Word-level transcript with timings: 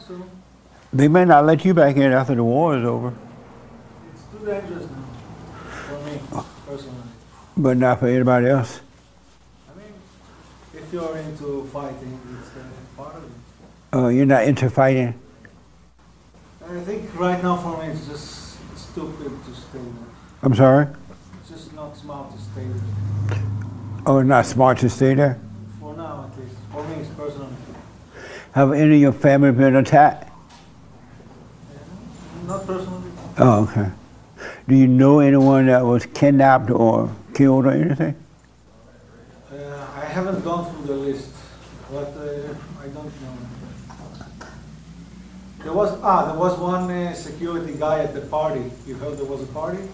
so. 0.00 0.22
They 0.92 1.08
may 1.08 1.24
not 1.24 1.44
let 1.44 1.64
you 1.64 1.74
back 1.74 1.96
in 1.96 2.12
after 2.12 2.34
the 2.34 2.44
war 2.44 2.76
is 2.78 2.84
over, 2.84 3.12
It's 4.12 4.22
too 4.32 4.46
dangerous 4.46 4.84
now 4.90 5.04
for 5.68 6.04
me 6.04 6.20
personally. 6.66 7.02
but 7.56 7.76
not 7.76 7.98
for 8.00 8.06
anybody 8.08 8.46
else. 8.48 8.80
I 9.68 9.78
mean, 9.78 9.92
if 10.74 10.92
you're 10.92 11.16
into 11.18 11.64
fighting, 11.72 12.18
it's 12.40 12.50
part 12.96 13.14
of 13.16 13.24
it. 13.24 13.30
Uh, 13.96 14.08
you're 14.08 14.26
not 14.26 14.44
into 14.44 14.70
fighting. 14.70 15.14
I 16.68 16.80
think 16.80 17.14
right 17.18 17.42
now 17.42 17.56
for 17.56 17.78
me 17.82 17.92
it's 17.92 18.06
just 18.06 18.58
stupid 18.76 19.30
to 19.44 19.54
stay 19.54 19.78
there. 19.78 20.08
I'm 20.42 20.54
sorry. 20.54 20.86
It's 21.40 21.50
just 21.50 21.74
not 21.74 21.96
smart 21.96 22.30
to 22.32 22.38
stay 22.38 22.66
there. 22.66 23.40
Oh, 24.06 24.22
not 24.22 24.46
smart 24.46 24.78
to 24.78 24.88
stay 24.88 25.14
there. 25.14 25.38
For 25.80 25.94
now, 25.96 26.30
at 26.30 26.38
least. 26.38 26.56
For 26.72 26.82
me, 26.88 26.94
it's 26.96 27.08
personal. 27.10 27.48
Have 28.56 28.72
any 28.72 28.94
of 28.94 29.00
your 29.02 29.12
family 29.12 29.52
been 29.52 29.76
attacked? 29.76 30.32
Not 32.46 32.66
personally. 32.66 33.10
Oh, 33.36 33.64
okay. 33.64 33.90
Do 34.66 34.74
you 34.74 34.86
know 34.86 35.18
anyone 35.20 35.66
that 35.66 35.84
was 35.84 36.06
kidnapped 36.06 36.70
or 36.70 37.14
killed 37.34 37.66
or 37.66 37.72
anything? 37.72 38.16
Uh, 39.52 39.86
I 39.94 40.06
haven't 40.06 40.42
gone 40.42 40.72
through 40.72 40.86
the 40.86 40.94
list, 40.94 41.34
but 41.90 42.16
uh, 42.16 42.54
I 42.80 42.88
don't 42.88 43.12
know. 43.20 43.36
There 45.62 45.74
was 45.74 46.00
ah, 46.02 46.24
there 46.32 46.38
was 46.38 46.58
one 46.58 46.90
uh, 46.90 47.12
security 47.12 47.74
guy 47.74 48.04
at 48.04 48.14
the 48.14 48.22
party. 48.22 48.72
You 48.86 48.94
heard 48.94 49.18
there 49.18 49.26
was 49.26 49.42
a 49.42 49.52
party? 49.52 49.86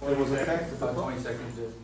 There 0.00 0.14
was 0.14 0.32
attacked 0.32 0.72
at 0.72 0.80
the 0.80 0.88
About 0.88 0.96
party. 0.96 1.20
20 1.20 1.36
seconds. 1.36 1.74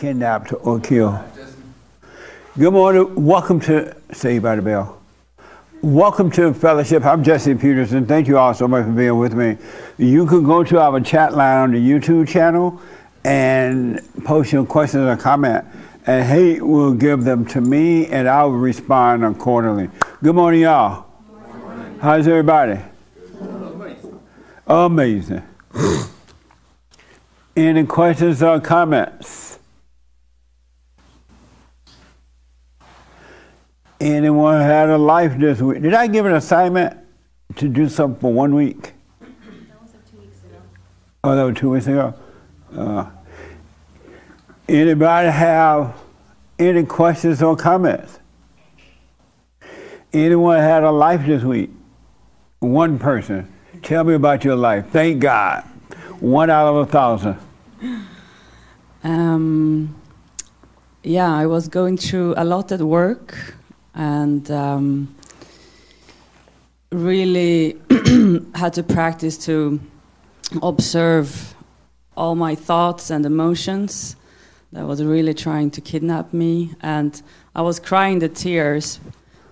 Kidnapped 0.00 0.54
or 0.62 0.80
killed? 0.80 1.18
Good 2.58 2.70
morning. 2.70 3.22
Welcome 3.22 3.60
to 3.60 3.94
Saved 4.12 4.42
by 4.42 4.56
the 4.56 4.62
Bell. 4.62 4.98
Welcome 5.82 6.30
to 6.30 6.54
Fellowship. 6.54 7.04
I'm 7.04 7.22
Jesse 7.22 7.54
Peterson. 7.54 8.06
Thank 8.06 8.26
you 8.26 8.38
all 8.38 8.54
so 8.54 8.66
much 8.66 8.86
for 8.86 8.92
being 8.92 9.18
with 9.18 9.34
me. 9.34 9.58
You 9.98 10.24
can 10.24 10.42
go 10.42 10.64
to 10.64 10.80
our 10.80 11.00
chat 11.00 11.34
line 11.34 11.58
on 11.58 11.72
the 11.72 11.78
YouTube 11.78 12.28
channel 12.28 12.80
and 13.24 14.00
post 14.24 14.52
your 14.54 14.64
questions 14.64 15.04
or 15.04 15.18
comment, 15.18 15.66
and 16.06 16.34
he 16.34 16.62
will 16.62 16.94
give 16.94 17.24
them 17.24 17.44
to 17.48 17.60
me, 17.60 18.06
and 18.06 18.26
I 18.26 18.44
will 18.44 18.52
respond 18.52 19.22
accordingly. 19.22 19.90
Good 20.22 20.34
morning, 20.34 20.62
y'all. 20.62 21.04
How's 22.00 22.26
everybody? 22.26 22.80
Amazing. 24.66 25.42
Any 27.54 27.84
questions 27.84 28.42
or 28.42 28.60
comments? 28.60 29.49
Anyone 34.00 34.60
had 34.62 34.88
a 34.88 34.96
life 34.96 35.36
this 35.38 35.60
week? 35.60 35.82
Did 35.82 35.92
I 35.92 36.06
give 36.06 36.24
an 36.24 36.32
assignment 36.32 36.96
to 37.56 37.68
do 37.68 37.86
something 37.86 38.18
for 38.18 38.32
one 38.32 38.54
week? 38.54 38.94
That 39.20 39.28
was 39.82 39.92
like 39.92 40.10
two 40.10 40.18
weeks 40.20 40.42
ago. 40.42 40.56
Oh, 41.22 41.36
that 41.36 41.42
was 41.42 41.56
two 41.56 41.70
weeks 41.70 41.86
ago. 41.86 42.14
Uh, 42.74 43.10
anybody 44.66 45.28
have 45.28 45.94
any 46.58 46.84
questions 46.84 47.42
or 47.42 47.56
comments? 47.56 48.18
Anyone 50.14 50.58
had 50.60 50.82
a 50.82 50.90
life 50.90 51.26
this 51.26 51.42
week? 51.42 51.70
One 52.60 52.98
person. 52.98 53.52
Tell 53.82 54.04
me 54.04 54.14
about 54.14 54.44
your 54.44 54.56
life. 54.56 54.86
Thank 54.90 55.20
God. 55.20 55.62
One 56.20 56.48
out 56.48 56.68
of 56.68 56.76
a 56.76 56.86
thousand. 56.90 57.36
Um, 59.04 59.94
yeah, 61.02 61.34
I 61.34 61.44
was 61.44 61.68
going 61.68 61.98
through 61.98 62.32
a 62.38 62.44
lot 62.44 62.72
at 62.72 62.80
work 62.80 63.56
and 63.94 64.50
um, 64.50 65.14
really 66.92 67.76
had 68.54 68.72
to 68.74 68.82
practice 68.82 69.36
to 69.46 69.80
observe 70.62 71.54
all 72.16 72.34
my 72.34 72.54
thoughts 72.54 73.10
and 73.10 73.24
emotions 73.24 74.16
that 74.72 74.84
was 74.86 75.02
really 75.02 75.34
trying 75.34 75.70
to 75.72 75.80
kidnap 75.80 76.32
me. 76.32 76.72
And 76.80 77.20
I 77.54 77.62
was 77.62 77.80
crying 77.80 78.18
the 78.20 78.28
tears, 78.28 79.00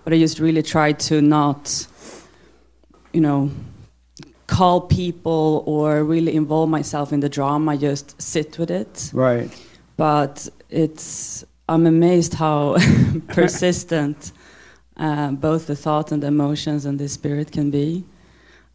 but 0.03 0.13
I 0.13 0.17
just 0.19 0.39
really 0.39 0.61
tried 0.63 0.99
to 1.01 1.21
not, 1.21 1.87
you 3.13 3.21
know, 3.21 3.51
call 4.47 4.81
people 4.81 5.63
or 5.65 6.03
really 6.03 6.35
involve 6.35 6.69
myself 6.69 7.13
in 7.13 7.19
the 7.19 7.29
drama, 7.29 7.77
just 7.77 8.19
sit 8.21 8.57
with 8.57 8.71
it 8.71 9.11
Right. 9.13 9.51
but 9.95 10.47
it's 10.69 11.45
I'm 11.69 11.85
amazed 11.85 12.33
how 12.33 12.77
persistent 13.27 14.31
uh, 14.97 15.31
both 15.31 15.67
the 15.67 15.75
thought 15.75 16.11
and 16.11 16.21
the 16.23 16.27
emotions 16.27 16.85
and 16.85 16.99
the 16.99 17.07
spirit 17.07 17.51
can 17.51 17.69
be, 17.71 18.03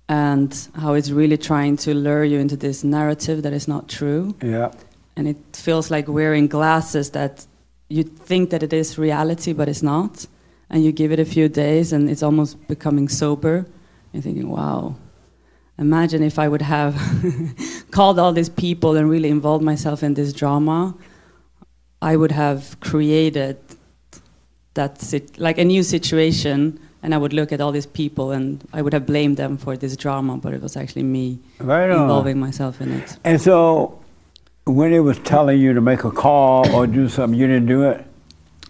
and 0.09 0.51
how 0.77 0.95
it's 0.95 1.11
really 1.11 1.37
trying 1.37 1.77
to 1.79 1.95
lure 1.95 2.25
you 2.25 2.39
into 2.39 2.57
this 2.57 2.85
narrative 2.85 3.43
that 3.43 3.53
is 3.53 3.67
not 3.69 3.89
true, 3.89 4.35
Yeah. 4.43 4.71
and 5.17 5.27
it 5.29 5.37
feels 5.53 5.91
like 5.91 6.07
wearing 6.09 6.47
glasses 6.49 7.11
that 7.11 7.47
you 7.89 8.03
think 8.05 8.51
that 8.51 8.63
it 8.63 8.73
is 8.73 8.97
reality, 8.99 9.53
but 9.53 9.69
it's 9.69 9.83
not, 9.83 10.27
and 10.71 10.85
you 10.85 10.93
give 10.93 11.13
it 11.13 11.21
a 11.21 11.25
few 11.25 11.49
days 11.49 11.93
and 11.93 12.09
it's 12.09 12.23
almost 12.23 12.57
becoming 12.69 13.09
sober. 13.09 13.67
You're 14.13 14.23
thinking, 14.23 14.49
wow. 14.49 14.95
Imagine 15.79 16.23
if 16.23 16.39
I 16.39 16.47
would 16.49 16.63
have 16.63 16.95
called 17.91 18.19
all 18.19 18.33
these 18.33 18.49
people 18.49 18.97
and 18.97 19.11
really 19.11 19.29
involved 19.29 19.65
myself 19.65 20.03
in 20.03 20.15
this 20.15 20.33
drama. 20.33 20.95
I 22.05 22.17
would 22.17 22.33
have 22.33 22.79
created 22.81 23.57
that 24.75 25.01
sit- 25.01 25.39
like 25.39 25.57
a 25.59 25.65
new 25.65 25.83
situation, 25.83 26.79
and 27.03 27.15
I 27.15 27.19
would 27.19 27.33
look 27.33 27.51
at 27.53 27.61
all 27.61 27.73
these 27.73 27.87
people 27.87 28.31
and 28.37 28.63
I 28.73 28.83
would 28.83 28.93
have 28.93 29.07
blamed 29.07 29.37
them 29.37 29.57
for 29.57 29.77
this 29.77 29.97
drama, 29.97 30.37
but 30.37 30.53
it 30.53 30.61
was 30.61 30.77
actually 30.77 31.05
me 31.05 31.39
Right 31.59 31.91
involving 31.91 32.39
myself 32.39 32.81
in 32.81 32.93
it. 32.93 33.17
And 33.25 33.41
so, 33.41 34.01
when 34.65 34.93
it 34.93 35.01
was 35.01 35.19
telling 35.21 35.59
you 35.59 35.73
to 35.73 35.81
make 35.81 36.05
a 36.05 36.11
call 36.11 36.71
or 36.77 36.87
do 36.87 37.09
something, 37.09 37.39
you 37.41 37.47
didn't 37.47 37.67
do 37.67 37.83
it. 37.85 38.05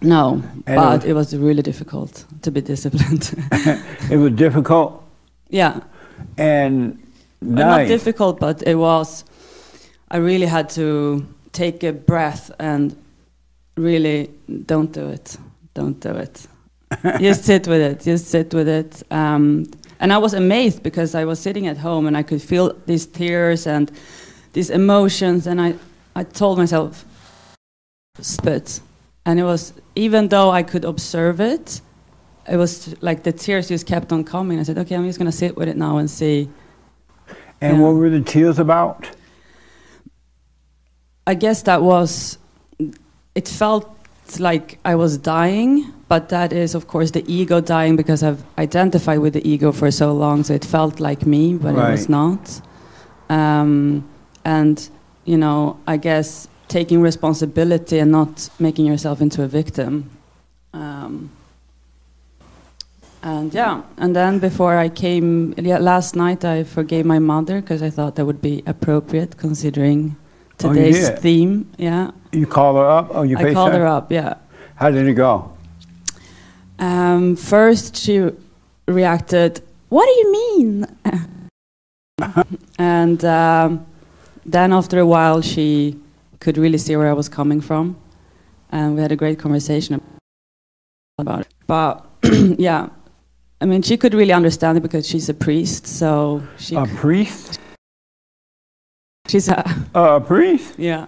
No, 0.01 0.43
And 0.67 0.75
but 0.75 1.03
it 1.03 1.09
it 1.09 1.13
was 1.13 1.35
really 1.35 1.61
difficult 1.61 2.25
to 2.41 2.51
be 2.51 2.61
disciplined. 2.61 3.33
It 4.11 4.17
was 4.17 4.31
difficult 4.33 5.01
yeah, 5.49 5.79
and 6.37 6.97
Well, 7.41 7.79
not 7.79 7.87
difficult, 7.87 8.39
but 8.39 8.63
it 8.63 8.75
was. 8.75 9.23
I 10.11 10.17
really 10.17 10.47
had 10.47 10.69
to 10.75 11.25
take 11.51 11.83
a 11.83 11.91
breath 11.91 12.51
and 12.59 12.95
really 13.75 14.31
don't 14.65 14.91
do 14.91 15.09
it. 15.09 15.37
Don't 15.73 15.99
do 15.99 16.11
it. 16.11 16.47
just 17.19 17.43
sit 17.43 17.67
with 17.67 17.81
it. 17.81 18.01
Just 18.01 18.27
sit 18.27 18.53
with 18.53 18.67
it. 18.67 19.03
Um, 19.11 19.65
and 19.99 20.11
I 20.11 20.17
was 20.17 20.33
amazed 20.33 20.83
because 20.83 21.15
I 21.15 21.25
was 21.25 21.39
sitting 21.39 21.67
at 21.67 21.77
home 21.77 22.07
and 22.07 22.17
I 22.17 22.23
could 22.23 22.41
feel 22.41 22.73
these 22.85 23.05
tears 23.05 23.67
and 23.67 23.91
these 24.53 24.69
emotions, 24.69 25.47
and 25.47 25.59
I, 25.59 25.75
I 26.15 26.23
told 26.23 26.57
myself, 26.57 27.05
spit. 28.21 28.79
And 29.25 29.39
it 29.39 29.43
was 29.43 29.73
even 29.95 30.29
though 30.29 30.49
I 30.49 30.63
could 30.63 30.85
observe 30.85 31.41
it, 31.41 31.81
it 32.47 32.57
was 32.57 32.95
like 33.01 33.23
the 33.23 33.31
tears 33.31 33.67
just 33.67 33.85
kept 33.85 34.11
on 34.11 34.23
coming. 34.23 34.59
I 34.59 34.63
said, 34.63 34.77
okay, 34.77 34.95
I'm 34.95 35.05
just 35.05 35.17
gonna 35.17 35.31
sit 35.31 35.57
with 35.57 35.67
it 35.67 35.77
now 35.77 35.97
and 35.97 36.09
see. 36.09 36.49
and 37.59 37.77
yeah. 37.77 37.83
what 37.83 37.95
were 37.95 38.09
the 38.09 38.21
tears 38.21 38.59
about? 38.59 39.09
I 41.27 41.33
guess 41.33 41.63
that 41.63 41.81
was, 41.81 42.37
it 43.35 43.47
felt 43.47 43.91
like 44.39 44.79
I 44.83 44.95
was 44.95 45.17
dying, 45.17 45.93
but 46.07 46.29
that 46.29 46.53
is, 46.53 46.73
of 46.73 46.87
course, 46.87 47.11
the 47.11 47.23
ego 47.31 47.61
dying 47.61 47.95
because 47.95 48.23
I've 48.23 48.43
identified 48.57 49.19
with 49.19 49.33
the 49.33 49.47
ego 49.47 49.71
for 49.71 49.91
so 49.91 50.13
long, 50.13 50.43
so 50.43 50.53
it 50.53 50.65
felt 50.65 50.99
like 50.99 51.25
me, 51.25 51.53
but 51.55 51.75
it 51.75 51.91
was 51.91 52.09
not. 52.09 52.61
Um, 53.29 54.07
and, 54.43 54.89
you 55.25 55.37
know, 55.37 55.79
I 55.85 55.97
guess 55.97 56.47
taking 56.67 57.01
responsibility 57.01 57.99
and 57.99 58.11
not 58.11 58.49
making 58.59 58.85
yourself 58.85 59.21
into 59.21 59.43
a 59.43 59.47
victim. 59.47 60.09
Um, 60.73 61.29
and 63.21 63.53
yeah, 63.53 63.81
and 63.97 64.15
then 64.15 64.39
before 64.39 64.77
I 64.77 64.89
came 64.89 65.55
yeah, 65.57 65.79
last 65.79 66.15
night, 66.15 66.45
I 66.45 66.63
forgave 66.63 67.05
my 67.05 67.17
mother 67.19 67.59
because 67.59 67.81
I 67.81 67.89
thought 67.89 68.15
that 68.15 68.25
would 68.25 68.41
be 68.41 68.61
appropriate 68.67 69.37
considering 69.37 70.15
Oh, 70.63 70.73
today's 70.73 71.09
theme. 71.19 71.69
Yeah, 71.77 72.11
You 72.35 72.45
call 72.45 72.75
her 72.75 72.89
up 72.89 73.15
or 73.15 73.25
you 73.25 73.37
I 73.37 73.53
called 73.53 73.73
her 73.73 73.85
up. 73.87 74.11
Yeah. 74.11 74.35
How 74.75 74.91
did 74.91 75.07
it 75.07 75.13
go? 75.13 75.51
Um, 76.79 77.35
first, 77.37 77.95
she 77.95 78.29
reacted, 78.87 79.61
"What 79.89 80.05
do 80.05 80.11
you 80.11 80.31
mean?" 80.31 80.85
and 82.77 83.23
um, 83.23 83.85
then, 84.45 84.73
after 84.73 84.99
a 84.99 85.05
while, 85.05 85.41
she 85.41 85.97
could 86.39 86.57
really 86.57 86.77
see 86.77 86.95
where 86.97 87.09
I 87.09 87.13
was 87.13 87.29
coming 87.29 87.61
from, 87.61 87.95
and 88.71 88.95
we 88.95 89.01
had 89.01 89.11
a 89.13 89.15
great 89.15 89.39
conversation 89.39 90.01
about 91.17 91.41
it. 91.41 91.47
but 91.67 92.05
yeah, 92.59 92.89
I 93.61 93.65
mean, 93.65 93.81
she 93.81 93.95
could 93.95 94.13
really 94.13 94.33
understand 94.33 94.77
it 94.77 94.81
because 94.81 95.07
she's 95.07 95.29
a 95.29 95.33
priest, 95.33 95.87
so 95.87 96.43
she 96.57 96.75
A 96.75 96.85
priest? 96.85 97.59
she's 99.27 99.47
a 99.47 99.63
Uh, 99.95 100.19
a 100.19 100.21
priest? 100.21 100.75
yeah. 100.77 101.05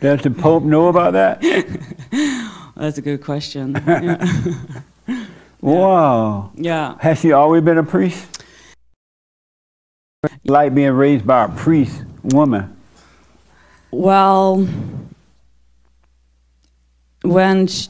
Does 0.00 0.22
the 0.22 0.30
Pope 0.30 0.62
know 0.62 0.88
about 0.88 1.12
that? 1.12 1.42
That's 2.76 2.96
a 2.96 3.02
good 3.02 3.22
question. 3.22 3.74
yeah. 3.86 5.26
Wow. 5.60 6.52
yeah. 6.54 6.96
Has 7.00 7.20
she 7.20 7.32
always 7.32 7.62
been 7.62 7.76
a 7.76 7.82
priest? 7.82 8.42
Like 10.44 10.74
being 10.74 10.92
raised 10.92 11.26
by 11.26 11.44
a 11.44 11.48
priest 11.48 12.02
woman. 12.22 12.74
Well, 13.90 14.66
when 17.22 17.66
sh 17.66 17.88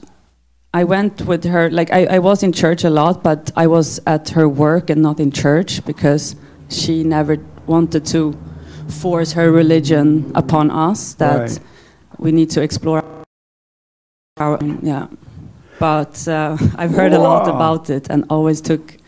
I 0.72 0.84
went 0.84 1.22
with 1.22 1.44
her, 1.44 1.68
like 1.70 1.92
I, 1.92 2.06
I 2.06 2.18
was 2.20 2.42
in 2.42 2.52
church 2.52 2.84
a 2.84 2.90
lot, 2.90 3.22
but 3.22 3.50
I 3.56 3.66
was 3.66 4.00
at 4.06 4.30
her 4.30 4.48
work 4.48 4.88
and 4.90 5.02
not 5.02 5.18
in 5.18 5.32
church 5.32 5.84
because 5.84 6.36
she 6.68 7.02
never 7.02 7.38
wanted 7.66 8.06
to 8.06 8.38
force 8.88 9.32
her 9.32 9.50
religion 9.50 10.30
upon 10.34 10.70
us 10.70 11.14
that 11.14 11.40
Right. 11.40 11.60
We 12.20 12.32
need 12.32 12.50
to 12.50 12.62
explore 12.62 13.02
our 14.37 14.58
yeah. 14.82 15.08
But 15.78 16.28
uh, 16.28 16.58
I've 16.76 16.90
heard 16.90 17.14
a 17.14 17.19
lot 17.19 17.49
about 17.49 17.88
it 17.88 18.11
and 18.11 18.26
always 18.28 18.61
took 18.61 18.99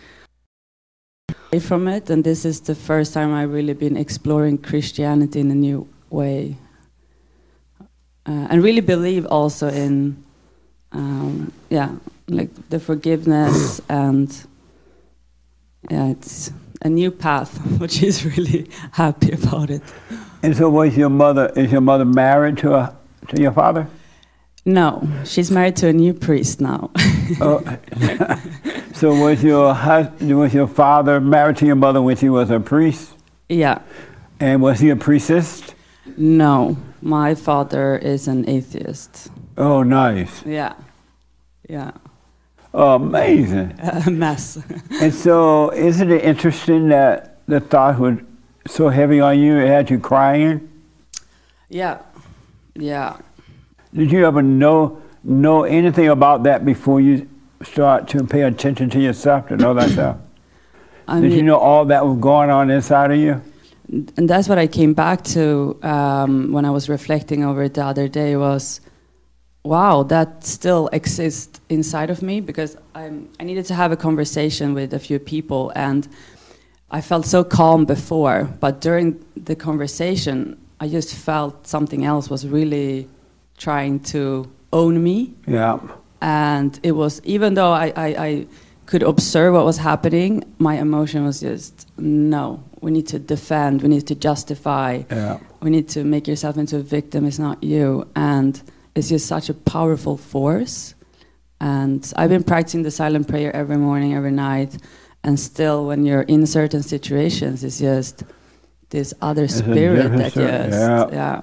away 1.28 1.60
from 1.60 1.86
it. 1.86 2.08
And 2.08 2.24
this 2.24 2.46
is 2.46 2.60
the 2.62 2.74
first 2.74 3.12
time 3.12 3.34
I've 3.34 3.52
really 3.52 3.74
been 3.74 3.98
exploring 3.98 4.56
Christianity 4.56 5.40
in 5.40 5.50
a 5.50 5.54
new 5.54 5.86
way 6.08 6.56
uh, 8.26 8.46
and 8.50 8.62
really 8.62 8.80
believe 8.80 9.26
also 9.26 9.68
in 9.68 10.22
um, 10.92 11.52
yeah 11.70 11.90
like 12.28 12.50
the 12.70 12.78
forgiveness 12.78 13.80
and 13.88 14.46
yeah 15.90 16.08
it's 16.08 16.52
a 16.82 16.88
new 16.88 17.10
path 17.10 17.58
which 17.80 18.02
is 18.02 18.24
really 18.24 18.68
happy 18.92 19.32
about 19.32 19.70
it 19.70 19.82
And 20.42 20.56
so 20.56 20.68
was 20.68 20.96
your 20.96 21.08
mother, 21.08 21.52
is 21.54 21.70
your 21.70 21.80
mother 21.80 22.04
married 22.04 22.58
to, 22.58 22.74
a, 22.74 22.96
to 23.28 23.40
your 23.40 23.52
father? 23.52 23.86
no 24.64 25.08
she's 25.24 25.50
married 25.50 25.74
to 25.76 25.88
a 25.88 25.92
new 25.92 26.14
priest 26.14 26.60
now 26.60 26.90
Oh, 27.40 27.60
so 28.92 29.14
was 29.14 29.42
your 29.42 29.74
hus- 29.74 30.20
was 30.20 30.54
your 30.54 30.68
father 30.68 31.20
married 31.20 31.56
to 31.58 31.66
your 31.66 31.74
mother 31.76 32.00
when 32.00 32.16
she 32.16 32.28
was 32.28 32.50
a 32.50 32.60
priest? 32.60 33.14
yeah 33.48 33.78
And 34.38 34.62
was 34.62 34.78
he 34.80 34.90
a 34.90 34.96
priestess? 34.96 35.62
no 36.16 36.76
my 37.00 37.34
father 37.34 37.96
is 37.96 38.28
an 38.28 38.48
atheist 38.48 39.30
Oh, 39.58 39.82
nice. 39.82 40.44
yeah 40.46 40.74
yeah 41.68 41.90
Oh, 42.74 42.94
amazing. 42.94 43.74
a 44.06 44.10
mess 44.10 44.56
And 45.00 45.12
so, 45.12 45.70
isn't 45.74 46.10
it 46.10 46.24
interesting 46.24 46.88
that 46.88 47.40
the 47.46 47.60
thought 47.60 47.98
was 47.98 48.16
so 48.66 48.88
heavy 48.88 49.20
on 49.20 49.38
you, 49.38 49.56
it 49.58 49.66
had 49.66 49.90
you 49.90 49.98
crying? 49.98 50.70
yeah 51.68 51.98
yeah 52.74 53.16
Did 53.94 54.10
you 54.12 54.26
ever 54.26 54.42
know 54.42 55.02
know 55.24 55.64
anything 55.64 56.08
about 56.08 56.42
that 56.44 56.64
before 56.64 57.00
you 57.00 57.28
start 57.62 58.08
to 58.08 58.24
pay 58.24 58.42
attention 58.42 58.90
to 58.90 59.00
yourself 59.00 59.48
to 59.48 59.56
know 59.56 59.74
that 59.74 59.90
stuff? 59.90 60.16
I 61.08 61.20
Did 61.20 61.32
you 61.32 61.42
know 61.42 61.58
all 61.58 61.84
that 61.86 62.04
was 62.04 62.18
going 62.18 62.50
on 62.50 62.70
inside 62.70 63.10
of 63.10 63.18
you? 63.18 63.40
and 63.92 64.28
that's 64.28 64.48
what 64.48 64.58
I 64.58 64.66
came 64.66 64.94
back 64.94 65.22
to 65.24 65.78
um, 65.82 66.52
when 66.52 66.64
I 66.64 66.70
was 66.70 66.88
reflecting 66.88 67.44
over 67.44 67.64
it 67.64 67.74
the 67.74 67.84
other 67.84 68.08
day 68.08 68.36
was, 68.36 68.80
wow, 69.64 70.02
that 70.04 70.44
still 70.44 70.88
exists 70.92 71.60
inside 71.68 72.08
of 72.08 72.22
me 72.22 72.40
because 72.40 72.76
I'm, 72.94 73.28
I 73.38 73.44
needed 73.44 73.66
to 73.66 73.74
have 73.74 73.92
a 73.92 73.96
conversation 73.96 74.72
with 74.72 74.94
a 74.94 74.98
few 74.98 75.18
people 75.18 75.72
and 75.74 76.08
I 76.90 77.00
felt 77.00 77.26
so 77.26 77.44
calm 77.44 77.84
before, 77.84 78.44
but 78.60 78.80
during 78.80 79.24
the 79.36 79.56
conversation, 79.56 80.58
I 80.82 80.88
just 80.88 81.14
felt 81.14 81.54
something 81.74 82.04
else 82.12 82.24
was 82.34 82.42
really 82.56 83.08
trying 83.56 84.00
to 84.14 84.50
own 84.72 84.94
me. 85.08 85.18
Yeah. 85.46 85.78
and 86.20 86.72
it 86.82 86.94
was 87.02 87.12
even 87.36 87.50
though 87.58 87.72
I, 87.84 87.86
I, 88.06 88.08
I 88.28 88.30
could 88.90 89.02
observe 89.12 89.50
what 89.56 89.64
was 89.72 89.78
happening 89.90 90.30
my 90.68 90.74
emotion 90.86 91.18
was 91.30 91.38
just 91.48 91.74
no 91.98 92.44
we 92.84 92.90
need 92.96 93.06
to 93.14 93.18
defend 93.34 93.72
we 93.84 93.88
need 93.94 94.06
to 94.12 94.16
justify. 94.28 94.90
Yeah. 95.10 95.38
we 95.64 95.68
need 95.76 95.88
to 95.96 96.00
make 96.14 96.24
yourself 96.32 96.54
into 96.62 96.76
a 96.82 96.84
victim 96.98 97.20
it's 97.30 97.38
not 97.48 97.58
you. 97.74 97.86
And 98.16 98.52
it's 98.96 99.08
just 99.14 99.26
such 99.34 99.46
a 99.54 99.56
powerful 99.74 100.16
force. 100.32 100.76
And 101.60 102.00
i've 102.18 102.30
been 102.36 102.46
practicing 102.52 102.82
the 102.88 102.94
silent 103.02 103.24
prayer 103.32 103.50
every 103.62 103.78
morning 103.88 104.10
every 104.18 104.34
night. 104.48 104.72
And 105.26 105.34
still 105.50 105.78
when 105.88 106.00
you're 106.06 106.26
in 106.34 106.42
certain 106.58 106.82
situations 106.94 107.56
it's 107.66 107.78
just 107.90 108.16
this 108.92 109.12
other 109.20 109.44
a 109.44 109.48
spirit 109.48 110.10
that 110.18 110.32
just 110.34 110.78
yeah. 110.80 111.08
yeah 111.12 111.40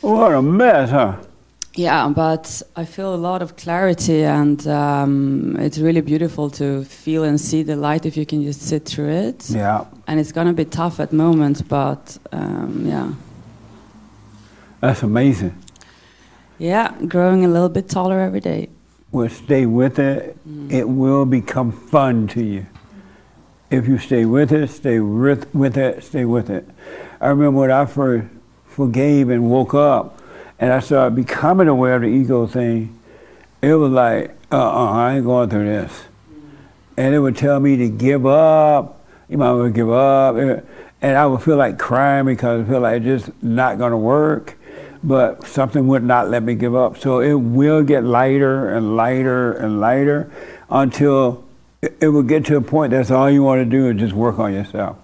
What 0.00 0.32
a 0.32 0.40
mess, 0.42 0.90
huh? 0.90 1.12
yeah, 1.74 2.08
but 2.08 2.62
I 2.74 2.84
feel 2.86 3.14
a 3.14 3.20
lot 3.30 3.42
of 3.42 3.56
clarity, 3.56 4.24
and 4.24 4.66
um, 4.66 5.56
it's 5.66 5.78
really 5.78 6.00
beautiful 6.00 6.48
to 6.50 6.84
feel 6.84 7.22
and 7.24 7.38
see 7.38 7.62
the 7.62 7.76
light 7.76 8.06
if 8.06 8.16
you 8.16 8.24
can 8.24 8.42
just 8.42 8.62
sit 8.62 8.86
through 8.86 9.10
it. 9.28 9.50
Yeah. 9.50 9.84
And 10.06 10.18
it's 10.20 10.32
gonna 10.32 10.54
be 10.54 10.64
tough 10.64 11.00
at 11.00 11.12
moments, 11.12 11.60
but 11.62 12.16
um, 12.32 12.86
yeah, 12.86 13.12
That's 14.80 15.02
amazing. 15.02 15.52
yeah, 16.58 16.94
growing 17.08 17.44
a 17.44 17.48
little 17.48 17.68
bit 17.68 17.88
taller 17.90 18.20
every 18.20 18.40
day. 18.40 18.68
Well, 19.12 19.28
stay 19.28 19.66
with 19.66 19.98
it. 19.98 20.36
It 20.70 20.88
will 20.88 21.26
become 21.26 21.72
fun 21.72 22.26
to 22.28 22.42
you. 22.42 22.66
If 23.70 23.88
you 23.88 23.98
stay 23.98 24.24
with 24.24 24.52
it, 24.52 24.68
stay 24.70 25.00
with, 25.00 25.52
with 25.54 25.76
it, 25.76 26.04
stay 26.04 26.24
with 26.24 26.50
it. 26.50 26.68
I 27.20 27.28
remember 27.28 27.60
when 27.60 27.70
I 27.70 27.86
first 27.86 28.28
forgave 28.66 29.30
and 29.30 29.50
woke 29.50 29.74
up 29.74 30.22
and 30.58 30.72
I 30.72 30.80
started 30.80 31.16
becoming 31.16 31.68
aware 31.68 31.96
of 31.96 32.02
the 32.02 32.08
ego 32.08 32.46
thing, 32.46 32.98
it 33.62 33.74
was 33.74 33.90
like, 33.90 34.36
uh-uh, 34.52 34.90
I 34.92 35.16
ain't 35.16 35.24
going 35.24 35.50
through 35.50 35.66
this. 35.66 36.04
And 36.96 37.14
it 37.14 37.18
would 37.18 37.36
tell 37.36 37.58
me 37.58 37.76
to 37.76 37.88
give 37.88 38.24
up. 38.24 39.04
You 39.28 39.38
might 39.38 39.52
want 39.52 39.74
to 39.74 39.78
give 39.78 39.90
up. 39.90 40.36
And 41.02 41.16
I 41.16 41.26
would 41.26 41.42
feel 41.42 41.56
like 41.56 41.78
crying 41.78 42.26
because 42.26 42.64
I 42.64 42.70
feel 42.70 42.80
like 42.80 43.02
it's 43.02 43.24
just 43.24 43.42
not 43.42 43.78
going 43.78 43.90
to 43.90 43.98
work. 43.98 44.56
But 45.02 45.46
something 45.46 45.88
would 45.88 46.04
not 46.04 46.30
let 46.30 46.42
me 46.42 46.54
give 46.54 46.74
up. 46.74 46.98
So 46.98 47.20
it 47.20 47.34
will 47.34 47.82
get 47.82 48.04
lighter 48.04 48.74
and 48.74 48.96
lighter 48.96 49.52
and 49.52 49.80
lighter 49.80 50.30
until 50.70 51.44
it 52.00 52.08
will 52.08 52.22
get 52.22 52.44
to 52.46 52.56
a 52.56 52.60
point 52.60 52.90
that's 52.90 53.10
all 53.10 53.30
you 53.30 53.42
want 53.42 53.60
to 53.60 53.64
do 53.64 53.88
is 53.88 53.96
just 53.98 54.12
work 54.12 54.38
on 54.38 54.52
yourself. 54.52 54.96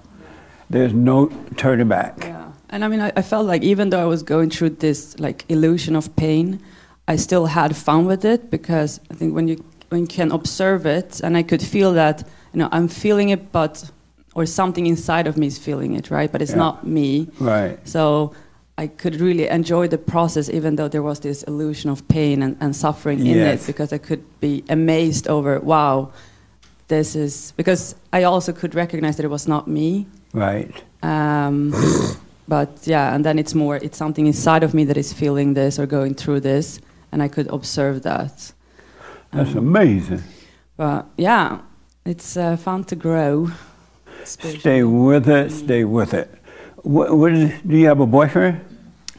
There's 0.70 0.92
no 0.92 1.26
turning 1.56 1.88
back. 1.88 2.14
Yeah, 2.20 2.52
and 2.70 2.84
I 2.84 2.88
mean, 2.88 3.00
I, 3.00 3.12
I 3.16 3.22
felt 3.22 3.46
like 3.46 3.62
even 3.62 3.90
though 3.90 4.00
I 4.00 4.06
was 4.06 4.22
going 4.22 4.50
through 4.50 4.70
this 4.70 5.18
like 5.18 5.44
illusion 5.48 5.96
of 5.96 6.14
pain, 6.16 6.60
I 7.08 7.16
still 7.16 7.46
had 7.46 7.76
fun 7.76 8.06
with 8.06 8.24
it 8.24 8.50
because 8.50 9.00
I 9.10 9.14
think 9.14 9.34
when 9.34 9.48
you 9.48 9.62
when 9.90 10.02
you 10.02 10.06
can 10.06 10.32
observe 10.32 10.86
it, 10.86 11.20
and 11.20 11.36
I 11.36 11.42
could 11.42 11.62
feel 11.62 11.92
that 11.92 12.26
you 12.52 12.58
know 12.60 12.68
I'm 12.72 12.88
feeling 12.88 13.28
it, 13.28 13.52
but 13.52 13.90
or 14.34 14.46
something 14.46 14.86
inside 14.86 15.26
of 15.26 15.36
me 15.36 15.46
is 15.46 15.58
feeling 15.58 15.94
it, 15.94 16.10
right? 16.10 16.32
But 16.32 16.40
it's 16.40 16.52
Yeah. 16.52 16.56
not 16.64 16.86
me. 16.86 17.28
Right. 17.38 17.78
So 17.86 18.32
I 18.78 18.86
could 18.86 19.20
really 19.20 19.46
enjoy 19.46 19.88
the 19.88 19.98
process, 19.98 20.48
even 20.48 20.76
though 20.76 20.88
there 20.88 21.02
was 21.02 21.20
this 21.20 21.42
illusion 21.42 21.90
of 21.90 22.08
pain 22.08 22.42
and, 22.42 22.56
and 22.58 22.74
suffering 22.74 23.26
in 23.26 23.36
it, 23.36 23.66
because 23.66 23.92
I 23.92 23.98
could 23.98 24.22
be 24.40 24.64
amazed 24.70 25.28
over, 25.28 25.60
wow, 25.60 26.12
this 26.88 27.14
is 27.16 27.52
because 27.56 27.94
I 28.12 28.24
also 28.24 28.52
could 28.52 28.74
recognize 28.74 29.16
that 29.16 29.24
it 29.24 29.30
was 29.30 29.48
not 29.48 29.66
me. 29.68 30.06
Right. 30.32 30.70
Um, 31.02 31.72
but 32.48 32.70
yeah, 32.84 33.14
and 33.14 33.24
then 33.24 33.38
it's 33.38 33.54
more, 33.54 33.76
it's 33.76 33.96
something 33.98 34.26
inside 34.26 34.62
of 34.62 34.74
me 34.74 34.84
that 34.84 34.96
is 34.96 35.12
feeling 35.12 35.54
this 35.54 35.78
or 35.78 35.86
going 35.86 36.14
through 36.14 36.40
this, 36.40 36.80
and 37.12 37.22
I 37.22 37.28
could 37.28 37.46
observe 37.48 38.02
that. 38.02 38.52
That's 39.30 39.54
amazing. 39.54 40.22
But 40.76 41.06
yeah, 41.16 41.60
it's 42.04 42.36
uh, 42.36 42.56
fun 42.56 42.84
to 42.84 42.96
grow. 42.96 43.50
Stay 44.24 44.82
with 44.82 45.28
it. 45.28 45.50
Stay 45.50 45.84
with 45.84 46.14
it. 46.14 46.30
What, 46.82 47.16
what 47.16 47.32
is, 47.32 47.60
do 47.62 47.76
you 47.76 47.86
have 47.86 48.00
a 48.00 48.06
boyfriend? 48.06 48.60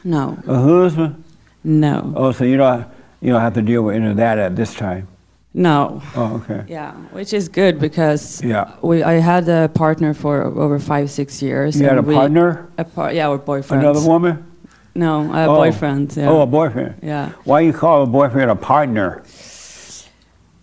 No, 0.04 0.38
A 0.46 0.60
husband? 0.60 1.24
no, 1.64 2.12
Oh, 2.14 2.30
so 2.32 2.44
you 2.44 2.58
don't 2.58 2.86
you 3.22 3.32
don't 3.32 3.40
have 3.40 3.54
to 3.54 3.62
deal 3.62 3.82
with 3.82 3.96
any 3.96 4.10
of 4.10 4.16
that 4.18 4.36
at 4.38 4.54
this 4.54 4.74
time. 4.74 5.08
No. 5.54 6.02
Oh, 6.16 6.34
okay. 6.42 6.64
Yeah, 6.68 6.92
which 7.12 7.32
is 7.32 7.48
good 7.48 7.78
because 7.78 8.42
Yeah. 8.44 8.70
we 8.82 9.02
I 9.04 9.14
had 9.20 9.48
a 9.48 9.68
partner 9.68 10.12
for 10.14 10.42
over 10.44 10.78
five 10.78 11.08
six 11.10 11.40
years. 11.42 11.80
You 11.80 11.88
had 11.88 11.98
a 11.98 12.02
we- 12.02 12.14
partner? 12.14 12.66
A 12.78 12.84
par- 12.84 13.12
yeah, 13.12 13.28
our 13.28 13.38
boyfriend. 13.38 13.82
Another 13.84 14.06
woman? 14.08 14.44
No, 14.96 15.32
a 15.32 15.46
Oh. 15.46 15.56
boyfriend. 15.56 16.16
Yeah. 16.16 16.28
Oh, 16.30 16.40
a 16.42 16.46
boyfriend. 16.46 16.94
yeah. 17.02 17.30
Why 17.44 17.60
you 17.60 17.72
call 17.72 18.02
a 18.02 18.06
boyfriend 18.06 18.50
a 18.50 18.54
partner? 18.56 19.22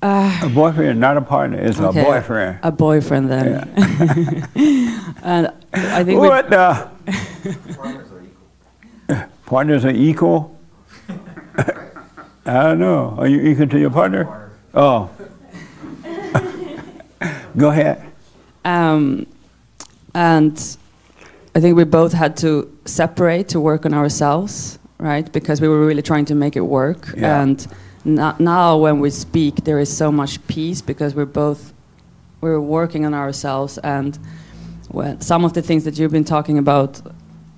Uh, 0.04 0.32
A 0.44 0.50
boyfriend, 0.50 1.00
not 1.00 1.16
a 1.16 1.22
partner. 1.22 1.60
It's 1.60 1.80
Okay. 1.80 2.02
a 2.02 2.04
boyfriend. 2.04 2.58
a 2.64 2.72
boyfriend 2.72 3.30
then. 3.30 3.54
and 5.24 5.52
I 5.74 6.04
think 6.04 6.20
What 6.20 6.50
the? 6.50 6.88
Partners 7.78 8.10
are 8.12 8.22
equal. 8.24 9.28
Partners 9.46 9.86
are 9.86 9.92
equal. 10.10 10.58
I 12.46 12.64
don't 12.64 12.80
know. 12.80 13.14
Are 13.20 13.28
you 13.28 13.40
equal 13.42 13.68
to 13.68 13.78
your 13.80 13.92
partner? 13.92 14.50
Oh, 14.74 15.10
Go 17.58 17.70
ahead. 17.70 18.02
Um, 18.64 19.28
and 20.14 20.78
I 21.56 21.60
think 21.60 21.76
we 21.76 21.84
both 21.84 22.14
had 22.14 22.38
to 22.38 22.76
separate 22.86 23.50
to 23.50 23.60
work 23.60 23.86
on 23.86 23.94
ourselves, 23.94 24.80
right? 24.98 25.32
Because 25.32 25.60
we 25.62 25.68
were 25.68 25.86
really 25.86 26.02
trying 26.02 26.26
to 26.26 26.36
make 26.36 26.56
it 26.56 26.62
work. 26.62 27.14
Yeah. 27.16 27.42
And 27.42 27.68
no- 28.06 28.36
now, 28.40 28.78
when 28.78 29.00
we 29.00 29.10
speak, 29.10 29.64
there 29.64 29.80
is 29.80 29.96
so 29.96 30.12
much 30.12 30.46
peace 30.48 30.82
because 30.82 31.14
we're 31.16 31.26
both 31.26 31.74
we're 32.40 32.60
working 32.60 33.06
on 33.06 33.14
ourselves. 33.14 33.78
And 33.80 34.18
when 34.90 35.22
some 35.22 35.46
of 35.46 35.54
the 35.54 35.62
things 35.62 35.84
that 35.84 36.00
you've 36.00 36.12
been 36.12 36.26
talking 36.26 36.58
about, 36.58 37.02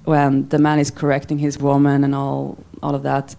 when 0.03 0.49
the 0.49 0.59
man 0.59 0.79
is 0.79 0.91
correcting 0.91 1.37
his 1.37 1.57
woman 1.57 2.03
and 2.03 2.13
all 2.15 2.57
all 2.81 2.95
of 2.95 3.03
that, 3.03 3.35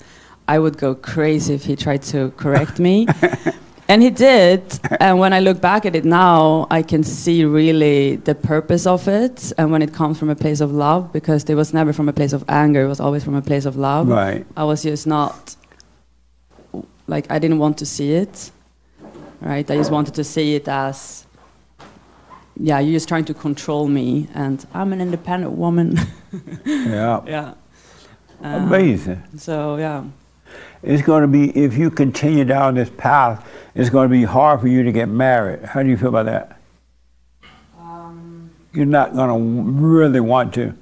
I 0.49 0.59
would 0.59 0.79
go 0.79 0.95
crazy 0.95 1.55
if 1.55 1.65
he 1.65 1.77
tried 1.77 2.03
to 2.05 2.31
correct 2.37 2.79
me. 2.79 3.07
And 3.89 4.03
he 4.03 4.11
did. 4.11 4.63
And 4.99 5.19
when 5.19 5.33
I 5.33 5.41
look 5.41 5.61
back 5.61 5.85
at 5.85 5.95
it 5.95 6.05
now, 6.05 6.67
I 6.71 6.83
can 6.83 7.05
see 7.05 7.45
really 7.45 8.17
the 8.17 8.35
purpose 8.35 8.87
of 8.87 9.07
it. 9.09 9.53
And 9.59 9.71
when 9.71 9.83
it 9.83 9.93
comes 9.93 10.19
from 10.19 10.31
a 10.31 10.35
place 10.37 10.61
of 10.61 10.73
love, 10.73 11.13
because 11.13 11.45
it 11.45 11.55
was 11.55 11.75
never 11.75 11.93
from 11.93 12.09
a 12.09 12.13
place 12.13 12.33
of 12.33 12.45
anger, 12.49 12.85
it 12.85 12.89
was 12.89 13.01
always 13.01 13.25
from 13.25 13.35
a 13.35 13.43
place 13.43 13.67
of 13.67 13.77
love. 13.77 14.09
Right. 14.09 14.47
I 14.57 14.65
was 14.65 14.83
just 14.83 15.07
not, 15.07 15.55
like, 17.07 17.31
I 17.31 17.39
didn't 17.39 17.59
want 17.59 17.79
to 17.79 17.87
see 17.87 18.13
it. 18.13 18.51
Right? 19.41 19.71
I 19.71 19.77
just 19.77 19.91
wanted 19.91 20.15
to 20.15 20.25
see 20.25 20.55
it 20.55 20.67
as, 20.67 21.27
yeah, 22.57 22.79
you're 22.79 22.95
just 22.95 23.09
trying 23.09 23.27
to 23.27 23.35
control 23.35 23.87
me. 23.87 24.29
And 24.35 24.65
I'm 24.73 24.93
an 24.93 25.01
independent 25.01 25.53
woman. 25.53 25.99
Yeah. 26.65 27.21
yeah. 27.29 27.55
Amazing. 28.43 29.23
Um, 29.33 29.39
so, 29.39 29.77
yeah. 29.77 30.03
It's 30.85 31.03
going 31.03 31.23
to 31.23 31.29
be, 31.29 31.51
if 31.57 31.77
you 31.77 31.91
continue 31.91 32.45
down 32.45 32.75
this 32.75 32.91
path, 32.91 33.47
it's 33.75 33.91
going 33.91 34.09
to 34.09 34.13
be 34.13 34.25
hard 34.25 34.61
for 34.61 34.69
you 34.69 34.83
to 34.83 34.93
get 34.93 35.09
married. 35.09 35.65
How 35.65 35.83
do 35.83 35.89
you 35.89 35.97
feel 35.97 36.09
about 36.11 36.27
that? 36.27 36.61
Um, 37.79 38.51
You're 38.73 38.87
not 38.87 39.15
going 39.15 39.31
to 39.31 39.71
really 39.73 40.21
want 40.21 40.53
to. 40.55 40.75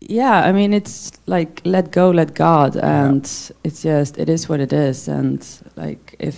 yeah 0.00 0.48
i 0.48 0.50
mean 0.58 0.72
it's 0.72 1.12
like 1.26 1.60
let 1.64 1.86
go 1.92 2.10
let 2.10 2.30
god 2.34 2.74
and 2.76 3.24
it's 3.66 3.82
just 3.82 4.16
it 4.18 4.28
is 4.28 4.48
what 4.48 4.58
it 4.66 4.72
is 4.72 5.08
and 5.08 5.40
like 5.76 6.16
if 6.18 6.36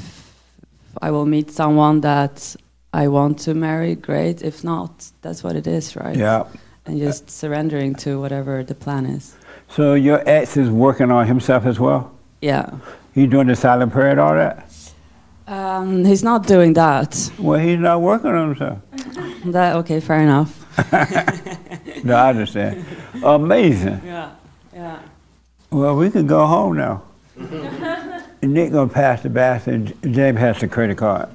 i 1.06 1.09
will 1.14 1.26
meet 1.26 1.49
someone 1.50 2.00
that 2.00 2.56
i 2.92 3.04
want 3.16 3.38
to 3.47 3.54
marry 3.54 3.94
great 4.09 4.42
if 4.42 4.64
not 4.64 4.90
that's 5.23 5.42
what 5.44 5.54
it 5.61 5.66
is 5.66 5.94
right 5.97 6.16
Yeah. 6.16 6.42
and 6.87 6.99
just 6.99 7.30
surrendering 7.30 7.94
to 8.04 8.21
whatever 8.23 8.64
the 8.64 8.75
plan 8.75 9.06
is 9.16 9.25
So 9.68 9.94
your 9.94 10.21
ex 10.26 10.56
is 10.56 10.68
working 10.68 11.11
on 11.16 11.26
himself 11.26 11.64
as 11.73 11.78
well? 11.78 12.02
Yeah 12.42 12.68
He 13.14 13.26
doing 13.26 13.46
the 13.46 13.56
silent 13.56 13.92
prayer 13.92 14.11
and 14.11 14.20
all 14.20 14.34
that? 14.34 14.68
um, 15.46 16.04
he's 16.04 16.22
not 16.22 16.46
doing 16.46 16.75
that 16.75 17.30
Well, 17.38 17.58
he's 17.58 17.78
not 17.78 18.00
working 18.02 18.30
on 18.30 18.49
himself. 18.54 18.78
that 19.52 19.76
okay 19.76 20.00
fair 20.00 20.20
enough 20.20 20.58
No, 22.04 22.14
I 22.16 22.30
understand. 22.30 22.84
Amazing. 23.22 24.00
yeah 24.04 24.30
yeah 24.75 24.99
Well, 25.70 25.96
we 25.96 26.11
can 26.11 26.26
go 26.26 26.46
home 26.46 26.76
now. 26.76 27.02
Nick 28.42 28.72
gonna 28.72 28.88
pass 28.90 29.22
the 29.22 29.30
basket. 29.30 29.75
and 29.75 30.14
James 30.14 30.38
has 30.38 30.58
the 30.61 30.68
credit 30.68 30.99
card. 30.99 31.28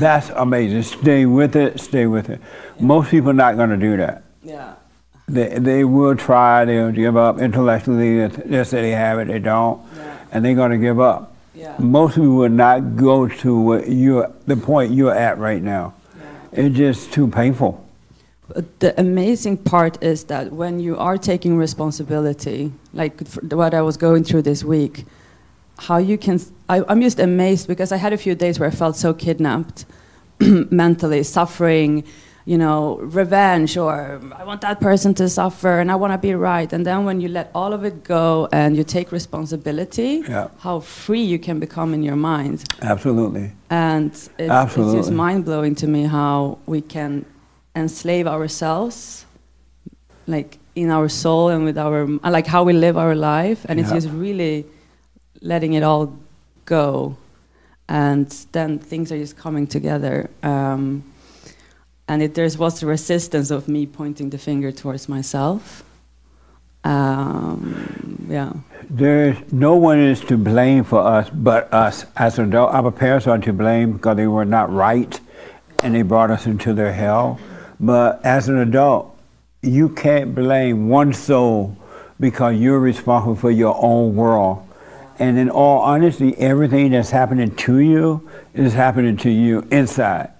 That's 0.00 0.30
amazing. 0.30 0.82
Stay 0.84 1.26
with 1.26 1.54
it. 1.54 1.78
Stay 1.80 2.06
with 2.06 2.30
it. 2.30 2.40
Most 2.80 3.10
people 3.10 3.30
are 3.30 3.34
not 3.46 3.56
gonna 3.56 3.76
do 3.76 3.96
that. 3.98 4.22
yeah 4.42 4.74
They 5.32 5.58
they 5.58 5.84
will 5.84 6.16
try. 6.16 6.64
They'll 6.64 6.92
give 6.92 7.16
up 7.16 7.40
intellectually. 7.40 8.26
They 8.28 8.64
say 8.64 8.82
they 8.82 8.90
have 8.90 9.18
it. 9.18 9.28
They 9.28 9.38
don't, 9.38 9.80
yeah 9.96 10.12
and 10.32 10.44
they're 10.44 10.54
gonna 10.54 10.78
give 10.78 10.98
up. 10.98 11.34
yeah 11.54 11.76
Most 11.78 12.14
people 12.14 12.36
will 12.36 12.48
not 12.48 12.96
go 12.96 13.28
to 13.28 13.60
what 13.60 13.88
you 13.88 14.26
the 14.46 14.56
point 14.56 14.92
you're 14.92 15.14
at 15.14 15.38
right 15.38 15.62
now. 15.62 15.94
It's 16.52 16.76
just 16.76 17.12
too 17.12 17.28
painful. 17.28 17.72
But 18.48 18.80
the 18.80 19.00
amazing 19.00 19.58
part 19.58 20.02
is 20.02 20.24
that 20.24 20.52
when 20.52 20.80
you 20.80 20.98
are 20.98 21.16
taking 21.16 21.56
responsibility, 21.56 22.72
like 22.92 23.26
what 23.50 23.72
I 23.72 23.80
was 23.80 23.96
going 23.96 24.24
through 24.24 24.42
this 24.42 24.62
week, 24.62 25.06
how 25.78 25.96
you 25.96 26.18
can, 26.18 26.38
I, 26.68 26.82
I'm 26.88 27.00
just 27.00 27.18
amazed 27.18 27.66
because 27.68 27.92
I 27.92 27.96
had 27.96 28.12
a 28.12 28.18
few 28.18 28.34
days 28.34 28.60
where 28.60 28.68
I 28.68 28.72
felt 28.72 28.96
so 28.96 29.14
kidnapped 29.14 29.86
mentally, 30.40 31.22
suffering, 31.22 32.04
you 32.44 32.58
know, 32.58 32.96
revenge, 32.98 33.76
or 33.76 34.20
I 34.36 34.44
want 34.44 34.60
that 34.62 34.80
person 34.80 35.14
to 35.14 35.28
suffer 35.28 35.78
and 35.78 35.90
I 35.92 35.94
want 35.94 36.12
to 36.12 36.18
be 36.18 36.34
right. 36.34 36.72
And 36.72 36.84
then 36.84 37.04
when 37.04 37.20
you 37.20 37.28
let 37.28 37.50
all 37.54 37.72
of 37.72 37.84
it 37.84 38.02
go 38.02 38.48
and 38.52 38.76
you 38.76 38.82
take 38.84 39.12
responsibility, 39.12 40.24
Yeah. 40.28 40.48
how 40.58 40.80
free 40.80 41.22
you 41.22 41.38
can 41.38 41.60
become 41.60 41.94
in 41.94 42.02
your 42.02 42.16
mind. 42.16 42.64
Absolutely. 42.82 43.52
And 43.70 44.10
it's, 44.10 44.28
it's 44.38 44.92
just 44.92 45.10
mind 45.12 45.44
blowing 45.44 45.74
to 45.76 45.86
me 45.86 46.02
how 46.04 46.58
we 46.66 46.80
can 46.80 47.24
enslave 47.76 48.26
ourselves, 48.26 49.24
like 50.26 50.58
in 50.74 50.90
our 50.90 51.08
soul 51.08 51.48
and 51.48 51.64
with 51.64 51.78
our, 51.78 52.06
like 52.24 52.46
how 52.46 52.64
we 52.64 52.72
live 52.72 52.96
our 52.96 53.14
life. 53.14 53.64
And 53.68 53.78
it's 53.78 53.92
just 53.92 54.08
really 54.08 54.66
letting 55.40 55.74
it 55.74 55.82
all 55.82 56.12
go. 56.64 57.16
And 57.88 58.26
then 58.52 58.78
things 58.78 59.12
are 59.12 59.18
just 59.18 59.36
coming 59.36 59.66
together. 59.66 60.28
Um, 60.42 61.04
and 62.12 62.22
it, 62.22 62.34
there 62.34 62.48
was 62.58 62.78
the 62.78 62.84
resistance 62.84 63.50
of 63.50 63.68
me 63.68 63.86
pointing 63.86 64.28
the 64.28 64.36
finger 64.36 64.70
towards 64.70 65.08
myself. 65.08 65.82
Um, 66.84 68.26
yeah. 68.28 68.52
There's 68.90 69.38
no 69.50 69.76
one 69.76 69.98
is 69.98 70.20
to 70.22 70.36
blame 70.36 70.84
for 70.84 71.00
us 71.00 71.30
but 71.30 71.72
us 71.72 72.04
as 72.14 72.38
adults. 72.38 72.74
Our 72.74 72.90
parents 72.90 73.26
are 73.26 73.38
to 73.38 73.52
blame 73.54 73.92
because 73.92 74.18
they 74.18 74.26
were 74.26 74.44
not 74.44 74.70
right 74.70 75.18
and 75.82 75.94
they 75.94 76.02
brought 76.02 76.30
us 76.30 76.44
into 76.44 76.74
their 76.74 76.92
hell. 76.92 77.40
But 77.80 78.20
as 78.26 78.50
an 78.50 78.58
adult, 78.58 79.16
you 79.62 79.88
can't 79.88 80.34
blame 80.34 80.90
one 80.90 81.14
soul 81.14 81.78
because 82.20 82.60
you're 82.60 82.78
responsible 82.78 83.36
for 83.36 83.50
your 83.50 83.74
own 83.82 84.14
world. 84.14 84.68
And 85.18 85.38
in 85.38 85.48
all 85.48 85.80
honesty, 85.80 86.36
everything 86.36 86.90
that's 86.90 87.10
happening 87.10 87.56
to 87.56 87.78
you 87.78 88.28
is 88.52 88.74
happening 88.74 89.16
to 89.18 89.30
you 89.30 89.66
inside. 89.70 90.31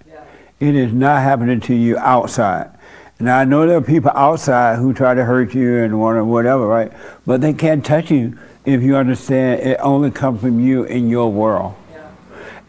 It 0.63 0.75
is 0.75 0.93
not 0.93 1.21
happening 1.21 1.59
to 1.59 1.75
you 1.75 1.97
outside. 1.97 2.71
Now 3.19 3.37
I 3.39 3.43
know 3.43 3.67
there 3.67 3.75
are 3.75 3.81
people 3.81 4.11
outside 4.15 4.77
who 4.77 4.93
try 4.93 5.13
to 5.13 5.25
hurt 5.25 5.53
you 5.53 5.83
and 5.83 5.99
want 5.99 6.25
whatever, 6.25 6.65
right? 6.65 6.89
But 7.25 7.41
they 7.41 7.51
can't 7.51 7.85
touch 7.85 8.09
you 8.09 8.39
if 8.63 8.81
you 8.81 8.95
understand 8.95 9.59
it 9.59 9.77
only 9.81 10.09
comes 10.09 10.39
from 10.39 10.61
you 10.61 10.85
in 10.85 11.09
your 11.09 11.29
world. 11.29 11.75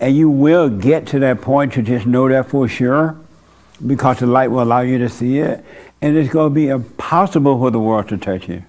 And 0.01 0.17
you 0.17 0.29
will 0.29 0.69
get 0.69 1.07
to 1.09 1.21
that 1.21 1.41
point 1.41 1.75
to 1.75 1.83
just 1.83 2.05
know 2.05 2.29
that 2.29 2.49
for 2.49 2.67
sure, 2.67 3.17
because 3.87 4.19
the 4.19 4.27
light 4.27 4.51
will 4.51 4.65
allow 4.65 4.81
you 4.81 4.99
to 4.99 5.09
see 5.09 5.39
it, 5.39 5.65
and 6.03 6.17
it's 6.17 6.33
going 6.33 6.51
to 6.51 6.55
be 6.55 6.71
impossible 6.71 7.61
for 7.61 7.71
the 7.71 7.79
world 7.79 8.09
to 8.09 8.19
touch 8.19 8.49
you. 8.49 8.65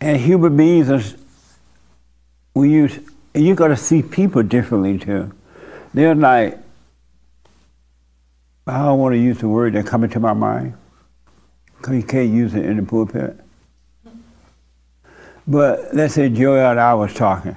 And 0.00 0.18
human 0.18 0.56
beings 0.56 0.88
are, 0.88 1.02
we 2.54 2.70
use, 2.70 2.98
you're 3.34 3.56
going 3.56 3.72
to 3.72 3.76
see 3.76 4.02
people 4.02 4.42
differently 4.42 4.96
too. 4.96 5.34
They're 5.92 6.14
like, 6.14 6.58
I 8.68 8.84
don't 8.84 8.98
want 8.98 9.14
to 9.14 9.18
use 9.18 9.38
the 9.38 9.48
word 9.48 9.72
that 9.74 9.86
come 9.86 10.04
into 10.04 10.20
my 10.20 10.34
mind 10.34 10.74
because 11.78 11.96
you 11.96 12.02
can't 12.02 12.30
use 12.30 12.54
it 12.54 12.64
in 12.64 12.76
the 12.76 12.82
pulpit. 12.82 13.38
But 15.46 15.94
let's 15.94 16.14
say 16.14 16.28
Joel 16.28 16.72
and 16.72 16.80
I 16.80 16.92
was 16.92 17.14
talking, 17.14 17.56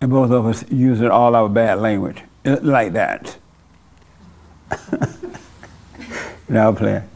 and 0.00 0.10
both 0.10 0.32
of 0.32 0.46
us 0.46 0.64
using 0.70 1.08
all 1.08 1.36
our 1.36 1.48
bad 1.48 1.78
language 1.78 2.22
uh, 2.44 2.56
like 2.62 2.94
that. 2.94 3.36
now 6.48 6.72
playing. 6.72 7.08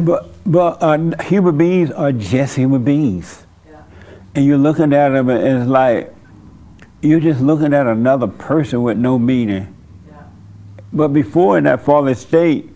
But 0.00 0.30
but 0.46 0.82
uh, 0.82 1.22
human 1.24 1.58
beings 1.58 1.90
are 1.90 2.12
just 2.12 2.56
human 2.56 2.82
beings, 2.82 3.44
and 4.34 4.46
you're 4.46 4.56
looking 4.56 4.94
at 4.94 5.10
them, 5.10 5.28
and 5.28 5.60
it's 5.62 5.68
like 5.68 6.14
you're 7.02 7.20
just 7.20 7.42
looking 7.42 7.74
at 7.74 7.86
another 7.86 8.26
person 8.26 8.82
with 8.82 8.96
no 8.96 9.18
meaning. 9.18 9.74
But 10.92 11.08
before 11.08 11.58
in 11.58 11.64
that 11.64 11.82
fallen 11.84 12.14
state, 12.14 12.68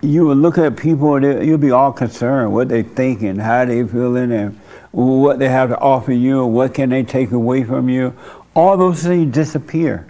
you 0.00 0.26
would 0.26 0.38
look 0.38 0.58
at 0.58 0.76
people 0.76 1.16
and 1.16 1.46
you'd 1.46 1.60
be 1.60 1.70
all 1.70 1.92
concerned 1.92 2.52
what 2.52 2.68
they're 2.68 2.82
thinking, 2.82 3.36
how 3.36 3.64
they 3.64 3.86
feeling, 3.86 4.32
and 4.32 4.58
what 4.92 5.38
they 5.38 5.48
have 5.48 5.70
to 5.70 5.78
offer 5.78 6.12
you, 6.12 6.44
and 6.44 6.54
what 6.54 6.74
can 6.74 6.90
they 6.90 7.02
take 7.02 7.32
away 7.32 7.64
from 7.64 7.88
you. 7.88 8.14
All 8.54 8.76
those 8.76 9.02
things 9.02 9.32
disappear. 9.32 10.06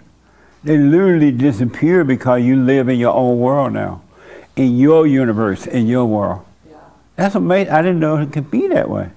They 0.63 0.77
literally 0.77 1.31
disappear 1.31 2.03
because 2.03 2.41
you 2.41 2.55
live 2.55 2.89
in 2.89 2.97
your 2.97 3.13
own 3.13 3.39
world 3.39 3.73
now, 3.73 4.01
in 4.55 4.77
your 4.77 5.07
universe, 5.07 5.67
in 5.67 5.87
your 5.87 6.05
world. 6.05 6.45
That's 7.15 7.35
amazing. 7.35 7.71
I 7.71 7.81
didn't 7.81 7.99
know 7.99 8.17
it 8.17 8.31
could 8.31 8.51
be 8.51 8.67
that 8.67 8.89
way. 8.89 9.09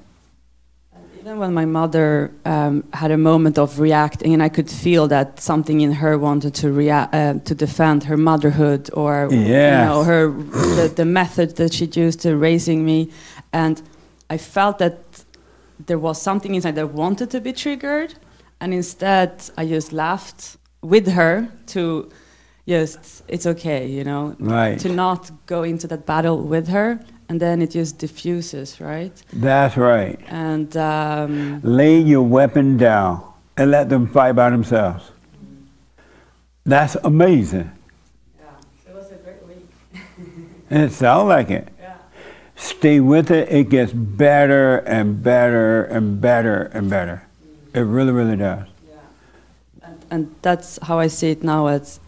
Even 1.29 1.41
when 1.41 1.53
my 1.53 1.67
mother 1.67 2.33
um, 2.47 2.85
had 2.95 3.11
a 3.11 3.19
moment 3.19 3.59
of 3.59 3.79
reacting, 3.79 4.33
and 4.33 4.43
I 4.43 4.49
could 4.49 4.71
feel 4.71 5.09
that 5.09 5.41
something 5.41 5.83
in 5.83 5.93
her 5.93 6.17
wanted 6.17 6.55
to 6.55 6.73
react, 6.73 7.15
uh, 7.15 7.35
to 7.45 7.55
defend 7.55 8.05
her 8.05 8.17
motherhood 8.17 8.89
or 8.95 9.29
you 9.31 9.87
know 9.87 10.05
her 10.05 10.31
the, 10.79 10.91
the 10.97 11.05
method 11.05 11.57
that 11.57 11.75
she 11.75 11.85
used 11.85 12.21
to 12.23 12.35
raising 12.35 12.83
me, 12.83 13.11
and 13.53 13.83
I 14.31 14.39
felt 14.39 14.79
that 14.79 14.97
there 15.85 15.99
was 15.99 16.17
something 16.23 16.55
inside 16.55 16.77
that 16.77 16.95
wanted 16.95 17.31
to 17.33 17.41
be 17.43 17.53
triggered, 17.53 18.15
and 18.59 18.73
instead 18.73 19.33
I 19.59 19.67
just 19.67 19.93
laughed 19.93 20.57
with 20.81 21.09
her 21.09 21.49
to 21.75 22.11
just 22.67 23.23
it's 23.29 23.47
okay, 23.47 23.87
you 23.87 24.03
know, 24.03 24.35
Right. 24.39 24.79
to 24.81 24.89
not 24.89 25.31
go 25.45 25.63
into 25.63 25.87
that 25.89 26.07
battle 26.07 26.39
with 26.43 26.69
her, 26.69 27.01
and 27.29 27.41
then 27.41 27.61
it 27.61 27.71
just 27.71 27.99
diffuses, 27.99 28.81
right? 28.81 29.13
That's 29.33 29.77
right. 29.77 30.19
And 30.29 30.75
um, 30.77 31.61
Lay 31.63 31.99
your 32.01 32.23
weapon 32.23 32.77
down 32.77 33.23
and 33.57 33.71
let 33.71 33.89
them 33.89 34.07
fight 34.07 34.33
by 34.33 34.51
themselves. 34.51 35.11
That's 36.65 36.97
amazing. 37.05 37.71
yeah, 38.39 38.47
it 38.89 38.95
was 38.95 39.11
a 39.11 39.17
great 39.17 39.43
week. 39.47 39.69
It 40.71 40.93
sounds 40.93 41.29
like 41.29 41.51
it. 41.51 41.69
Yeah. 41.81 41.97
Stay 42.57 43.01
with 43.01 43.31
it. 43.31 43.51
It 43.51 43.71
gets 43.71 43.93
better 43.93 44.79
and 44.79 45.23
better 45.23 45.85
and 45.85 46.21
better 46.21 46.71
and 46.75 46.91
better. 46.91 47.23
It 47.75 47.81
really, 47.81 48.13
really 48.13 48.37
does. 48.37 48.67
And, 49.83 50.05
and 50.11 50.35
that's 50.43 50.79
how 50.83 50.99
I 50.99 51.07
see 51.07 51.31
it 51.31 51.43
now. 51.43 51.69
As 51.69 52.01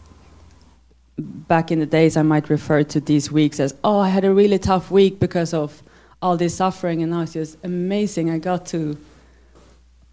back 1.20 1.70
in 1.70 1.78
the 1.80 1.86
days, 1.86 2.16
I 2.16 2.22
might 2.22 2.48
refer 2.50 2.82
to 2.84 3.00
these 3.00 3.30
weeks 3.32 3.60
as, 3.60 3.74
"Oh, 3.82 3.98
I 3.98 4.08
had 4.08 4.24
a 4.24 4.32
really 4.32 4.58
tough 4.58 4.90
week 4.90 5.20
because 5.20 5.52
of 5.54 5.82
all 6.22 6.36
this 6.36 6.54
suffering," 6.54 7.02
and 7.02 7.10
now 7.12 7.22
it's 7.22 7.32
just 7.34 7.56
amazing. 7.64 8.30
I 8.30 8.38
got 8.38 8.66
to 8.66 8.96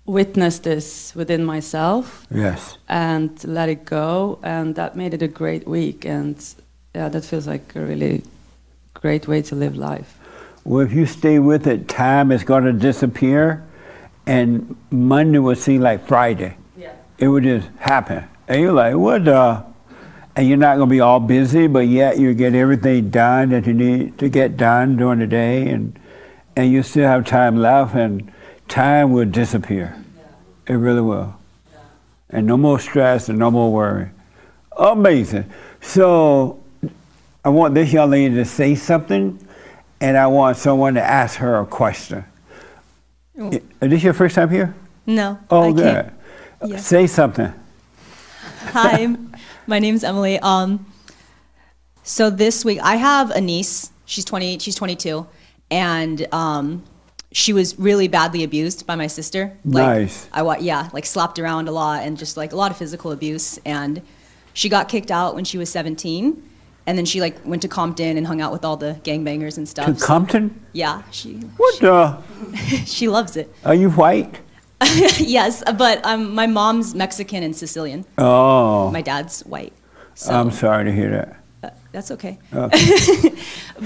witness 0.05 0.59
this 0.59 1.13
within 1.15 1.43
myself 1.43 2.25
Yes. 2.31 2.77
and 2.87 3.31
let 3.43 3.67
it 3.69 3.83
go, 3.85 4.39
and 4.41 4.75
that 4.75 4.95
made 4.95 5.13
it 5.13 5.21
a 5.21 5.27
great 5.27 5.67
week. 5.67 6.05
And 6.05 6.35
yeah, 6.95 7.09
that 7.09 7.25
feels 7.25 7.45
like 7.47 7.75
a 7.75 7.81
really 7.81 8.23
great 8.93 9.27
way 9.27 9.41
to 9.43 9.55
live 9.55 9.75
life. 9.75 10.17
Well, 10.63 10.85
if 10.85 10.93
you 10.93 11.05
stay 11.05 11.39
with 11.39 11.67
it, 11.67 11.87
time 11.87 12.31
is 12.31 12.43
going 12.43 12.63
to 12.63 12.73
disappear, 12.73 13.63
and 14.25 14.75
Monday 14.91 15.39
will 15.39 15.55
seem 15.55 15.81
like 15.81 16.05
Friday. 16.07 16.55
Yeah. 16.77 16.91
It 17.17 17.27
would 17.27 17.43
just 17.43 17.67
happen. 17.79 18.23
And 18.47 18.61
you're 18.61 18.73
like, 18.73 18.95
what 18.95 19.25
the? 19.25 19.63
And 20.38 20.48
you're 20.48 20.58
not 20.58 20.77
going 20.77 20.88
to 20.88 20.94
be 20.94 21.00
all 21.00 21.20
busy, 21.20 21.65
but 21.65 21.88
yet 21.88 22.20
you 22.20 22.32
get 22.36 22.53
everything 22.53 23.10
done 23.10 23.50
that 23.50 23.65
you 23.65 23.74
need 23.74 24.20
to 24.20 24.29
get 24.29 24.56
done 24.56 24.96
during 24.96 25.17
the 25.17 25.25
day, 25.25 25.67
and, 25.67 25.98
and 26.56 26.72
you 26.72 26.84
still 26.84 27.08
have 27.08 27.25
time 27.25 27.58
left, 27.58 27.96
and 27.96 28.32
time 28.67 29.12
will 29.13 29.25
disappear. 29.25 29.98
It 30.67 30.74
really 30.74 31.01
will. 31.01 31.36
And 32.29 32.46
no 32.46 32.56
more 32.56 32.79
stress 32.79 33.29
and 33.29 33.39
no 33.39 33.50
more 33.50 33.74
worry. 33.74 34.12
Amazing. 34.77 35.51
So 35.82 36.63
I 37.44 37.50
want 37.50 37.74
this 37.74 37.91
young 37.91 38.12
lady 38.12 38.36
to 38.36 38.46
say 38.46 38.75
something, 38.75 39.39
and 40.01 40.15
I 40.15 40.27
want 40.27 40.58
someone 40.58 40.94
to 40.94 41.03
ask 41.03 41.38
her 41.38 41.62
a 41.62 41.65
question. 41.65 42.24
Oh. 43.39 43.50
Is 43.50 43.62
this 43.82 44.03
your 44.03 44.13
first 44.13 44.36
time 44.36 44.51
here? 44.51 44.75
No. 45.08 45.39
Oh, 45.50 45.70
I 45.70 45.72
good. 45.72 46.12
Yeah. 46.63 46.77
Say 46.77 47.08
something. 47.08 47.51
Hi, 48.65 49.15
my 49.67 49.79
name's 49.79 50.03
Emily. 50.03 50.39
Um, 50.39 50.86
so 52.03 52.29
this 52.29 52.63
week 52.63 52.79
I 52.81 52.95
have 52.95 53.31
a 53.31 53.41
niece. 53.41 53.91
She's 54.05 54.24
20. 54.25 54.59
She's 54.59 54.75
22, 54.75 55.27
and 55.69 56.33
um, 56.33 56.83
she 57.33 57.51
was 57.51 57.77
really 57.77 58.07
badly 58.07 58.43
abused 58.43 58.88
by 58.88 58.95
my 58.95 59.07
sister. 59.07 59.57
Like, 59.65 59.86
Nice. 60.00 60.29
I 60.31 60.57
yeah, 60.59 60.89
like 60.93 61.05
slapped 61.05 61.38
around 61.39 61.67
a 61.67 61.71
lot 61.71 62.03
and 62.03 62.17
just 62.17 62.38
like 62.38 62.53
a 62.53 62.55
lot 62.55 62.71
of 62.71 62.77
physical 62.77 63.12
abuse. 63.12 63.59
And 63.65 64.01
she 64.53 64.69
got 64.69 64.88
kicked 64.88 65.12
out 65.12 65.36
when 65.36 65.43
she 65.43 65.57
was 65.57 65.69
17, 65.69 66.41
and 66.88 66.97
then 66.97 67.05
she 67.05 67.19
like 67.19 67.45
went 67.45 67.62
to 67.63 67.67
Compton 67.67 68.15
and 68.17 68.25
hung 68.25 68.39
out 68.39 68.53
with 68.53 68.63
all 68.63 68.77
the 68.77 68.97
gangbangers 69.03 69.57
and 69.57 69.67
To 69.67 69.71
stuff. 69.71 69.97
So- 70.00 70.05
Compton? 70.05 70.65
yeah, 70.71 71.03
she 71.12 71.33
What 71.57 71.79
the? 71.81 72.17
she 72.86 73.09
loves 73.09 73.36
it. 73.36 73.53
Are 73.65 73.75
you 73.75 73.89
white? 73.89 74.39
yes, 75.17 75.63
but 75.77 76.05
um, 76.05 76.36
my 76.36 76.48
mom's 76.48 76.93
Mexican 76.93 77.43
and 77.43 77.55
Sicilian. 77.55 78.05
Oh, 78.17 78.91
My 78.91 79.01
dad's 79.01 79.41
white. 79.41 79.74
So 80.15 80.34
I'm 80.34 80.51
sorry 80.51 80.86
to 80.86 80.91
hear 80.91 81.10
that. 81.12 81.38
uh, 81.63 81.75
that's 81.91 82.12
okay. 82.12 82.39
Okay. 82.53 83.36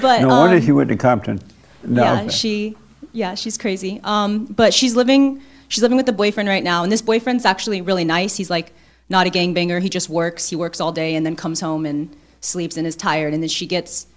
But 0.02 0.22
No 0.22 0.30
wonder 0.30 0.58
um, 0.58 0.62
she 0.62 0.72
went 0.72 0.90
to 0.90 0.96
Compton. 0.96 1.42
No, 1.84 2.04
yeah, 2.04 2.22
okay. 2.22 2.30
she 2.30 2.78
yeah, 3.12 3.36
she's 3.36 3.58
crazy. 3.58 4.00
Um, 4.04 4.46
but 4.46 4.74
she's 4.74 4.96
living 4.96 5.42
she's 5.68 5.82
living 5.82 5.98
with 5.98 6.08
a 6.08 6.14
boyfriend 6.14 6.48
right 6.48 6.64
now, 6.64 6.84
and 6.84 6.92
this 6.92 7.02
boyfriend's 7.02 7.46
actually 7.46 7.82
really 7.82 8.06
nice. 8.06 8.36
He's 8.38 8.50
like 8.50 8.74
not 9.10 9.28
a 9.28 9.30
gangbanger. 9.30 9.82
He 9.82 9.90
just 9.90 10.10
works. 10.10 10.50
He 10.50 10.56
works 10.56 10.80
all 10.80 10.92
day 10.92 11.16
and 11.16 11.26
then 11.26 11.36
comes 11.36 11.60
home 11.60 11.86
and 11.86 12.16
sleeps 12.40 12.78
and 12.78 12.88
is 12.88 12.96
tired. 12.96 13.34
And 13.34 13.44
then 13.44 13.50
she 13.50 13.66
gets 13.66 14.08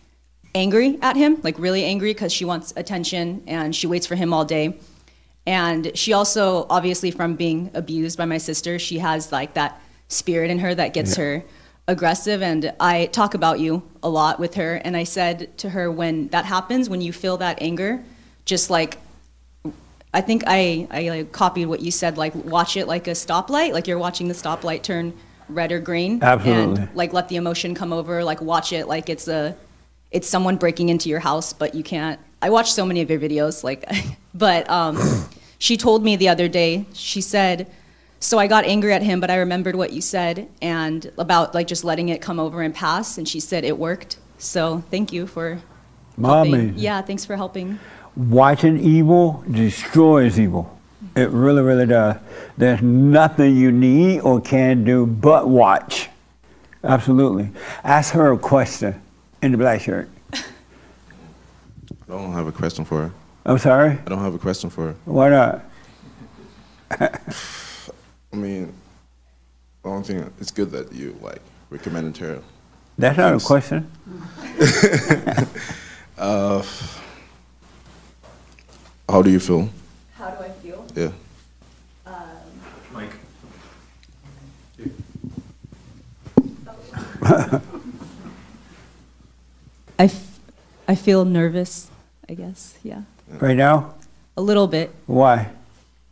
angry 0.54 0.98
at 1.02 1.16
him, 1.16 1.40
like 1.42 1.58
really 1.58 1.84
angry, 1.84 2.14
because 2.14 2.32
she 2.32 2.44
wants 2.44 2.72
attention 2.76 3.42
and 3.46 3.74
she 3.74 3.86
waits 3.86 4.06
for 4.06 4.14
him 4.14 4.32
all 4.32 4.44
day. 4.44 4.78
And 5.46 5.96
she 5.96 6.12
also, 6.12 6.66
obviously, 6.70 7.10
from 7.10 7.36
being 7.36 7.70
abused 7.74 8.16
by 8.16 8.24
my 8.24 8.38
sister, 8.38 8.78
she 8.78 8.98
has 8.98 9.30
like 9.30 9.54
that 9.54 9.80
spirit 10.08 10.50
in 10.50 10.58
her 10.60 10.74
that 10.74 10.94
gets 10.94 11.16
her 11.16 11.44
aggressive. 11.86 12.42
And 12.42 12.72
I 12.80 13.06
talk 13.06 13.34
about 13.34 13.60
you 13.60 13.82
a 14.02 14.08
lot 14.08 14.40
with 14.40 14.54
her. 14.54 14.76
And 14.76 14.96
I 14.96 15.04
said 15.04 15.56
to 15.58 15.70
her, 15.70 15.90
when 15.90 16.28
that 16.28 16.44
happens, 16.46 16.88
when 16.88 17.00
you 17.00 17.12
feel 17.12 17.36
that 17.38 17.60
anger, 17.60 18.02
just 18.44 18.70
like, 18.70 18.98
I 20.14 20.20
think 20.20 20.44
I, 20.46 20.86
I 20.90 21.08
like 21.08 21.32
copied 21.32 21.66
what 21.66 21.80
you 21.80 21.90
said, 21.90 22.16
like 22.16 22.34
watch 22.34 22.76
it 22.76 22.86
like 22.86 23.08
a 23.08 23.12
stoplight, 23.12 23.72
like 23.72 23.86
you're 23.86 23.98
watching 23.98 24.28
the 24.28 24.34
stoplight 24.34 24.82
turn 24.82 25.12
red 25.48 25.72
or 25.72 25.80
green. 25.80 26.22
Absolutely. 26.22 26.82
And 26.82 26.96
like 26.96 27.12
let 27.12 27.28
the 27.28 27.36
emotion 27.36 27.74
come 27.74 27.92
over, 27.92 28.24
like 28.24 28.40
watch 28.40 28.72
it 28.72 28.86
like 28.86 29.08
it's 29.08 29.28
a, 29.28 29.56
it's 30.10 30.28
someone 30.28 30.56
breaking 30.56 30.88
into 30.88 31.08
your 31.08 31.18
house, 31.18 31.52
but 31.52 31.74
you 31.74 31.82
can't. 31.82 32.20
I 32.40 32.50
watched 32.50 32.72
so 32.72 32.86
many 32.86 33.00
of 33.00 33.10
your 33.10 33.18
videos, 33.18 33.64
like, 33.64 33.84
but 34.34 34.68
um, 34.68 34.98
she 35.58 35.76
told 35.76 36.04
me 36.04 36.16
the 36.16 36.28
other 36.28 36.48
day. 36.48 36.86
She 36.92 37.20
said, 37.20 37.70
"So 38.20 38.38
I 38.38 38.46
got 38.46 38.64
angry 38.64 38.92
at 38.92 39.02
him, 39.02 39.20
but 39.20 39.30
I 39.30 39.36
remembered 39.36 39.76
what 39.76 39.92
you 39.92 40.00
said 40.00 40.48
and 40.60 41.10
about 41.18 41.54
like 41.54 41.66
just 41.66 41.84
letting 41.84 42.08
it 42.08 42.20
come 42.20 42.40
over 42.40 42.62
and 42.62 42.74
pass." 42.74 43.18
And 43.18 43.28
she 43.28 43.40
said 43.40 43.64
it 43.64 43.78
worked. 43.78 44.18
So 44.38 44.82
thank 44.90 45.12
you 45.12 45.26
for 45.26 45.60
helping. 46.20 46.50
Mommy. 46.50 46.72
Yeah, 46.76 47.00
thanks 47.02 47.24
for 47.24 47.36
helping. 47.36 47.78
Watching 48.16 48.78
evil 48.78 49.44
destroys 49.50 50.38
evil. 50.38 50.70
It 51.16 51.30
really, 51.30 51.62
really 51.62 51.86
does. 51.86 52.16
There's 52.56 52.82
nothing 52.82 53.56
you 53.56 53.70
need 53.70 54.20
or 54.20 54.40
can 54.40 54.84
do 54.84 55.06
but 55.06 55.48
watch. 55.48 56.08
Absolutely. 56.82 57.50
Ask 57.82 58.14
her 58.14 58.32
a 58.32 58.38
question 58.38 59.00
in 59.42 59.52
the 59.52 59.58
black 59.58 59.80
shirt. 59.80 60.08
I 60.32 60.42
don't 62.08 62.32
have 62.32 62.46
a 62.46 62.52
question 62.52 62.84
for 62.84 63.02
her. 63.02 63.12
I'm 63.46 63.58
sorry? 63.58 63.90
I 63.92 64.08
don't 64.08 64.20
have 64.20 64.34
a 64.34 64.38
question 64.38 64.70
for 64.70 64.88
her. 64.88 64.94
Why 65.04 65.28
not? 65.28 65.64
I 67.00 68.36
mean, 68.36 68.72
the 69.82 69.88
only 69.88 70.02
thing 70.04 70.32
it's 70.40 70.50
good 70.50 70.70
that 70.70 70.92
you 70.92 71.16
like 71.20 71.40
recommended 71.70 72.16
her. 72.18 72.40
That's 72.98 73.18
not 73.18 73.34
a 73.34 73.40
question. 73.44 73.90
Uh, 76.16 76.62
how 79.08 79.20
do 79.20 79.30
you 79.30 79.40
feel? 79.40 79.68
How 80.14 80.30
do 80.30 80.44
I 80.44 80.48
feel? 80.50 80.86
Yeah. 80.94 81.10
Mike. 82.92 83.10
I, 89.98 90.04
f- 90.04 90.38
I 90.86 90.94
feel 90.94 91.24
nervous. 91.24 91.90
I 92.28 92.34
guess. 92.34 92.78
Yeah, 92.84 93.02
Right 93.40 93.56
now? 93.56 93.94
a 94.36 94.42
little 94.42 94.66
bit. 94.66 94.92
Why? 95.06 95.48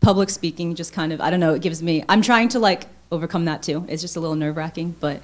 Public 0.00 0.30
speaking 0.30 0.74
just 0.76 0.92
kind 0.92 1.12
of 1.12 1.20
I 1.20 1.28
don't 1.30 1.40
know. 1.40 1.54
It 1.54 1.62
gives 1.62 1.82
me. 1.82 2.04
I'm 2.08 2.22
trying 2.22 2.48
to 2.50 2.58
like 2.61 2.87
overcome 3.11 3.44
that 3.46 3.62
too. 3.62 3.85
It's 3.88 4.00
just 4.02 4.16
a 4.16 4.20
little 4.20 4.37
nerve 4.37 4.56
wracking, 4.56 4.94
but 5.00 5.20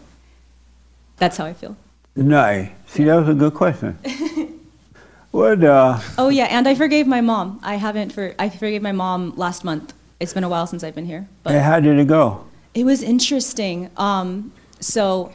that's 1.16 1.36
how 1.36 1.44
I 1.44 1.52
feel. 1.54 1.76
No. 2.16 2.68
See, 2.86 3.04
that 3.04 3.14
was 3.14 3.28
a 3.28 3.34
good 3.34 3.54
question. 3.54 3.96
what, 5.30 5.62
uh, 5.62 6.00
Oh 6.16 6.28
yeah, 6.28 6.46
and 6.46 6.66
I 6.66 6.74
forgave 6.74 7.06
my 7.06 7.20
mom. 7.20 7.60
I 7.62 7.76
haven't 7.76 8.12
for 8.12 8.34
I 8.38 8.48
forgave 8.48 8.82
my 8.82 8.92
mom 8.92 9.34
last 9.36 9.62
month. 9.64 9.94
It's 10.18 10.34
been 10.34 10.44
a 10.44 10.48
while 10.48 10.66
since 10.66 10.82
I've 10.82 10.94
been 10.96 11.06
here, 11.06 11.28
but 11.44 11.54
and 11.54 11.62
how 11.64 11.78
did 11.80 11.98
it 11.98 12.08
go? 12.08 12.44
it 12.74 12.84
was 12.84 13.02
interesting. 13.02 13.90
Um, 13.96 14.52
so 14.80 15.32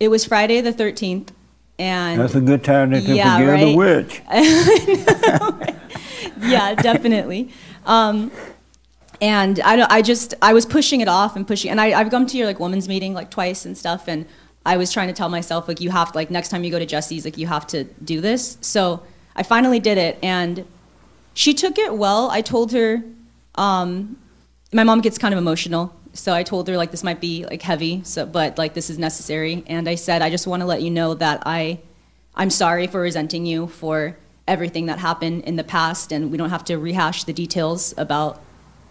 it 0.00 0.08
was 0.08 0.24
Friday 0.26 0.60
the 0.60 0.72
13th, 0.72 1.28
and 1.78 2.20
That's 2.20 2.34
a 2.34 2.40
good 2.42 2.62
time 2.64 2.90
to 2.90 3.00
Yeah, 3.00 3.36
forgive 3.38 3.60
the 3.60 3.74
right? 3.74 3.76
witch. 3.76 4.22
yeah, 6.42 6.74
definitely. 6.74 7.50
Um, 7.84 8.30
and 9.20 9.60
I, 9.60 9.76
don't- 9.76 9.90
I 9.90 10.02
just 10.02 10.34
I 10.42 10.52
was 10.52 10.66
pushing 10.66 11.00
it 11.00 11.08
off 11.08 11.36
and 11.36 11.46
pushing, 11.46 11.70
and 11.70 11.80
I, 11.80 11.98
I've 11.98 12.10
come 12.10 12.26
to 12.26 12.36
your 12.36 12.46
like 12.46 12.60
women's 12.60 12.88
meeting 12.88 13.14
like 13.14 13.30
twice 13.30 13.64
and 13.64 13.76
stuff, 13.76 14.08
and 14.08 14.26
I 14.64 14.76
was 14.76 14.92
trying 14.92 15.08
to 15.08 15.14
tell 15.14 15.28
myself 15.28 15.68
like 15.68 15.80
you 15.80 15.90
have 15.90 16.12
to 16.12 16.18
like 16.18 16.30
next 16.30 16.48
time 16.50 16.64
you 16.64 16.70
go 16.70 16.78
to 16.78 16.86
Jesse's 16.86 17.24
like 17.24 17.38
you 17.38 17.46
have 17.46 17.66
to 17.68 17.84
do 17.84 18.20
this. 18.20 18.58
So 18.60 19.02
I 19.34 19.42
finally 19.42 19.80
did 19.80 19.96
it, 19.98 20.18
and 20.22 20.64
she 21.34 21.54
took 21.54 21.78
it 21.78 21.94
well. 21.94 22.30
I 22.30 22.40
told 22.42 22.72
her, 22.72 23.02
um, 23.54 24.18
my 24.72 24.84
mom 24.84 25.00
gets 25.00 25.18
kind 25.18 25.32
of 25.32 25.38
emotional, 25.38 25.94
so 26.12 26.34
I 26.34 26.42
told 26.42 26.68
her 26.68 26.76
like 26.76 26.90
this 26.90 27.04
might 27.04 27.20
be 27.20 27.44
like 27.46 27.62
heavy, 27.62 28.02
so 28.04 28.26
but 28.26 28.58
like 28.58 28.74
this 28.74 28.90
is 28.90 28.98
necessary, 28.98 29.62
and 29.66 29.88
I 29.88 29.94
said 29.94 30.20
I 30.20 30.28
just 30.30 30.46
want 30.46 30.60
to 30.60 30.66
let 30.66 30.82
you 30.82 30.90
know 30.90 31.14
that 31.14 31.42
I, 31.46 31.78
I'm 32.34 32.50
sorry 32.50 32.86
for 32.86 33.00
resenting 33.00 33.46
you 33.46 33.66
for 33.68 34.16
everything 34.48 34.86
that 34.86 34.98
happened 34.98 35.42
in 35.44 35.56
the 35.56 35.64
past, 35.64 36.12
and 36.12 36.30
we 36.30 36.36
don't 36.38 36.50
have 36.50 36.64
to 36.64 36.76
rehash 36.76 37.24
the 37.24 37.32
details 37.32 37.94
about 37.96 38.40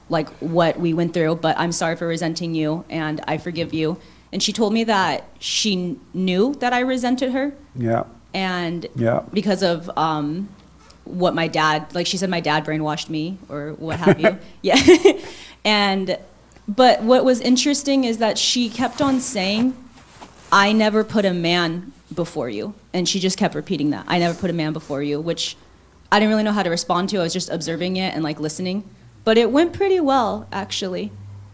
like 0.10 0.30
what 0.40 0.80
we 0.80 0.94
went 0.94 1.14
through, 1.14 1.36
but 1.36 1.58
I'm 1.58 1.72
sorry 1.72 1.96
for 1.96 2.08
resenting 2.08 2.54
you, 2.54 2.86
and 2.90 3.22
I 3.28 3.38
forgive 3.38 3.74
you, 3.74 3.98
and 4.32 4.44
she 4.44 4.54
told 4.54 4.72
me 4.74 4.84
that 4.84 5.24
she 5.40 5.76
kn- 5.76 6.00
knew 6.14 6.54
that 6.60 6.74
I 6.74 6.82
resented 6.82 7.32
her, 7.32 7.54
Yeah. 7.76 8.04
and 8.34 8.86
Yeah. 8.96 9.22
because 9.34 9.64
of 9.64 9.90
um, 9.98 10.50
what 11.06 11.34
my 11.34 11.48
dad, 11.48 11.88
like 11.96 12.06
she 12.06 12.18
said, 12.18 12.30
my 12.30 12.40
dad 12.40 12.66
brainwashed 12.66 13.10
me 13.10 13.38
or 13.50 13.74
what 13.80 14.00
have 14.00 14.20
you. 14.20 14.38
yeah, 14.62 14.80
and 15.66 16.18
but 16.68 17.02
what 17.04 17.24
was 17.26 17.40
interesting 17.42 18.04
is 18.04 18.18
that 18.18 18.38
she 18.38 18.70
kept 18.70 19.02
on 19.02 19.20
saying, 19.22 19.76
"I 20.52 20.72
never 20.72 21.04
put 21.04 21.26
a 21.26 21.34
man 21.34 21.92
before 22.14 22.50
you," 22.50 22.74
and 22.94 23.08
she 23.08 23.20
just 23.20 23.38
kept 23.38 23.56
repeating 23.56 23.90
that. 23.92 24.06
I 24.08 24.20
never 24.20 24.38
put 24.38 24.50
a 24.50 24.54
man 24.54 24.74
before 24.74 25.02
you, 25.02 25.20
which 25.20 25.58
I 26.12 26.20
didn't 26.20 26.30
really 26.30 26.44
know 26.44 26.52
how 26.52 26.64
to 26.64 26.70
respond 26.70 27.10
to. 27.10 27.18
I 27.18 27.24
was 27.24 27.34
just 27.34 27.50
observing 27.50 27.98
it 27.98 28.14
and 28.14 28.24
like 28.24 28.40
listening, 28.40 28.88
but 29.24 29.38
it 29.38 29.52
went 29.52 29.74
pretty 29.74 30.00
well 30.00 30.48
actually. 30.52 31.12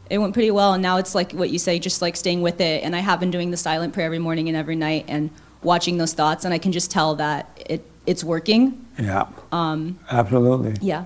It 0.10 0.18
went 0.18 0.34
pretty 0.34 0.52
well, 0.52 0.74
and 0.74 0.84
now 0.84 0.98
it's 0.98 1.16
like 1.16 1.32
what 1.32 1.52
you 1.52 1.60
say, 1.60 1.80
just 1.80 2.02
like 2.02 2.18
staying 2.18 2.42
with 2.42 2.60
it. 2.60 2.84
And 2.84 2.96
I 2.96 3.00
have 3.00 3.22
been 3.22 3.32
doing 3.32 3.50
the 3.52 3.58
silent 3.58 3.94
prayer 3.94 4.08
every 4.08 4.20
morning 4.20 4.50
and 4.50 4.58
every 4.58 4.76
night, 4.76 5.06
and 5.08 5.30
watching 5.64 5.98
those 5.98 6.14
thoughts, 6.14 6.44
and 6.44 6.54
I 6.54 6.58
can 6.58 6.72
just 6.72 6.92
tell 6.92 7.16
that 7.16 7.50
it 7.70 7.86
it's 8.06 8.24
working. 8.24 8.86
Yeah. 9.00 9.28
Um, 9.52 10.00
Absolutely. 10.10 10.76
Yeah. 10.82 11.06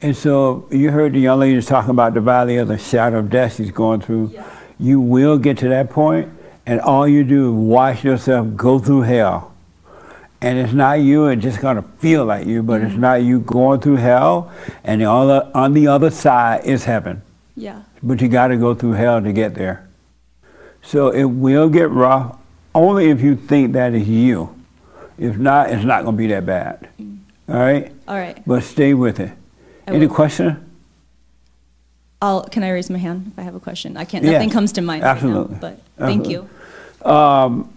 And 0.00 0.16
so 0.16 0.66
you 0.70 0.90
heard 0.90 1.12
the 1.12 1.20
young 1.20 1.38
lady 1.38 1.60
talking 1.62 1.90
about 1.90 2.14
the 2.14 2.20
valley 2.20 2.56
of 2.56 2.68
the 2.68 2.78
shadow 2.78 3.18
of 3.18 3.30
death 3.30 3.56
she's 3.56 3.70
going 3.70 4.00
through. 4.00 4.32
You 4.78 5.00
will 5.00 5.38
get 5.38 5.58
to 5.58 5.68
that 5.68 5.90
point, 5.90 6.28
and 6.66 6.80
all 6.80 7.06
you 7.08 7.24
do 7.24 7.48
is 7.48 7.54
watch 7.54 8.04
yourself 8.04 8.56
go 8.56 8.78
through 8.78 9.02
hell. 9.02 9.52
And 10.40 10.58
it's 10.58 10.72
not 10.72 10.94
you, 10.94 11.26
it's 11.26 11.42
just 11.42 11.60
going 11.60 11.76
to 11.76 11.82
feel 11.98 12.24
like 12.24 12.46
you, 12.46 12.62
but 12.64 12.80
it's 12.80 12.96
not 12.96 13.22
you 13.22 13.40
going 13.40 13.80
through 13.80 13.96
hell, 13.96 14.50
and 14.82 15.00
the 15.00 15.08
other, 15.08 15.48
on 15.54 15.72
the 15.72 15.86
other 15.86 16.10
side 16.10 16.64
is 16.64 16.84
heaven. 16.84 17.22
Yeah. 17.56 17.82
But 18.02 18.20
you 18.20 18.28
got 18.28 18.48
to 18.48 18.56
go 18.56 18.74
through 18.74 18.92
hell 18.92 19.22
to 19.22 19.32
get 19.32 19.54
there. 19.54 19.88
So 20.82 21.10
it 21.10 21.24
will 21.24 21.68
get 21.68 21.90
rough, 21.90 22.36
only 22.74 23.10
if 23.10 23.20
you 23.20 23.36
think 23.36 23.72
that 23.74 23.94
is 23.94 24.08
you. 24.08 24.52
If 25.16 25.38
not, 25.38 25.70
it's 25.70 25.84
not 25.84 26.02
going 26.02 26.16
to 26.16 26.18
be 26.18 26.26
that 26.28 26.44
bad. 26.44 26.88
Mm. 27.00 27.18
All 27.48 27.60
right? 27.60 27.92
All 28.08 28.16
right. 28.16 28.42
But 28.44 28.64
stay 28.64 28.94
with 28.94 29.20
it. 29.20 29.30
I 29.86 29.92
Any 29.92 30.06
will. 30.06 30.14
question? 30.14 30.71
I'll. 32.22 32.44
Can 32.44 32.62
I 32.62 32.70
raise 32.70 32.88
my 32.88 32.98
hand 32.98 33.32
if 33.32 33.38
I 33.38 33.42
have 33.42 33.56
a 33.56 33.60
question? 33.60 33.96
I 33.96 34.04
can't. 34.04 34.24
Yeah, 34.24 34.32
Nothing 34.32 34.50
comes 34.50 34.72
to 34.72 34.80
mind 34.80 35.02
absolutely. 35.02 35.42
right 35.42 35.50
now. 35.50 35.58
But 35.58 36.06
thank 36.06 36.20
Absolutely. 36.20 36.48
you. 37.04 37.10
Um, 37.10 37.72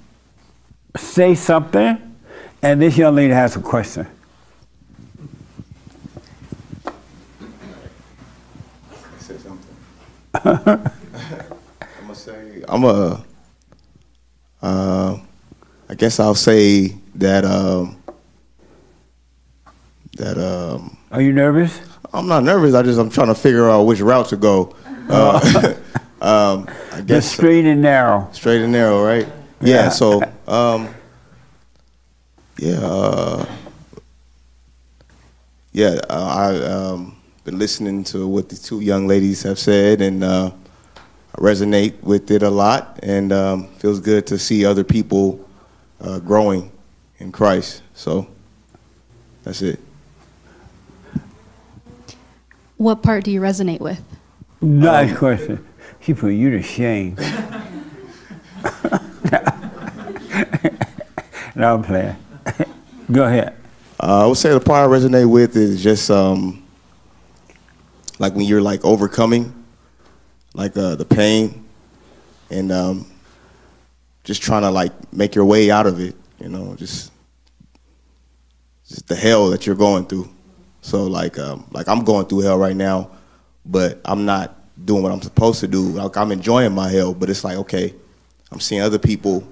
say 0.96 1.34
something, 1.34 2.16
and 2.62 2.82
this 2.82 2.96
young 2.96 3.16
lady 3.16 3.34
has 3.34 3.56
a 3.56 3.60
question. 3.60 4.08
say 9.18 9.38
something. 9.38 9.76
I'm 10.36 12.02
gonna 12.02 12.16
say 12.16 12.64
I'm 12.68 12.84
a. 12.84 13.26
Uh, 14.62 15.18
I 15.90 15.96
guess 15.96 16.20
I'll 16.20 16.36
say 16.36 16.96
that 17.16 17.46
um, 17.46 17.98
that 20.18 20.38
um, 20.38 20.98
Are 21.12 21.22
you 21.22 21.34
nervous? 21.34 21.82
I'm 22.16 22.28
not 22.28 22.44
nervous. 22.44 22.74
I 22.74 22.82
just 22.82 22.98
I'm 23.00 23.10
trying 23.10 23.28
to 23.28 23.36
figure 23.36 23.70
out 23.70 23.84
which 23.84 24.00
route 24.00 24.30
to 24.30 24.38
go. 24.38 24.74
Uh, 25.10 25.74
um, 26.22 26.68
I 26.92 27.02
Just 27.02 27.08
guess 27.08 27.32
straight 27.34 27.66
and 27.66 27.82
narrow. 27.82 28.30
straight 28.32 28.62
and 28.62 28.72
narrow, 28.72 29.04
right? 29.04 29.28
Yeah. 29.60 29.76
Yeah. 29.76 29.90
So 29.90 30.22
um, 30.48 30.94
yeah, 32.58 32.80
uh, 32.80 33.46
yeah. 35.74 36.00
Uh, 36.10 36.54
I 36.54 36.66
um, 36.72 37.18
been 37.44 37.60
listening 37.60 38.04
to 38.06 38.28
what 38.28 38.48
the 38.50 38.56
two 38.56 38.80
young 38.80 39.08
ladies 39.08 39.44
have 39.44 39.60
said, 39.60 40.02
and 40.02 40.24
uh, 40.24 40.52
I 40.96 41.38
resonate 41.38 42.02
with 42.02 42.32
it 42.32 42.44
a 42.44 42.50
lot. 42.50 43.00
And 43.04 43.34
um, 43.34 43.68
feels 43.80 44.00
good 44.00 44.26
to 44.28 44.40
see 44.40 44.66
other 44.66 44.84
people 44.86 45.46
uh, 46.00 46.20
growing 46.20 46.72
in 47.20 47.32
Christ. 47.34 47.82
So 47.94 48.28
that's 49.44 49.62
it. 49.62 49.80
What 52.86 53.02
part 53.02 53.24
do 53.24 53.32
you 53.32 53.42
resonate 53.42 53.80
with? 53.80 54.00
Nice 54.62 55.10
Um, 55.10 55.18
question. 55.18 55.68
She 56.02 56.14
put 56.14 56.34
you 56.34 56.52
to 56.52 56.62
shame. 56.62 57.16
no, 61.56 61.74
I'm 61.74 61.82
playing. 61.82 62.16
Go 63.12 63.24
ahead. 63.24 63.56
Uh, 64.00 64.26
I 64.26 64.28
would 64.28 64.38
say 64.38 64.52
the 64.52 64.60
part 64.60 64.88
I 64.88 64.94
resonate 64.94 65.28
with 65.28 65.56
is 65.58 65.82
just 65.82 66.12
um, 66.12 66.64
like 68.20 68.36
when 68.36 68.46
you're 68.46 68.62
like 68.62 68.86
overcoming, 68.86 69.66
like 70.54 70.78
uh, 70.78 70.94
the 70.94 71.06
pain, 71.06 71.66
and 72.52 72.72
um, 72.72 73.08
just 74.24 74.44
trying 74.44 74.62
to 74.62 74.70
like 74.70 74.92
make 75.12 75.34
your 75.34 75.46
way 75.46 75.72
out 75.72 75.88
of 75.88 76.00
it. 76.00 76.16
You 76.40 76.50
know, 76.50 76.76
just 76.76 77.12
just 78.88 79.08
the 79.08 79.16
hell 79.16 79.50
that 79.50 79.66
you're 79.66 79.76
going 79.76 80.06
through. 80.06 80.30
So 80.86 81.08
like 81.08 81.40
um, 81.40 81.66
like 81.72 81.88
I'm 81.88 82.04
going 82.04 82.28
through 82.28 82.42
hell 82.42 82.60
right 82.60 82.76
now, 82.76 83.10
but 83.66 84.00
I'm 84.06 84.24
not 84.24 84.56
doing 84.86 85.02
what 85.02 85.12
I'm 85.12 85.22
supposed 85.24 85.60
to 85.62 85.68
do. 85.68 85.82
Like 85.82 86.16
I'm 86.16 86.32
enjoying 86.32 86.74
my 86.74 86.90
hell, 86.90 87.12
but 87.12 87.28
it's 87.28 87.44
like 87.44 87.58
okay, 87.58 87.92
I'm 88.52 88.60
seeing 88.60 88.84
other 88.84 89.00
people 89.00 89.44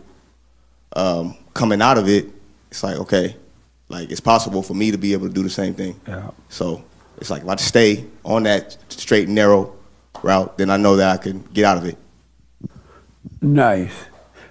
um, 0.96 1.36
coming 1.56 1.82
out 1.82 1.98
of 1.98 2.08
it. 2.08 2.28
It's 2.69 2.84
like 2.84 2.98
okay, 2.98 3.36
like 3.89 4.12
it's 4.12 4.19
possible 4.19 4.62
for 4.62 4.76
me 4.76 4.91
to 4.91 4.98
be 5.00 5.13
able 5.13 5.28
to 5.28 5.34
do 5.34 5.41
the 5.41 5.50
same 5.50 5.74
thing. 5.74 6.00
Yeah. 6.08 6.30
So 6.50 6.86
it's 7.17 7.32
like 7.32 7.41
if 7.41 7.50
I 7.50 7.56
stay 7.56 8.06
on 8.24 8.43
that 8.43 8.78
straight 8.89 9.26
and 9.26 9.34
narrow 9.34 9.76
route, 10.22 10.56
then 10.60 10.69
I 10.69 10.78
know 10.78 10.98
that 10.98 11.10
I 11.10 11.17
can 11.17 11.41
get 11.52 11.65
out 11.65 11.80
of 11.80 11.86
it. 11.86 11.98
Nice. 13.41 14.06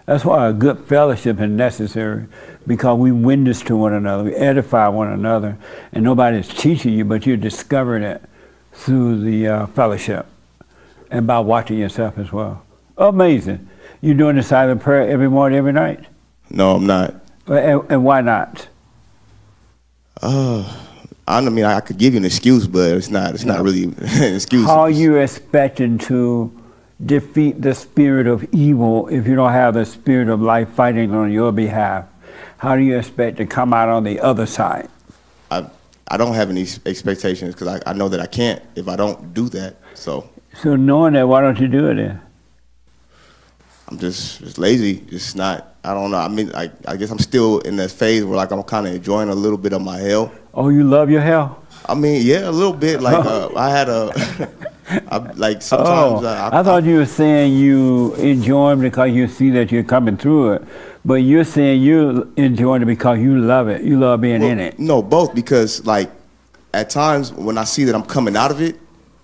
That's 0.06 0.24
why 0.24 0.48
a 0.48 0.52
good 0.52 0.80
fellowship 0.86 1.40
is 1.40 1.48
necessary 1.48 2.26
because 2.66 2.98
we 2.98 3.12
witness 3.12 3.62
to 3.62 3.76
one 3.76 3.92
another, 3.92 4.24
we 4.24 4.34
edify 4.34 4.88
one 4.88 5.08
another, 5.08 5.56
and 5.92 6.04
nobody's 6.04 6.48
teaching 6.48 6.94
you, 6.94 7.04
but 7.04 7.26
you're 7.26 7.36
discovering 7.36 8.02
it 8.02 8.22
through 8.72 9.20
the 9.20 9.48
uh, 9.48 9.66
fellowship 9.68 10.26
and 11.10 11.26
by 11.26 11.38
watching 11.38 11.78
yourself 11.78 12.18
as 12.18 12.32
well. 12.32 12.64
Amazing. 12.96 13.68
You're 14.00 14.16
doing 14.16 14.36
the 14.36 14.42
silent 14.42 14.80
prayer 14.80 15.08
every 15.08 15.28
morning, 15.28 15.58
every 15.58 15.72
night? 15.72 16.04
No, 16.50 16.76
I'm 16.76 16.86
not. 16.86 17.14
And, 17.46 17.82
and 17.90 18.04
why 18.04 18.20
not? 18.20 18.68
Uh, 20.20 20.86
I 21.26 21.40
don't 21.40 21.54
mean 21.54 21.64
I 21.64 21.80
could 21.80 21.98
give 21.98 22.14
you 22.14 22.18
an 22.18 22.24
excuse, 22.24 22.66
but 22.66 22.96
it's 22.96 23.10
not. 23.10 23.34
It's 23.34 23.44
not 23.44 23.62
really 23.62 23.84
an 23.98 24.34
excuse. 24.34 24.66
How 24.66 24.80
are 24.80 24.90
you 24.90 25.16
expecting 25.16 25.98
to 25.98 26.52
defeat 27.04 27.60
the 27.60 27.74
spirit 27.74 28.26
of 28.26 28.44
evil 28.52 29.08
if 29.08 29.26
you 29.26 29.34
don't 29.34 29.52
have 29.52 29.74
the 29.74 29.84
spirit 29.84 30.28
of 30.28 30.40
life 30.40 30.70
fighting 30.70 31.14
on 31.14 31.30
your 31.30 31.52
behalf? 31.52 32.06
How 32.58 32.76
do 32.76 32.82
you 32.82 32.98
expect 32.98 33.36
to 33.38 33.46
come 33.46 33.72
out 33.72 33.88
on 33.88 34.04
the 34.04 34.20
other 34.20 34.46
side? 34.46 34.88
I 35.50 35.66
I 36.08 36.16
don't 36.16 36.34
have 36.34 36.50
any 36.50 36.66
expectations 36.86 37.54
because 37.54 37.68
I, 37.68 37.90
I 37.90 37.92
know 37.94 38.08
that 38.08 38.20
I 38.20 38.26
can't 38.26 38.62
if 38.76 38.88
I 38.88 38.96
don't 38.96 39.32
do 39.34 39.48
that. 39.50 39.76
So 39.94 40.28
So 40.62 40.76
knowing 40.76 41.14
that, 41.14 41.26
why 41.26 41.40
don't 41.40 41.58
you 41.58 41.68
do 41.68 41.88
it 41.88 41.94
then? 41.94 42.20
I'm 43.88 43.98
just 43.98 44.40
just 44.40 44.58
lazy. 44.58 45.00
Just 45.00 45.36
not. 45.36 45.76
I 45.84 45.94
don't 45.94 46.10
know. 46.10 46.18
I 46.18 46.28
mean, 46.28 46.50
I 46.54 46.70
I 46.86 46.96
guess 46.96 47.10
I'm 47.10 47.18
still 47.18 47.58
in 47.60 47.76
that 47.76 47.90
phase 47.90 48.24
where 48.24 48.36
like 48.36 48.50
I'm 48.50 48.62
kind 48.62 48.86
of 48.86 48.94
enjoying 48.94 49.28
a 49.28 49.34
little 49.34 49.58
bit 49.58 49.72
of 49.72 49.82
my 49.82 49.98
hell. 49.98 50.32
Oh, 50.54 50.68
you 50.68 50.84
love 50.84 51.10
your 51.10 51.20
hell? 51.20 51.62
I 51.86 51.94
mean, 51.94 52.22
yeah, 52.24 52.48
a 52.48 52.50
little 52.50 52.72
bit. 52.72 53.00
Like 53.02 53.24
uh, 53.24 53.50
I 53.56 53.70
had 53.70 53.88
a, 53.88 54.48
I, 55.10 55.18
like 55.34 55.62
sometimes 55.62 56.22
oh, 56.22 56.26
uh, 56.26 56.50
I, 56.52 56.62
thought 56.62 56.84
you 56.84 56.98
were 56.98 57.06
saying 57.06 57.54
you 57.54 58.14
enjoy 58.14 58.72
it 58.72 58.76
because 58.76 59.12
you 59.12 59.28
see 59.28 59.50
that 59.50 59.72
you're 59.72 59.84
coming 59.84 60.16
through 60.16 60.52
it. 60.52 60.62
But 61.04 61.14
you're 61.14 61.44
saying 61.44 61.82
you 61.82 62.32
enjoying 62.36 62.82
it 62.82 62.86
because 62.86 63.18
you 63.18 63.38
love 63.38 63.68
it. 63.68 63.82
You 63.82 63.98
love 63.98 64.20
being 64.20 64.42
in 64.42 64.60
it. 64.60 64.78
No, 64.78 65.02
both 65.02 65.34
because 65.34 65.84
like 65.84 66.10
at 66.72 66.90
times 66.90 67.32
when 67.32 67.58
I 67.58 67.64
see 67.64 67.84
that 67.84 67.94
I'm 67.94 68.04
coming 68.04 68.36
out 68.36 68.50
of 68.50 68.60
it, 68.60 68.78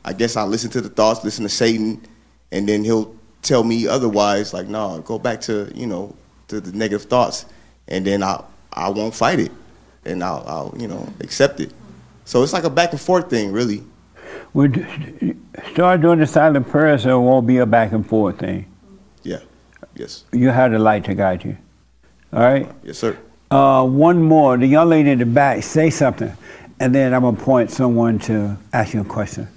I 0.04 0.12
guess 0.12 0.36
I 0.36 0.44
listen 0.44 0.70
to 0.70 0.80
the 0.80 0.88
thoughts, 0.88 1.22
listen 1.22 1.44
to 1.44 1.48
Satan, 1.48 2.04
and 2.50 2.68
then 2.68 2.82
he'll 2.82 3.14
tell 3.42 3.62
me 3.62 3.86
otherwise. 3.86 4.52
Like, 4.52 4.66
no, 4.66 5.00
go 5.02 5.18
back 5.18 5.40
to 5.42 5.70
you 5.74 5.86
know 5.86 6.16
to 6.48 6.60
the 6.60 6.76
negative 6.76 7.08
thoughts, 7.08 7.46
and 7.86 8.04
then 8.04 8.22
I 8.22 8.42
I 8.72 8.88
won't 8.88 9.14
fight 9.14 9.38
it, 9.38 9.52
and 10.04 10.24
I'll, 10.24 10.44
I'll 10.46 10.74
you 10.80 10.88
know 10.88 11.08
accept 11.20 11.60
it. 11.60 11.72
So 12.24 12.42
it's 12.42 12.52
like 12.52 12.64
a 12.64 12.70
back 12.70 12.90
and 12.92 13.00
forth 13.00 13.30
thing, 13.30 13.52
really. 13.52 13.84
We 14.52 14.68
start 15.72 16.00
doing 16.00 16.18
the 16.18 16.26
silent 16.26 16.68
prayer 16.68 16.98
so 16.98 17.20
it 17.20 17.22
won't 17.22 17.46
be 17.46 17.58
a 17.58 17.66
back 17.66 17.92
and 17.92 18.06
forth 18.06 18.38
thing. 18.38 18.66
Yeah. 19.22 19.40
Yes. 19.94 20.24
You 20.32 20.50
have 20.50 20.72
the 20.72 20.78
light 20.78 21.04
to 21.04 21.14
guide 21.14 21.44
you. 21.44 21.56
All 22.32 22.40
right? 22.40 22.70
Yes, 22.82 22.98
sir. 22.98 23.18
Uh, 23.50 23.86
one 23.86 24.22
more. 24.22 24.56
The 24.56 24.66
young 24.66 24.88
lady 24.88 25.10
in 25.10 25.18
the 25.18 25.26
back, 25.26 25.62
say 25.62 25.90
something. 25.90 26.32
And 26.80 26.94
then 26.94 27.12
I'm 27.14 27.22
going 27.22 27.36
to 27.36 27.42
point 27.42 27.70
someone 27.70 28.18
to 28.20 28.56
ask 28.72 28.94
you 28.94 29.00
a 29.00 29.04
question. 29.04 29.48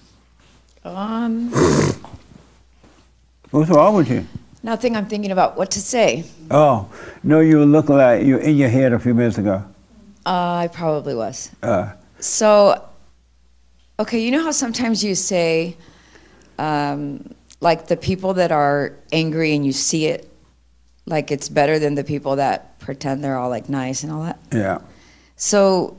Um, 0.83 1.51
What's 3.51 3.69
wrong 3.69 3.95
with 3.95 4.09
you? 4.09 4.25
nothing. 4.63 4.95
I'm 4.95 5.07
thinking 5.07 5.31
about 5.31 5.57
what 5.57 5.71
to 5.71 5.81
say. 5.81 6.23
Oh, 6.51 6.87
no, 7.23 7.39
you 7.39 7.57
were 7.57 7.65
looking 7.65 7.97
like 7.97 8.23
you 8.23 8.35
were 8.35 8.41
in 8.41 8.55
your 8.55 8.69
head 8.69 8.93
a 8.93 8.99
few 8.99 9.13
minutes 9.15 9.37
ago. 9.39 9.63
Uh, 10.25 10.29
I 10.63 10.69
probably 10.71 11.15
was. 11.15 11.49
Uh, 11.63 11.93
So, 12.19 12.87
okay, 13.99 14.19
you 14.23 14.29
know 14.31 14.43
how 14.43 14.51
sometimes 14.51 15.03
you 15.03 15.15
say, 15.15 15.75
um, 16.59 17.33
like 17.59 17.87
the 17.87 17.97
people 17.97 18.35
that 18.35 18.51
are 18.51 18.93
angry 19.11 19.53
and 19.55 19.65
you 19.65 19.71
see 19.73 20.05
it 20.05 20.30
like 21.11 21.31
it's 21.31 21.49
better 21.49 21.77
than 21.77 21.95
the 21.95 22.03
people 22.03 22.37
that 22.37 22.79
pretend 22.79 23.23
they're 23.23 23.37
all 23.37 23.49
like 23.49 23.69
nice 23.69 24.03
and 24.03 24.11
all 24.11 24.23
that. 24.23 24.39
Yeah. 24.51 24.79
So 25.35 25.97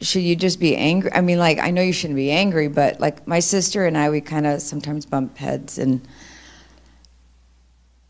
should 0.00 0.22
you 0.22 0.34
just 0.36 0.58
be 0.58 0.76
angry? 0.76 1.12
I 1.12 1.20
mean, 1.20 1.38
like 1.38 1.58
I 1.58 1.70
know 1.70 1.82
you 1.82 1.92
shouldn't 1.92 2.16
be 2.16 2.30
angry, 2.30 2.68
but 2.68 3.00
like 3.00 3.26
my 3.26 3.40
sister 3.40 3.86
and 3.86 3.96
I, 3.96 4.10
we 4.10 4.20
kind 4.20 4.46
of 4.46 4.62
sometimes 4.62 5.06
bump 5.06 5.36
heads, 5.36 5.78
and 5.78 6.06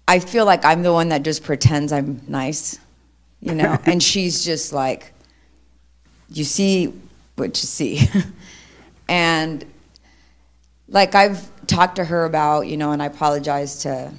I 0.06 0.18
feel 0.18 0.44
like 0.44 0.64
I'm 0.64 0.82
the 0.82 0.92
one 0.92 1.08
that 1.10 1.22
just 1.22 1.42
pretends 1.42 1.92
I'm 1.92 2.22
nice, 2.28 2.78
you 3.40 3.54
know, 3.54 3.78
and 3.86 4.02
she's 4.02 4.44
just 4.44 4.72
like, 4.72 5.12
you 6.30 6.44
see 6.44 6.94
what 7.36 7.48
you 7.48 7.66
see, 7.66 8.08
and 9.08 9.64
like 10.88 11.14
I've 11.14 11.48
talked 11.66 11.96
to 11.96 12.04
her 12.04 12.24
about, 12.24 12.66
you 12.66 12.76
know, 12.76 12.92
and 12.92 13.02
I 13.02 13.06
apologize 13.06 13.82
to, 13.82 14.12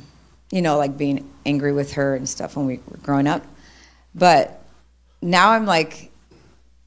you 0.54 0.62
know, 0.62 0.78
like 0.78 0.96
being 0.98 1.28
angry 1.48 1.74
with 1.74 1.94
her 1.94 2.16
and 2.16 2.30
stuff 2.30 2.56
when 2.56 2.68
we 2.68 2.80
were 2.88 2.98
growing 2.98 3.26
up, 3.26 3.44
but 4.14 4.64
now 5.20 5.50
I'm 5.52 5.66
like 5.66 6.12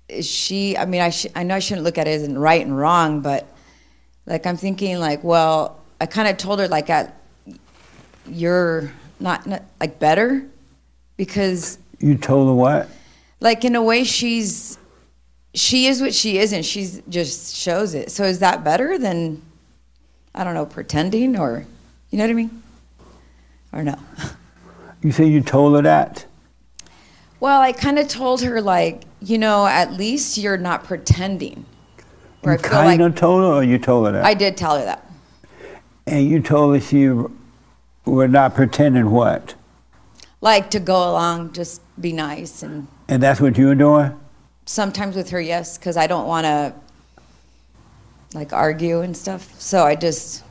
is 0.09 0.25
she 0.25 0.79
i 0.79 0.85
mean 0.85 1.01
i 1.01 1.11
sh- 1.11 1.27
i 1.35 1.43
know 1.43 1.57
i 1.57 1.59
shouldn't 1.59 1.83
look 1.83 1.99
at 1.99 2.07
it 2.07 2.21
as 2.21 2.29
right 2.29 2.65
and 2.65 2.79
wrong 2.79 3.21
but 3.23 3.45
like 4.25 4.47
i'm 4.47 4.57
thinking 4.57 5.01
like 5.01 5.25
well 5.25 5.81
i 6.01 6.07
kind 6.07 6.29
of 6.29 6.37
told 6.37 6.61
her 6.61 6.69
like 6.69 6.89
at 6.89 7.21
you're 8.29 8.93
not, 9.19 9.47
not 9.49 9.63
like 9.81 9.99
better 9.99 10.47
because 11.17 11.79
You 11.99 12.17
told 12.17 12.47
her 12.47 12.55
what? 12.55 12.89
like 13.41 13.65
in 13.65 13.75
a 13.75 13.83
way 13.83 14.05
she's 14.05 14.79
she 15.55 15.87
is 15.87 16.01
what 16.01 16.15
she 16.15 16.39
is 16.39 16.53
and 16.53 16.65
she's 16.65 17.03
just 17.09 17.57
shows 17.57 17.95
it. 17.95 18.13
So 18.13 18.23
is 18.25 18.39
that 18.39 18.63
better 18.63 18.99
than 18.99 19.43
i 20.37 20.45
don't 20.45 20.55
know 20.55 20.67
pretending 20.67 21.37
or 21.37 21.67
you 22.11 22.19
know 22.19 22.25
what 22.25 22.31
i 22.31 22.35
mean 22.35 22.63
or 23.73 23.83
no 23.83 23.97
You 25.03 25.13
say 25.13 25.27
you 25.27 25.41
told 25.41 25.77
her 25.77 25.83
that? 25.83 26.27
well 27.41 27.61
i 27.61 27.73
kind 27.73 27.99
of 27.99 28.09
told 28.09 28.43
her 28.43 28.61
like 28.61 29.03
you 29.21 29.39
know 29.39 29.67
at 29.67 29.93
least 29.93 30.39
you're 30.39 30.57
not 30.57 30.85
pretending 30.85 31.65
You 32.45 32.53
I 32.53 32.57
feel 32.57 32.71
kind 32.71 33.01
like 33.03 33.11
of 33.11 33.15
told 33.17 33.41
her, 33.43 33.47
or 33.59 33.63
you 33.65 33.79
told 33.79 34.07
her 34.07 34.13
that? 34.13 34.25
i 34.25 34.35
did 34.35 34.57
tell 34.57 34.79
her 34.79 34.85
that 34.85 35.03
and 36.07 36.29
you 36.29 36.41
told 36.41 36.75
her 36.75 36.81
she 36.81 37.09
were 38.05 38.29
not 38.29 38.55
pretending 38.55 39.11
what? 39.11 39.55
like 40.41 40.71
to 40.71 40.81
go 40.81 40.97
along 41.11 41.53
just 41.53 41.83
be 42.01 42.13
nice 42.13 42.63
and 42.63 42.87
And 43.09 43.23
that's 43.23 43.41
what 43.41 43.57
you 43.59 43.67
were 43.67 43.75
doing? 43.75 44.19
sometimes 44.65 45.15
with 45.17 45.31
her 45.31 45.41
yes 45.41 45.77
because 45.79 45.97
i 45.97 46.07
don't 46.07 46.27
want 46.27 46.45
to 46.47 46.75
like 48.35 48.53
argue 48.53 49.01
and 49.01 49.17
stuff 49.17 49.55
so 49.61 49.85
i 49.85 49.95
just 49.95 50.43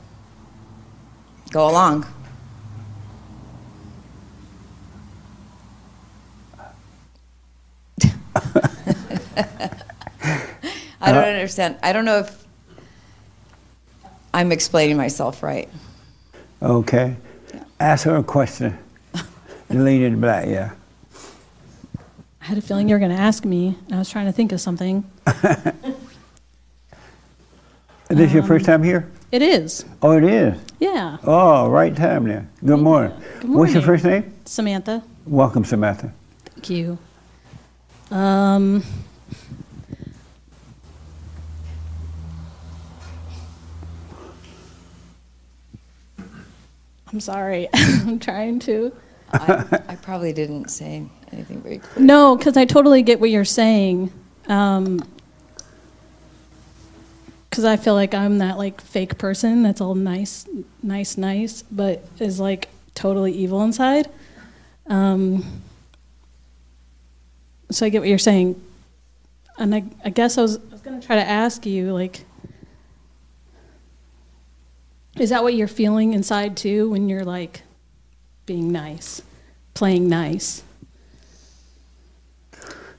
go 1.50 1.68
along 1.68 2.06
i 11.00 11.12
don't 11.12 11.24
understand 11.24 11.76
i 11.82 11.92
don't 11.92 12.04
know 12.04 12.18
if 12.18 12.46
i'm 14.34 14.50
explaining 14.52 14.96
myself 14.96 15.42
right 15.42 15.68
Okay. 16.62 17.16
Ask 17.78 18.06
her 18.06 18.16
a 18.16 18.22
question. 18.22 18.78
Deleted 19.70 20.18
black, 20.20 20.48
yeah. 20.48 20.70
I 22.40 22.44
had 22.44 22.56
a 22.58 22.62
feeling 22.62 22.88
you 22.88 22.94
were 22.94 22.98
going 22.98 23.10
to 23.14 23.20
ask 23.20 23.44
me. 23.44 23.76
I 23.92 23.98
was 23.98 24.08
trying 24.08 24.24
to 24.26 24.32
think 24.32 24.52
of 24.52 24.60
something. 24.60 25.04
Is 28.08 28.16
this 28.16 28.32
your 28.32 28.44
first 28.44 28.64
time 28.64 28.82
here? 28.82 29.10
It 29.32 29.42
is. 29.42 29.84
Oh, 30.00 30.12
it 30.12 30.22
is. 30.22 30.56
Yeah. 30.78 31.18
Oh, 31.24 31.68
right 31.68 31.94
time 31.94 32.24
there. 32.24 32.48
Good 32.64 32.78
morning. 32.78 33.10
Good 33.40 33.50
morning. 33.50 33.58
What's 33.58 33.74
your 33.74 33.82
first 33.82 34.04
name? 34.04 34.32
Samantha. 34.44 35.02
Welcome, 35.26 35.64
Samantha. 35.64 36.12
Thank 36.44 36.70
you. 36.70 36.98
Um, 38.12 38.84
I'm 47.16 47.20
sorry. 47.20 47.66
I'm 47.74 48.18
trying 48.18 48.58
to. 48.58 48.92
I, 49.32 49.64
I 49.88 49.96
probably 49.96 50.34
didn't 50.34 50.68
say 50.68 51.02
anything 51.32 51.62
very 51.62 51.78
clear 51.78 52.04
No, 52.04 52.36
because 52.36 52.58
I 52.58 52.66
totally 52.66 53.00
get 53.00 53.20
what 53.20 53.30
you're 53.30 53.42
saying. 53.42 54.12
Because 54.42 55.08
I 57.64 57.78
feel 57.78 57.94
like 57.94 58.12
I'm 58.12 58.36
that 58.36 58.58
like 58.58 58.82
fake 58.82 59.16
person 59.16 59.62
that's 59.62 59.80
all 59.80 59.94
nice, 59.94 60.46
nice, 60.82 61.16
nice, 61.16 61.62
but 61.62 62.04
is 62.18 62.38
like 62.38 62.68
totally 62.94 63.32
evil 63.32 63.62
inside. 63.62 64.10
Um, 64.86 65.62
so 67.70 67.86
I 67.86 67.88
get 67.88 68.00
what 68.00 68.10
you're 68.10 68.18
saying, 68.18 68.62
and 69.56 69.74
I, 69.74 69.84
I 70.04 70.10
guess 70.10 70.36
I 70.36 70.42
was, 70.42 70.58
I 70.58 70.72
was 70.72 70.82
gonna 70.82 71.00
try 71.00 71.16
to 71.16 71.26
ask 71.26 71.64
you 71.64 71.94
like, 71.94 72.25
is 75.18 75.30
that 75.30 75.42
what 75.42 75.54
you're 75.54 75.68
feeling 75.68 76.12
inside 76.12 76.56
too 76.56 76.90
when 76.90 77.08
you're 77.08 77.24
like 77.24 77.62
being 78.44 78.70
nice, 78.70 79.22
playing 79.74 80.08
nice? 80.08 80.62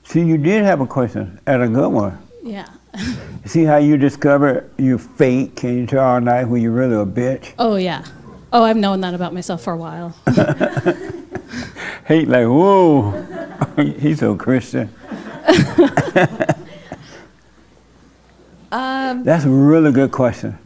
See, 0.04 0.22
you 0.22 0.38
did 0.38 0.64
have 0.64 0.80
a 0.80 0.86
question, 0.86 1.38
and 1.46 1.62
a 1.62 1.68
good 1.68 1.90
one. 1.90 2.18
Yeah. 2.42 2.66
See 3.44 3.64
how 3.64 3.76
you 3.76 3.96
discover 3.96 4.68
you 4.78 4.98
fake 4.98 5.62
and 5.64 5.76
you 5.78 5.86
tell 5.86 6.04
all 6.04 6.20
night 6.20 6.44
when 6.46 6.62
you're 6.62 6.72
really 6.72 6.94
a 6.96 7.04
bitch? 7.04 7.52
Oh 7.58 7.76
yeah. 7.76 8.04
Oh, 8.52 8.62
I've 8.64 8.76
known 8.78 9.02
that 9.02 9.12
about 9.12 9.34
myself 9.34 9.62
for 9.62 9.74
a 9.74 9.76
while. 9.76 10.16
Hate 12.06 12.26
like, 12.28 12.46
whoa, 12.46 13.10
he's 13.98 14.20
so 14.20 14.34
Christian. 14.34 14.88
um, 18.72 19.24
That's 19.24 19.44
a 19.44 19.50
really 19.50 19.92
good 19.92 20.10
question. 20.10 20.58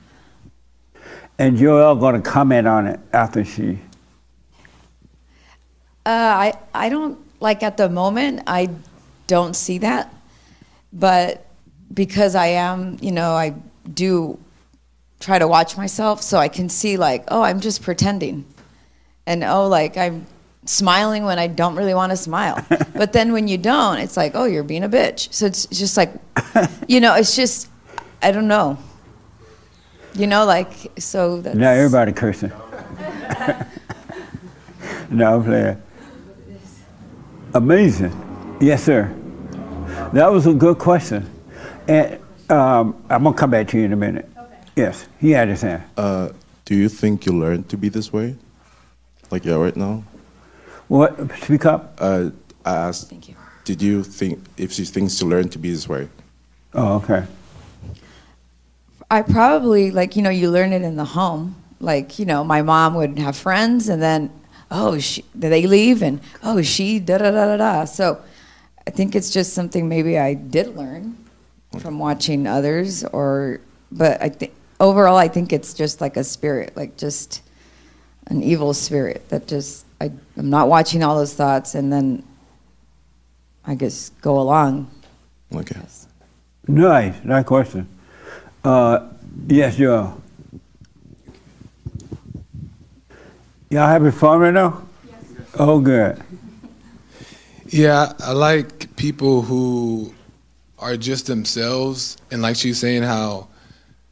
And 1.43 1.57
Joel 1.57 1.97
going 1.97 2.15
to 2.15 2.21
comment 2.21 2.69
on 2.69 2.87
it 2.87 3.01
after 3.13 3.45
she. 3.45 3.81
Uh, 6.07 6.09
I 6.45 6.53
I 6.73 6.89
don't 6.89 7.19
like 7.41 7.65
at 7.65 7.77
the 7.77 7.89
moment. 7.89 8.45
I 8.47 8.71
don't 9.27 9.57
see 9.57 9.79
that, 9.79 10.15
but 10.93 11.45
because 11.93 12.37
I 12.37 12.47
am, 12.47 12.97
you 13.03 13.11
know, 13.11 13.33
I 13.33 13.57
do 13.93 14.39
try 15.19 15.41
to 15.41 15.49
watch 15.49 15.77
myself, 15.77 16.23
so 16.23 16.39
I 16.39 16.47
can 16.47 16.69
see 16.69 16.97
like, 16.97 17.25
oh, 17.27 17.43
I'm 17.43 17.59
just 17.59 17.83
pretending, 17.83 18.45
and 19.27 19.43
oh, 19.43 19.67
like 19.67 19.97
I'm 19.97 20.27
smiling 20.65 21.25
when 21.25 21.41
I 21.41 21.49
don't 21.49 21.75
really 21.75 21.95
want 21.95 22.11
to 22.11 22.17
smile. 22.17 22.65
but 22.95 23.13
then 23.13 23.33
when 23.33 23.49
you 23.49 23.59
don't, 23.59 23.99
it's 23.99 24.17
like, 24.17 24.37
oh, 24.37 24.45
you're 24.45 24.63
being 24.63 24.85
a 24.85 24.89
bitch. 24.89 25.33
So 25.33 25.47
it's 25.47 25.67
just 25.67 25.97
like, 25.97 26.13
you 26.87 27.01
know, 27.01 27.17
it's 27.17 27.35
just, 27.35 27.69
I 28.23 28.31
don't 28.31 28.47
know. 28.47 28.79
You 30.15 30.27
know, 30.27 30.45
like 30.45 30.73
so. 30.99 31.41
That's, 31.41 31.57
Now 31.57 31.71
everybody 31.71 32.13
cursing. 32.13 32.51
no, 35.11 35.37
I'm 35.37 35.45
playing. 35.45 35.83
Amazing. 37.55 38.59
Yes, 38.61 38.85
sir. 38.85 39.13
That 40.13 40.31
was 40.31 40.47
a 40.47 40.55
good 40.55 40.79
question. 40.79 41.29
And 41.89 42.19
um, 42.51 43.03
I'm 43.09 43.23
going 43.23 43.35
to 43.35 43.41
come 43.41 43.51
back 43.51 43.69
to 43.69 43.79
you 43.79 43.85
in 43.85 43.93
a 43.93 43.97
minute. 43.97 44.29
Yes, 44.77 45.07
he 45.21 45.31
had 45.31 45.49
his 45.49 45.63
hand. 45.63 45.83
Uh, 45.97 46.31
do 46.65 46.75
you 46.75 46.89
think 46.89 47.27
you 47.27 47.33
learned 47.33 47.69
to 47.71 47.77
be 47.77 47.89
this 47.89 48.13
way? 48.13 48.37
Like 49.31 49.45
you 49.45 49.55
are 49.55 49.63
right 49.63 49.77
now? 49.77 50.05
What? 50.89 51.31
Speak 51.43 51.67
up. 51.67 51.95
Uh, 51.99 52.31
I 52.65 52.77
asked, 52.77 53.11
Thank 53.11 53.29
you. 53.29 53.37
did 53.65 53.83
you 53.83 54.03
think, 54.03 54.43
if 54.57 54.73
she 54.73 54.85
thinks 54.85 55.21
you 55.21 55.29
learned 55.29 55.53
to 55.53 55.59
be 55.59 55.71
this 55.71 55.89
way? 55.89 56.09
Oh, 56.75 56.97
okay. 56.97 57.25
I 59.13 59.21
probably 59.21 59.91
like 59.91 60.17
you 60.17 60.23
know 60.23 60.31
you 60.31 60.51
learn 60.51 60.73
it 60.73 60.81
in 60.81 60.97
the 60.97 61.05
home. 61.05 61.57
Like 61.81 62.19
you 62.19 62.25
know, 62.25 62.43
my 62.43 62.63
mom 62.63 62.95
would 62.95 63.19
have 63.19 63.37
friends, 63.37 63.91
and 63.91 64.01
then 64.01 64.33
oh, 64.71 64.99
she, 64.99 65.23
they 65.35 65.67
leave, 65.67 66.03
and 66.03 66.19
oh, 66.43 66.63
she 66.63 66.99
da 66.99 67.19
da 67.19 67.31
da 67.31 67.45
da 67.45 67.57
da. 67.59 67.85
So 67.85 68.23
I 68.87 68.91
think 68.91 69.15
it's 69.15 69.29
just 69.29 69.53
something 69.53 69.87
maybe 69.87 70.19
I 70.19 70.33
did 70.33 70.75
learn 70.75 71.19
from 71.79 71.99
watching 71.99 72.47
others, 72.47 73.05
or 73.05 73.61
but 73.91 74.23
I 74.23 74.31
think 74.31 74.55
overall 74.81 75.17
I 75.17 75.29
think 75.29 75.53
it's 75.53 75.75
just 75.75 76.01
like 76.01 76.17
a 76.17 76.25
spirit, 76.25 76.75
like 76.75 76.97
just 76.97 77.43
an 78.29 78.43
evil 78.43 78.73
spirit 78.73 79.29
that 79.29 79.47
just 79.47 79.85
I, 80.01 80.11
I'm 80.39 80.49
not 80.49 80.69
watching 80.69 81.03
all 81.05 81.19
those 81.19 81.35
thoughts, 81.35 81.75
and 81.75 81.93
then 81.93 82.23
I 83.67 83.75
guess 83.75 84.09
go 84.23 84.41
along. 84.41 84.91
Okay. 85.55 85.79
Nice. 86.67 87.23
Nice 87.23 87.45
question. 87.45 87.92
Uh, 88.65 89.09
yes, 89.49 89.79
you 89.79 89.93
are. 89.93 90.17
Y'all 93.71 93.89
having 93.89 94.13
fun 94.13 94.39
right 94.39 94.53
now? 94.55 94.83
Yes. 95.09 95.25
Oh, 95.59 95.81
good. 95.81 96.23
Yeah, 97.67 98.13
I 98.21 98.33
like 98.33 98.95
people 98.97 99.43
who 99.43 100.13
are 100.79 100.97
just 100.97 101.27
themselves, 101.27 102.19
and 102.31 102.43
like 102.43 102.57
she's 102.57 102.79
saying, 102.79 103.03
how 103.03 103.49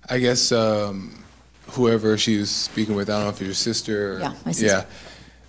I 0.08 0.18
guess 0.18 0.50
um, 0.50 1.22
whoever 1.68 2.16
she 2.16 2.38
was 2.38 2.50
speaking 2.50 2.94
with, 2.94 3.10
I 3.10 3.14
don't 3.14 3.24
know 3.24 3.28
if 3.28 3.34
it's 3.34 3.42
your 3.42 3.54
sister. 3.54 4.16
Or, 4.16 4.20
Yeah, 4.20 4.34
my 4.44 4.52
sister. 4.52 4.66
Yeah, 4.66 4.84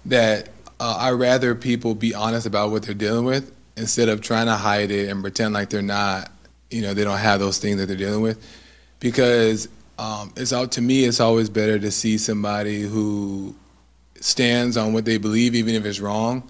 that 0.06 0.50
uh, 0.80 0.98
I 1.00 1.12
rather 1.12 1.56
people 1.56 1.96
be 1.96 2.14
honest 2.14 2.46
about 2.46 2.72
what 2.72 2.84
they're 2.84 2.94
dealing 2.94 3.24
with 3.26 3.56
instead 3.78 4.10
of 4.10 4.22
trying 4.22 4.48
to 4.48 4.56
hide 4.56 4.92
it 4.92 5.10
and 5.10 5.22
pretend 5.22 5.54
like 5.54 5.70
they're 5.70 5.82
not, 5.82 6.32
you 6.70 6.82
know, 6.82 6.94
they 6.94 7.04
don't 7.04 7.18
have 7.18 7.40
those 7.40 7.60
things 7.60 7.78
that 7.78 7.86
they're 7.86 7.96
dealing 7.96 8.22
with, 8.22 8.44
because 9.02 9.68
um, 10.00 10.32
it's 10.38 10.54
out 10.54 10.72
to 10.74 10.82
me. 10.82 11.04
It's 11.04 11.20
always 11.20 11.50
better 11.50 11.78
to 11.78 11.92
see 11.92 12.18
somebody 12.18 12.84
who 12.84 13.54
stands 14.22 14.78
on 14.78 14.94
what 14.94 15.04
they 15.04 15.18
believe, 15.18 15.54
even 15.56 15.76
if 15.76 15.86
it's 15.86 16.00
wrong, 16.00 16.50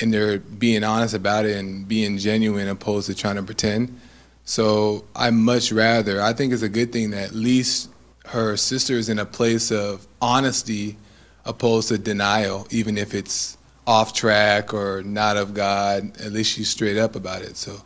and 0.00 0.12
they're 0.12 0.38
being 0.38 0.82
honest 0.82 1.14
about 1.14 1.44
it 1.44 1.56
and 1.56 1.86
being 1.86 2.18
genuine, 2.18 2.66
opposed 2.66 3.06
to 3.06 3.14
trying 3.14 3.36
to 3.36 3.42
pretend. 3.44 4.00
So 4.44 5.04
I 5.14 5.30
much 5.30 5.70
rather. 5.70 6.20
I 6.20 6.32
think 6.32 6.52
it's 6.52 6.62
a 6.62 6.68
good 6.68 6.92
thing 6.92 7.10
that 7.10 7.28
at 7.28 7.34
least 7.34 7.90
her 8.26 8.56
sister 8.56 8.94
is 8.94 9.08
in 9.08 9.18
a 9.18 9.26
place 9.26 9.70
of 9.70 10.06
honesty, 10.20 10.96
opposed 11.44 11.88
to 11.88 11.98
denial, 11.98 12.66
even 12.70 12.98
if 12.98 13.14
it's 13.14 13.56
off 13.86 14.12
track 14.12 14.72
or 14.72 15.02
not 15.02 15.36
of 15.36 15.54
God. 15.54 16.20
At 16.20 16.32
least 16.32 16.52
she's 16.52 16.70
straight 16.70 16.96
up 16.96 17.14
about 17.14 17.42
it. 17.42 17.56
So 17.56 17.82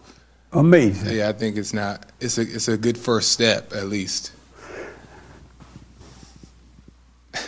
Amazing. 0.54 1.16
yeah, 1.16 1.28
I 1.28 1.32
think 1.32 1.56
it's 1.56 1.72
not. 1.72 2.06
It's 2.20 2.38
a 2.38 2.42
it's 2.42 2.68
a 2.68 2.76
good 2.76 2.96
first 2.96 3.32
step 3.32 3.72
at 3.72 3.88
least. 3.88 4.32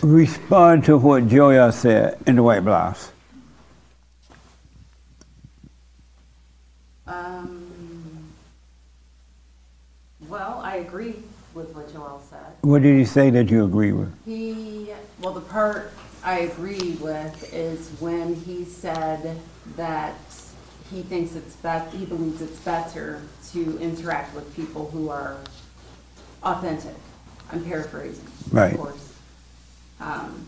Respond 0.02 0.84
to 0.86 0.98
what 0.98 1.28
Joel 1.28 1.70
said 1.70 2.18
in 2.26 2.36
the 2.36 2.42
white 2.42 2.64
blouse. 2.64 3.12
Um, 7.06 8.28
well, 10.28 10.60
I 10.62 10.76
agree 10.76 11.14
with 11.54 11.74
what 11.74 11.92
Joel 11.92 12.20
said. 12.28 12.40
What 12.62 12.82
did 12.82 12.98
he 12.98 13.04
say 13.04 13.30
that 13.30 13.48
you 13.48 13.64
agree 13.64 13.92
with? 13.92 14.12
He, 14.24 14.90
well, 15.20 15.32
the 15.32 15.40
part 15.40 15.92
I 16.24 16.40
agree 16.40 16.98
with 17.00 17.54
is 17.54 17.88
when 18.00 18.34
he 18.34 18.64
said 18.64 19.38
that 19.76 20.16
he 20.90 21.02
thinks 21.02 21.34
it's 21.34 21.56
bet, 21.56 21.92
he 21.92 22.04
believes 22.04 22.40
it's 22.40 22.58
better 22.60 23.22
to 23.52 23.78
interact 23.80 24.34
with 24.34 24.54
people 24.54 24.90
who 24.90 25.08
are 25.08 25.36
authentic. 26.42 26.94
I'm 27.50 27.64
paraphrasing, 27.64 28.26
Right. 28.50 28.72
of 28.72 28.78
course. 28.78 29.14
Um, 30.00 30.46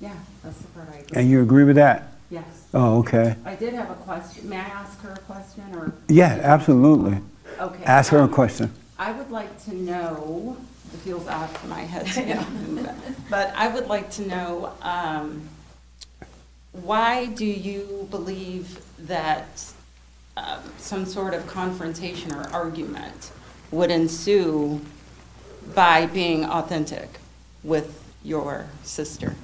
yeah, 0.00 0.14
that's 0.42 0.58
the 0.58 0.68
part 0.68 0.88
I 0.88 0.98
agree. 0.98 1.20
And 1.20 1.30
you 1.30 1.42
agree 1.42 1.64
with 1.64 1.76
that? 1.76 2.14
Yes. 2.30 2.44
Oh, 2.72 2.98
okay. 2.98 3.36
I 3.44 3.54
did 3.54 3.74
have 3.74 3.90
a 3.90 3.94
question. 3.94 4.48
May 4.48 4.56
I 4.56 4.60
ask 4.60 5.00
her 5.02 5.12
a 5.12 5.18
question 5.18 5.64
or? 5.74 5.94
Yeah, 6.08 6.38
absolutely. 6.42 7.18
Okay. 7.58 7.84
Ask 7.84 8.10
her 8.12 8.18
a 8.18 8.24
um, 8.24 8.32
question. 8.32 8.72
I 8.98 9.12
would 9.12 9.30
like 9.30 9.62
to 9.64 9.74
know, 9.74 10.56
it 10.92 10.96
feels 10.98 11.26
odd 11.26 11.50
for 11.50 11.66
my 11.66 11.80
head 11.80 12.06
but 13.30 13.52
I 13.56 13.68
would 13.68 13.88
like 13.88 14.10
to 14.12 14.26
know, 14.26 14.72
um, 14.82 15.48
why 16.82 17.26
do 17.26 17.46
you 17.46 18.08
believe 18.10 18.80
that 18.98 19.72
um, 20.36 20.60
some 20.78 21.06
sort 21.06 21.32
of 21.32 21.46
confrontation 21.46 22.32
or 22.32 22.42
argument 22.52 23.30
would 23.70 23.90
ensue 23.90 24.80
by 25.74 26.06
being 26.06 26.44
authentic 26.44 27.20
with 27.62 28.02
your 28.24 28.66
sister? 28.82 29.34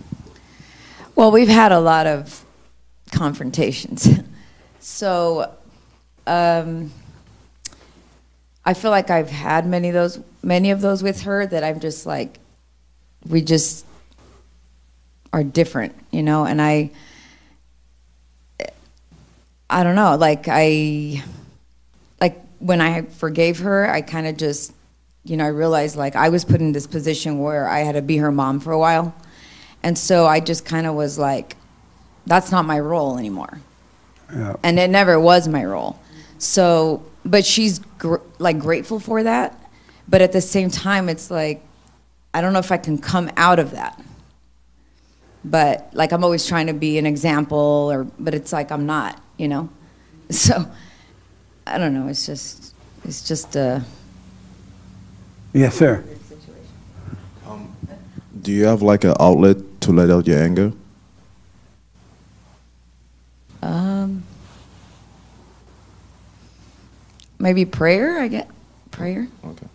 Well, 1.14 1.31
we've 1.31 1.49
had 1.49 1.71
a 1.71 1.81
lot 1.81 2.07
of 2.07 2.45
confrontations. 3.12 4.09
so 4.81 5.55
um, 6.27 6.90
I 8.64 8.75
feel 8.75 8.90
like 8.90 9.11
I've 9.11 9.31
had 9.31 9.66
many 9.66 9.88
of 9.88 9.95
those 9.95 10.21
many 10.43 10.71
of 10.71 10.81
those 10.81 11.03
with 11.03 11.23
her 11.23 11.47
that 11.47 11.62
I'm 11.62 11.81
just 11.81 12.07
like 12.07 12.38
we 13.29 13.43
just 13.43 13.85
are 15.33 15.45
different, 15.45 15.95
you 16.11 16.23
know, 16.23 16.45
and 16.45 16.61
I 16.61 16.90
I 19.71 19.83
don't 19.85 19.95
know, 19.95 20.17
like 20.17 20.47
I 20.49 21.23
like 22.21 22.43
when 22.59 22.81
I 22.81 23.03
forgave 23.03 23.61
her, 23.61 23.89
I 23.89 24.03
kind 24.03 24.27
of 24.27 24.37
just 24.37 24.73
you 25.25 25.37
know, 25.37 25.45
I 25.45 25.49
realized 25.49 25.97
like 25.97 26.17
I 26.17 26.29
was 26.29 26.45
put 26.45 26.61
in 26.61 26.73
this 26.73 26.87
position 26.87 27.39
where 27.39 27.69
I 27.69 27.81
had 27.81 27.93
to 27.93 28.03
be 28.03 28.17
her 28.19 28.33
mom 28.33 28.61
for 28.61 28.73
a 28.73 28.79
while. 28.79 29.15
And 29.83 29.97
so 29.97 30.27
I 30.27 30.41
just 30.41 30.65
kind 30.65 30.87
of 30.87 30.95
was 30.95 31.19
like, 31.19 31.57
that's 32.27 32.51
not 32.51 32.65
my 32.65 32.79
role 32.81 33.19
anymore. 33.19 33.61
Yeah. 34.33 34.57
And 34.63 34.79
it 34.79 34.91
never 34.91 35.19
was 35.19 35.49
my 35.49 35.65
role. 35.65 35.99
So, 36.39 37.05
but 37.25 37.45
she's 37.45 37.81
gr- 37.99 38.17
like 38.39 38.59
grateful 38.59 39.01
for 39.01 39.23
that. 39.23 39.57
But 40.09 40.23
at 40.23 40.33
the 40.33 40.41
same 40.41 40.71
time, 40.71 41.09
it's 41.09 41.31
like, 41.31 41.63
I 42.33 42.41
don't 42.41 42.53
know 42.53 42.59
if 42.59 42.73
I 42.73 42.77
can 42.77 42.99
come 42.99 43.31
out 43.37 43.59
of 43.59 43.73
that. 43.73 44.01
But 45.45 45.91
like, 45.93 46.13
I'm 46.13 46.25
always 46.25 46.47
trying 46.47 46.67
to 46.67 46.75
be 46.75 46.99
an 46.99 47.07
example, 47.07 47.89
or, 47.91 48.05
but 48.19 48.35
it's 48.35 48.53
like 48.53 48.71
I'm 48.71 48.87
not, 48.87 49.21
you 49.40 49.48
know? 49.48 49.68
So, 50.31 50.64
I 51.66 51.76
don't 51.76 51.92
know. 51.92 52.07
It's 52.07 52.24
just, 52.24 52.72
it's 53.03 53.26
just 53.26 53.57
a. 53.57 53.83
Yes, 55.53 55.74
sir. 55.74 56.05
Do 58.40 58.53
you 58.53 58.64
have 58.66 58.81
like 58.81 59.03
an 59.03 59.14
outlet 59.18 59.57
to 59.81 59.92
let 59.92 60.09
out 60.09 60.29
your 60.29 60.38
anger? 60.40 60.72
Um, 63.61 64.22
maybe 67.40 67.64
prayer, 67.64 68.20
I 68.20 68.29
get. 68.29 68.48
Prayer. 68.92 69.26
Okay. 69.44 69.66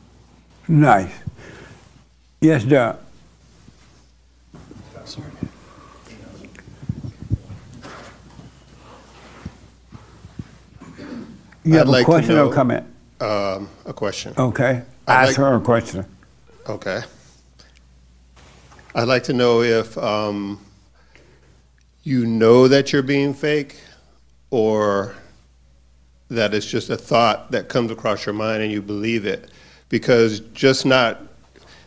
Nice. 0.70 1.12
Yes, 2.40 2.64
Doc. 2.64 3.02
You 11.66 11.74
I'd 11.74 11.78
have 11.80 11.88
a 11.88 11.92
like 11.92 12.06
question 12.06 12.34
or 12.34 12.46
know- 12.46 12.50
comment? 12.52 12.86
Um, 13.20 13.70
a 13.86 13.94
question. 13.94 14.34
Okay. 14.38 14.84
I'd 15.08 15.14
Ask 15.14 15.28
like- 15.30 15.38
her 15.38 15.56
a 15.56 15.60
question. 15.62 16.06
Okay. 16.70 17.02
I'd 18.94 19.08
like 19.08 19.24
to 19.24 19.34
know 19.34 19.62
if 19.62 19.98
um, 19.98 20.60
you 22.04 22.26
know 22.26 22.68
that 22.68 22.94
you're 22.94 23.02
being 23.04 23.34
fake 23.34 23.78
or 24.52 25.16
that 26.30 26.54
it's 26.54 26.66
just 26.66 26.90
a 26.90 26.98
thought 26.98 27.52
that 27.52 27.68
comes 27.68 27.92
across 27.92 28.26
your 28.26 28.34
mind 28.34 28.64
and 28.64 28.72
you 28.72 28.82
believe 28.82 29.26
it. 29.26 29.50
Because 29.90 30.40
just 30.54 30.86
not 30.86 31.22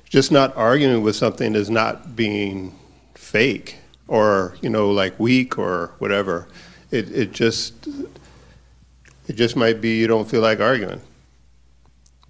just 0.08 0.32
not 0.32 0.56
arguing 0.56 1.02
with 1.02 1.16
something 1.16 1.54
is 1.54 1.68
not 1.70 2.16
being 2.16 2.74
fake 3.14 3.76
or, 4.06 4.56
you 4.62 4.70
know, 4.70 4.90
like 4.90 5.18
weak 5.20 5.58
or 5.58 5.92
whatever. 5.98 6.48
It 6.90 7.10
it 7.10 7.32
just 7.32 7.86
it 9.28 9.36
just 9.36 9.54
might 9.56 9.80
be 9.80 9.98
you 9.98 10.06
don't 10.06 10.28
feel 10.28 10.40
like 10.40 10.58
arguing. 10.60 11.00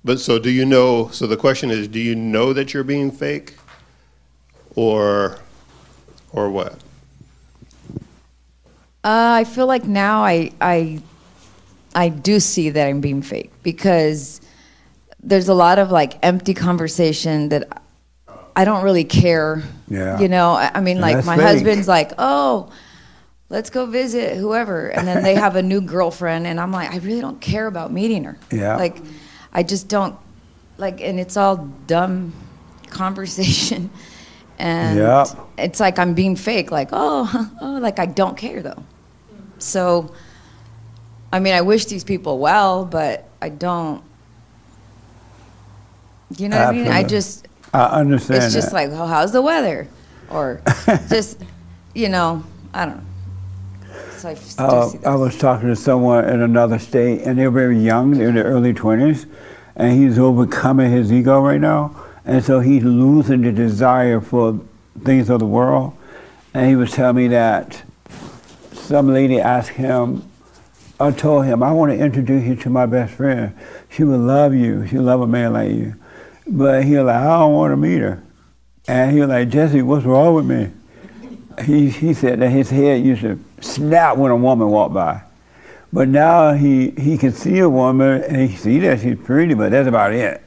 But 0.04 0.20
so 0.20 0.38
do 0.38 0.50
you 0.50 0.64
know, 0.64 1.08
so 1.08 1.26
the 1.26 1.36
question 1.36 1.70
is, 1.70 1.88
do 1.88 1.98
you 1.98 2.14
know 2.14 2.52
that 2.52 2.74
you're 2.74 2.84
being 2.84 3.10
fake? 3.10 3.56
Or, 4.74 5.38
or 6.32 6.50
what? 6.50 6.74
Uh, 9.04 9.40
I 9.40 9.44
feel 9.44 9.66
like 9.66 9.84
now 9.84 10.24
I, 10.24 10.52
I, 10.60 11.00
I 11.94 12.08
do 12.10 12.38
see 12.40 12.70
that 12.70 12.86
I'm 12.86 13.00
being 13.00 13.22
fake 13.22 13.50
because 13.62 14.40
there's 15.22 15.48
a 15.48 15.54
lot 15.54 15.78
of 15.78 15.90
like 15.90 16.18
empty 16.22 16.54
conversation 16.54 17.48
that 17.48 17.82
I 18.54 18.64
don't 18.64 18.84
really 18.84 19.04
care. 19.04 19.62
Yeah. 19.88 20.20
You 20.20 20.28
know, 20.28 20.52
I, 20.52 20.70
I 20.74 20.80
mean, 20.80 20.98
And 20.98 21.02
like 21.02 21.24
my 21.24 21.36
fake. 21.36 21.44
husband's 21.46 21.88
like, 21.88 22.12
oh, 22.18 22.70
let's 23.50 23.70
go 23.70 23.86
visit 23.86 24.36
whoever, 24.36 24.88
and 24.88 25.06
then 25.08 25.22
they 25.22 25.34
have 25.34 25.56
a 25.56 25.62
new 25.62 25.80
girlfriend, 25.94 26.46
and 26.46 26.60
I'm 26.60 26.72
like, 26.72 26.90
I 26.92 26.98
really 26.98 27.20
don't 27.20 27.40
care 27.40 27.66
about 27.66 27.92
meeting 27.92 28.24
her. 28.24 28.38
Yeah. 28.52 28.76
Like, 28.76 28.98
I 29.52 29.62
just 29.62 29.88
don't 29.88 30.16
like, 30.76 31.00
and 31.00 31.18
it's 31.18 31.36
all 31.36 31.56
dumb 31.86 32.32
conversation. 32.90 33.90
And 34.60 34.98
Yep. 34.98 35.28
it's 35.56 35.78
like 35.78 36.00
I'm 36.00 36.14
being 36.14 36.34
fake, 36.34 36.72
like, 36.72 36.88
oh, 36.90 37.30
oh, 37.60 37.78
like 37.80 38.00
I 38.00 38.06
don't 38.06 38.36
care 38.36 38.60
though. 38.60 38.82
So, 39.58 40.12
I 41.32 41.38
mean, 41.38 41.54
I 41.54 41.60
wish 41.60 41.84
these 41.84 42.02
people 42.02 42.40
well, 42.40 42.84
but 42.84 43.28
I 43.40 43.50
don't. 43.50 44.02
You 46.36 46.48
know 46.48 46.58
what 46.58 46.66
I 46.68 46.72
mean? 46.72 46.88
I 46.88 47.04
just, 47.04 47.46
I 47.72 48.00
understand 48.00 48.42
it's 48.42 48.52
just 48.52 48.70
that. 48.72 48.74
like, 48.74 48.90
oh, 48.90 49.06
how's 49.06 49.30
the 49.30 49.42
weather? 49.42 49.86
Or 50.28 50.60
just, 51.08 51.40
you 51.94 52.08
know, 52.08 52.42
I 52.74 52.84
don't 52.84 52.96
know. 52.96 53.02
So 54.18 54.28
I 54.28 54.34
Uh, 54.58 54.90
I 55.04 55.14
was 55.14 55.38
talking 55.38 55.68
to 55.68 55.76
someone 55.76 56.24
in 56.24 56.42
another 56.42 56.80
state, 56.80 57.22
and 57.22 57.38
they're 57.38 57.52
very 57.52 57.78
young, 57.78 58.10
they're 58.12 58.30
in 58.30 58.34
their 58.34 58.44
early 58.44 58.74
20s, 58.74 59.26
and 59.76 59.96
he's 59.96 60.18
overcoming 60.18 60.90
his 60.90 61.12
ego 61.12 61.40
right 61.40 61.60
now, 61.60 61.94
and 62.24 62.42
so 62.44 62.58
he's 62.58 62.82
losing 62.82 63.42
the 63.42 63.52
desire 63.52 64.20
for 64.20 64.58
things 65.04 65.30
of 65.30 65.38
the 65.38 65.46
world. 65.46 65.96
And 66.52 66.66
he 66.66 66.74
was 66.74 66.90
telling 66.90 67.14
me 67.14 67.28
that 67.28 67.82
some 68.72 69.14
lady 69.14 69.38
asked 69.38 69.70
him, 69.70 70.24
I 70.98 71.12
told 71.12 71.44
him, 71.44 71.62
I 71.62 71.70
want 71.70 71.92
to 71.92 71.98
introduce 71.98 72.44
you 72.44 72.56
to 72.56 72.70
my 72.70 72.86
best 72.86 73.14
friend. 73.14 73.54
She 73.88 74.02
would 74.02 74.18
love 74.18 74.52
you. 74.52 74.84
She 74.88 74.96
would 74.96 75.04
love 75.04 75.20
a 75.20 75.28
man 75.28 75.52
like 75.52 75.70
you. 75.70 75.94
But 76.44 76.82
he 76.82 76.96
was 76.96 77.04
like, 77.04 77.14
I 77.14 77.38
don't 77.38 77.52
want 77.52 77.70
to 77.70 77.76
meet 77.76 77.98
her. 77.98 78.20
And 78.88 79.12
he 79.12 79.20
was 79.20 79.28
like, 79.28 79.48
Jesse, 79.48 79.82
what's 79.82 80.04
wrong 80.04 80.34
with 80.34 80.46
me? 80.46 80.72
He, 81.64 81.90
he 81.90 82.14
said 82.14 82.40
that 82.40 82.50
his 82.50 82.70
head 82.70 83.04
used 83.04 83.22
to 83.22 83.38
snap 83.60 84.16
when 84.16 84.30
a 84.30 84.36
woman 84.36 84.68
walked 84.68 84.94
by. 84.94 85.22
But 85.92 86.08
now 86.08 86.52
he, 86.52 86.90
he 86.90 87.16
can 87.16 87.32
see 87.32 87.60
a 87.60 87.68
woman 87.68 88.22
and 88.24 88.48
he 88.48 88.56
see 88.56 88.78
that 88.80 89.00
she's 89.00 89.18
pretty, 89.18 89.54
but 89.54 89.70
that's 89.70 89.88
about 89.88 90.12
it. 90.12 90.42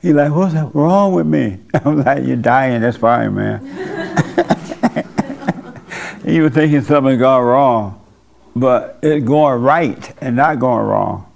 He's 0.00 0.14
like, 0.14 0.32
what's 0.32 0.54
wrong 0.74 1.12
with 1.12 1.26
me? 1.26 1.60
I'm 1.84 2.02
like, 2.02 2.24
you're 2.24 2.36
dying, 2.36 2.80
that's 2.80 2.96
fine, 2.96 3.34
man. 3.34 3.64
he 6.24 6.40
was 6.40 6.52
thinking 6.52 6.82
something 6.82 7.18
gone 7.18 7.44
wrong, 7.44 8.04
but 8.56 8.98
it's 9.02 9.24
going 9.24 9.62
right 9.62 10.12
and 10.20 10.34
not 10.34 10.58
going 10.58 10.84
wrong. 10.84 11.32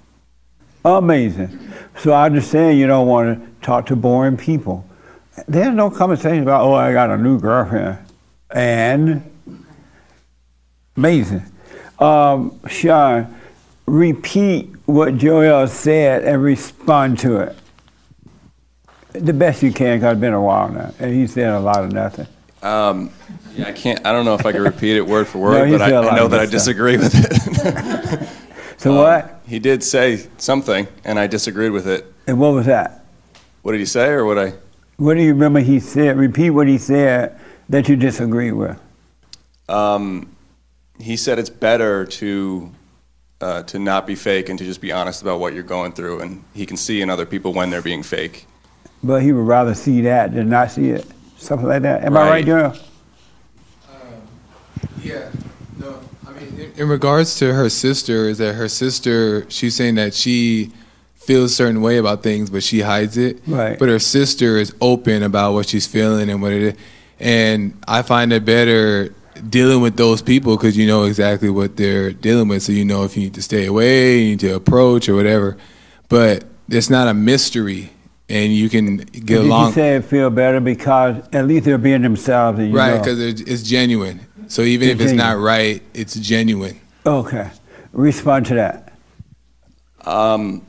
Amazing. 0.83 1.57
So 1.99 2.11
I 2.11 2.25
understand 2.25 2.77
you 2.77 2.87
don't 2.87 3.07
want 3.07 3.39
to 3.39 3.65
talk 3.65 3.85
to 3.87 3.95
boring 3.95 4.35
people. 4.35 4.85
There's 5.47 5.73
no 5.73 5.89
conversation 5.89 6.43
about, 6.43 6.65
oh, 6.65 6.73
I 6.73 6.91
got 6.91 7.09
a 7.09 7.17
new 7.17 7.39
girlfriend. 7.39 7.99
And 8.51 9.36
amazing. 10.97 11.43
Um, 11.99 12.59
Sean, 12.67 13.33
repeat 13.85 14.69
what 14.85 15.17
Joel 15.17 15.67
said 15.67 16.23
and 16.23 16.41
respond 16.41 17.19
to 17.19 17.37
it. 17.37 17.57
The 19.13 19.33
best 19.33 19.63
you 19.63 19.71
can, 19.71 19.97
because 19.97 20.13
it's 20.13 20.21
been 20.21 20.33
a 20.33 20.41
while 20.41 20.69
now. 20.69 20.93
And 20.99 21.13
he 21.13 21.25
said 21.27 21.49
a 21.49 21.59
lot 21.59 21.83
of 21.83 21.91
nothing. 21.91 22.27
Um, 22.61 23.11
yeah, 23.55 23.67
I 23.67 23.71
can't. 23.71 24.05
I 24.05 24.11
don't 24.11 24.25
know 24.25 24.35
if 24.35 24.45
I 24.45 24.51
can 24.51 24.61
repeat 24.61 24.97
it 24.97 25.05
word 25.05 25.27
for 25.27 25.37
word, 25.39 25.67
he 25.67 25.71
but 25.77 25.81
I, 25.81 25.95
I 25.95 26.15
know 26.15 26.27
that 26.27 26.39
I 26.39 26.43
good 26.45 26.49
stuff. 26.49 26.75
disagree 26.75 26.97
with 26.97 27.13
it. 27.13 28.29
So 28.79 28.91
Um, 28.91 28.97
what? 28.97 29.41
He 29.47 29.57
did 29.57 29.83
say 29.83 30.27
something, 30.37 30.87
and 31.03 31.17
I 31.17 31.25
disagreed 31.25 31.71
with 31.71 31.87
it. 31.87 32.13
And 32.27 32.39
what 32.39 32.53
was 32.53 32.67
that? 32.67 33.05
What 33.63 33.71
did 33.71 33.79
he 33.79 33.87
say, 33.87 34.09
or 34.09 34.23
what 34.23 34.37
I? 34.37 34.53
What 34.97 35.15
do 35.15 35.23
you 35.23 35.33
remember 35.33 35.61
he 35.61 35.79
said? 35.79 36.15
Repeat 36.15 36.51
what 36.51 36.67
he 36.67 36.77
said 36.77 37.39
that 37.69 37.89
you 37.89 37.95
disagree 37.95 38.51
with. 38.51 38.79
Um, 39.67 40.29
he 40.99 41.15
said 41.17 41.39
it's 41.39 41.49
better 41.49 42.05
to 42.05 42.71
uh, 43.39 43.63
to 43.63 43.77
not 43.79 44.07
be 44.07 44.15
fake 44.15 44.49
and 44.49 44.57
to 44.57 44.65
just 44.65 44.81
be 44.81 44.91
honest 44.91 45.21
about 45.21 45.39
what 45.39 45.53
you're 45.53 45.63
going 45.63 45.91
through, 45.91 46.21
and 46.21 46.43
he 46.53 46.65
can 46.65 46.77
see 46.77 47.01
in 47.01 47.09
other 47.09 47.25
people 47.25 47.53
when 47.53 47.69
they're 47.69 47.81
being 47.81 48.03
fake. 48.03 48.45
But 49.03 49.21
he 49.21 49.31
would 49.31 49.45
rather 49.45 49.75
see 49.75 50.01
that 50.01 50.33
than 50.33 50.49
not 50.49 50.71
see 50.71 50.89
it. 50.89 51.05
Something 51.37 51.67
like 51.67 51.83
that. 51.83 52.03
Am 52.03 52.17
I 52.17 52.21
right, 52.21 52.29
Right. 52.29 52.45
Joel? 52.45 52.75
Yeah, 55.03 55.29
no, 55.79 55.99
I 56.27 56.31
mean, 56.31 56.59
in, 56.59 56.71
in 56.75 56.87
regards 56.89 57.37
to 57.37 57.53
her 57.53 57.69
sister, 57.69 58.27
is 58.27 58.39
that 58.39 58.55
her 58.55 58.67
sister, 58.67 59.49
she's 59.49 59.75
saying 59.75 59.95
that 59.95 60.13
she 60.13 60.71
feels 61.15 61.51
a 61.51 61.53
certain 61.55 61.81
way 61.81 61.97
about 61.97 62.23
things, 62.23 62.49
but 62.49 62.63
she 62.63 62.81
hides 62.81 63.17
it. 63.17 63.39
Right. 63.45 63.77
But 63.77 63.89
her 63.89 63.99
sister 63.99 64.57
is 64.57 64.73
open 64.81 65.23
about 65.23 65.53
what 65.53 65.69
she's 65.69 65.85
feeling 65.85 66.29
and 66.29 66.41
what 66.41 66.53
it 66.53 66.61
is. 66.63 66.73
And 67.19 67.77
I 67.87 68.01
find 68.01 68.33
it 68.33 68.43
better 68.45 69.13
dealing 69.49 69.81
with 69.81 69.97
those 69.97 70.21
people 70.21 70.57
because 70.57 70.77
you 70.77 70.87
know 70.87 71.03
exactly 71.03 71.49
what 71.49 71.77
they're 71.77 72.11
dealing 72.11 72.47
with. 72.47 72.63
So 72.63 72.71
you 72.71 72.85
know 72.85 73.03
if 73.03 73.15
you 73.15 73.23
need 73.23 73.33
to 73.35 73.41
stay 73.41 73.65
away, 73.65 74.19
you 74.19 74.29
need 74.31 74.39
to 74.41 74.55
approach 74.55 75.07
or 75.09 75.15
whatever. 75.15 75.57
But 76.09 76.45
it's 76.69 76.89
not 76.89 77.07
a 77.07 77.13
mystery 77.13 77.91
and 78.29 78.53
you 78.53 78.69
can 78.69 78.97
get 78.97 79.25
Did 79.25 79.37
along. 79.45 79.67
you 79.69 79.73
say 79.73 79.95
it 79.95 80.05
feel 80.05 80.29
better 80.29 80.59
because 80.59 81.27
at 81.31 81.47
least 81.47 81.65
they're 81.65 81.77
being 81.77 82.01
themselves 82.01 82.59
and 82.59 82.69
you 82.71 82.77
Right, 82.77 82.97
because 82.97 83.19
it's 83.19 83.63
genuine. 83.63 84.19
So 84.47 84.61
even 84.61 84.89
It's 84.89 85.01
if 85.01 85.07
it's 85.07 85.13
not 85.17 85.37
right, 85.37 85.81
it's 85.93 86.15
genuine. 86.15 86.79
Okay. 87.05 87.49
Respond 87.93 88.45
to 88.47 88.55
that. 88.55 88.93
Um, 90.05 90.65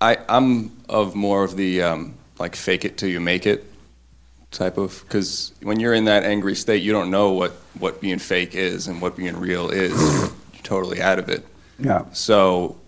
I 0.00 0.18
I'm 0.28 0.70
of 0.88 1.14
more 1.14 1.44
of 1.44 1.56
the 1.56 1.82
um, 1.82 2.14
like 2.38 2.56
fake 2.56 2.84
it 2.84 2.96
till 2.96 3.08
you 3.08 3.20
make 3.20 3.46
it 3.46 3.69
type 4.50 4.78
of 4.78 5.02
because 5.06 5.52
when 5.62 5.78
you're 5.78 5.94
in 5.94 6.06
that 6.06 6.24
angry 6.24 6.54
state, 6.54 6.82
you 6.82 6.92
don't 6.92 7.10
know 7.10 7.30
what 7.30 7.52
what 7.78 8.00
being 8.00 8.18
fake 8.18 8.54
is 8.54 8.88
and 8.88 9.00
what 9.00 9.16
being 9.16 9.36
real 9.36 9.70
is. 9.70 9.92
You're 10.52 10.62
totally 10.62 11.00
out 11.00 11.18
of 11.18 11.28
it. 11.28 11.46
Yeah. 11.78 12.04
So, 12.12 12.78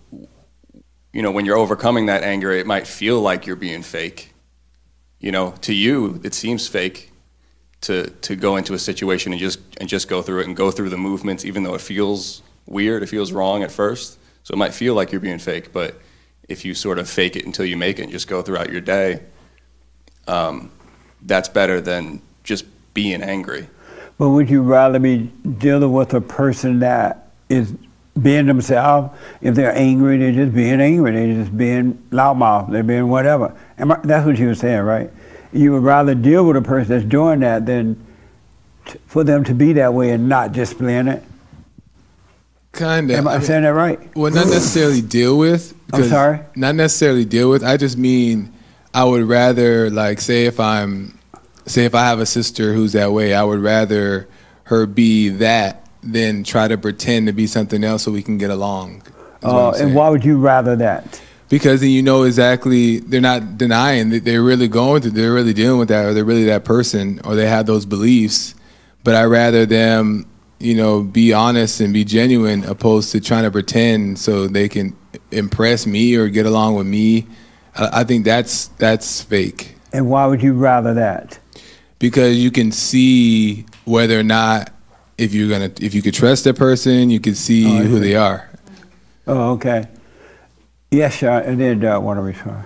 you 1.11 1.21
know, 1.21 1.31
when 1.31 1.45
you're 1.45 1.57
overcoming 1.57 2.05
that 2.05 2.23
anger, 2.23 2.51
it 2.51 2.67
might 2.67 2.85
feel 2.85 3.19
like 3.19 3.47
you're 3.47 3.55
being 3.55 3.81
fake. 3.81 4.33
You 5.19 5.31
know, 5.31 5.55
to 5.61 5.73
you, 5.73 6.21
it 6.23 6.33
seems 6.33 6.67
fake 6.67 7.11
to 7.81 8.09
to 8.09 8.35
go 8.35 8.57
into 8.57 8.73
a 8.73 8.79
situation 8.79 9.31
and 9.31 9.39
just 9.39 9.59
and 9.77 9.89
just 9.89 10.07
go 10.07 10.21
through 10.21 10.41
it 10.41 10.47
and 10.47 10.55
go 10.55 10.71
through 10.71 10.89
the 10.89 10.97
movements, 10.97 11.45
even 11.45 11.63
though 11.63 11.75
it 11.75 11.81
feels 11.81 12.41
weird, 12.65 13.03
it 13.03 13.07
feels 13.07 13.31
wrong 13.31 13.63
at 13.63 13.71
first. 13.71 14.19
So 14.43 14.53
it 14.53 14.57
might 14.57 14.73
feel 14.73 14.93
like 14.93 15.11
you're 15.11 15.21
being 15.21 15.39
fake, 15.39 15.71
but 15.71 15.99
if 16.49 16.65
you 16.65 16.73
sort 16.73 16.99
of 16.99 17.09
fake 17.09 17.35
it 17.35 17.45
until 17.45 17.65
you 17.65 17.77
make 17.77 17.99
it 17.99 18.03
and 18.03 18.11
just 18.11 18.27
go 18.27 18.41
throughout 18.41 18.69
your 18.69 18.81
day, 18.81 19.21
um, 20.27 20.71
that's 21.25 21.49
better 21.49 21.79
than 21.81 22.21
just 22.43 22.65
being 22.93 23.21
angry. 23.21 23.67
But 24.17 24.29
would 24.29 24.49
you 24.49 24.61
rather 24.61 24.99
be 24.99 25.31
dealing 25.57 25.91
with 25.91 26.13
a 26.13 26.21
person 26.21 26.79
that 26.79 27.31
is 27.49 27.73
being 28.21 28.45
themselves? 28.45 29.15
If 29.41 29.55
they're 29.55 29.75
angry, 29.75 30.17
they're 30.17 30.31
just 30.31 30.53
being 30.53 30.79
angry. 30.81 31.11
They're 31.11 31.43
just 31.43 31.57
being 31.57 31.93
loudmouth. 32.11 32.71
They're 32.71 32.83
being 32.83 33.07
whatever. 33.09 33.55
Am 33.79 33.91
I, 33.91 33.99
that's 34.03 34.25
what 34.25 34.37
you 34.37 34.47
were 34.47 34.55
saying, 34.55 34.81
right? 34.81 35.09
You 35.51 35.71
would 35.73 35.83
rather 35.83 36.13
deal 36.15 36.45
with 36.45 36.57
a 36.57 36.61
person 36.61 36.89
that's 36.95 37.05
doing 37.09 37.39
that 37.41 37.65
than 37.65 37.95
t- 38.85 38.99
for 39.07 39.23
them 39.23 39.43
to 39.45 39.53
be 39.55 39.73
that 39.73 39.93
way 39.93 40.11
and 40.11 40.29
not 40.29 40.51
displaying 40.51 41.07
it. 41.07 41.23
Kind 42.71 43.09
of. 43.11 43.17
Am 43.17 43.27
I 43.27 43.39
saying 43.39 43.63
that 43.63 43.69
right? 43.73 43.99
Well, 44.15 44.31
not 44.31 44.47
necessarily 44.47 45.01
deal 45.01 45.37
with. 45.37 45.73
I'm 45.91 46.01
'cause- 46.01 46.09
sorry? 46.09 46.39
Not 46.55 46.75
necessarily 46.75 47.25
deal 47.25 47.49
with. 47.49 47.63
I 47.63 47.77
just 47.77 47.97
mean 47.97 48.51
I 48.93 49.03
would 49.03 49.23
rather 49.23 49.89
like 49.89 50.21
say 50.21 50.45
if 50.45 50.59
I'm 50.59 51.17
say 51.65 51.85
if 51.85 51.95
I 51.95 52.05
have 52.05 52.19
a 52.19 52.25
sister 52.25 52.73
who's 52.73 52.93
that 52.93 53.11
way, 53.11 53.33
I 53.33 53.43
would 53.43 53.59
rather 53.59 54.27
her 54.65 54.85
be 54.85 55.29
that 55.29 55.89
than 56.03 56.43
try 56.43 56.67
to 56.67 56.77
pretend 56.77 57.27
to 57.27 57.33
be 57.33 57.47
something 57.47 57.83
else 57.83 58.03
so 58.03 58.11
we 58.11 58.21
can 58.21 58.37
get 58.37 58.49
along. 58.49 59.03
Uh, 59.41 59.71
and 59.71 59.95
why 59.95 60.09
would 60.09 60.23
you 60.23 60.37
rather 60.37 60.75
that? 60.75 61.21
Because 61.49 61.81
then 61.81 61.89
you 61.89 62.01
know 62.01 62.23
exactly 62.23 62.99
they're 62.99 63.21
not 63.21 63.57
denying 63.57 64.09
that 64.09 64.25
they're 64.25 64.43
really 64.43 64.67
going 64.67 65.01
through, 65.01 65.11
they're 65.11 65.33
really 65.33 65.53
dealing 65.53 65.79
with 65.79 65.89
that, 65.89 66.05
or 66.05 66.13
they're 66.13 66.23
really 66.25 66.45
that 66.45 66.65
person, 66.65 67.19
or 67.23 67.35
they 67.35 67.47
have 67.47 67.65
those 67.65 67.85
beliefs. 67.85 68.55
But 69.03 69.15
I 69.15 69.25
rather 69.25 69.65
them, 69.65 70.25
you 70.59 70.75
know, 70.75 71.03
be 71.03 71.33
honest 71.33 71.81
and 71.81 71.93
be 71.93 72.05
genuine, 72.05 72.63
opposed 72.63 73.11
to 73.11 73.21
trying 73.21 73.43
to 73.43 73.51
pretend 73.51 74.17
so 74.17 74.47
they 74.47 74.69
can 74.69 74.95
impress 75.31 75.85
me 75.85 76.15
or 76.15 76.29
get 76.29 76.45
along 76.45 76.75
with 76.75 76.87
me. 76.87 77.27
I, 77.77 78.01
I 78.01 78.03
think 78.03 78.25
that's 78.25 78.67
that's 78.79 79.21
fake 79.21 79.75
And 79.91 80.09
why 80.09 80.25
would 80.25 80.41
you 80.43 80.53
rather 80.53 80.93
that? 80.95 81.39
because 81.99 82.37
you 82.37 82.51
can 82.51 82.71
see 82.71 83.65
whether 83.85 84.19
or 84.19 84.23
not 84.23 84.71
if 85.17 85.33
you're 85.33 85.49
gonna 85.49 85.71
if 85.79 85.93
you 85.93 86.01
could 86.01 86.13
trust 86.13 86.43
that 86.43 86.55
person, 86.57 87.09
you 87.09 87.19
can 87.19 87.35
see 87.35 87.65
Oh, 87.65 87.83
who 87.83 87.99
they 87.99 88.15
are. 88.15 88.49
Oh, 89.27 89.51
okay. 89.53 89.85
Yes, 90.91 91.19
sir. 91.19 91.39
And 91.39 91.59
then 91.61 91.83
uh, 91.85 91.99
want 91.99 92.17
to 92.17 92.21
respond. 92.21 92.65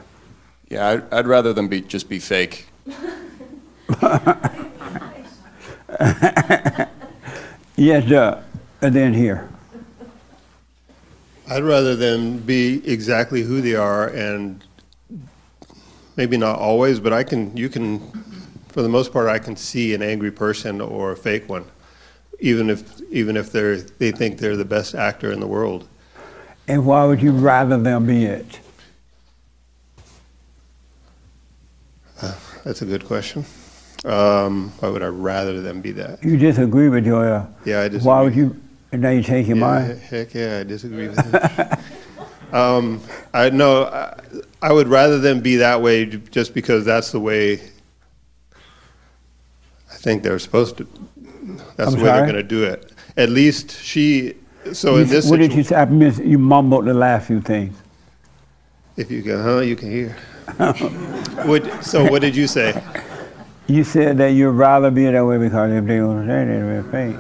Yeah, 0.70 0.88
I'd, 0.90 1.14
I'd 1.14 1.28
rather 1.28 1.54
them 1.54 1.68
be 1.68 1.82
just 1.82 2.10
be 2.10 2.20
fake. 2.20 2.66
Yes, 7.76 8.08
sir. 8.08 8.44
And 8.82 8.96
then 8.96 9.14
here. 9.14 9.48
I'd 11.50 11.64
rather 11.64 11.96
them 11.96 12.40
be 12.40 12.82
exactly 12.90 13.44
who 13.44 13.62
they 13.62 13.76
are 13.76 14.08
and 14.08 14.64
maybe 16.18 16.36
not 16.36 16.60
always, 16.60 17.00
but 17.00 17.14
I 17.14 17.24
can, 17.24 17.56
you 17.56 17.70
can, 17.70 18.00
for 18.70 18.82
the 18.82 18.90
most 18.90 19.14
part, 19.14 19.30
I 19.30 19.40
can 19.40 19.56
see 19.56 19.94
an 19.94 20.02
angry 20.02 20.32
person 20.32 20.82
or 20.82 21.12
a 21.12 21.16
fake 21.16 21.48
one, 21.48 21.66
even 22.40 22.70
if, 22.70 23.00
even 23.12 23.38
if 23.38 23.52
they're, 23.52 23.78
they 23.78 24.12
think 24.12 24.40
they're 24.40 24.58
the 24.58 24.66
best 24.66 24.96
actor 24.96 25.32
in 25.32 25.40
the 25.40 25.48
world. 25.48 25.88
And 26.68 26.86
why 26.86 27.06
would 27.06 27.22
you 27.22 27.32
rather 27.32 27.78
them 27.78 28.06
be 28.08 28.26
it? 28.26 28.60
That's 32.66 32.82
a 32.82 32.86
good 32.86 33.06
question. 33.06 33.46
Um, 34.04 34.74
why 34.80 34.90
would 34.90 35.02
I 35.02 35.08
rather 35.08 35.62
them 35.62 35.80
be 35.80 35.92
that? 35.94 36.22
You 36.24 36.36
disagree 36.36 36.90
with 36.90 37.06
Joel. 37.06 37.50
Yeah, 37.64 37.82
I 37.82 37.88
disagree. 37.88 38.08
Why 38.08 38.22
would 38.24 38.36
you? 38.36 38.62
And 38.92 39.02
now 39.02 39.10
you 39.10 39.24
change 39.24 39.48
your 39.48 39.58
Yeah, 39.58 39.68
mind. 39.68 40.00
Heck 40.02 40.34
yeah, 40.34 40.60
I 40.60 40.64
disagree 40.64 41.08
with 41.08 41.16
that. 41.32 41.80
um, 42.54 43.02
I 43.34 43.50
no, 43.50 44.14
I, 44.62 44.72
would 44.74 44.88
rather 44.88 45.20
them 45.20 45.42
be 45.42 45.58
that 45.58 45.82
way 45.82 46.06
just 46.06 46.54
because 46.54 46.86
that's 46.86 47.12
the 47.12 47.20
way 47.20 47.60
I 49.92 49.96
think 49.96 50.24
they're 50.24 50.40
supposed 50.40 50.78
to. 50.78 50.88
That's 51.76 51.92
I'm 51.94 51.98
the 51.98 52.04
way 52.04 52.10
sorry? 52.10 52.20
they're 52.20 52.32
going 52.32 52.36
to 52.36 52.44
do 52.44 52.64
it. 52.64 52.92
At 53.16 53.30
least 53.30 53.72
she. 53.82 54.36
So 54.74 54.96
You- 54.96 55.04
in 55.04 55.10
this 55.10 55.30
what 55.30 55.40
did 55.40 55.54
you 55.54 55.64
say? 55.64 55.76
I 55.76 55.86
missed, 55.86 56.22
you 56.24 56.38
mumbled 56.38 56.86
the 56.86 56.94
last 56.94 57.28
few 57.28 57.42
things. 57.42 57.76
if 58.98 59.10
you 59.12 59.22
can, 59.24 59.42
huh? 59.42 59.60
You 59.60 59.76
can 59.76 59.92
hear. 59.92 60.16
What, 61.46 61.84
so 61.84 62.04
what 62.10 62.22
did 62.22 62.36
you 62.36 62.48
say? 62.48 62.82
You 63.68 63.84
said 63.84 64.18
that 64.18 64.30
you'd 64.32 64.50
rather 64.52 64.90
be 64.90 65.06
that 65.06 65.22
way 65.24 65.38
because 65.38 65.72
if 65.72 65.86
they 65.86 65.98
don't 65.98 66.26
say 66.26 66.46
that, 66.46 66.92
they're. 66.92 67.16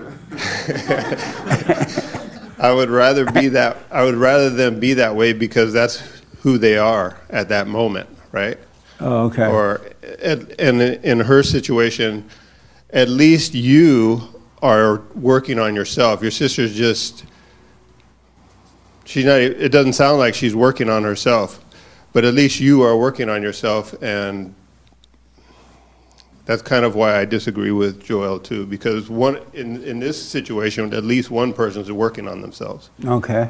I 2.59 2.73
would 2.73 2.89
rather 2.89 3.25
be 3.25 3.47
that. 3.49 3.77
I 3.91 4.03
would 4.03 4.15
rather 4.15 4.49
them 4.49 4.79
be 4.79 4.95
that 4.95 5.15
way 5.15 5.33
because 5.33 5.71
that's 5.71 6.01
who 6.41 6.57
they 6.57 6.77
are 6.77 7.19
at 7.29 7.49
that 7.49 7.67
moment, 7.67 8.09
right? 8.31 8.57
Oh, 8.99 9.25
okay. 9.25 9.47
Or 9.47 9.81
and 10.21 10.49
in 10.59 10.81
in 10.81 11.19
her 11.21 11.43
situation, 11.43 12.29
at 12.89 13.09
least 13.09 13.53
you 13.53 14.21
are 14.61 15.01
working 15.15 15.59
on 15.59 15.75
yourself. 15.75 16.21
Your 16.21 16.31
sister's 16.31 16.75
just 16.75 17.25
she's 19.05 19.25
not 19.25 19.39
it 19.39 19.71
doesn't 19.71 19.93
sound 19.93 20.19
like 20.19 20.33
she's 20.33 20.55
working 20.55 20.89
on 20.89 21.03
herself, 21.03 21.63
but 22.13 22.25
at 22.25 22.33
least 22.33 22.59
you 22.59 22.81
are 22.81 22.97
working 22.97 23.29
on 23.29 23.41
yourself 23.41 23.93
and 24.01 24.55
that's 26.45 26.61
kind 26.61 26.85
of 26.85 26.95
why 26.95 27.19
I 27.19 27.25
disagree 27.25 27.71
with 27.71 28.01
Joel 28.01 28.39
too, 28.39 28.65
because 28.65 29.09
one 29.09 29.39
in, 29.53 29.83
in 29.83 29.99
this 29.99 30.21
situation, 30.21 30.93
at 30.93 31.03
least 31.03 31.29
one 31.29 31.51
person 31.51 31.81
is 31.81 31.91
working 31.91 32.25
on 32.25 32.41
themselves. 32.41 32.89
Okay. 33.03 33.49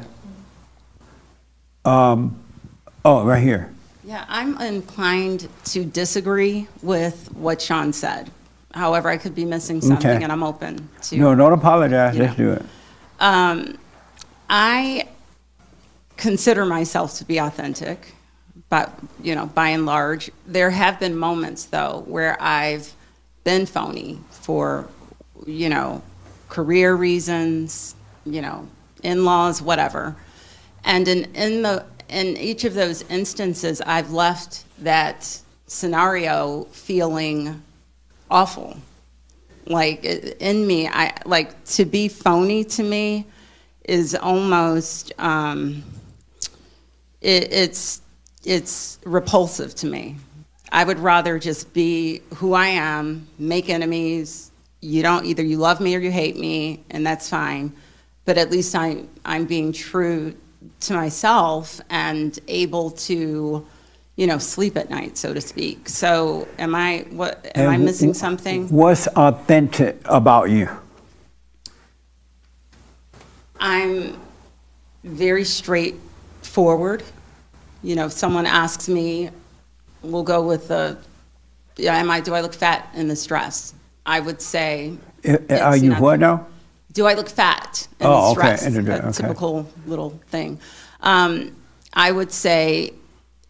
Um, 1.84 2.42
oh, 3.08 3.24
right 3.24 3.42
here. 3.42 3.72
Yeah, 4.04 4.24
I'm 4.28 4.60
inclined 4.60 5.48
to 5.66 5.84
disagree 5.84 6.68
with 6.82 7.30
what 7.34 7.60
Sean 7.60 7.92
said. 7.92 8.30
However, 8.74 9.08
I 9.08 9.16
could 9.16 9.34
be 9.34 9.44
missing 9.44 9.80
something, 9.80 10.10
Okay. 10.10 10.22
and 10.22 10.30
I'm 10.30 10.42
open 10.42 10.88
to. 11.02 11.16
No, 11.16 11.34
don't 11.34 11.52
apologize. 11.52 12.16
you 12.16 12.22
Let's 12.22 12.36
do 12.36 12.52
it. 12.52 12.62
Um, 13.20 13.78
I 14.48 15.08
consider 16.16 16.64
myself 16.66 17.14
to 17.18 17.24
be 17.24 17.38
authentic, 17.38 18.14
but 18.68 18.92
you 19.22 19.34
know, 19.34 19.46
by 19.46 19.68
and 19.70 19.86
large, 19.86 20.30
there 20.46 20.70
have 20.70 21.00
been 21.00 21.16
moments 21.16 21.64
though 21.64 22.04
where 22.06 22.40
I've 22.40 22.92
been 23.44 23.66
phony 23.66 24.18
for, 24.30 24.86
you 25.46 25.68
know, 25.68 26.02
career 26.48 26.94
reasons, 26.94 27.94
you 28.24 28.42
know, 28.42 28.68
in-laws, 29.02 29.60
whatever, 29.62 30.14
and 30.84 31.08
in 31.08 31.24
in 31.34 31.62
the 31.62 31.84
in 32.08 32.36
each 32.36 32.64
of 32.64 32.74
those 32.74 33.02
instances, 33.02 33.80
I've 33.80 34.12
left 34.12 34.64
that 34.82 35.40
scenario 35.66 36.64
feeling 36.72 37.62
awful. 38.30 38.76
Like 39.66 40.02
in 40.04 40.66
me 40.66 40.88
i 40.88 41.14
like 41.26 41.62
to 41.64 41.84
be 41.84 42.08
phony 42.08 42.64
to 42.64 42.82
me 42.82 43.26
is 43.84 44.14
almost 44.14 45.12
um, 45.18 45.82
it, 47.20 47.52
it's 47.52 48.00
it's 48.44 48.98
repulsive 49.04 49.74
to 49.76 49.86
me. 49.86 50.16
I 50.72 50.84
would 50.84 50.98
rather 50.98 51.38
just 51.38 51.72
be 51.74 52.22
who 52.36 52.54
i 52.54 52.66
am 52.66 53.26
make 53.38 53.68
enemies. 53.68 54.50
You 54.80 55.02
don't 55.02 55.26
either 55.26 55.42
you 55.42 55.58
love 55.58 55.80
me 55.80 55.94
or 55.96 55.98
you 55.98 56.10
hate 56.10 56.38
me 56.38 56.84
and 56.90 57.06
that's 57.06 57.28
fine. 57.28 57.72
But 58.24 58.38
at 58.38 58.50
least 58.50 58.74
i'm 58.74 59.08
i'm 59.24 59.44
being 59.44 59.72
true 59.72 60.34
to 60.80 60.92
myself 60.94 61.80
and 61.90 62.38
able 62.48 62.90
to 62.90 63.66
you 64.16 64.26
know 64.26 64.38
sleep 64.38 64.76
at 64.76 64.90
night 64.90 65.16
so 65.16 65.32
to 65.32 65.40
speak 65.40 65.88
so 65.88 66.46
am 66.58 66.74
i 66.74 67.06
what 67.10 67.50
am 67.54 67.68
i 67.68 67.76
missing 67.76 68.12
something 68.12 68.68
What's 68.68 69.06
authentic 69.08 70.00
about 70.04 70.50
you? 70.50 70.68
I'm 73.60 74.18
very 75.04 75.44
straightforward. 75.44 77.02
You 77.82 77.96
know, 77.96 78.06
if 78.06 78.12
someone 78.12 78.46
asks 78.46 78.88
me, 78.88 79.30
we'll 80.02 80.22
go 80.22 80.46
with 80.46 80.68
the, 80.68 80.98
yeah, 81.76 81.96
am 81.96 82.10
I, 82.10 82.20
do 82.20 82.34
I 82.34 82.40
look 82.40 82.54
fat 82.54 82.88
in 82.94 83.08
this 83.08 83.26
dress? 83.26 83.74
I 84.06 84.20
would 84.20 84.40
say, 84.40 84.96
Are 85.50 85.76
you 85.76 85.94
what 85.94 86.20
now? 86.20 86.46
Do 86.98 87.06
I 87.06 87.14
look 87.14 87.28
fat 87.28 87.86
in 88.00 88.06
Oh, 88.08 88.34
this 88.34 88.38
okay, 88.66 88.80
dress? 88.82 89.04
okay. 89.20 89.22
typical 89.28 89.68
little 89.86 90.18
thing. 90.30 90.58
Um, 91.00 91.52
I 91.92 92.10
would 92.10 92.32
say 92.32 92.92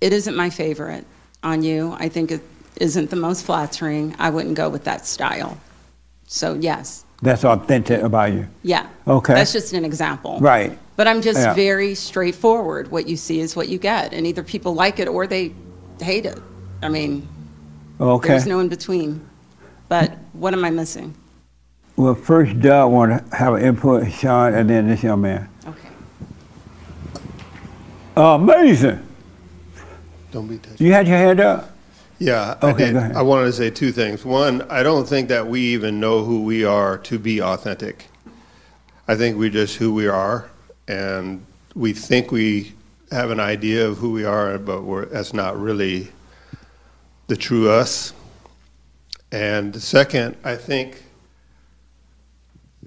it 0.02 0.12
isn't 0.12 0.36
my 0.36 0.50
favorite 0.50 1.06
on 1.42 1.62
you. 1.62 1.96
I 1.98 2.10
think 2.10 2.30
it 2.30 2.42
isn't 2.76 3.08
the 3.08 3.16
most 3.16 3.46
flattering. 3.46 4.14
I 4.18 4.28
wouldn't 4.28 4.54
go 4.54 4.68
with 4.68 4.84
that 4.84 5.06
style. 5.06 5.56
So 6.26 6.52
yes, 6.60 7.06
That's 7.22 7.42
authentic 7.42 8.02
about 8.02 8.32
you. 8.34 8.46
yeah. 8.62 8.86
Okay. 9.06 9.32
That's 9.32 9.54
just 9.54 9.72
an 9.72 9.86
example. 9.86 10.38
Right. 10.40 10.78
But 10.96 11.08
I'm 11.08 11.22
just 11.22 11.40
Yeah. 11.40 11.54
very 11.54 11.94
straightforward. 11.94 12.90
What 12.90 13.08
you 13.08 13.16
see 13.16 13.40
is 13.40 13.56
what 13.56 13.70
you 13.70 13.78
get, 13.78 14.12
and 14.12 14.26
either 14.26 14.42
people 14.42 14.74
like 14.74 14.98
it 14.98 15.08
or 15.08 15.26
they 15.26 15.54
hate 16.02 16.26
it. 16.26 16.38
I 16.82 16.90
mean, 16.90 17.26
Okay. 17.98 18.28
there's 18.28 18.46
no 18.46 18.60
in 18.60 18.68
between. 18.68 19.22
But 19.88 20.18
what 20.34 20.52
am 20.52 20.66
I 20.66 20.70
missing? 20.70 21.14
Well, 21.98 22.14
first 22.14 22.60
Doug 22.60 22.92
want 22.92 23.28
to 23.28 23.36
have 23.36 23.54
an 23.54 23.62
input, 23.64 24.12
Sean, 24.12 24.54
and 24.54 24.70
then 24.70 24.86
this 24.86 25.02
young 25.02 25.20
man. 25.20 25.48
Okay. 25.66 25.88
Amazing. 28.16 29.04
Don't 30.30 30.46
be 30.46 30.58
touched. 30.58 30.80
You 30.80 30.92
had 30.92 31.08
your 31.08 31.16
hand 31.16 31.40
up? 31.40 31.72
Yeah, 32.20 32.56
Okay, 32.62 32.84
did. 32.86 32.92
go 32.92 32.98
ahead. 32.98 33.16
I 33.16 33.22
wanted 33.22 33.46
to 33.46 33.52
say 33.52 33.70
two 33.70 33.90
things. 33.90 34.24
One, 34.24 34.62
I 34.70 34.84
don't 34.84 35.08
think 35.08 35.28
that 35.30 35.48
we 35.48 35.60
even 35.60 35.98
know 35.98 36.22
who 36.22 36.44
we 36.44 36.64
are 36.64 36.98
to 36.98 37.18
be 37.18 37.42
authentic. 37.42 38.06
I 39.08 39.16
think 39.16 39.36
we're 39.36 39.50
just 39.50 39.74
who 39.74 39.92
we 39.92 40.06
are, 40.06 40.48
and 40.86 41.44
we 41.74 41.92
think 41.94 42.30
we 42.30 42.74
have 43.10 43.32
an 43.32 43.40
idea 43.40 43.88
of 43.88 43.98
who 43.98 44.12
we 44.12 44.24
are, 44.24 44.56
but 44.58 44.84
we're, 44.84 45.06
that's 45.06 45.34
not 45.34 45.58
really 45.60 46.12
the 47.26 47.36
true 47.36 47.68
us. 47.68 48.12
And 49.32 49.72
the 49.72 49.80
second, 49.80 50.36
I 50.44 50.54
think 50.54 51.02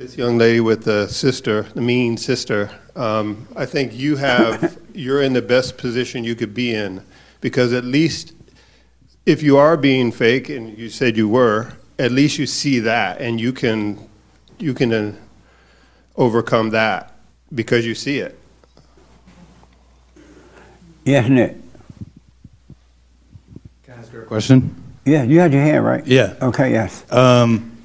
this 0.01 0.17
young 0.17 0.35
lady 0.35 0.59
with 0.59 0.83
the 0.83 1.07
sister, 1.07 1.61
the 1.75 1.81
mean 1.81 2.17
sister, 2.17 2.71
um, 2.95 3.47
I 3.55 3.67
think 3.67 3.93
you 3.93 4.15
have, 4.15 4.79
you're 4.95 5.21
in 5.21 5.33
the 5.33 5.43
best 5.43 5.77
position 5.77 6.23
you 6.23 6.33
could 6.33 6.55
be 6.55 6.73
in 6.73 7.05
because 7.39 7.71
at 7.71 7.85
least 7.85 8.33
if 9.27 9.43
you 9.43 9.57
are 9.57 9.77
being 9.77 10.11
fake, 10.11 10.49
and 10.49 10.75
you 10.75 10.89
said 10.89 11.15
you 11.15 11.29
were, 11.29 11.73
at 11.99 12.11
least 12.11 12.39
you 12.39 12.47
see 12.47 12.79
that, 12.79 13.21
and 13.21 13.39
you 13.39 13.53
can 13.53 14.09
you 14.57 14.73
can 14.73 14.91
uh, 14.91 15.13
overcome 16.15 16.71
that 16.71 17.15
because 17.53 17.85
you 17.85 17.93
see 17.93 18.17
it. 18.17 18.39
Yes, 21.05 21.29
Nick. 21.29 21.57
Question? 24.27 24.83
Yeah, 25.05 25.23
you 25.23 25.39
had 25.39 25.53
your 25.53 25.61
hand 25.61 25.85
right. 25.85 26.05
Yeah. 26.07 26.33
Okay. 26.41 26.71
Yes. 26.71 27.05
Um, 27.11 27.77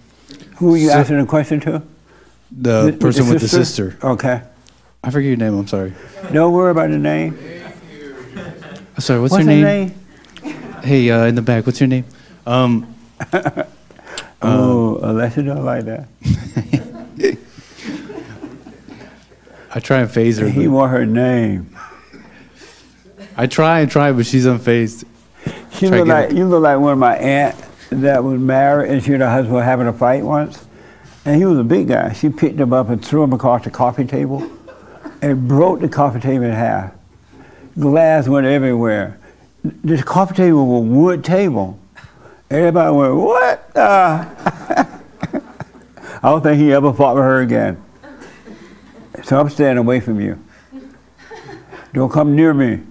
Who 0.57 0.75
are 0.75 0.79
you 0.79 0.89
so- 0.89 0.95
asking 0.95 1.19
the 1.19 1.27
question 1.27 1.61
to? 1.61 1.83
The 2.59 2.97
person 2.99 3.29
with 3.29 3.41
the 3.41 3.49
sister. 3.49 3.99
Okay. 4.03 4.43
I 5.05 5.11
forget 5.11 5.29
your 5.29 5.37
name. 5.37 5.59
I'm 5.59 5.67
sorry. 5.67 5.93
Don't 6.33 6.53
worry 6.53 6.71
about 6.71 6.91
the 6.91 6.99
name. 6.99 7.39
Sorry. 8.99 9.21
What's, 9.21 9.33
What's 9.33 9.45
your 9.45 9.55
her 9.55 9.63
name? 9.63 9.95
Hey, 10.83 11.11
uh, 11.11 11.27
in 11.27 11.35
the 11.35 11.43
back. 11.43 11.67
What's 11.67 11.81
your 11.81 11.89
name? 11.89 12.05
Um, 12.47 12.95
oh, 14.43 15.01
Alessia 15.03 15.45
don't 15.45 15.65
like 15.65 15.85
that. 15.85 16.09
I 19.75 19.81
try 19.81 19.99
and 19.99 20.11
faze 20.11 20.39
her. 20.39 20.49
He 20.49 20.69
want 20.69 20.91
her 20.91 21.05
name. 21.05 21.77
I 23.37 23.47
try 23.47 23.81
and 23.81 23.91
try, 23.91 24.11
but 24.13 24.25
she's 24.25 24.47
unfazed. 24.47 25.05
She 25.73 25.89
look 25.89 26.07
like 26.07 26.33
you 26.33 26.47
look 26.47 26.63
like 26.63 26.79
one 26.79 26.95
of 26.95 26.99
my 26.99 27.17
aunt 27.17 27.63
that 27.91 28.25
was 28.25 28.41
married 28.41 28.91
and 28.91 29.05
she 29.05 29.13
and 29.13 29.23
her 29.23 29.31
husband 29.31 29.55
were 29.55 29.63
having 29.63 29.87
a 29.87 29.93
fight 29.93 30.25
once, 30.25 30.66
and 31.27 31.37
he 31.37 31.45
was 31.45 31.59
a 31.59 31.64
big 31.64 31.89
guy. 31.89 32.12
She 32.12 32.29
picked 32.29 32.59
him 32.59 32.72
up 32.72 32.89
and 32.89 33.05
threw 33.05 33.24
him 33.24 33.33
across 33.33 33.64
the 33.64 33.70
coffee 33.70 34.05
table, 34.05 34.49
and 35.20 35.49
broke 35.49 35.81
the 35.81 35.89
coffee 35.89 36.20
table 36.20 36.45
in 36.45 36.53
half. 36.53 36.93
Glass 37.79 38.29
went 38.29 38.47
everywhere. 38.47 39.18
This 39.62 40.03
coffee 40.05 40.35
table 40.37 40.66
was 40.66 40.87
a 40.87 40.87
wood 40.89 41.24
table. 41.24 41.79
Everybody 42.49 42.97
went, 42.97 43.16
"What?" 43.16 43.74
the-" 43.74 43.81
I 46.22 46.31
don't 46.31 46.43
think 46.43 46.61
he 46.61 46.72
ever 46.72 46.93
fought 46.93 47.16
with 47.16 47.24
her 47.24 47.41
again. 47.41 47.83
So 49.24 49.41
I'm 49.41 49.51
staying 49.51 49.79
away 49.79 49.99
from 49.99 50.20
you. 50.20 50.43
Don't 51.93 52.12
come 52.12 52.37
near 52.37 52.55
me. 52.55 52.83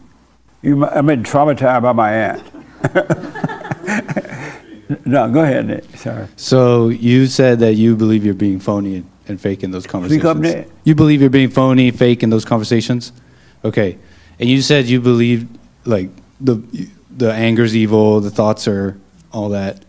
You, 0.61 0.85
I've 0.85 1.05
been 1.05 1.23
traumatized 1.23 1.83
by 1.83 1.93
my 1.93 2.11
aunt. 2.11 3.51
no, 5.05 5.29
go 5.29 5.41
ahead, 5.41 5.67
Nick. 5.67 5.83
Sorry. 5.97 6.27
So 6.35 6.89
you 6.89 7.27
said 7.27 7.59
that 7.59 7.73
you 7.73 7.95
believe 7.95 8.25
you're 8.25 8.33
being 8.33 8.59
phony 8.59 8.97
and, 8.97 9.09
and 9.27 9.41
fake 9.41 9.63
in 9.63 9.71
those 9.71 9.87
conversations. 9.87 10.25
up, 10.25 10.37
Nick. 10.37 10.69
You 10.83 10.95
believe 10.95 11.21
you're 11.21 11.29
being 11.29 11.49
phony, 11.49 11.91
fake 11.91 12.23
in 12.23 12.29
those 12.29 12.45
conversations. 12.45 13.11
Okay, 13.63 13.97
and 14.39 14.49
you 14.49 14.61
said 14.61 14.85
you 14.85 15.01
believe 15.01 15.47
like 15.85 16.09
the 16.39 16.61
the 17.09 17.33
anger's 17.33 17.75
evil, 17.75 18.19
the 18.21 18.29
thoughts 18.29 18.67
are 18.67 18.99
all 19.31 19.49
that. 19.49 19.83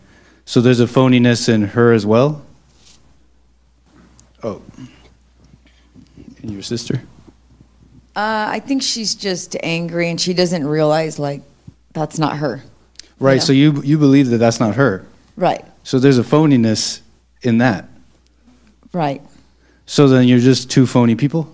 So 0.45 0.61
there's 0.61 0.79
a 0.79 0.85
phoniness 0.85 1.49
in 1.49 1.61
her 1.61 1.91
as 1.91 2.05
well. 2.05 2.45
Oh, 4.43 4.61
and 6.41 6.51
your 6.51 6.61
sister. 6.61 7.01
Uh, 8.15 8.47
I 8.49 8.59
think 8.59 8.81
she's 8.81 9.13
just 9.13 9.55
angry 9.61 10.09
and 10.09 10.19
she 10.19 10.33
doesn't 10.33 10.65
realize 10.65 11.19
like 11.19 11.43
that's 11.93 12.17
not 12.17 12.37
her. 12.37 12.63
Right. 13.19 13.35
Yeah. 13.35 13.39
So 13.39 13.53
you 13.53 13.81
you 13.83 13.97
believe 13.97 14.29
that 14.29 14.37
that's 14.37 14.59
not 14.59 14.75
her. 14.75 15.05
Right. 15.35 15.65
So 15.83 15.99
there's 15.99 16.17
a 16.17 16.23
phoniness 16.23 17.01
in 17.41 17.59
that. 17.59 17.89
Right. 18.93 19.21
So 19.85 20.07
then 20.07 20.27
you're 20.27 20.39
just 20.39 20.69
two 20.69 20.85
phony 20.85 21.15
people. 21.15 21.53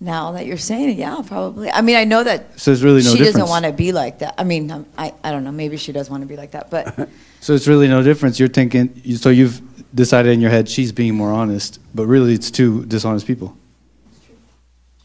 Now 0.00 0.32
that 0.32 0.46
you're 0.46 0.58
saying 0.58 0.90
it, 0.90 0.96
yeah, 0.98 1.22
probably. 1.24 1.70
I 1.70 1.80
mean, 1.80 1.96
I 1.96 2.04
know 2.04 2.24
that 2.24 2.60
So 2.60 2.70
there's 2.70 2.82
really 2.82 3.02
no 3.02 3.14
she 3.14 3.18
doesn't 3.18 3.48
want 3.48 3.64
to 3.64 3.72
be 3.72 3.92
like 3.92 4.18
that. 4.18 4.34
I 4.36 4.44
mean, 4.44 4.70
um, 4.70 4.86
I, 4.98 5.14
I 5.22 5.30
don't 5.30 5.44
know. 5.44 5.52
Maybe 5.52 5.76
she 5.76 5.92
does 5.92 6.10
want 6.10 6.22
to 6.22 6.26
be 6.26 6.36
like 6.36 6.50
that, 6.50 6.70
but 6.70 7.08
So 7.40 7.54
it's 7.54 7.68
really 7.68 7.88
no 7.88 8.02
difference. 8.02 8.38
You're 8.38 8.48
thinking. 8.48 9.16
So 9.16 9.30
you've 9.30 9.60
decided 9.94 10.32
in 10.32 10.40
your 10.40 10.50
head 10.50 10.68
she's 10.68 10.92
being 10.92 11.14
more 11.14 11.32
honest, 11.32 11.78
but 11.94 12.06
really 12.06 12.34
it's 12.34 12.50
two 12.50 12.84
dishonest 12.86 13.26
people. 13.26 13.56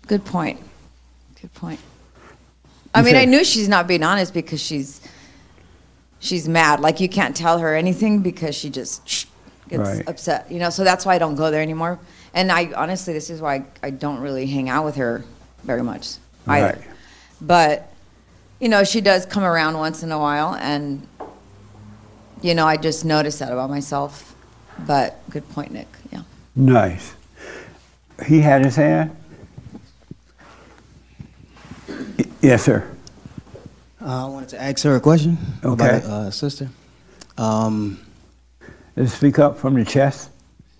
Good 0.07 0.25
point. 0.25 0.59
Good 1.39 1.53
point. 1.53 1.79
I 2.93 3.03
mean, 3.03 3.15
I 3.15 3.25
knew 3.25 3.43
she's 3.43 3.69
not 3.69 3.87
being 3.87 4.03
honest 4.03 4.33
because 4.33 4.61
she's 4.61 4.99
she's 6.19 6.47
mad. 6.47 6.79
Like 6.79 6.99
you 6.99 7.09
can't 7.09 7.35
tell 7.35 7.59
her 7.59 7.75
anything 7.75 8.19
because 8.21 8.55
she 8.55 8.69
just 8.69 9.27
gets 9.69 9.79
Right. 9.81 10.07
upset. 10.07 10.51
You 10.51 10.59
know, 10.59 10.69
so 10.69 10.83
that's 10.83 11.05
why 11.05 11.15
I 11.15 11.17
don't 11.17 11.35
go 11.35 11.51
there 11.51 11.61
anymore. 11.61 11.99
And 12.33 12.51
I 12.51 12.71
honestly, 12.75 13.13
this 13.13 13.29
is 13.29 13.41
why 13.41 13.65
I 13.81 13.89
don't 13.89 14.19
really 14.19 14.45
hang 14.45 14.69
out 14.69 14.85
with 14.85 14.95
her 14.97 15.23
very 15.63 15.83
much 15.83 16.15
either. 16.47 16.77
Right. 16.77 16.81
But 17.41 17.91
you 18.59 18.67
know, 18.69 18.83
she 18.83 19.01
does 19.01 19.25
come 19.25 19.43
around 19.43 19.77
once 19.77 20.03
in 20.03 20.11
a 20.11 20.19
while, 20.19 20.55
and 20.55 21.07
you 22.41 22.53
know, 22.53 22.65
I 22.67 22.77
just 22.77 23.05
noticed 23.05 23.39
that 23.39 23.51
about 23.51 23.69
myself. 23.69 24.35
But 24.85 25.21
good 25.29 25.47
point, 25.49 25.71
Nick. 25.71 25.87
Yeah. 26.11 26.21
Nice. 26.55 27.15
He 28.27 28.41
had 28.41 28.65
his 28.65 28.75
hand? 28.75 29.15
Yes, 32.41 32.63
sir. 32.63 32.89
Uh, 34.01 34.25
I 34.25 34.29
wanted 34.29 34.49
to 34.49 34.61
ask 34.61 34.83
her 34.83 34.95
a 34.95 34.99
question 34.99 35.37
Okay. 35.63 35.97
about 35.99 36.03
uh, 36.03 36.31
sister. 36.31 36.69
Um, 37.37 37.99
Let's 38.95 39.13
speak 39.13 39.39
up 39.39 39.57
from 39.57 39.75
the 39.75 39.85
chest. 39.85 40.29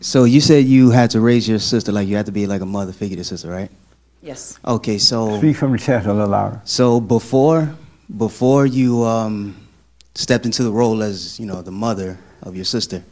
so 0.00 0.24
you 0.24 0.40
said 0.40 0.64
you 0.64 0.90
had 0.90 1.10
to 1.10 1.20
raise 1.20 1.48
your 1.48 1.58
sister 1.58 1.92
like 1.92 2.06
you 2.08 2.16
had 2.16 2.26
to 2.26 2.32
be 2.32 2.46
like 2.46 2.60
a 2.60 2.66
mother 2.66 2.92
figure 2.92 3.16
to 3.16 3.24
sister, 3.24 3.50
right? 3.50 3.70
Yes. 4.22 4.58
Okay, 4.64 4.98
so 4.98 5.38
Speak 5.38 5.56
from 5.56 5.72
the 5.72 5.78
chest 5.78 6.06
a 6.06 6.12
little 6.12 6.28
louder. 6.28 6.60
so 6.64 7.00
before 7.00 7.74
before 8.16 8.66
you 8.66 9.04
um, 9.04 9.56
stepped 10.14 10.44
into 10.46 10.62
the 10.62 10.70
role 10.70 11.02
as 11.02 11.38
you 11.40 11.46
know 11.46 11.62
the 11.62 11.70
mother 11.72 12.18
of 12.42 12.54
your 12.56 12.64
sister, 12.64 13.02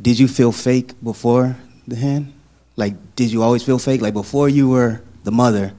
did 0.00 0.18
you 0.18 0.28
feel 0.28 0.52
fake 0.52 0.92
before 1.02 1.56
the 1.86 1.96
hand? 1.96 2.32
Like, 2.76 3.16
did 3.16 3.32
you 3.32 3.42
always 3.42 3.62
feel 3.62 3.78
fake? 3.78 4.02
Like 4.02 4.14
before 4.14 4.48
you 4.48 4.68
were 4.68 5.02
the 5.24 5.32
mother, 5.32 5.72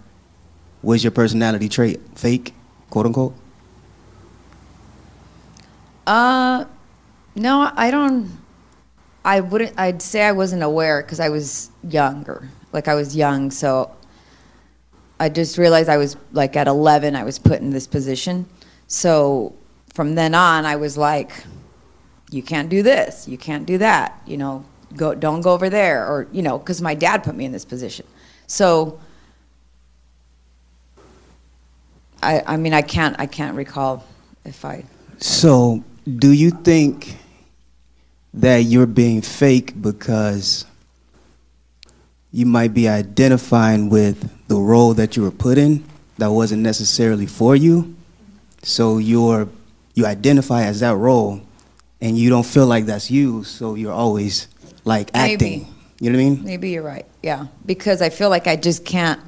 was 0.81 1.03
your 1.03 1.11
personality 1.11 1.69
trait 1.69 1.99
fake, 2.15 2.53
quote 2.89 3.05
unquote? 3.05 3.35
Uh, 6.07 6.65
no, 7.35 7.71
I 7.75 7.91
don't. 7.91 8.31
I 9.23 9.41
wouldn't. 9.41 9.77
I'd 9.77 10.01
say 10.01 10.23
I 10.23 10.31
wasn't 10.31 10.63
aware 10.63 11.01
because 11.01 11.19
I 11.19 11.29
was 11.29 11.69
younger. 11.83 12.49
Like 12.71 12.87
I 12.87 12.95
was 12.95 13.15
young, 13.15 13.51
so 13.51 13.93
I 15.19 15.29
just 15.29 15.57
realized 15.57 15.89
I 15.89 15.97
was 15.97 16.15
like 16.31 16.55
at 16.55 16.67
11. 16.67 17.15
I 17.15 17.23
was 17.23 17.37
put 17.37 17.59
in 17.59 17.71
this 17.71 17.85
position. 17.87 18.47
So 18.87 19.53
from 19.93 20.15
then 20.15 20.33
on, 20.33 20.65
I 20.65 20.77
was 20.77 20.97
like, 20.97 21.31
"You 22.31 22.41
can't 22.41 22.69
do 22.69 22.81
this. 22.81 23.27
You 23.27 23.37
can't 23.37 23.65
do 23.65 23.77
that. 23.79 24.21
You 24.25 24.37
know, 24.37 24.65
go. 24.95 25.13
Don't 25.15 25.41
go 25.41 25.53
over 25.53 25.69
there." 25.69 26.05
Or 26.05 26.27
you 26.31 26.41
know, 26.41 26.57
because 26.57 26.81
my 26.81 26.95
dad 26.95 27.23
put 27.23 27.35
me 27.35 27.45
in 27.45 27.51
this 27.51 27.65
position. 27.65 28.05
So 28.47 28.99
I. 32.21 32.43
I 32.45 32.57
mean, 32.57 32.73
I 32.73 32.81
can't. 32.81 33.15
I 33.19 33.25
can't 33.25 33.55
recall 33.55 34.05
if 34.45 34.63
I. 34.65 34.85
So, 35.19 35.83
do 36.17 36.31
you 36.31 36.51
think 36.51 37.17
that 38.33 38.59
you're 38.59 38.85
being 38.85 39.21
fake 39.21 39.81
because 39.81 40.65
you 42.31 42.45
might 42.45 42.73
be 42.73 42.87
identifying 42.87 43.89
with 43.89 44.29
the 44.47 44.57
role 44.57 44.93
that 44.93 45.17
you 45.17 45.23
were 45.23 45.31
put 45.31 45.57
in 45.57 45.83
that 46.17 46.31
wasn't 46.31 46.61
necessarily 46.61 47.25
for 47.25 47.55
you? 47.55 47.95
So 48.63 48.97
you're 48.97 49.47
you 49.93 50.05
identify 50.05 50.63
as 50.63 50.81
that 50.81 50.95
role 50.95 51.41
and 52.01 52.17
you 52.17 52.29
don't 52.29 52.45
feel 52.45 52.67
like 52.67 52.85
that's 52.85 53.09
you, 53.09 53.43
so 53.43 53.75
you're 53.75 53.93
always 53.93 54.47
like 54.87 55.11
acting. 55.13 55.37
Maybe. 55.39 55.67
You 55.99 56.11
know 56.11 56.17
what 56.17 56.25
I 56.25 56.29
mean? 56.29 56.43
Maybe 56.43 56.69
you're 56.69 56.83
right. 56.83 57.05
Yeah, 57.21 57.47
because 57.65 58.01
I 58.01 58.09
feel 58.09 58.29
like 58.29 58.47
I 58.47 58.55
just 58.55 58.85
can't. 58.85 59.19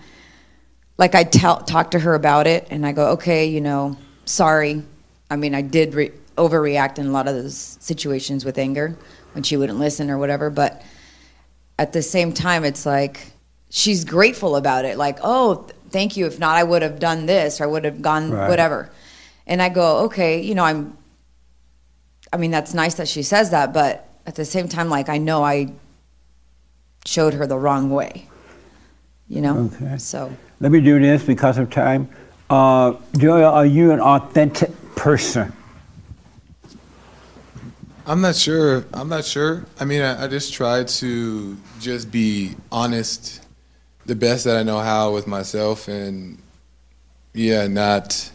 Like 0.98 1.16
I 1.16 1.24
tell 1.24 1.62
talk 1.62 1.92
to 1.92 2.00
her 2.00 2.14
about 2.14 2.48
it, 2.48 2.68
and 2.70 2.86
I 2.86 2.92
go, 2.92 3.12
okay, 3.12 3.46
you 3.48 3.62
know, 3.62 3.98
sorry. 4.26 4.84
I 5.30 5.36
mean, 5.36 5.54
I 5.56 5.62
did 5.62 5.94
re- 5.94 6.12
overreact 6.38 6.98
in 7.00 7.08
a 7.08 7.12
lot 7.12 7.28
of 7.28 7.36
those 7.36 7.78
situations 7.80 8.44
with 8.46 8.58
anger 8.58 8.98
when 9.34 9.44
she 9.44 9.58
wouldn't 9.58 9.80
listen 9.80 10.10
or 10.10 10.18
whatever. 10.18 10.50
But 10.50 10.82
at 11.78 11.94
the 11.94 12.02
same 12.02 12.34
time, 12.34 12.64
it's 12.66 12.86
like 12.86 13.32
she's 13.70 14.04
grateful 14.06 14.56
about 14.56 14.86
it. 14.86 14.98
Like, 14.98 15.20
oh, 15.24 15.64
th- 15.64 15.76
thank 15.90 16.18
you. 16.18 16.26
If 16.26 16.40
not, 16.40 16.56
I 16.56 16.64
would 16.64 16.82
have 16.82 17.00
done 17.00 17.26
this 17.26 17.62
or 17.62 17.66
I 17.66 17.68
would 17.68 17.86
have 17.86 18.02
gone 18.02 18.32
Right. 18.32 18.50
whatever. 18.50 18.90
And 19.48 19.62
I 19.62 19.70
go, 19.70 20.06
okay, 20.06 20.42
you 20.42 20.54
know, 20.56 20.64
I'm. 20.64 20.98
I 22.32 22.38
mean, 22.38 22.52
that's 22.52 22.74
nice 22.76 22.96
that 22.96 23.08
she 23.08 23.24
says 23.24 23.50
that, 23.52 23.74
but 23.74 24.09
at 24.30 24.36
the 24.36 24.46
same 24.46 24.68
time, 24.68 24.90
like 24.90 25.10
I 25.10 25.18
know 25.18 25.44
I 25.44 25.74
showed 27.04 27.34
her 27.34 27.48
the 27.48 27.58
wrong 27.58 27.90
way. 27.90 28.28
You 29.28 29.42
know? 29.42 29.72
Okay. 29.74 29.98
So 29.98 30.32
Let 30.60 30.72
me 30.72 30.82
do 30.82 31.00
this 31.00 31.24
because 31.24 31.58
of 31.58 31.72
time. 31.72 32.08
Uh, 32.48 32.94
Joy, 33.18 33.42
are 33.42 33.66
you 33.66 33.92
an 33.92 34.00
authentic 34.00 34.70
person? 34.96 35.52
I'm 38.06 38.22
not 38.22 38.36
sure. 38.36 38.86
I'm 38.94 39.10
not 39.10 39.26
sure. 39.26 39.66
I 39.80 39.86
mean, 39.86 40.02
I, 40.02 40.26
I 40.26 40.28
just 40.28 40.54
try 40.54 40.84
to 40.84 41.58
just 41.80 42.12
be 42.12 42.56
honest, 42.72 43.44
the 44.06 44.16
best 44.16 44.46
that 44.46 44.58
I 44.58 44.64
know 44.64 44.80
how 44.80 45.12
with 45.12 45.26
myself, 45.26 45.88
and 45.88 46.40
yeah, 47.34 47.66
not. 47.66 48.32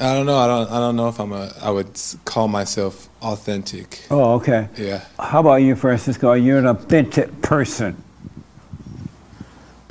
I 0.00 0.14
don't 0.14 0.26
know. 0.26 0.38
I 0.38 0.46
don't. 0.46 0.70
I 0.70 0.78
don't 0.78 0.94
know 0.94 1.08
if 1.08 1.18
I'm 1.18 1.32
a. 1.32 1.52
I 1.60 1.70
would 1.70 2.00
call 2.24 2.46
myself 2.46 3.08
authentic. 3.20 4.04
Oh, 4.10 4.34
okay. 4.34 4.68
Yeah. 4.76 5.04
How 5.18 5.40
about 5.40 5.56
you, 5.56 5.74
Francisco? 5.74 6.34
You're 6.34 6.44
you 6.44 6.58
an 6.58 6.66
authentic 6.66 7.42
person? 7.42 8.00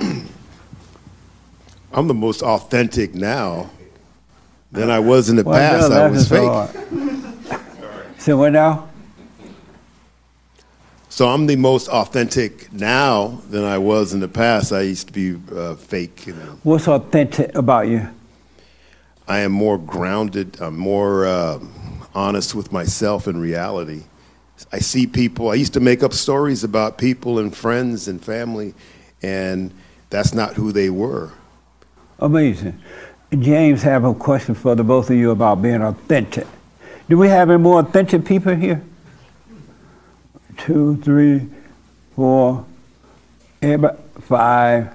I'm 1.92 2.08
the 2.08 2.14
most 2.14 2.40
authentic 2.42 3.14
now 3.14 3.68
than 4.72 4.90
I 4.90 4.98
was 4.98 5.28
in 5.28 5.36
the 5.36 5.44
Well, 5.44 5.58
past. 5.58 5.90
no, 5.90 6.02
I 6.02 6.08
was 6.08 6.28
fake. 6.28 7.60
So 8.18 8.36
what 8.36 8.52
now? 8.52 8.88
So 11.08 11.28
I'm 11.28 11.46
the 11.46 11.54
most 11.56 11.88
authentic 11.88 12.70
now 12.72 13.40
than 13.48 13.64
I 13.64 13.78
was 13.78 14.12
in 14.12 14.18
the 14.20 14.28
past. 14.28 14.72
I 14.72 14.80
used 14.82 15.06
to 15.06 15.12
be 15.12 15.38
uh, 15.54 15.76
fake. 15.76 16.26
You 16.26 16.34
know. 16.34 16.58
What's 16.64 16.88
authentic 16.88 17.54
about 17.54 17.86
you? 17.86 18.08
I 19.28 19.40
am 19.40 19.52
more 19.52 19.76
grounded. 19.76 20.56
I'm 20.58 20.78
more 20.78 21.26
uh, 21.26 21.58
honest 22.14 22.54
with 22.54 22.72
myself 22.72 23.26
and 23.26 23.40
reality. 23.40 24.04
I 24.72 24.78
see 24.78 25.06
people. 25.06 25.50
I 25.50 25.54
used 25.54 25.74
to 25.74 25.80
make 25.80 26.02
up 26.02 26.14
stories 26.14 26.64
about 26.64 26.96
people 26.96 27.38
and 27.38 27.54
friends 27.54 28.08
and 28.08 28.24
family, 28.24 28.74
and 29.22 29.72
that's 30.08 30.32
not 30.32 30.54
who 30.54 30.72
they 30.72 30.88
were. 30.88 31.32
Amazing. 32.18 32.80
James 33.38 33.82
have 33.82 34.04
a 34.04 34.14
question 34.14 34.54
for 34.54 34.74
the 34.74 34.82
both 34.82 35.10
of 35.10 35.16
you 35.16 35.30
about 35.30 35.60
being 35.60 35.82
authentic. 35.82 36.46
Do 37.10 37.18
we 37.18 37.28
have 37.28 37.50
any 37.50 37.58
more 37.58 37.80
authentic 37.80 38.24
people 38.24 38.54
here? 38.54 38.82
Two, 40.56 40.96
three, 40.96 41.46
four, 42.16 42.64
everybody, 43.60 43.98
five. 44.22 44.94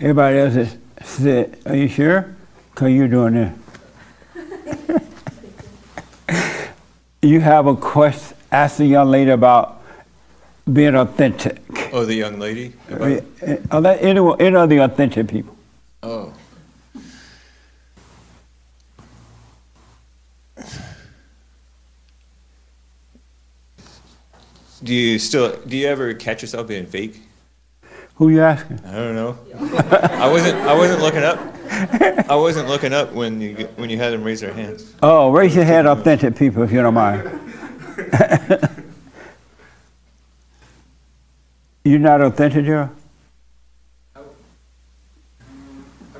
Everybody 0.00 0.38
else 0.38 0.54
is 0.54 0.76
sit. 1.02 1.60
Are 1.66 1.76
you 1.76 1.88
sure? 1.88 2.37
Cause 2.78 2.92
you're 2.92 3.08
doing 3.08 3.34
this. 3.34 5.02
you 7.22 7.40
have 7.40 7.66
a 7.66 7.74
question. 7.74 8.36
Ask 8.52 8.76
the 8.76 8.86
young 8.86 9.10
lady 9.10 9.32
about 9.32 9.82
being 10.72 10.94
authentic. 10.94 11.60
Oh, 11.92 12.04
the 12.04 12.14
young 12.14 12.38
lady? 12.38 12.74
Uh, 12.88 13.16
Are 13.72 13.80
there 13.80 13.98
any, 14.00 14.20
any 14.38 14.54
of 14.54 14.68
the 14.68 14.78
authentic 14.78 15.26
people? 15.26 15.56
Oh. 16.04 16.32
Do 24.84 24.94
you 24.94 25.18
still 25.18 25.56
do 25.66 25.76
you 25.76 25.88
ever 25.88 26.14
catch 26.14 26.42
yourself 26.42 26.68
being 26.68 26.86
fake? 26.86 27.22
Who 28.14 28.28
you 28.28 28.40
asking? 28.40 28.84
I 28.84 28.94
don't 28.94 29.16
know. 29.16 29.36
I 30.12 30.30
wasn't 30.30 30.60
I 30.60 30.74
wasn't 30.74 31.02
looking 31.02 31.24
up. 31.24 31.57
I 32.28 32.34
wasn't 32.34 32.68
looking 32.68 32.92
up 32.92 33.12
when 33.12 33.40
you 33.40 33.68
when 33.76 33.88
you 33.90 33.96
had 33.98 34.12
them 34.12 34.24
raise 34.24 34.40
their 34.40 34.52
hands. 34.52 34.94
Oh, 35.02 35.30
raise 35.30 35.54
your 35.54 35.64
hand, 35.64 35.86
authentic 35.86 36.36
people, 36.36 36.62
if 36.62 36.72
you 36.72 36.82
don't 36.82 36.94
mind. 36.94 37.22
You're 41.84 41.98
not 41.98 42.20
authentic, 42.20 42.64
Joe? 42.66 42.90
I 44.16 44.20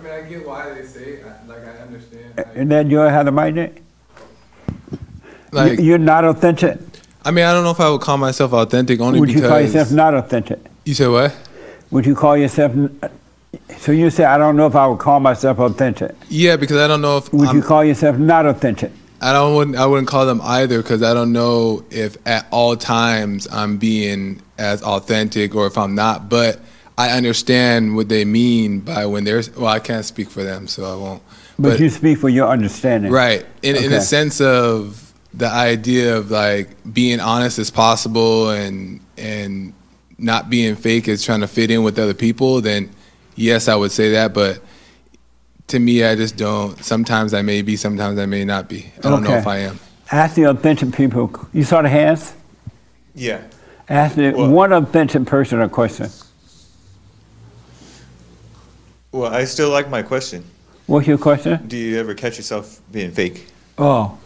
mean, 0.03 0.13
I 0.13 0.23
get 0.23 0.47
why 0.47 0.71
they 0.73 0.85
say 0.87 1.01
it. 1.15 1.27
Like, 1.47 1.65
I 1.65 1.71
understand. 1.83 2.45
And 2.55 2.71
then 2.71 2.89
Joy 2.91 3.09
had 3.09 3.27
the 3.27 3.33
mic? 3.33 3.83
Like- 5.53 5.79
You- 5.79 5.85
You're 5.85 5.99
not 5.99 6.25
authentic? 6.25 6.79
I 7.25 7.31
mean, 7.31 7.45
I 7.45 7.53
don't 7.53 7.65
know 7.65 7.73
if 7.73 7.81
I 7.81 7.91
would 7.91 8.01
call 8.01 8.17
myself 8.17 8.53
authentic 8.55 9.01
only 9.01 9.21
because. 9.21 9.35
Would 9.35 9.43
you 9.43 9.49
call 9.49 9.61
yourself 9.61 9.91
not 9.93 10.15
authentic? 10.15 10.61
You 10.85 10.95
said 10.95 11.09
what? 11.09 11.35
Would 11.91 12.07
you 12.07 12.15
call 12.15 12.37
yourself 12.37 12.73
n- 12.73 12.99
So 13.78 13.92
you 13.92 14.11
say, 14.11 14.24
I 14.24 14.36
don't 14.36 14.57
know 14.57 14.66
if 14.66 14.74
I 14.74 14.86
would 14.86 14.99
call 14.99 15.20
myself 15.20 15.59
authentic. 15.59 16.14
Yeah, 16.28 16.57
because 16.57 16.76
I 16.76 16.86
don't 16.86 17.01
know 17.01 17.16
if 17.18 17.32
Would 17.32 17.49
I'm, 17.49 17.57
you 17.57 17.62
call 17.62 17.84
yourself 17.84 18.18
not 18.18 18.46
authentic? 18.46 18.92
I 19.20 19.32
don't 19.32 19.55
wouldn't, 19.57 19.76
I 19.76 19.86
wouldn't 19.86 20.07
call 20.09 20.26
them 20.26 20.40
either 20.42 20.82
because 20.82 21.03
I 21.03 21.14
don't 21.14 21.32
know 21.32 21.84
if 21.90 22.16
at 22.26 22.46
all 22.51 22.76
times 22.76 23.49
I'm 23.51 23.78
being 23.78 24.42
as 24.59 24.82
authentic 24.82 25.55
or 25.55 25.66
if 25.66 25.78
I'm 25.78 25.94
not. 25.94 26.28
But 26.28 26.61
I 26.99 27.11
understand 27.11 27.96
what 27.96 28.09
they 28.09 28.24
mean 28.24 28.80
by 28.80 29.07
when 29.07 29.24
there's. 29.24 29.55
Well, 29.57 29.66
I 29.66 29.80
can't 29.80 30.05
speak 30.05 30.28
for 30.30 30.44
them, 30.44 30.68
so 30.68 30.84
I 30.84 30.96
won't. 30.96 31.22
But, 31.59 31.80
you 31.80 31.88
speak 31.90 32.18
for 32.18 32.28
your 32.28 32.49
understanding. 32.49 33.11
Right. 33.11 33.44
In, 33.62 33.76
in 33.76 33.86
Okay. 33.86 33.96
a 33.96 34.01
sense 34.01 34.40
of 34.40 35.12
the 35.34 35.49
idea 35.49 36.16
of 36.16 36.30
like 36.30 36.68
being 36.92 37.18
honest 37.20 37.59
as 37.59 37.70
possible 37.70 38.51
and 38.51 39.01
and 39.16 39.72
not 40.18 40.51
being 40.51 40.74
fake 40.76 41.09
as 41.09 41.24
trying 41.24 41.40
to 41.40 41.49
fit 41.49 41.70
in 41.70 41.82
with 41.82 41.99
other 41.99 42.14
people, 42.14 42.61
then 42.61 42.90
yes, 43.39 43.68
I 43.68 43.76
would 43.76 43.93
say 43.93 44.12
that. 44.12 44.34
But 44.34 44.61
to 45.68 45.78
me, 45.78 46.05
I 46.05 46.14
just 46.14 46.36
don't. 46.36 46.82
Sometimes 46.82 47.32
I 47.32 47.43
may 47.43 47.62
be, 47.62 47.76
sometimes 47.76 48.18
I 48.18 48.26
may 48.26 48.45
not 48.45 48.68
be. 48.68 48.91
I 48.99 49.09
don't 49.09 49.22
know 49.22 49.34
if 49.34 49.47
I 49.47 49.59
am. 49.59 49.78
Ask 50.11 50.34
the 50.34 50.45
authentic 50.45 50.93
people. 50.93 51.30
You 51.53 51.64
saw 51.64 51.82
the 51.82 51.89
hands? 51.89 52.34
Yeah. 53.14 53.43
Ask 53.89 54.16
the 54.16 54.32
one 54.32 54.72
authentic 54.72 55.26
person 55.26 55.61
a 55.61 55.68
question. 55.68 56.11
Well, 59.12 59.32
I 59.32 59.45
still 59.45 59.70
like 59.70 59.89
my 59.89 60.03
question. 60.03 60.45
What's 60.86 61.07
your 61.07 61.18
question? 61.18 61.66
Do 61.66 61.76
you 61.76 61.99
ever 61.99 62.14
catch 62.14 62.36
yourself 62.36 62.80
being 62.93 63.11
fake? 63.11 63.49
Oh. 63.76 64.18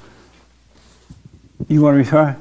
You 1.68 1.82
want 1.82 2.04
to 2.04 2.10
retry? 2.10 2.36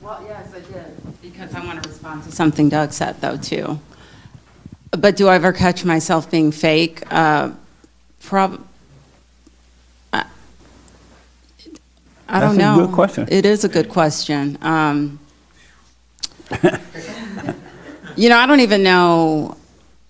Well, 0.00 0.22
yes, 0.26 0.52
I 0.52 0.60
did, 0.60 1.22
because 1.22 1.54
I 1.54 1.64
want 1.64 1.82
to 1.82 1.88
respond 1.88 2.24
to 2.24 2.32
something 2.32 2.68
Doug 2.68 2.92
said, 2.92 3.20
though, 3.20 3.36
too. 3.36 3.78
But 4.92 5.16
do 5.16 5.26
I 5.28 5.36
ever 5.36 5.52
catch 5.52 5.84
myself 5.84 6.30
being 6.30 6.52
fake? 6.52 7.02
Uh, 7.10 7.52
prob, 8.22 8.62
I, 10.12 10.24
I 12.28 12.40
don't 12.40 12.56
That's 12.56 12.74
a 12.74 12.76
know. 12.76 12.86
good 12.86 12.94
question. 12.94 13.26
It 13.30 13.46
is 13.46 13.64
a 13.64 13.68
good 13.70 13.88
question. 13.88 14.58
Um, 14.60 15.18
you 18.16 18.28
know, 18.28 18.36
I 18.38 18.46
don't 18.46 18.60
even 18.60 18.82
know 18.82 19.56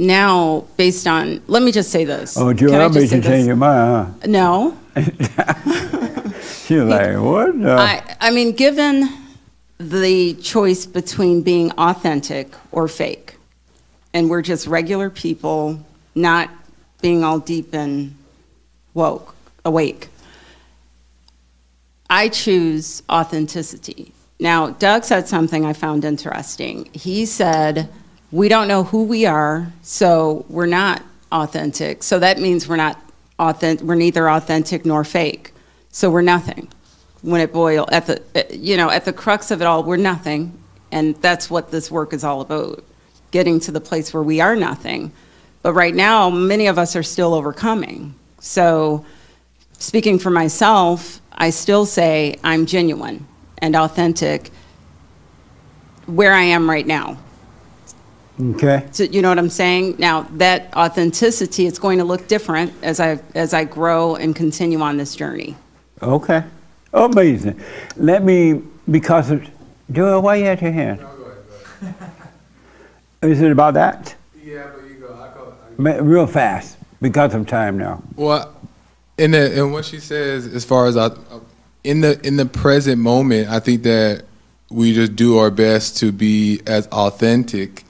now, 0.00 0.64
based 0.76 1.06
on, 1.06 1.40
let 1.46 1.62
me 1.62 1.70
just 1.70 1.90
say 1.92 2.04
this. 2.04 2.36
Oh, 2.36 2.52
Can 2.52 2.68
I 2.68 2.70
Joel 2.70 2.88
just 2.90 2.94
made 2.98 3.08
say 3.10 3.16
you 3.16 3.22
change 3.22 3.46
your 3.46 3.56
mind, 3.56 4.26
No. 4.26 4.76
huh? 4.96 5.02
She 6.66 6.74
was 6.74 6.88
like, 6.88 7.16
what? 7.18 7.60
the-" 7.60 7.70
I, 7.78 8.16
I 8.20 8.30
mean, 8.30 8.52
given 8.52 9.08
the 9.78 10.34
choice 10.34 10.86
between 10.86 11.42
being 11.42 11.70
authentic 11.72 12.52
or 12.72 12.88
fake, 12.88 13.31
and 14.14 14.28
we're 14.28 14.42
just 14.42 14.66
regular 14.66 15.10
people, 15.10 15.84
not 16.14 16.50
being 17.00 17.24
all 17.24 17.38
deep 17.38 17.72
and 17.74 18.16
woke, 18.94 19.34
awake, 19.64 20.08
I 22.08 22.28
choose 22.28 23.02
authenticity. 23.08 24.12
Now, 24.38 24.70
Doug 24.70 25.04
said 25.04 25.28
something 25.28 25.64
I 25.64 25.72
found 25.72 26.04
interesting. 26.04 26.90
He 26.92 27.26
said, 27.26 27.88
We 28.30 28.48
don't 28.48 28.68
know 28.68 28.84
who 28.84 29.04
we 29.04 29.24
are, 29.24 29.72
so 29.82 30.44
we're 30.48 30.66
not 30.66 31.02
authentic. 31.30 32.02
So 32.02 32.18
that 32.18 32.38
means 32.38 32.68
we're 32.68 32.76
not 32.76 33.00
authentic, 33.38 33.86
we're 33.86 33.94
neither 33.94 34.28
authentic 34.28 34.84
nor 34.84 35.04
fake. 35.04 35.54
So 35.90 36.10
we're 36.10 36.22
nothing. 36.22 36.68
When 37.22 37.40
it 37.40 37.52
boil 37.52 37.88
at 37.92 38.06
the 38.06 38.20
you 38.50 38.76
know, 38.76 38.90
at 38.90 39.04
the 39.04 39.12
crux 39.12 39.50
of 39.50 39.60
it 39.60 39.64
all, 39.64 39.82
we're 39.82 39.96
nothing. 39.96 40.58
And 40.90 41.14
that's 41.16 41.48
what 41.48 41.70
this 41.70 41.90
work 41.90 42.12
is 42.12 42.24
all 42.24 42.42
about. 42.42 42.84
Getting 43.32 43.58
to 43.60 43.72
the 43.72 43.80
place 43.80 44.14
where 44.14 44.22
we 44.22 44.40
are 44.40 44.54
nothing. 44.54 45.10
But 45.62 45.72
right 45.72 45.94
now, 45.94 46.30
many 46.30 46.68
of 46.68 46.78
us 46.78 46.94
are 46.94 47.02
still 47.02 47.34
overcoming. 47.34 48.14
So 48.38 49.04
speaking 49.78 50.20
for 50.20 50.30
myself, 50.30 51.20
I 51.32 51.50
still 51.50 51.84
say 51.84 52.38
I'm 52.44 52.66
genuine 52.66 53.26
and 53.58 53.74
authentic 53.74 54.50
where 56.06 56.32
I 56.32 56.42
am 56.42 56.70
right 56.70 56.86
now. 56.86 57.18
Okay. 58.40 58.86
So 58.92 59.04
you 59.04 59.22
know 59.22 59.28
what 59.28 59.38
I'm 59.38 59.50
saying? 59.50 59.96
Now 59.98 60.22
that 60.32 60.74
authenticity, 60.74 61.66
is 61.66 61.78
going 61.78 61.98
to 61.98 62.04
look 62.04 62.28
different 62.28 62.72
as 62.82 62.98
I 62.98 63.20
as 63.34 63.52
I 63.52 63.64
grow 63.64 64.16
and 64.16 64.34
continue 64.34 64.80
on 64.80 64.96
this 64.96 65.14
journey. 65.14 65.56
Okay. 66.02 66.42
Amazing. 66.94 67.60
Let 67.96 68.22
me, 68.22 68.60
because 68.90 69.30
of, 69.30 69.48
Joel, 69.90 70.20
why 70.20 70.36
you 70.36 70.44
at 70.44 70.60
your 70.60 70.72
hand? 70.72 71.00
Is 73.22 73.40
it 73.40 73.52
about 73.52 73.74
that? 73.74 74.14
Yeah, 74.42 74.70
but 74.74 74.88
you 74.90 74.96
go. 74.96 75.14
I 75.14 75.32
go. 75.34 75.54
Ma- 75.78 75.98
Real 76.00 76.26
fast, 76.26 76.76
because 77.00 77.34
of 77.34 77.46
time 77.46 77.78
now. 77.78 78.02
Well, 78.16 78.52
in 79.18 79.30
the 79.32 79.58
in 79.58 79.72
what 79.72 79.84
she 79.84 80.00
says, 80.00 80.46
as 80.46 80.64
far 80.64 80.86
as 80.86 80.96
I, 80.96 81.10
in 81.84 82.00
the 82.00 82.20
in 82.26 82.36
the 82.36 82.46
present 82.46 83.00
moment, 83.00 83.48
I 83.48 83.60
think 83.60 83.84
that 83.84 84.24
we 84.70 84.92
just 84.94 85.14
do 85.14 85.38
our 85.38 85.50
best 85.50 85.98
to 85.98 86.10
be 86.12 86.60
as 86.66 86.86
authentic 86.88 87.84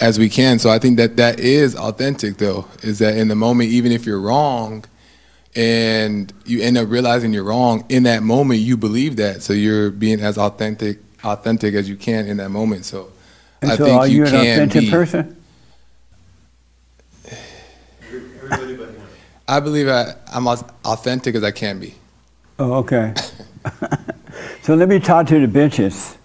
as 0.00 0.18
we 0.18 0.28
can. 0.28 0.58
So 0.58 0.70
I 0.70 0.78
think 0.78 0.96
that 0.98 1.16
that 1.16 1.40
is 1.40 1.74
authentic, 1.74 2.38
though, 2.38 2.66
is 2.82 3.00
that 3.00 3.16
in 3.16 3.28
the 3.28 3.34
moment, 3.34 3.70
even 3.70 3.92
if 3.92 4.06
you're 4.06 4.20
wrong, 4.20 4.84
and 5.56 6.32
you 6.46 6.62
end 6.62 6.78
up 6.78 6.88
realizing 6.88 7.32
you're 7.32 7.44
wrong 7.44 7.84
in 7.88 8.04
that 8.04 8.22
moment, 8.22 8.60
you 8.60 8.76
believe 8.76 9.16
that. 9.16 9.42
So 9.42 9.52
you're 9.52 9.90
being 9.90 10.20
as 10.20 10.38
authentic 10.38 10.98
authentic 11.24 11.74
as 11.74 11.88
you 11.88 11.96
can 11.96 12.26
in 12.26 12.36
that 12.36 12.50
moment. 12.50 12.84
So 12.84 13.10
And 13.60 13.72
I 13.72 13.76
so 13.76 13.84
think 13.84 14.00
are 14.00 14.06
you 14.06 14.18
you 14.18 14.24
an 14.24 14.30
can 14.30 14.40
authentic 14.40 14.80
be. 14.82 14.90
person? 14.90 15.36
I 19.48 19.60
believe 19.60 19.88
I, 19.88 20.14
I'm 20.30 20.46
as 20.46 20.62
authentic 20.84 21.34
as 21.34 21.42
I 21.42 21.50
can 21.50 21.80
be. 21.80 21.94
Oh, 22.58 22.74
okay. 22.74 23.14
so 24.62 24.74
let 24.74 24.88
me 24.88 25.00
talk 25.00 25.26
to 25.28 25.40
the 25.40 25.48
benches. 25.48 26.16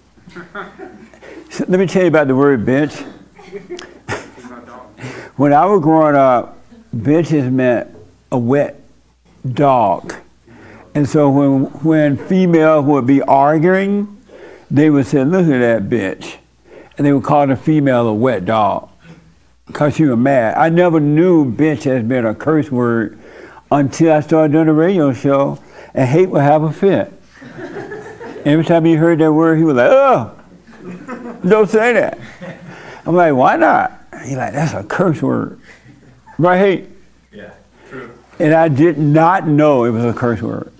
So 1.49 1.65
let 1.67 1.79
me 1.79 1.87
tell 1.87 2.01
you 2.01 2.09
about 2.09 2.27
the 2.27 2.35
word 2.35 2.65
bitch. 2.65 3.01
when 5.37 5.53
I 5.53 5.65
was 5.65 5.81
growing 5.81 6.15
up, 6.15 6.59
benches 6.91 7.49
meant 7.49 7.95
a 8.31 8.37
wet 8.37 8.79
dog. 9.53 10.15
And 10.95 11.07
so 11.07 11.29
when, 11.29 11.63
when 11.83 12.17
females 12.17 12.85
would 12.85 13.07
be 13.07 13.21
arguing, 13.21 14.21
they 14.69 14.89
would 14.89 15.05
say, 15.05 15.23
look 15.23 15.47
at 15.47 15.59
that 15.59 15.89
bitch. 15.89 16.37
And 16.97 17.05
they 17.07 17.13
would 17.13 17.23
call 17.23 17.47
the 17.47 17.55
female 17.55 18.07
a 18.07 18.13
wet 18.13 18.45
dog 18.45 18.89
because 19.65 19.95
she 19.95 20.05
was 20.05 20.17
mad. 20.17 20.55
I 20.57 20.69
never 20.69 20.99
knew 20.99 21.51
bitch 21.51 21.83
has 21.83 22.03
been 22.03 22.25
a 22.25 22.35
curse 22.35 22.71
word 22.71 23.19
until 23.71 24.13
I 24.13 24.19
started 24.19 24.53
doing 24.53 24.67
a 24.67 24.73
radio 24.73 25.13
show 25.13 25.59
and 25.93 26.07
hate 26.07 26.29
would 26.29 26.41
have 26.41 26.63
a 26.63 26.71
fit. 26.71 27.11
Every 28.45 28.65
time 28.65 28.85
he 28.85 28.93
heard 28.93 29.19
that 29.19 29.31
word, 29.31 29.57
he 29.57 29.63
was 29.63 29.75
like, 29.75 29.89
oh, 29.89 30.37
don't 31.47 31.69
say 31.69 31.93
that. 31.93 32.19
I'm 33.05 33.15
like, 33.15 33.33
why 33.33 33.55
not? 33.55 33.99
He 34.25 34.35
like, 34.35 34.53
that's 34.53 34.73
a 34.73 34.83
curse 34.83 35.21
word. 35.21 35.59
Right, 36.37 36.57
hate? 36.57 36.89
Yeah, 37.31 37.53
true. 37.89 38.11
And 38.39 38.53
I 38.53 38.67
did 38.67 38.97
not 38.97 39.47
know 39.47 39.85
it 39.85 39.91
was 39.91 40.03
a 40.03 40.13
curse 40.13 40.41
word. 40.41 40.71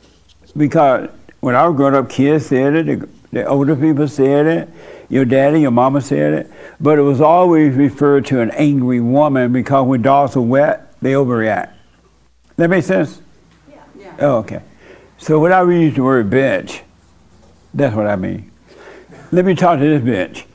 Because 0.56 1.10
when 1.40 1.56
I 1.56 1.68
was 1.68 1.76
growing 1.76 1.96
up, 1.96 2.10
kids 2.10 2.48
said 2.48 2.76
it, 2.76 2.86
the, 2.86 3.10
the 3.32 3.46
older 3.46 3.76
people 3.76 4.08
said 4.08 4.46
it, 4.46 4.70
your 5.14 5.26
daddy, 5.26 5.62
your 5.62 5.72
mama 5.72 6.02
said 6.02 6.34
it, 6.34 6.52
but 6.80 6.98
it 6.98 7.04
was 7.04 7.22
always 7.22 7.76
referred 7.76 8.26
to 8.26 8.42
an 8.42 8.50
angry 8.52 9.00
woman 9.00 9.54
because 9.54 9.86
when 9.86 10.02
dogs 10.02 10.36
are 10.36 10.42
wet, 10.42 11.00
they 11.02 11.14
overreact. 11.14 11.72
That 12.56 12.70
make 12.70 12.84
sense? 12.84 13.22
Yeah. 13.70 14.16
Oh, 14.20 14.38
okay. 14.38 14.62
So 15.20 15.40
when 15.40 15.54
I 15.54 15.62
use 15.64 15.96
the 15.96 16.02
word 16.04 16.32
bitch, 16.32 16.82
that's 17.74 17.96
what 17.96 18.08
I 18.08 18.16
mean. 18.16 18.52
Let 19.32 19.46
me 19.46 19.54
talk 19.54 19.80
to 19.80 20.00
this 20.00 20.02
bitch. 20.04 20.46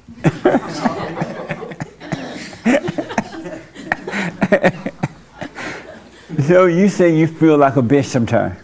so 6.49 6.67
you 6.67 6.89
say 6.89 7.17
you 7.17 7.29
feel 7.29 7.57
like 7.57 7.77
a 7.77 7.83
bitch 7.83 8.07
sometimes. 8.07 8.59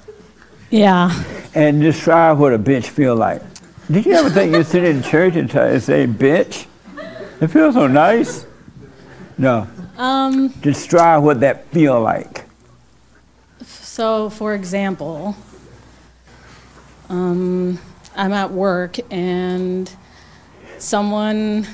Yeah. 0.71 1.23
And 1.55 1.81
describe 1.81 2.39
what 2.39 2.53
a 2.53 2.59
bitch 2.59 2.87
feel 2.87 3.15
like. 3.15 3.43
Did 3.91 4.07
you 4.07 4.12
ever 4.12 4.30
think 4.30 4.55
you'd 4.55 4.66
sit 4.66 4.85
in 4.85 5.03
church 5.03 5.37
and, 5.37 5.51
try, 5.51 5.68
and 5.68 5.82
say 5.82 6.07
bitch? 6.07 6.66
It 7.41 7.49
feels 7.49 7.74
so 7.74 7.87
nice. 7.87 8.47
No. 9.37 9.68
Um, 9.99 10.49
Describe 10.61 11.22
what 11.22 11.41
that 11.41 11.66
feel 11.68 12.01
like. 12.01 12.45
So, 13.62 14.30
for 14.30 14.55
example, 14.55 15.37
um, 17.09 17.78
I'm 18.16 18.32
at 18.32 18.51
work 18.51 18.97
and 19.12 19.91
someone 20.78 21.66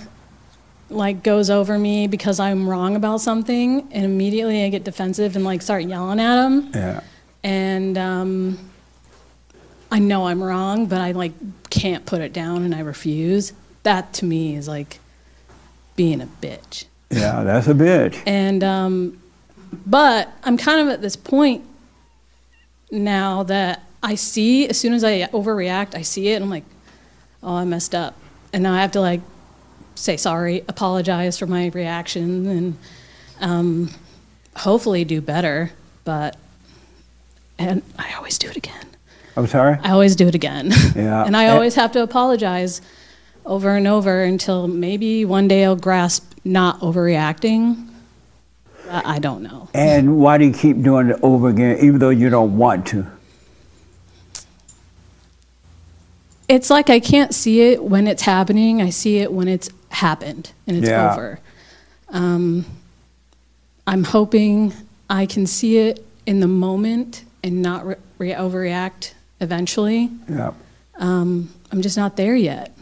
like 0.88 1.22
goes 1.22 1.48
over 1.50 1.78
me 1.78 2.08
because 2.08 2.40
I'm 2.40 2.68
wrong 2.68 2.96
about 2.96 3.20
something, 3.20 3.88
and 3.92 4.04
immediately 4.04 4.64
I 4.64 4.68
get 4.70 4.82
defensive 4.82 5.36
and 5.36 5.44
like 5.44 5.62
start 5.62 5.84
yelling 5.84 6.18
at 6.18 6.36
them. 6.36 6.70
Yeah. 6.74 7.00
And 7.44 7.96
um, 7.96 8.69
I 9.90 9.98
know 9.98 10.26
I'm 10.26 10.42
wrong, 10.42 10.86
but 10.86 11.00
I 11.00 11.12
like 11.12 11.32
can't 11.70 12.06
put 12.06 12.20
it 12.20 12.32
down 12.32 12.62
and 12.62 12.74
I 12.74 12.80
refuse. 12.80 13.52
That 13.82 14.12
to 14.14 14.24
me 14.24 14.54
is 14.54 14.68
like 14.68 15.00
being 15.96 16.20
a 16.20 16.26
bitch. 16.26 16.84
Yeah, 17.10 17.42
that's 17.42 17.66
a 17.66 17.74
bitch. 17.74 18.22
And 18.26 18.62
um, 18.62 19.20
but 19.86 20.32
I'm 20.44 20.56
kind 20.56 20.80
of 20.80 20.88
at 20.88 21.02
this 21.02 21.16
point 21.16 21.64
now 22.90 23.42
that 23.44 23.82
I 24.02 24.14
see, 24.14 24.68
as 24.68 24.78
soon 24.78 24.92
as 24.92 25.04
I 25.04 25.22
overreact, 25.28 25.94
I 25.94 26.02
see 26.02 26.28
it, 26.28 26.36
and 26.36 26.44
I'm 26.44 26.50
like, 26.50 26.64
oh, 27.42 27.54
I 27.54 27.64
messed 27.64 27.94
up. 27.94 28.16
And 28.52 28.62
now 28.62 28.74
I 28.74 28.80
have 28.80 28.92
to 28.92 29.00
like 29.00 29.20
say 29.94 30.16
sorry, 30.16 30.64
apologize 30.68 31.38
for 31.38 31.46
my 31.46 31.68
reaction, 31.68 32.46
and 32.46 32.78
um, 33.40 33.90
hopefully 34.56 35.04
do 35.04 35.20
better. 35.20 35.72
But, 36.04 36.36
and 37.58 37.82
I 37.98 38.14
always 38.14 38.38
do 38.38 38.48
it 38.48 38.56
again. 38.56 38.86
I'm 39.40 39.46
sorry? 39.46 39.78
I 39.82 39.90
always 39.92 40.16
do 40.16 40.28
it 40.28 40.34
again. 40.34 40.70
Yeah. 40.94 41.24
and 41.24 41.34
I 41.34 41.48
always 41.48 41.74
have 41.76 41.92
to 41.92 42.02
apologize 42.02 42.82
over 43.46 43.74
and 43.74 43.86
over 43.86 44.22
until 44.22 44.68
maybe 44.68 45.24
one 45.24 45.48
day 45.48 45.64
I'll 45.64 45.76
grasp 45.76 46.34
not 46.44 46.78
overreacting. 46.80 47.88
I 48.90 49.18
don't 49.18 49.42
know. 49.42 49.68
And 49.72 50.18
why 50.18 50.36
do 50.36 50.44
you 50.44 50.52
keep 50.52 50.82
doing 50.82 51.08
it 51.08 51.18
over 51.22 51.48
again, 51.48 51.78
even 51.80 52.00
though 52.00 52.10
you 52.10 52.28
don't 52.28 52.58
want 52.58 52.86
to? 52.88 53.06
It's 56.48 56.68
like 56.68 56.90
I 56.90 57.00
can't 57.00 57.34
see 57.34 57.60
it 57.72 57.82
when 57.84 58.06
it's 58.08 58.22
happening. 58.22 58.82
I 58.82 58.90
see 58.90 59.18
it 59.18 59.32
when 59.32 59.48
it's 59.48 59.70
happened 59.90 60.52
and 60.66 60.76
it's 60.76 60.88
Yeah. 60.88 61.12
over. 61.12 61.40
Um, 62.10 62.66
I'm 63.86 64.04
hoping 64.04 64.72
I 65.08 65.24
can 65.26 65.46
see 65.46 65.78
it 65.78 66.04
in 66.26 66.40
the 66.40 66.48
moment 66.48 67.24
and 67.42 67.62
not 67.62 67.86
re- 67.86 68.32
overreact 68.34 69.12
eventually. 69.40 70.10
Yeah. 70.28 70.52
Um, 70.98 71.50
I'm 71.72 71.82
just 71.82 71.96
not 71.96 72.16
there 72.16 72.36
yet. 72.36 72.76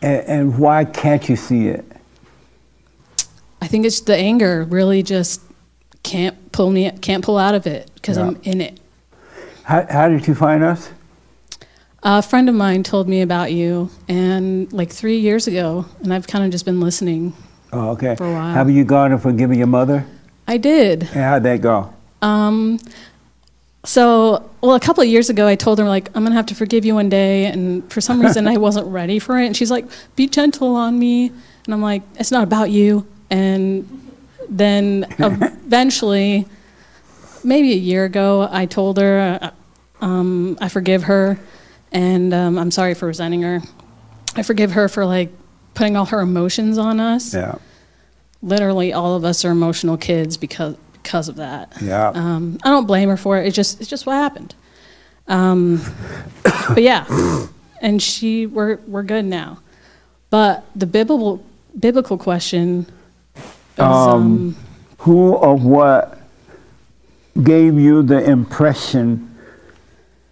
And, 0.00 0.26
and 0.26 0.58
why 0.58 0.84
can't 0.84 1.28
you 1.28 1.36
see 1.36 1.68
it? 1.68 1.84
I 3.60 3.66
think 3.66 3.84
it's 3.84 4.00
the 4.00 4.16
anger 4.16 4.64
really 4.64 5.02
just 5.02 5.42
can't 6.04 6.52
pull 6.52 6.70
me 6.70 6.90
can't 7.00 7.24
pull 7.24 7.36
out 7.38 7.54
of 7.54 7.66
it 7.66 7.90
because 7.94 8.16
Yeah. 8.16 8.28
I'm 8.28 8.40
in 8.44 8.60
it. 8.60 8.78
How, 9.64 9.84
how 9.90 10.08
did 10.08 10.26
you 10.28 10.34
find 10.34 10.62
us? 10.62 10.90
A 12.04 12.22
friend 12.22 12.48
of 12.48 12.54
mine 12.54 12.84
told 12.84 13.08
me 13.08 13.22
about 13.22 13.52
you, 13.52 13.90
and 14.06 14.72
like 14.72 14.90
three 14.90 15.18
years 15.18 15.48
ago, 15.48 15.84
and 16.00 16.14
I've 16.14 16.28
kind 16.28 16.44
of 16.44 16.52
just 16.52 16.64
been 16.64 16.80
listening. 16.80 17.34
Oh, 17.72 17.90
okay. 17.90 18.14
For 18.14 18.24
a 18.24 18.32
while. 18.32 18.54
Have 18.54 18.70
you 18.70 18.84
gone 18.84 19.10
and 19.12 19.20
forgiven 19.20 19.58
your 19.58 19.66
mother? 19.66 20.06
I 20.46 20.56
did. 20.58 21.02
And 21.02 21.10
how'd 21.10 21.42
that 21.42 21.60
go? 21.60 21.92
Um, 22.22 22.78
so, 23.84 24.47
well, 24.60 24.74
a 24.74 24.80
couple 24.80 25.02
of 25.02 25.08
years 25.08 25.30
ago, 25.30 25.46
I 25.46 25.54
told 25.54 25.78
her 25.78 25.84
like 25.84 26.08
I'm 26.14 26.24
gonna 26.24 26.34
have 26.34 26.46
to 26.46 26.54
forgive 26.54 26.84
you 26.84 26.94
one 26.94 27.08
day, 27.08 27.46
and 27.46 27.90
for 27.92 28.00
some 28.00 28.20
reason, 28.20 28.48
I 28.48 28.56
wasn't 28.68 28.86
ready 28.88 29.18
for 29.18 29.38
it. 29.38 29.46
And 29.46 29.56
she's 29.56 29.70
like, 29.70 29.86
"Be 30.16 30.26
gentle 30.26 30.74
on 30.74 30.98
me," 30.98 31.28
and 31.64 31.74
I'm 31.74 31.82
like, 31.82 32.02
"It's 32.16 32.30
not 32.30 32.44
about 32.44 32.70
you." 32.70 33.06
And 33.30 33.86
then 34.48 35.06
eventually, 35.18 36.46
maybe 37.44 37.72
a 37.72 37.76
year 37.76 38.04
ago, 38.04 38.48
I 38.50 38.66
told 38.66 38.98
her 38.98 39.38
uh, 39.40 39.50
um, 40.04 40.58
I 40.60 40.68
forgive 40.68 41.04
her, 41.04 41.38
and 41.92 42.34
um, 42.34 42.58
I'm 42.58 42.70
sorry 42.70 42.94
for 42.94 43.06
resenting 43.06 43.42
her. 43.42 43.60
I 44.34 44.42
forgive 44.42 44.72
her 44.72 44.88
for 44.88 45.04
like 45.04 45.30
putting 45.74 45.96
all 45.96 46.06
her 46.06 46.20
emotions 46.20 46.78
on 46.78 46.98
us. 46.98 47.32
Yeah. 47.32 47.56
Literally, 48.42 48.92
all 48.92 49.14
of 49.14 49.24
us 49.24 49.44
are 49.44 49.50
emotional 49.50 49.96
kids 49.96 50.36
because 50.36 50.76
because 51.02 51.28
of 51.28 51.36
that. 51.36 51.72
Yeah. 51.80 52.08
Um, 52.14 52.58
I 52.62 52.70
don't 52.70 52.86
blame 52.86 53.08
her 53.08 53.16
for 53.16 53.38
it. 53.38 53.46
It's 53.46 53.56
just 53.56 53.80
it's 53.80 53.90
just 53.90 54.06
what 54.06 54.14
happened. 54.14 54.54
Um, 55.26 55.82
but 56.42 56.82
yeah, 56.82 57.06
and 57.80 58.02
she 58.02 58.46
we're 58.46 58.76
we're 58.86 59.02
good 59.02 59.24
now. 59.24 59.60
But 60.30 60.64
the 60.76 60.86
biblical 60.86 61.44
biblical 61.78 62.18
question 62.18 62.86
is 63.36 63.44
um, 63.78 63.86
Um, 63.86 64.56
who 64.98 65.32
or 65.32 65.56
what 65.56 66.18
gave 67.42 67.78
you 67.78 68.02
the 68.02 68.22
impression 68.22 69.24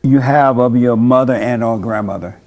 you 0.03 0.21
have 0.21 0.59
of 0.59 0.77
your 0.77 0.97
mother 0.97 1.35
and 1.35 1.63
or 1.63 1.79
grandmother? 1.79 2.41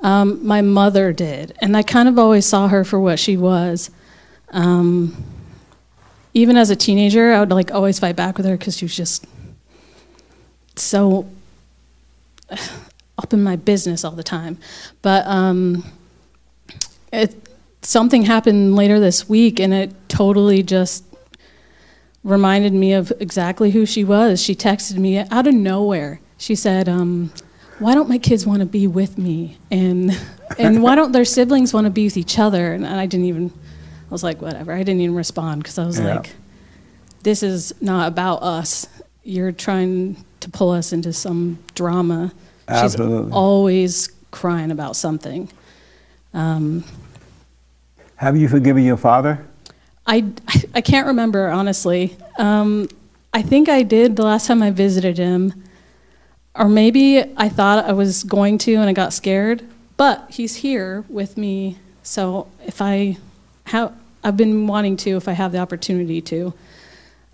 Um, 0.00 0.46
my 0.46 0.60
mother 0.60 1.12
did, 1.12 1.56
and 1.60 1.76
I 1.76 1.82
kind 1.82 2.08
of 2.08 2.18
always 2.18 2.44
saw 2.46 2.68
her 2.68 2.84
for 2.84 3.00
what 3.00 3.18
she 3.18 3.36
was. 3.36 3.90
Um, 4.50 5.16
even 6.36 6.58
as 6.58 6.68
a 6.68 6.76
teenager, 6.76 7.32
I 7.32 7.40
would 7.40 7.50
like 7.50 7.72
always 7.72 7.98
fight 7.98 8.14
back 8.14 8.36
with 8.36 8.44
her 8.44 8.58
because 8.58 8.76
she 8.76 8.84
was 8.84 8.94
just 8.94 9.24
so 10.76 11.26
up 13.18 13.32
in 13.32 13.42
my 13.42 13.56
business 13.56 14.04
all 14.04 14.10
the 14.12 14.22
time. 14.22 14.58
But 15.00 15.26
um, 15.26 15.82
it 17.10 17.34
something 17.80 18.24
happened 18.24 18.76
later 18.76 19.00
this 19.00 19.26
week, 19.26 19.58
and 19.58 19.72
it 19.72 19.94
totally 20.10 20.62
just 20.62 21.04
reminded 22.22 22.74
me 22.74 22.92
of 22.92 23.14
exactly 23.18 23.70
who 23.70 23.86
she 23.86 24.04
was. 24.04 24.42
She 24.42 24.54
texted 24.54 24.98
me 24.98 25.16
out 25.16 25.46
of 25.46 25.54
nowhere. 25.54 26.20
She 26.36 26.54
said, 26.54 26.86
um, 26.86 27.32
"Why 27.78 27.94
don't 27.94 28.10
my 28.10 28.18
kids 28.18 28.46
want 28.46 28.60
to 28.60 28.66
be 28.66 28.86
with 28.86 29.16
me? 29.16 29.56
And 29.70 30.14
and 30.58 30.82
why 30.82 30.96
don't 30.96 31.12
their 31.12 31.24
siblings 31.24 31.72
want 31.72 31.86
to 31.86 31.90
be 31.90 32.04
with 32.04 32.18
each 32.18 32.38
other?" 32.38 32.74
And 32.74 32.86
I 32.86 33.06
didn't 33.06 33.24
even. 33.24 33.52
I 34.08 34.10
was 34.10 34.22
like, 34.22 34.40
"Whatever." 34.40 34.72
I 34.72 34.78
didn't 34.78 35.00
even 35.00 35.14
respond 35.16 35.62
because 35.62 35.78
I 35.78 35.84
was 35.86 35.98
Yeah. 35.98 36.16
like, 36.16 36.34
"This 37.22 37.42
is 37.42 37.74
not 37.80 38.08
about 38.08 38.42
us. 38.42 38.86
You're 39.24 39.52
trying 39.52 40.24
to 40.40 40.48
pull 40.50 40.70
us 40.70 40.92
into 40.92 41.12
some 41.12 41.58
drama." 41.74 42.32
Absolutely. 42.68 43.24
She's 43.26 43.32
always 43.32 44.08
crying 44.30 44.70
about 44.70 44.96
something. 44.96 45.48
Um, 46.34 46.84
Have 48.16 48.36
you 48.36 48.48
forgiven 48.48 48.84
your 48.84 48.96
father? 48.96 49.44
I, 50.06 50.24
I 50.74 50.80
can't 50.80 51.06
remember, 51.06 51.48
honestly. 51.48 52.16
Um, 52.38 52.88
I 53.34 53.42
think 53.42 53.68
I 53.68 53.82
did 53.82 54.16
the 54.16 54.22
last 54.22 54.46
time 54.46 54.62
I 54.62 54.70
visited 54.70 55.18
him. 55.18 55.52
Or 56.54 56.68
maybe 56.68 57.22
I 57.36 57.48
thought 57.50 57.84
I 57.84 57.92
was 57.92 58.24
going 58.24 58.56
to 58.58 58.74
and 58.76 58.88
I 58.88 58.92
got 58.94 59.12
scared. 59.12 59.62
But 59.96 60.26
he's 60.30 60.56
here 60.56 61.04
with 61.08 61.36
me. 61.36 61.78
So 62.02 62.46
if 62.64 62.80
I 62.80 63.18
have, 63.66 63.92
I've 64.24 64.36
been 64.36 64.66
wanting 64.66 64.96
to, 64.98 65.16
if 65.16 65.28
I 65.28 65.32
have 65.32 65.52
the 65.52 65.58
opportunity 65.58 66.20
to. 66.22 66.52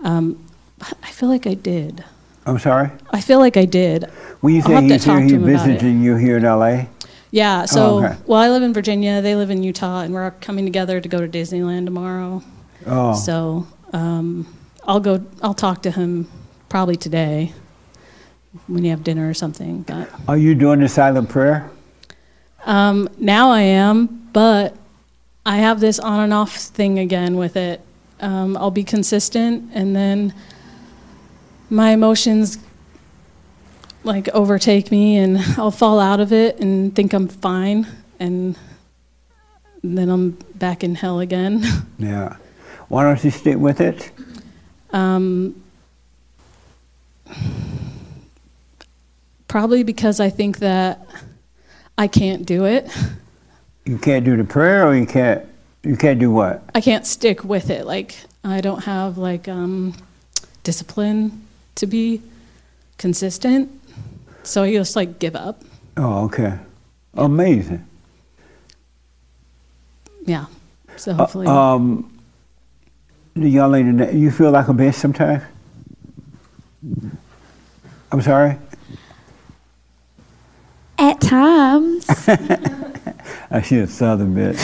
Um, 0.01 0.45
I 1.03 1.11
feel 1.11 1.28
like 1.28 1.47
I 1.47 1.55
did. 1.55 2.05
I'm 2.45 2.59
sorry? 2.59 2.91
I 3.11 3.20
feel 3.20 3.39
like 3.39 3.57
I 3.57 3.64
did. 3.64 4.05
When 4.41 4.55
you 4.55 4.62
say 4.62 4.80
he's 4.83 4.91
here, 4.91 4.99
talk 4.99 5.18
to 5.20 5.24
he 5.24 5.35
him 5.35 5.45
about 5.45 5.68
it. 5.68 5.72
visiting 5.72 6.03
you 6.03 6.16
here 6.16 6.37
in 6.39 6.43
LA? 6.43 6.87
Yeah, 7.30 7.64
so, 7.66 7.83
Oh, 7.85 8.05
okay. 8.05 8.16
well, 8.26 8.41
I 8.41 8.51
live 8.51 8.62
in 8.62 8.74
Virginia, 8.74 9.22
they 9.22 9.37
live 9.37 9.51
in 9.51 9.62
Utah, 9.62 10.01
and 10.01 10.12
we're 10.12 10.33
coming 10.33 10.64
together 10.64 11.01
to 11.01 11.09
go 11.09 11.18
to 11.18 11.28
Disneyland 11.28 11.85
tomorrow. 11.87 12.43
Oh. 12.87 13.14
So 13.14 13.66
um, 13.93 14.53
I'll 14.85 15.01
go, 15.01 15.24
I'll 15.41 15.55
talk 15.55 15.83
to 15.83 15.91
him 15.93 16.28
probably 16.68 16.97
today 16.97 17.53
when 18.66 18.85
you 18.85 18.91
have 18.91 19.05
dinner 19.05 19.28
or 19.28 19.35
something. 19.35 19.83
But 19.83 20.11
Are 20.28 20.37
you 20.37 20.55
doing 20.57 20.80
the 20.80 20.89
silent 20.89 21.28
prayer? 21.28 21.70
um, 22.66 23.09
now 23.18 23.51
I 23.51 23.62
am, 23.62 24.28
but 24.33 24.76
I 25.45 25.57
have 25.57 25.80
this 25.80 25.99
on 25.99 26.20
and 26.20 26.32
off 26.32 26.55
thing 26.55 26.99
again 26.99 27.36
with 27.36 27.57
it. 27.57 27.80
Um, 28.20 28.57
I'll 28.57 28.70
be 28.70 28.84
consistent, 28.84 29.70
and 29.74 29.97
then 29.97 30.32
my 31.68 31.90
emotions 31.90 32.59
like 34.05 34.28
overtake 34.28 34.90
me, 34.90 35.16
and 35.16 35.38
I'll 35.59 35.70
fall 35.70 35.99
out 35.99 36.20
of 36.20 36.32
it 36.32 36.61
and 36.61 36.95
think 36.95 37.12
I'm 37.12 37.28
fine, 37.28 37.86
and 38.20 38.57
then 39.82 40.09
I'm 40.09 40.30
back 40.55 40.84
in 40.84 40.95
hell 40.95 41.20
again. 41.20 41.64
Yeah. 41.99 42.36
Why 42.88 43.05
don't 43.05 43.22
you 43.22 43.30
stick 43.30 43.57
with 43.57 43.80
it? 43.80 44.11
Um, 44.90 45.62
probably 49.47 49.84
because 49.84 50.18
I 50.18 50.30
think 50.30 50.59
that 50.59 51.07
I 51.97 52.09
can't 52.09 52.45
do 52.45 52.64
it. 52.64 52.90
You 53.85 53.99
can't 53.99 54.24
do 54.24 54.37
the 54.37 54.45
prayer 54.45 54.87
or 54.87 54.95
you 54.95 55.07
can't 55.07 55.45
you 55.83 55.97
can't 55.97 56.20
do 56.20 56.30
what? 56.30 56.62
I 56.74 56.80
can't 56.80 57.07
stick 57.07 57.43
with 57.45 57.68
it. 57.70 57.85
Like 57.87 58.16
I 58.45 58.61
don't 58.61 58.85
have 58.85 59.18
like 59.18 59.49
um, 59.49 59.95
discipline 60.62 61.43
to 61.76 61.87
be 61.87 62.22
consistent. 62.99 63.70
So 64.45 64.62
I 64.62 64.72
just 64.72 64.95
like 64.97 65.18
give 65.18 65.35
up. 65.35 65.62
Oh, 65.97 66.24
okay. 66.26 66.59
Amazing. 67.14 67.85
Yeah. 70.24 70.47
So 70.97 71.12
Uh, 71.12 71.14
hopefully. 71.14 71.47
um 71.49 72.09
the 73.35 73.49
young 73.49 73.72
lady 73.72 74.16
you 74.18 74.30
feel 74.30 74.51
like 74.51 74.68
a 74.68 74.72
bitch 74.72 74.95
sometimes? 74.95 75.43
I'm 78.12 78.20
sorry? 78.22 78.59
At 80.99 81.20
times. 81.20 82.07
I 83.53 83.63
see 83.63 83.79
a 83.79 83.87
southern 83.87 84.35
bitch. 84.35 84.59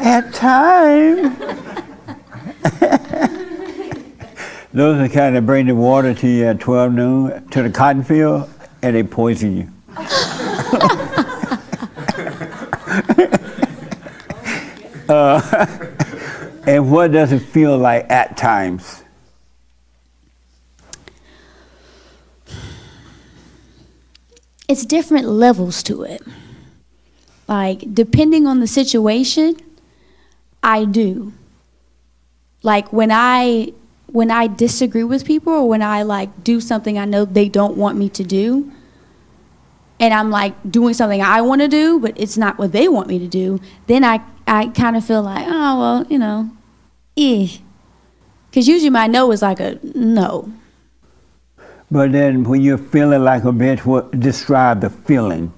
At 0.00 0.34
times. 0.34 1.38
Those 4.72 4.98
are 4.98 5.02
the 5.02 5.08
kind 5.12 5.36
that 5.36 5.46
bring 5.46 5.66
the 5.66 5.74
water 5.74 6.12
to 6.12 6.28
you 6.28 6.44
at 6.46 6.60
12 6.60 6.92
noon 6.92 7.48
to 7.50 7.62
the 7.62 7.70
cotton 7.70 8.02
field 8.02 8.50
and 8.82 8.96
they 8.96 9.02
poison 9.02 9.56
you. 9.56 9.68
uh, 15.08 15.88
And 16.64 16.92
what 16.92 17.10
does 17.10 17.32
it 17.32 17.40
feel 17.40 17.76
like 17.76 18.08
at 18.08 18.36
times? 18.36 19.02
It's 24.68 24.86
different 24.86 25.26
levels 25.26 25.82
to 25.84 26.04
it. 26.04 26.22
Like, 27.48 27.94
depending 27.94 28.46
on 28.46 28.60
the 28.60 28.66
situation, 28.66 29.56
I 30.62 30.84
do. 30.84 31.32
Like 32.62 32.92
when 32.92 33.10
I 33.10 33.72
when 34.06 34.30
I 34.30 34.46
disagree 34.46 35.04
with 35.04 35.24
people 35.24 35.52
or 35.52 35.68
when 35.68 35.82
I 35.82 36.02
like 36.02 36.44
do 36.44 36.60
something 36.60 36.98
I 36.98 37.06
know 37.06 37.24
they 37.24 37.48
don't 37.48 37.76
want 37.76 37.98
me 37.98 38.08
to 38.10 38.22
do, 38.22 38.70
and 39.98 40.12
I'm 40.12 40.30
like 40.30 40.54
doing 40.68 40.94
something 40.94 41.22
I 41.22 41.40
want 41.40 41.60
to 41.62 41.68
do, 41.68 41.98
but 41.98 42.12
it's 42.16 42.36
not 42.36 42.58
what 42.58 42.72
they 42.72 42.88
want 42.88 43.08
me 43.08 43.18
to 43.18 43.28
do, 43.28 43.60
then 43.86 44.04
I, 44.04 44.20
I 44.46 44.66
kind 44.68 44.96
of 44.96 45.04
feel 45.04 45.22
like, 45.22 45.46
oh, 45.48 45.78
well, 45.78 46.06
you 46.08 46.18
know, 46.18 46.50
eh. 47.16 47.48
Because 48.50 48.68
usually 48.68 48.90
my 48.90 49.06
no 49.06 49.30
is 49.32 49.42
like 49.42 49.60
a 49.60 49.78
no. 49.94 50.52
But 51.90 52.12
then 52.12 52.44
when 52.44 52.62
you're 52.62 52.78
feeling 52.78 53.22
like 53.22 53.44
a 53.44 53.52
bitch, 53.52 53.84
what 53.84 54.18
describe 54.18 54.80
the 54.80 54.90
feeling? 54.90 55.52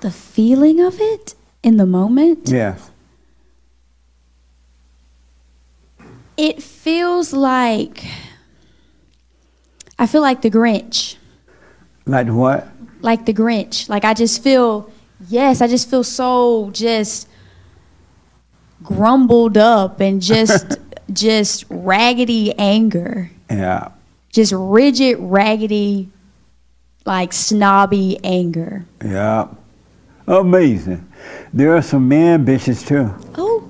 The 0.00 0.10
feeling 0.10 0.80
of 0.80 0.98
it 1.00 1.34
in 1.62 1.76
the 1.76 1.86
moment, 1.86 2.48
Yes. 2.48 2.90
it 6.36 6.62
feels 6.62 7.32
like, 7.32 8.04
I 9.98 10.06
feel 10.06 10.22
like 10.22 10.42
the 10.42 10.50
Grinch. 10.50 11.16
Like 12.06 12.28
what? 12.28 12.66
like 13.02 13.24
the 13.26 13.32
Grinch. 13.34 13.88
Like 13.88 14.04
I 14.04 14.14
just 14.14 14.42
feel, 14.42 14.90
yes, 15.28 15.60
I 15.60 15.66
just 15.66 15.88
feel 15.90 16.04
so 16.04 16.70
just 16.72 17.28
grumbled 18.82 19.56
up 19.56 20.00
and 20.00 20.20
just 20.20 20.78
just 21.12 21.64
raggedy 21.68 22.52
anger. 22.58 23.30
Yeah. 23.50 23.88
Just 24.32 24.52
rigid, 24.56 25.18
raggedy, 25.18 26.08
like 27.04 27.32
snobby 27.32 28.18
anger. 28.24 28.84
Yeah. 29.04 29.48
Amazing. 30.30 31.06
There 31.52 31.76
are 31.76 31.82
some 31.82 32.08
men 32.08 32.46
bitches 32.46 32.86
too. 32.86 33.12
Oh. 33.36 33.68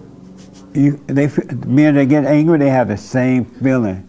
You, 0.75 1.03
they 1.07 1.27
men 1.67 1.95
that 1.95 2.05
get 2.11 2.27
angry, 2.27 2.59
they 2.59 2.69
have 2.69 2.89
the 2.89 2.99
same 2.99 3.47
feeling. 3.47 4.07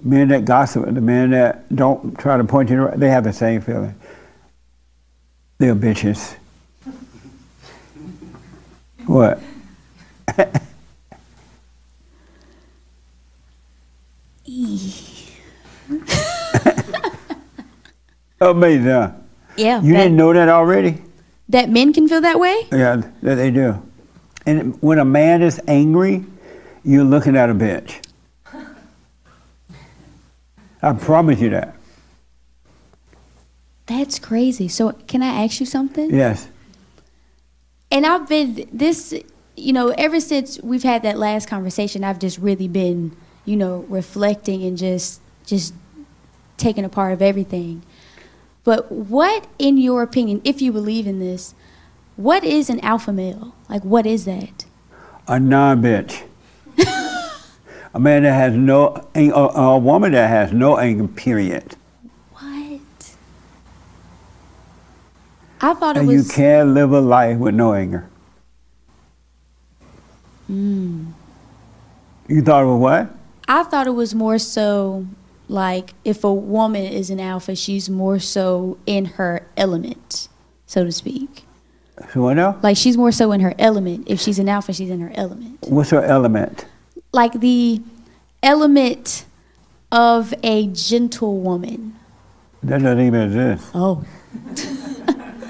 Men 0.00 0.28
that 0.28 0.44
gossip, 0.44 0.84
the 0.84 1.00
men 1.00 1.30
that 1.30 1.74
don't 1.74 2.16
try 2.16 2.36
to 2.36 2.44
point 2.44 2.70
you, 2.70 2.76
the 2.76 2.82
right- 2.82 3.00
they 3.00 3.10
have 3.10 3.24
the 3.24 3.32
same 3.32 3.60
feeling. 3.60 3.96
They're 5.58 5.74
bitches. 5.74 6.36
What? 9.06 9.40
Amazing. 18.40 19.14
Yeah. 19.56 19.82
You 19.82 19.92
didn't 19.94 20.14
know 20.16 20.32
that 20.32 20.48
already? 20.48 21.02
That 21.52 21.70
men 21.70 21.92
can 21.92 22.08
feel 22.08 22.20
that 22.20 22.40
way? 22.40 22.66
Yeah, 22.72 23.02
they 23.22 23.50
do. 23.50 23.80
And 24.44 24.80
when 24.82 24.98
a 24.98 25.04
man 25.04 25.42
is 25.42 25.60
angry, 25.68 26.24
you're 26.82 27.04
looking 27.04 27.36
at 27.36 27.48
a 27.48 27.54
bitch. 27.54 28.00
I 30.82 30.92
promise 30.94 31.40
you 31.40 31.50
that. 31.50 31.76
That's 33.86 34.18
crazy. 34.18 34.66
So 34.68 34.92
can 35.06 35.22
I 35.22 35.44
ask 35.44 35.60
you 35.60 35.66
something? 35.66 36.12
Yes. 36.12 36.48
And 37.90 38.04
I've 38.06 38.28
been 38.28 38.68
this, 38.72 39.14
you 39.56 39.72
know, 39.72 39.90
ever 39.90 40.18
since 40.18 40.60
we've 40.62 40.82
had 40.82 41.02
that 41.02 41.18
last 41.18 41.48
conversation, 41.48 42.02
I've 42.02 42.18
just 42.18 42.38
really 42.38 42.68
been, 42.68 43.14
you 43.44 43.56
know, 43.56 43.84
reflecting 43.88 44.64
and 44.64 44.76
just 44.76 45.20
just 45.46 45.74
taking 46.56 46.84
a 46.84 46.88
part 46.88 47.12
of 47.12 47.20
everything. 47.22 47.82
But 48.64 48.92
what, 48.92 49.46
in 49.58 49.76
your 49.76 50.02
opinion, 50.02 50.40
if 50.44 50.62
you 50.62 50.72
believe 50.72 51.06
in 51.06 51.18
this, 51.18 51.54
what 52.16 52.44
is 52.44 52.70
an 52.70 52.80
alpha 52.80 53.12
male? 53.12 53.54
Like, 53.68 53.84
what 53.84 54.06
is 54.06 54.24
that? 54.26 54.64
A 55.26 55.40
non 55.40 55.82
bitch. 55.82 56.22
a 57.94 57.98
man 57.98 58.22
that 58.22 58.32
has 58.32 58.54
no, 58.54 59.08
a, 59.14 59.30
a 59.30 59.78
woman 59.78 60.12
that 60.12 60.28
has 60.28 60.52
no 60.52 60.78
anger, 60.78 61.08
period. 61.08 61.76
What? 62.34 62.80
I 65.60 65.74
thought 65.74 65.96
it 65.96 66.04
was. 66.04 66.08
And 66.08 66.10
you 66.10 66.32
can't 66.32 66.68
live 66.70 66.92
a 66.92 67.00
life 67.00 67.38
with 67.38 67.54
no 67.54 67.74
anger. 67.74 68.08
Mm. 70.50 71.12
You 72.28 72.42
thought 72.42 72.62
it 72.62 72.66
was 72.66 72.80
what? 72.80 73.16
I 73.48 73.64
thought 73.64 73.86
it 73.86 73.90
was 73.94 74.14
more 74.14 74.38
so 74.38 75.06
like 75.48 75.94
if 76.04 76.24
a 76.24 76.32
woman 76.32 76.84
is 76.84 77.10
an 77.10 77.20
alpha, 77.20 77.54
she's 77.54 77.90
more 77.90 78.18
so 78.18 78.78
in 78.86 79.04
her 79.04 79.46
element, 79.56 80.28
so 80.66 80.84
to 80.84 80.92
speak. 80.92 81.44
So 82.12 82.22
what 82.22 82.38
else? 82.38 82.62
Like 82.62 82.76
she's 82.76 82.96
more 82.96 83.12
so 83.12 83.32
in 83.32 83.40
her 83.40 83.54
element. 83.58 84.08
If 84.08 84.20
she's 84.20 84.38
an 84.38 84.48
alpha, 84.48 84.72
she's 84.72 84.90
in 84.90 85.00
her 85.00 85.12
element. 85.14 85.58
What's 85.68 85.90
her 85.90 86.02
element? 86.02 86.64
Like 87.12 87.32
the 87.40 87.82
element 88.42 89.24
of 89.90 90.32
a 90.42 90.68
gentle 90.68 91.38
woman. 91.38 91.96
That 92.62 92.82
doesn't 92.82 93.00
even 93.00 93.22
exist. 93.22 93.70
Oh. 93.74 94.04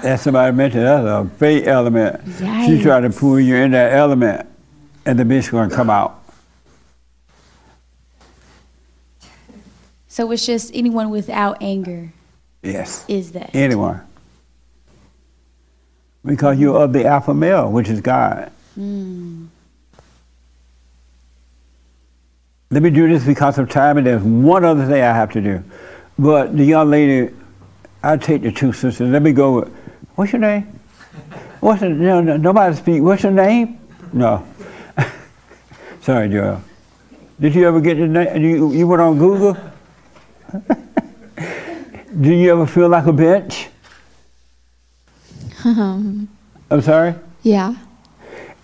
That's 0.03 0.23
somebody 0.23 0.53
mentioned 0.53 0.83
that's 0.83 1.05
a 1.05 1.29
fake 1.37 1.65
element. 1.65 2.19
She 2.25 2.43
Yikes. 2.43 2.81
trying 2.81 3.03
to 3.03 3.09
pull 3.09 3.39
you 3.39 3.55
in 3.55 3.71
that 3.71 3.93
element, 3.93 4.45
and 5.05 5.17
the 5.17 5.23
bitch 5.23 5.49
gonna 5.49 5.73
come 5.73 5.89
out. 5.89 6.22
So 10.13 10.29
it's 10.29 10.45
just 10.45 10.69
anyone 10.75 11.09
without 11.09 11.57
anger 11.59 12.13
Yes. 12.61 13.03
is 13.07 13.31
that. 13.31 13.49
Anyone. 13.55 13.99
Because 16.23 16.59
you're 16.59 16.77
of 16.77 16.93
the 16.93 17.03
alpha 17.07 17.33
male, 17.33 17.71
which 17.71 17.89
is 17.89 17.99
God. 17.99 18.51
Mm. 18.79 19.47
Let 22.69 22.83
me 22.83 22.91
do 22.91 23.09
this 23.09 23.25
because 23.25 23.57
of 23.57 23.71
time, 23.71 23.97
and 23.97 24.05
there's 24.05 24.21
one 24.21 24.63
other 24.63 24.85
thing 24.85 25.01
I 25.01 25.15
have 25.15 25.31
to 25.31 25.41
do. 25.41 25.63
But 26.19 26.55
the 26.55 26.63
young 26.63 26.91
lady, 26.91 27.33
I'll 28.03 28.19
take 28.19 28.43
the 28.43 28.51
two 28.51 28.71
sisters. 28.71 29.09
Let 29.09 29.23
me 29.23 29.33
go 29.33 29.61
with, 29.61 29.73
what's 30.13 30.31
your 30.31 30.41
name? 30.41 30.79
What's 31.59 31.81
the, 31.81 31.89
no, 31.89 32.21
no, 32.21 32.37
nobody 32.37 32.75
speak. 32.75 33.01
What's 33.01 33.23
your 33.23 33.31
name? 33.31 33.79
No. 34.11 34.45
Sorry, 36.01 36.29
Joel. 36.29 36.61
Did 37.39 37.55
you 37.55 37.67
ever 37.67 37.81
get 37.81 37.97
the 37.97 38.07
name? 38.07 38.43
You, 38.43 38.73
you 38.73 38.85
went 38.85 39.01
on 39.01 39.17
Google? 39.17 39.57
Do 42.21 42.31
you 42.31 42.51
ever 42.51 42.67
feel 42.67 42.89
like 42.89 43.05
a 43.05 43.11
bitch? 43.11 43.67
Um, 45.65 46.29
I'm 46.71 46.81
sorry? 46.81 47.15
yeah. 47.41 47.75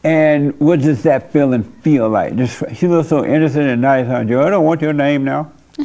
And 0.02 0.58
what 0.62 0.80
does 0.80 1.04
that 1.04 1.34
feeling 1.34 1.64
feel 1.82 2.08
like? 2.08 2.38
Just, 2.38 2.64
she 2.76 2.88
looks 2.88 3.10
so 3.10 3.26
innocent 3.26 3.68
and 3.68 3.82
nice, 3.82 4.08
huh, 4.08 4.24
Joe? 4.24 4.48
I 4.48 4.50
don't 4.50 4.64
want 4.64 4.82
your 4.82 4.94
name 4.94 5.26
now. 5.26 5.52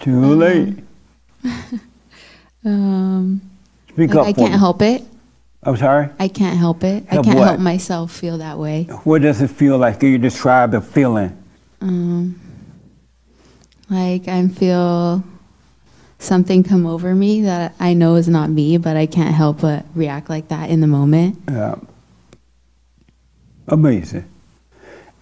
Too 0.00 0.34
late. 0.34 0.78
Um, 2.62 3.40
Speak 3.88 4.10
like, 4.12 4.18
up 4.18 4.26
I 4.26 4.32
can't 4.34 4.52
me. 4.52 4.58
help 4.58 4.82
it. 4.82 5.02
I'm 5.62 5.78
sorry? 5.78 6.10
I 6.18 6.28
can't 6.28 6.58
help 6.58 6.84
it. 6.84 7.06
Help 7.06 7.24
I 7.24 7.28
can't 7.28 7.38
what? 7.38 7.48
help 7.48 7.60
myself 7.60 8.12
feel 8.12 8.36
that 8.36 8.58
way. 8.58 8.82
What 9.04 9.22
does 9.22 9.40
it 9.40 9.48
feel 9.48 9.78
like? 9.78 10.00
Can 10.00 10.10
you 10.10 10.18
describe 10.18 10.72
the 10.72 10.82
feeling? 10.82 11.34
Um, 11.80 12.38
like 13.90 14.28
I 14.28 14.46
feel 14.48 15.22
something 16.18 16.62
come 16.62 16.86
over 16.86 17.14
me 17.14 17.42
that 17.42 17.74
I 17.80 17.94
know 17.94 18.14
is 18.14 18.28
not 18.28 18.50
me, 18.50 18.78
but 18.78 18.96
I 18.96 19.06
can't 19.06 19.34
help 19.34 19.60
but 19.60 19.84
react 19.94 20.30
like 20.30 20.48
that 20.48 20.70
in 20.70 20.80
the 20.80 20.86
moment. 20.86 21.38
Yeah. 21.48 21.76
Amazing. 23.68 24.24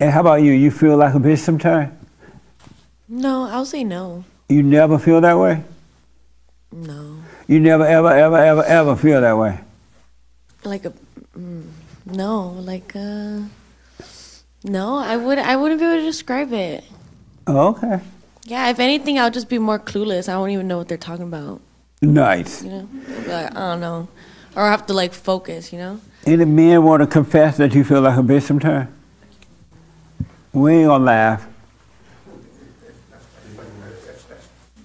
And 0.01 0.11
how 0.11 0.21
about 0.21 0.43
you? 0.43 0.53
You 0.53 0.71
feel 0.71 0.97
like 0.97 1.15
a 1.15 1.19
bitch 1.19 1.39
sometimes? 1.39 1.93
No, 3.09 3.45
I'll 3.45 3.65
say 3.65 3.85
no. 3.85 4.25
You 4.49 4.63
never 4.63 4.99
feel 4.99 5.21
that 5.21 5.39
way? 5.39 5.63
No. 6.73 7.17
You 7.47 7.61
never, 7.61 7.87
ever, 7.87 8.13
ever, 8.13 8.37
ever, 8.37 8.65
ever 8.65 8.97
feel 8.97 9.21
that 9.21 9.37
way? 9.37 9.59
Like 10.65 10.85
a 10.85 10.93
mm, 11.37 11.65
no, 12.05 12.51
like 12.61 12.95
uh 12.95 13.41
no, 14.65 14.97
I 14.97 15.17
would 15.17 15.39
I 15.39 15.57
wouldn't 15.57 15.81
be 15.81 15.87
able 15.87 15.97
to 15.97 16.03
describe 16.03 16.53
it. 16.53 16.85
Oh, 17.47 17.69
okay. 17.69 18.01
Yeah, 18.49 18.71
if 18.71 18.81
anything 18.81 19.19
I'll 19.19 19.31
just 19.31 19.49
be 19.49 19.59
more 19.59 19.79
clueless. 19.79 20.29
I 20.29 20.37
won't 20.39 20.53
even 20.53 20.67
know 20.67 20.79
what 20.79 20.89
they're 20.89 20.97
talking 20.97 21.27
about. 21.27 21.61
Nice. 22.01 22.65
You 22.65 22.71
know? 22.71 22.89
I'll 23.09 23.23
be 23.23 23.29
like, 23.29 23.51
I 23.55 23.61
don't 23.73 23.81
know. 23.81 24.09
Or 24.57 24.63
I 24.63 24.71
have 24.71 24.87
to 24.87 24.95
like 24.95 25.13
focus, 25.13 25.73
you 25.73 25.79
know? 25.79 26.01
Any 26.27 26.47
man 26.47 26.83
want 26.83 27.03
to 27.03 27.07
confess 27.07 27.59
that 27.59 27.75
you 27.75 27.85
feel 27.85 28.01
like 28.01 28.19
a 28.19 28.23
bitch 28.23 28.43
sometimes? 28.43 28.89
We 30.53 30.73
ain't 30.73 30.87
gonna 30.89 31.05
laugh. 31.05 31.47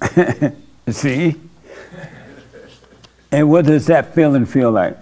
See? 0.90 1.36
And 3.32 3.50
what 3.50 3.66
does 3.66 3.86
that 3.88 4.14
feeling 4.14 4.46
feel 4.46 4.72
like? 4.72 4.98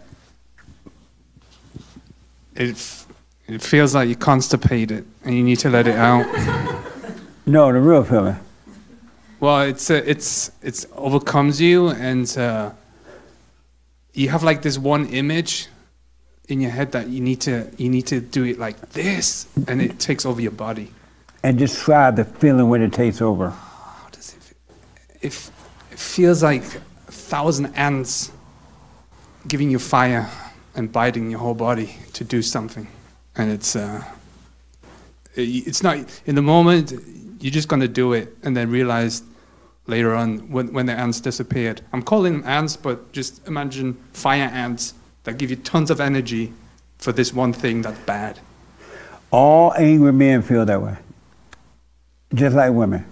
it 2.55 3.05
it 3.47 3.61
feels 3.61 3.95
like 3.95 4.07
you're 4.07 4.17
constipated 4.17 5.05
and 5.23 5.35
you 5.35 5.43
need 5.43 5.59
to 5.59 5.69
let 5.69 5.87
it 5.87 5.95
out. 5.95 6.25
No, 7.45 7.71
the 7.71 7.79
real 7.79 8.03
feeling. 8.03 8.37
Well, 9.41 9.61
it's 9.61 9.89
uh, 9.89 10.03
it's 10.05 10.51
it's 10.61 10.85
overcomes 10.95 11.59
you, 11.59 11.89
and 11.89 12.37
uh, 12.37 12.73
you 14.13 14.29
have 14.29 14.43
like 14.43 14.61
this 14.61 14.77
one 14.77 15.07
image 15.07 15.67
in 16.47 16.61
your 16.61 16.69
head 16.69 16.91
that 16.91 17.07
you 17.07 17.21
need 17.21 17.41
to 17.41 17.67
you 17.75 17.89
need 17.89 18.05
to 18.05 18.21
do 18.21 18.43
it 18.43 18.59
like 18.59 18.91
this, 18.91 19.47
and 19.67 19.81
it 19.81 19.97
takes 19.97 20.27
over 20.27 20.39
your 20.39 20.51
body. 20.51 20.91
And 21.41 21.57
describe 21.57 22.17
the 22.17 22.25
feeling 22.25 22.69
when 22.69 22.83
it 22.83 22.93
takes 22.93 23.19
over. 23.19 23.51
It, 25.21 25.33
f- 25.33 25.51
it 25.91 25.97
feels 25.97 26.43
like 26.43 26.63
a 27.07 27.11
thousand 27.11 27.73
ants 27.75 28.31
giving 29.47 29.71
you 29.71 29.79
fire 29.79 30.29
and 30.75 30.91
biting 30.91 31.31
your 31.31 31.39
whole 31.39 31.55
body 31.55 31.95
to 32.13 32.23
do 32.23 32.43
something, 32.43 32.87
and 33.35 33.49
it's 33.49 33.75
uh, 33.75 34.03
it's 35.33 35.81
not 35.81 35.97
in 36.27 36.35
the 36.35 36.43
moment. 36.43 36.93
You're 37.39 37.49
just 37.49 37.69
gonna 37.69 37.87
do 37.87 38.13
it, 38.13 38.37
and 38.43 38.55
then 38.55 38.69
realize 38.69 39.23
later 39.87 40.13
on 40.13 40.49
when, 40.51 40.71
when 40.73 40.85
the 40.85 40.93
ants 40.93 41.19
disappeared. 41.19 41.81
I'm 41.93 42.01
calling 42.01 42.33
them 42.33 42.43
ants, 42.45 42.77
but 42.77 43.11
just 43.11 43.45
imagine 43.47 43.93
fire 44.13 44.49
ants 44.53 44.93
that 45.23 45.37
give 45.37 45.49
you 45.49 45.55
tons 45.55 45.91
of 45.91 45.99
energy 45.99 46.53
for 46.97 47.11
this 47.11 47.33
one 47.33 47.53
thing 47.53 47.81
that's 47.81 47.99
bad. 47.99 48.39
All 49.31 49.73
angry 49.73 50.13
men 50.13 50.41
feel 50.41 50.65
that 50.65 50.81
way. 50.81 50.97
Just 52.33 52.55
like 52.55 52.71
women. 52.71 53.05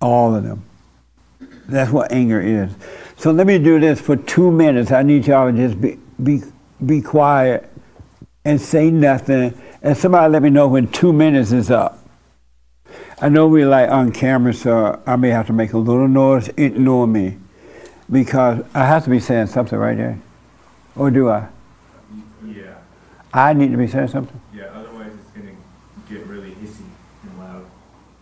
All 0.00 0.34
of 0.34 0.42
them. 0.42 0.64
That's 1.68 1.90
what 1.90 2.12
anger 2.12 2.40
is. 2.40 2.70
So 3.16 3.30
let 3.30 3.46
me 3.46 3.58
do 3.58 3.80
this 3.80 4.00
for 4.00 4.16
two 4.16 4.50
minutes. 4.50 4.92
I 4.92 5.02
need 5.02 5.26
y'all 5.26 5.50
to 5.50 5.56
just 5.56 5.80
be 5.80 5.98
be 6.22 6.42
be 6.84 7.02
quiet 7.02 7.68
and 8.44 8.60
say 8.60 8.90
nothing. 8.90 9.60
And 9.82 9.96
somebody 9.96 10.32
let 10.32 10.42
me 10.42 10.50
know 10.50 10.68
when 10.68 10.88
two 10.88 11.12
minutes 11.12 11.52
is 11.52 11.70
up. 11.70 11.97
I 13.20 13.28
know 13.28 13.48
we're 13.48 13.68
like 13.68 13.90
on 13.90 14.12
camera, 14.12 14.54
so 14.54 15.02
I 15.04 15.16
may 15.16 15.30
have 15.30 15.48
to 15.48 15.52
make 15.52 15.72
a 15.72 15.78
little 15.78 16.06
noise. 16.06 16.48
Ignore 16.56 17.08
me. 17.08 17.38
Because 18.10 18.64
I 18.74 18.86
have 18.86 19.04
to 19.04 19.10
be 19.10 19.18
saying 19.18 19.48
something 19.48 19.78
right 19.78 19.96
there. 19.96 20.20
Or 20.94 21.10
do 21.10 21.28
I? 21.28 21.48
Yeah. 22.46 22.74
I 23.34 23.52
need 23.52 23.72
to 23.72 23.76
be 23.76 23.88
saying 23.88 24.08
something. 24.08 24.40
Yeah, 24.54 24.66
otherwise 24.66 25.12
it's 25.12 25.30
gonna 25.30 25.56
get 26.08 26.26
really 26.26 26.52
hissy 26.52 26.84
and 27.24 27.38
loud. 27.38 27.66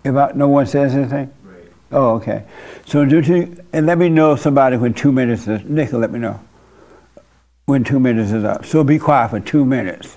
If 0.03 0.17
I, 0.17 0.33
no 0.35 0.49
one 0.49 0.67
says 0.67 0.95
anything? 0.95 1.33
Right. 1.45 1.71
Oh, 1.93 2.15
okay. 2.15 2.45
So 2.87 3.05
do 3.05 3.21
you, 3.21 3.65
and 3.73 3.87
let 3.87 3.99
me 3.99 4.09
know 4.09 4.35
somebody 4.35 4.77
when 4.79 4.95
two 4.95 5.13
minutes 5.13 5.47
is, 5.47 5.63
Nick, 5.65 5.93
let 5.93 6.11
me 6.11 6.19
know 6.19 6.41
when 7.67 7.85
two 7.85 8.01
minutes 8.01 8.31
is 8.33 8.45
up. 8.45 8.65
So 8.65 8.83
be 8.83 8.99
quiet 8.99 9.31
for 9.31 9.41
two 9.41 9.65
minutes. 9.65 10.17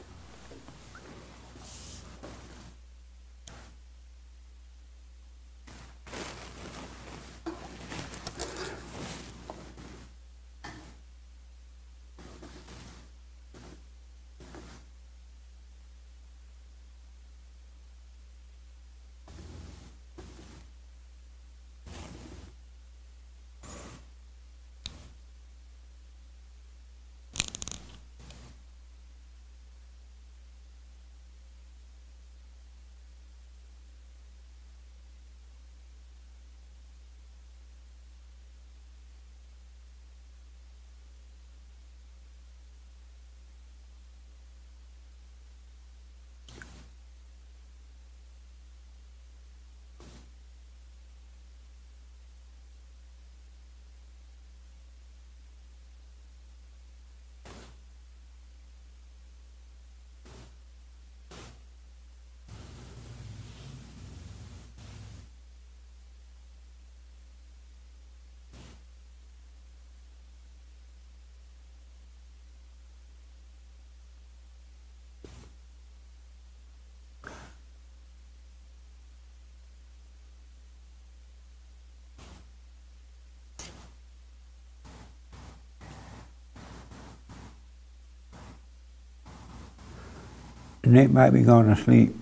Nick 90.89 91.11
might 91.11 91.29
be 91.29 91.43
going 91.43 91.67
to 91.67 91.75
sleep. 91.81 92.15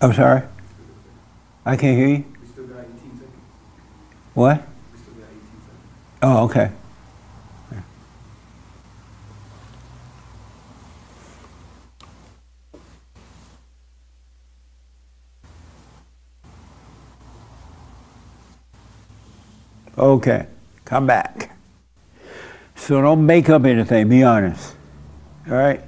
I'm 0.00 0.12
sorry? 0.12 0.42
I 1.64 1.76
can't 1.76 1.96
hear 1.96 2.08
you? 2.08 2.24
What? 4.34 4.66
Oh, 6.22 6.44
okay. 6.44 6.70
Okay, 19.96 20.46
come 20.84 21.06
back. 21.06 21.56
So 22.74 23.00
don't 23.00 23.24
make 23.24 23.48
up 23.48 23.64
anything, 23.64 24.08
be 24.08 24.24
honest. 24.24 24.74
All 25.48 25.54
right? 25.54 25.80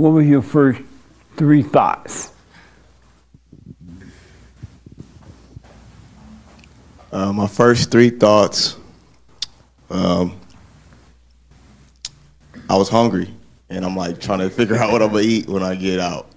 What 0.00 0.14
were 0.14 0.22
your 0.22 0.40
first 0.40 0.80
three 1.36 1.62
thoughts? 1.62 2.32
Uh, 7.12 7.34
my 7.34 7.46
first 7.46 7.90
three 7.90 8.08
thoughts. 8.08 8.78
Um, 9.90 10.40
I 12.70 12.78
was 12.78 12.88
hungry, 12.88 13.28
and 13.68 13.84
I'm 13.84 13.94
like 13.94 14.22
trying 14.22 14.38
to 14.38 14.48
figure 14.48 14.76
out 14.76 14.90
what 14.90 15.02
I'm 15.02 15.10
gonna 15.10 15.20
eat 15.20 15.46
when 15.50 15.62
I 15.62 15.74
get 15.74 16.00
out, 16.00 16.28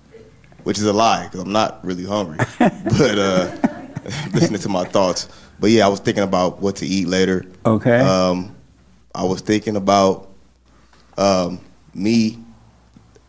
which 0.63 0.77
is 0.77 0.83
a 0.83 0.91
lie 0.91 1.23
because 1.23 1.39
I'm 1.39 1.53
not 1.53 1.85
really 1.85 2.03
hungry. 2.03 2.39
but 2.59 3.17
uh, 3.17 3.55
listening 4.33 4.59
to 4.59 4.67
my 4.67 4.83
thoughts. 4.83 5.29
But 5.61 5.71
yeah, 5.71 5.85
I 5.85 5.87
was 5.87 6.01
thinking 6.01 6.23
about 6.23 6.59
what 6.61 6.75
to 6.77 6.85
eat 6.85 7.07
later. 7.07 7.45
Okay. 7.65 8.01
Um, 8.01 8.57
I 9.15 9.23
was 9.23 9.39
thinking 9.39 9.77
about 9.77 10.27
um, 11.17 11.61
me 11.93 12.42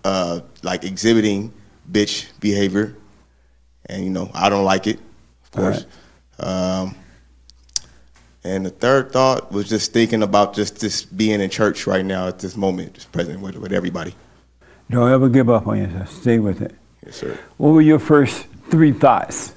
uh, 0.05 0.41
like 0.63 0.85
exhibiting 0.85 1.53
bitch 1.91 2.29
behavior, 2.41 2.97
and 3.87 4.05
you 4.05 4.11
know 4.11 4.31
I 4.35 4.49
don't 4.49 4.65
like 4.65 4.87
it, 4.87 4.99
of 5.45 5.51
course. 5.51 5.87
Um, 6.39 6.95
and 8.45 8.67
the 8.67 8.71
third 8.71 9.11
thought 9.11 9.51
was 9.51 9.69
just 9.69 9.93
thinking 9.93 10.23
about 10.23 10.55
just 10.55 10.79
this 10.81 11.03
being 11.03 11.41
in 11.41 11.49
church 11.49 11.87
right 11.87 12.05
now 12.05 12.29
at 12.29 12.39
this 12.39 12.57
moment, 12.57 12.95
just 12.95 13.11
present 13.11 13.41
with, 13.41 13.57
with 13.57 13.73
everybody. 13.73 14.15
Don't 14.91 15.11
ever 15.11 15.31
give 15.31 15.49
up 15.49 15.67
on 15.67 15.79
yourself. 15.79 16.11
Stay 16.11 16.39
with 16.39 16.61
it. 16.61 16.75
Yes, 17.05 17.17
sir. 17.17 17.39
What 17.57 17.71
were 17.71 17.81
your 17.81 17.99
first 17.99 18.47
three 18.71 18.93
thoughts? 18.93 19.55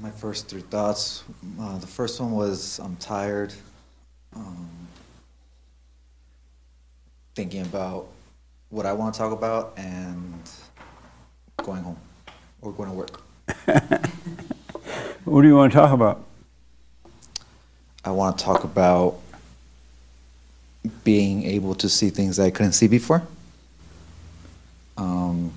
My 0.00 0.10
first 0.10 0.48
three 0.48 0.60
thoughts. 0.60 1.24
Uh, 1.58 1.78
the 1.78 1.86
first 1.86 2.20
one 2.20 2.32
was 2.32 2.78
I'm 2.78 2.96
tired. 2.96 3.54
Um, 4.34 4.68
thinking 7.40 7.62
about 7.62 8.06
what 8.68 8.84
I 8.84 8.92
want 8.92 9.14
to 9.14 9.18
talk 9.18 9.32
about 9.32 9.72
and 9.78 10.42
going 11.56 11.82
home 11.82 11.96
or 12.60 12.70
going 12.70 12.90
to 12.90 12.94
work. 12.94 13.22
What 15.24 15.42
do 15.42 15.48
you 15.48 15.54
want 15.54 15.72
to 15.72 15.78
talk 15.78 15.92
about? 15.92 16.24
I 18.04 18.10
want 18.10 18.38
to 18.38 18.44
talk 18.44 18.64
about 18.64 19.20
being 21.04 21.44
able 21.44 21.74
to 21.76 21.88
see 21.88 22.08
things 22.10 22.36
that 22.38 22.44
I 22.44 22.50
couldn't 22.50 22.72
see 22.72 22.88
before. 22.88 23.22
Um, 24.96 25.52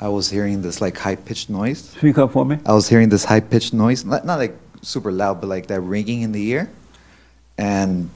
I 0.00 0.08
was 0.08 0.30
hearing 0.30 0.62
this 0.62 0.80
like 0.80 0.96
high 0.96 1.16
pitched 1.16 1.50
noise. 1.50 1.90
Speak 1.90 2.18
up 2.18 2.32
for 2.32 2.44
me. 2.46 2.58
I 2.64 2.72
was 2.72 2.88
hearing 2.88 3.08
this 3.08 3.24
high 3.24 3.40
pitched 3.40 3.74
noise, 3.74 4.04
not, 4.04 4.24
not 4.24 4.38
like 4.38 4.54
super 4.80 5.12
loud, 5.12 5.40
but 5.40 5.48
like 5.48 5.66
that 5.66 5.80
ringing 5.80 6.22
in 6.22 6.32
the 6.32 6.44
ear. 6.48 6.70
and 7.58 8.10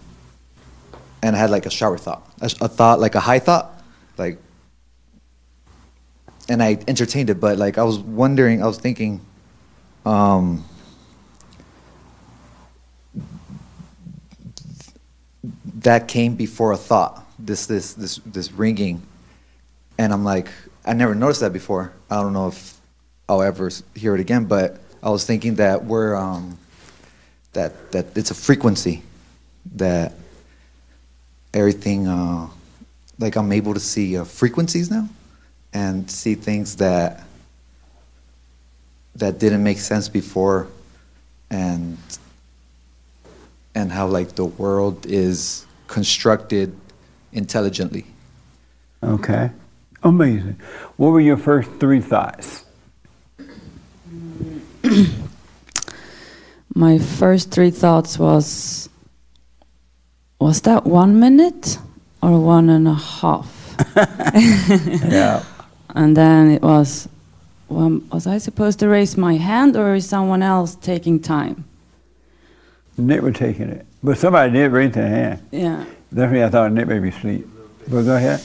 and 1.22 1.36
I 1.36 1.38
had 1.38 1.50
like 1.50 1.66
a 1.66 1.70
shower 1.70 1.98
thought, 1.98 2.26
a, 2.40 2.50
a 2.62 2.68
thought 2.68 3.00
like 3.00 3.14
a 3.14 3.20
high 3.20 3.38
thought, 3.38 3.82
like, 4.16 4.38
and 6.48 6.62
I 6.62 6.78
entertained 6.88 7.30
it. 7.30 7.40
But 7.40 7.58
like 7.58 7.78
I 7.78 7.84
was 7.84 7.98
wondering, 7.98 8.62
I 8.62 8.66
was 8.66 8.78
thinking, 8.78 9.20
um, 10.04 10.64
that 15.80 16.08
came 16.08 16.34
before 16.34 16.72
a 16.72 16.76
thought. 16.76 17.26
This 17.38 17.66
this 17.66 17.94
this 17.94 18.16
this 18.26 18.52
ringing, 18.52 19.02
and 19.98 20.12
I'm 20.12 20.24
like, 20.24 20.48
I 20.84 20.92
never 20.92 21.14
noticed 21.14 21.40
that 21.40 21.52
before. 21.52 21.92
I 22.10 22.20
don't 22.20 22.32
know 22.32 22.48
if 22.48 22.78
I'll 23.28 23.42
ever 23.42 23.70
hear 23.94 24.14
it 24.14 24.20
again, 24.20 24.44
but 24.44 24.80
I 25.02 25.10
was 25.10 25.24
thinking 25.24 25.54
that 25.56 25.84
we're 25.84 26.14
um, 26.14 26.58
that 27.52 27.92
that 27.92 28.16
it's 28.16 28.30
a 28.30 28.34
frequency 28.34 29.02
that 29.76 30.12
everything 31.52 32.08
uh, 32.08 32.48
like 33.18 33.36
I'm 33.36 33.52
able 33.52 33.74
to 33.74 33.80
see 33.80 34.16
uh, 34.16 34.24
frequencies 34.24 34.90
now 34.90 35.08
and 35.72 36.10
see 36.10 36.34
things 36.34 36.76
that 36.76 37.24
that 39.16 39.38
didn't 39.38 39.62
make 39.62 39.78
sense 39.78 40.08
before 40.08 40.68
and 41.50 41.98
and 43.74 43.92
how 43.92 44.06
like 44.06 44.34
the 44.34 44.44
world 44.44 45.06
is 45.06 45.66
constructed 45.86 46.74
intelligently. 47.32 48.06
Okay. 49.02 49.50
Amazing. 50.02 50.56
What 50.96 51.10
were 51.10 51.20
your 51.20 51.36
first 51.36 51.70
three 51.78 52.00
thoughts? 52.00 52.64
My 56.74 56.98
first 56.98 57.50
three 57.50 57.70
thoughts 57.70 58.18
was 58.18 58.89
was 60.40 60.62
that 60.62 60.84
one 60.84 61.20
minute 61.20 61.78
or 62.22 62.40
one 62.40 62.68
and 62.68 62.88
a 62.88 62.94
half? 62.94 63.56
Yeah. 65.10 65.44
And 65.94 66.16
then 66.16 66.50
it 66.50 66.62
was 66.62 67.08
well, 67.68 68.00
was 68.12 68.26
I 68.26 68.38
supposed 68.38 68.80
to 68.80 68.88
raise 68.88 69.16
my 69.16 69.36
hand 69.36 69.76
or 69.76 69.94
is 69.94 70.08
someone 70.08 70.42
else 70.42 70.74
taking 70.74 71.20
time? 71.20 71.64
Nick 72.98 73.22
was 73.22 73.34
taking 73.34 73.68
it. 73.70 73.86
But 74.02 74.18
somebody 74.18 74.52
did 74.52 74.72
raise 74.72 74.92
their 74.92 75.08
hand. 75.08 75.46
Yeah. 75.52 75.84
Definitely, 76.12 76.44
I 76.44 76.48
thought 76.50 76.72
Nick 76.72 76.88
may 76.88 76.98
be 76.98 77.10
asleep. 77.10 77.46
But 77.88 78.02
go 78.02 78.16
ahead. 78.16 78.40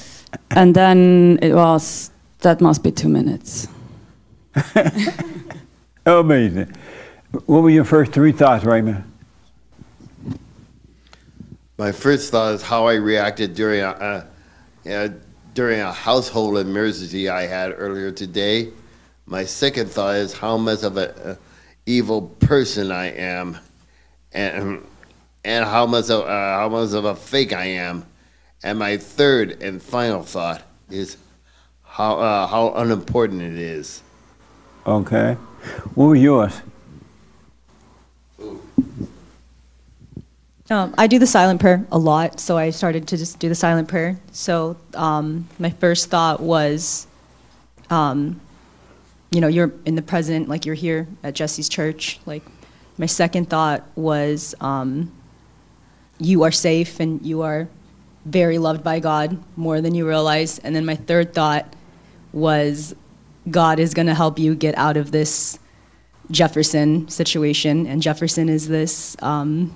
And 0.52 0.76
then 0.76 1.40
it 1.42 1.54
was 1.54 2.12
that 2.42 2.62
must 2.62 2.84
be 2.84 2.92
two 2.92 3.10
minutes. 3.10 3.68
Amazing. 6.06 6.74
What 7.46 7.64
were 7.64 7.70
your 7.70 7.84
first 7.84 8.12
three 8.12 8.32
thoughts, 8.32 8.64
Raymond? 8.64 9.04
My 11.78 11.92
first 11.92 12.32
thought 12.32 12.54
is 12.54 12.62
how 12.62 12.88
I 12.88 12.94
reacted 12.94 13.54
during 13.54 13.82
a, 13.82 14.26
uh, 14.90 15.10
during 15.54 15.82
a 15.82 15.92
household 15.92 16.58
emergency 16.58 17.28
I 17.28 17.48
had 17.48 17.74
earlier 17.76 18.12
today. 18.12 18.70
My 19.26 19.44
second 19.44 19.90
thought 19.90 20.16
is 20.16 20.32
how 20.32 20.58
much 20.58 20.84
of 20.84 20.96
an 20.96 21.10
uh, 21.10 21.36
evil 21.86 22.22
person 22.22 22.92
I 22.92 23.08
am, 23.08 23.58
and 24.32 24.84
and 25.44 25.66
how 25.66 25.86
much 25.86 26.10
of, 26.10 26.24
uh, 26.24 26.28
how 26.30 26.70
much 26.70 26.94
of 26.94 27.04
a 27.04 27.16
fake 27.16 27.52
I 27.52 27.66
am. 27.66 28.06
And 28.64 28.80
my 28.80 28.96
third 28.96 29.62
and 29.62 29.82
final 29.82 30.24
thought 30.24 30.62
is 30.90 31.18
how 31.84 32.20
uh, 32.20 32.48
how 32.48 32.74
unimportant 32.76 33.42
it 33.42 33.58
is. 33.58 34.02
Okay. 34.88 35.34
What 35.96 36.06
were 36.06 36.16
yours? 36.16 36.62
Um, 40.70 40.96
I 40.98 41.06
do 41.06 41.20
the 41.20 41.28
silent 41.28 41.62
prayer 41.62 41.86
a 41.92 41.98
lot, 41.98 42.40
so 42.40 42.58
I 42.58 42.72
started 42.72 43.08
to 43.10 43.18
just 43.18 43.38
do 43.38 43.50
the 43.50 43.56
silent 43.56 43.88
prayer. 43.88 44.20
So 44.32 44.78
um, 44.96 45.48
my 45.60 45.70
first 45.70 46.10
thought 46.10 46.40
was, 46.40 47.06
um, 47.92 48.42
you 49.30 49.42
know, 49.42 49.48
you're 49.48 49.72
in 49.86 49.94
the 49.94 50.02
present, 50.02 50.50
like 50.50 50.66
you're 50.66 50.76
here 50.76 51.08
at 51.24 51.36
Jesse's 51.36 51.70
church. 51.70 52.20
Like 52.26 52.42
my 52.98 53.06
second 53.06 53.48
thought 53.48 53.84
was, 53.96 54.56
um, 54.60 55.12
you 56.18 56.44
are 56.44 56.52
safe 56.52 57.00
and 57.00 57.24
you 57.24 57.44
are 57.44 57.68
very 58.26 58.58
loved 58.58 58.84
by 58.84 59.00
God 59.00 59.38
more 59.56 59.82
than 59.82 59.94
you 59.94 60.08
realize. 60.08 60.58
And 60.60 60.76
then 60.76 60.84
my 60.84 60.96
third 60.96 61.34
thought 61.34 61.76
was, 62.34 62.96
God 63.52 63.80
is 63.80 63.94
going 63.94 64.08
to 64.08 64.16
help 64.16 64.40
you 64.40 64.56
get 64.56 64.76
out 64.76 64.98
of 64.98 65.12
this 65.12 65.60
Jefferson 66.32 67.08
situation, 67.08 67.86
and 67.86 68.02
Jefferson 68.02 68.50
is 68.50 68.68
this. 68.68 69.16
Um, 69.22 69.76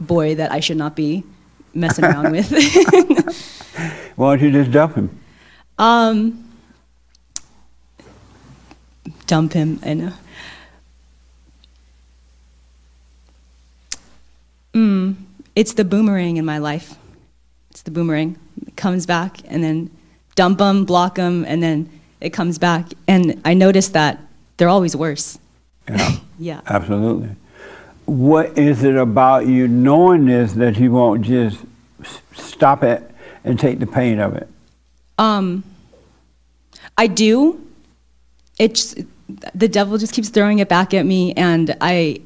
boy 0.00 0.34
that 0.36 0.52
I 0.52 0.60
should 0.60 0.76
not 0.76 0.94
be 0.96 1.24
messing 1.74 2.04
around 2.04 2.30
with. 2.36 2.50
Why 4.16 4.36
don't 4.36 4.44
you 4.46 4.52
just 4.52 4.70
dump 4.70 4.94
him? 4.94 5.20
um, 5.78 6.42
dump 9.26 9.52
him 9.52 9.78
and. 9.82 10.12
Mm, 14.74 15.14
it's 15.54 15.72
the 15.74 15.84
boomerang 15.84 16.36
in 16.36 16.44
my 16.44 16.58
life. 16.58 16.94
It's 17.70 17.82
the 17.82 17.90
boomerang. 17.90 18.38
It 18.66 18.76
comes 18.76 19.06
back 19.06 19.38
and 19.46 19.62
then 19.64 19.90
dump 20.34 20.58
them, 20.58 20.84
block 20.84 21.14
them, 21.14 21.44
and 21.46 21.62
then 21.62 21.88
it 22.20 22.30
comes 22.30 22.58
back. 22.58 22.88
And 23.08 23.40
I 23.44 23.54
noticed 23.54 23.92
that 23.94 24.20
they're 24.56 24.68
always 24.68 24.94
worse. 24.96 25.38
Yeah. 25.88 26.10
Yeah. 26.38 26.60
Absolutely. 26.66 27.30
What 28.06 28.56
is 28.56 28.84
it 28.84 28.96
about 28.96 29.46
you 29.46 29.68
knowing 29.68 30.26
this 30.26 30.52
that 30.54 30.78
you 30.78 30.92
won't 30.92 31.22
just 31.22 31.58
stop 32.34 32.82
it 32.82 33.08
and 33.44 33.58
take 33.58 33.78
the 33.78 33.86
pain 33.86 34.20
of 34.20 34.34
it? 34.34 34.48
Um, 35.18 35.64
I 36.96 37.06
do. 37.06 37.60
It 38.58 38.76
just, 38.76 38.98
the 39.54 39.68
devil 39.68 39.98
just 39.98 40.12
keeps 40.14 40.28
throwing 40.28 40.60
it 40.60 40.68
back 40.68 40.94
at 40.94 41.04
me, 41.04 41.32
and 41.34 41.76
I, 41.80 42.20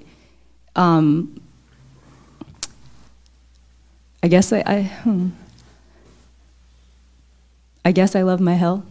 um, 0.76 1.40
I 4.22 4.28
guess 4.28 4.52
I, 4.52 4.62
I, 4.66 4.82
hmm. 4.82 5.30
I 7.84 7.92
guess 7.92 8.14
I 8.14 8.22
love 8.22 8.40
my 8.40 8.54
hell, 8.54 8.84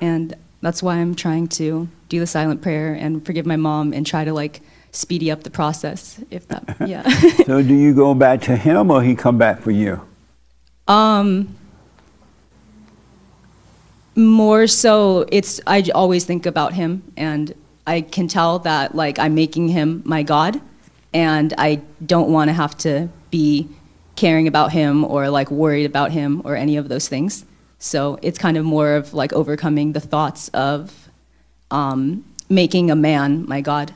and 0.00 0.34
that's 0.62 0.82
why 0.82 0.96
I'm 0.96 1.14
trying 1.14 1.48
to 1.48 1.88
do 2.08 2.20
the 2.20 2.26
silent 2.26 2.62
prayer 2.62 2.94
and 2.94 3.24
forgive 3.24 3.46
my 3.46 3.56
mom 3.56 3.92
and 3.92 4.06
try 4.06 4.24
to 4.24 4.32
like 4.32 4.60
speedy 4.92 5.30
up 5.30 5.42
the 5.42 5.50
process. 5.50 6.22
If 6.30 6.48
that, 6.48 6.76
yeah. 6.86 7.08
so 7.44 7.62
do 7.62 7.74
you 7.74 7.94
go 7.94 8.14
back 8.14 8.42
to 8.42 8.56
him 8.56 8.90
or 8.90 9.02
he 9.02 9.14
come 9.14 9.38
back 9.38 9.60
for 9.60 9.70
you? 9.70 10.00
Um, 10.88 11.56
more 14.16 14.66
so, 14.66 15.26
it's 15.30 15.60
i 15.66 15.82
always 15.94 16.24
think 16.24 16.46
about 16.46 16.74
him, 16.74 17.02
and 17.16 17.54
I 17.86 18.00
can 18.00 18.28
tell 18.28 18.58
that 18.60 18.94
like 18.94 19.18
I'm 19.18 19.34
making 19.34 19.68
him 19.68 20.02
my 20.04 20.22
god, 20.22 20.60
and 21.12 21.54
I 21.58 21.82
don't 22.04 22.30
want 22.30 22.48
to 22.48 22.52
have 22.52 22.76
to 22.78 23.08
be 23.30 23.68
caring 24.16 24.46
about 24.46 24.72
him 24.72 25.04
or 25.04 25.30
like 25.30 25.50
worried 25.50 25.86
about 25.86 26.10
him 26.10 26.42
or 26.44 26.54
any 26.56 26.76
of 26.76 26.88
those 26.88 27.08
things. 27.08 27.44
So 27.78 28.18
it's 28.20 28.38
kind 28.38 28.58
of 28.58 28.64
more 28.64 28.94
of 28.94 29.14
like 29.14 29.32
overcoming 29.32 29.92
the 29.92 30.00
thoughts 30.00 30.48
of 30.48 31.08
um, 31.70 32.24
making 32.48 32.90
a 32.90 32.96
man 32.96 33.46
my 33.48 33.62
god. 33.62 33.94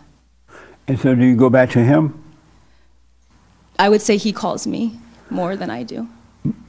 And 0.86 0.98
so 0.98 1.15
do 1.15 1.24
you 1.24 1.36
go 1.36 1.48
back 1.51 1.70
to 1.70 1.82
him? 1.82 2.23
I 3.78 3.89
would 3.89 4.02
say 4.02 4.16
he 4.16 4.32
calls 4.32 4.66
me 4.66 4.98
more 5.31 5.56
than 5.56 5.70
I 5.70 5.82
do. 5.82 6.09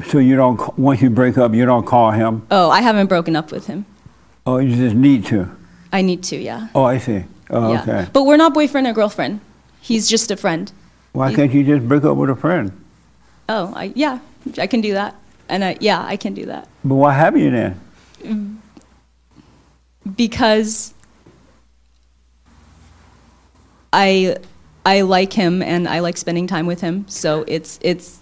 So 0.07 0.19
you 0.19 0.35
don't, 0.35 0.77
once 0.79 1.01
you 1.01 1.09
break 1.09 1.37
up, 1.37 1.53
you 1.53 1.65
don't 1.65 1.85
call 1.85 2.11
him? 2.11 2.47
Oh, 2.49 2.69
I 2.69 2.81
haven't 2.81 3.07
broken 3.07 3.35
up 3.35 3.51
with 3.51 3.67
him. 3.67 3.85
Oh, 4.45 4.57
you 4.57 4.75
just 4.75 4.95
need 4.95 5.25
to? 5.27 5.55
I 5.91 6.01
need 6.01 6.23
to, 6.23 6.37
yeah. 6.37 6.69
Oh, 6.73 6.83
I 6.83 6.97
see. 6.97 7.25
Oh, 7.49 7.73
yeah. 7.73 7.81
okay. 7.81 8.07
But 8.11 8.23
we're 8.23 8.37
not 8.37 8.53
boyfriend 8.53 8.87
or 8.87 8.93
girlfriend. 8.93 9.41
He's 9.81 10.09
just 10.09 10.31
a 10.31 10.37
friend. 10.37 10.71
Why 11.11 11.33
can't 11.33 11.53
you 11.53 11.63
just 11.63 11.87
break 11.87 12.03
up 12.03 12.17
with 12.17 12.29
a 12.29 12.35
friend? 12.35 12.71
Oh, 13.47 13.71
I, 13.75 13.93
yeah, 13.95 14.19
I 14.57 14.67
can 14.67 14.81
do 14.81 14.93
that. 14.93 15.15
And 15.47 15.63
I, 15.63 15.77
yeah, 15.79 16.03
I 16.03 16.17
can 16.17 16.33
do 16.33 16.47
that. 16.47 16.67
But 16.83 16.95
why 16.95 17.13
have 17.13 17.37
you 17.37 17.51
then? 17.51 18.61
Because 20.15 20.94
I 23.95 24.37
I 24.85 25.01
like 25.01 25.33
him 25.33 25.63
and 25.63 25.87
I 25.87 25.99
like 25.99 26.17
spending 26.17 26.47
time 26.47 26.65
with 26.67 26.81
him. 26.81 27.05
So 27.07 27.43
it's 27.47 27.79
it's 27.81 28.19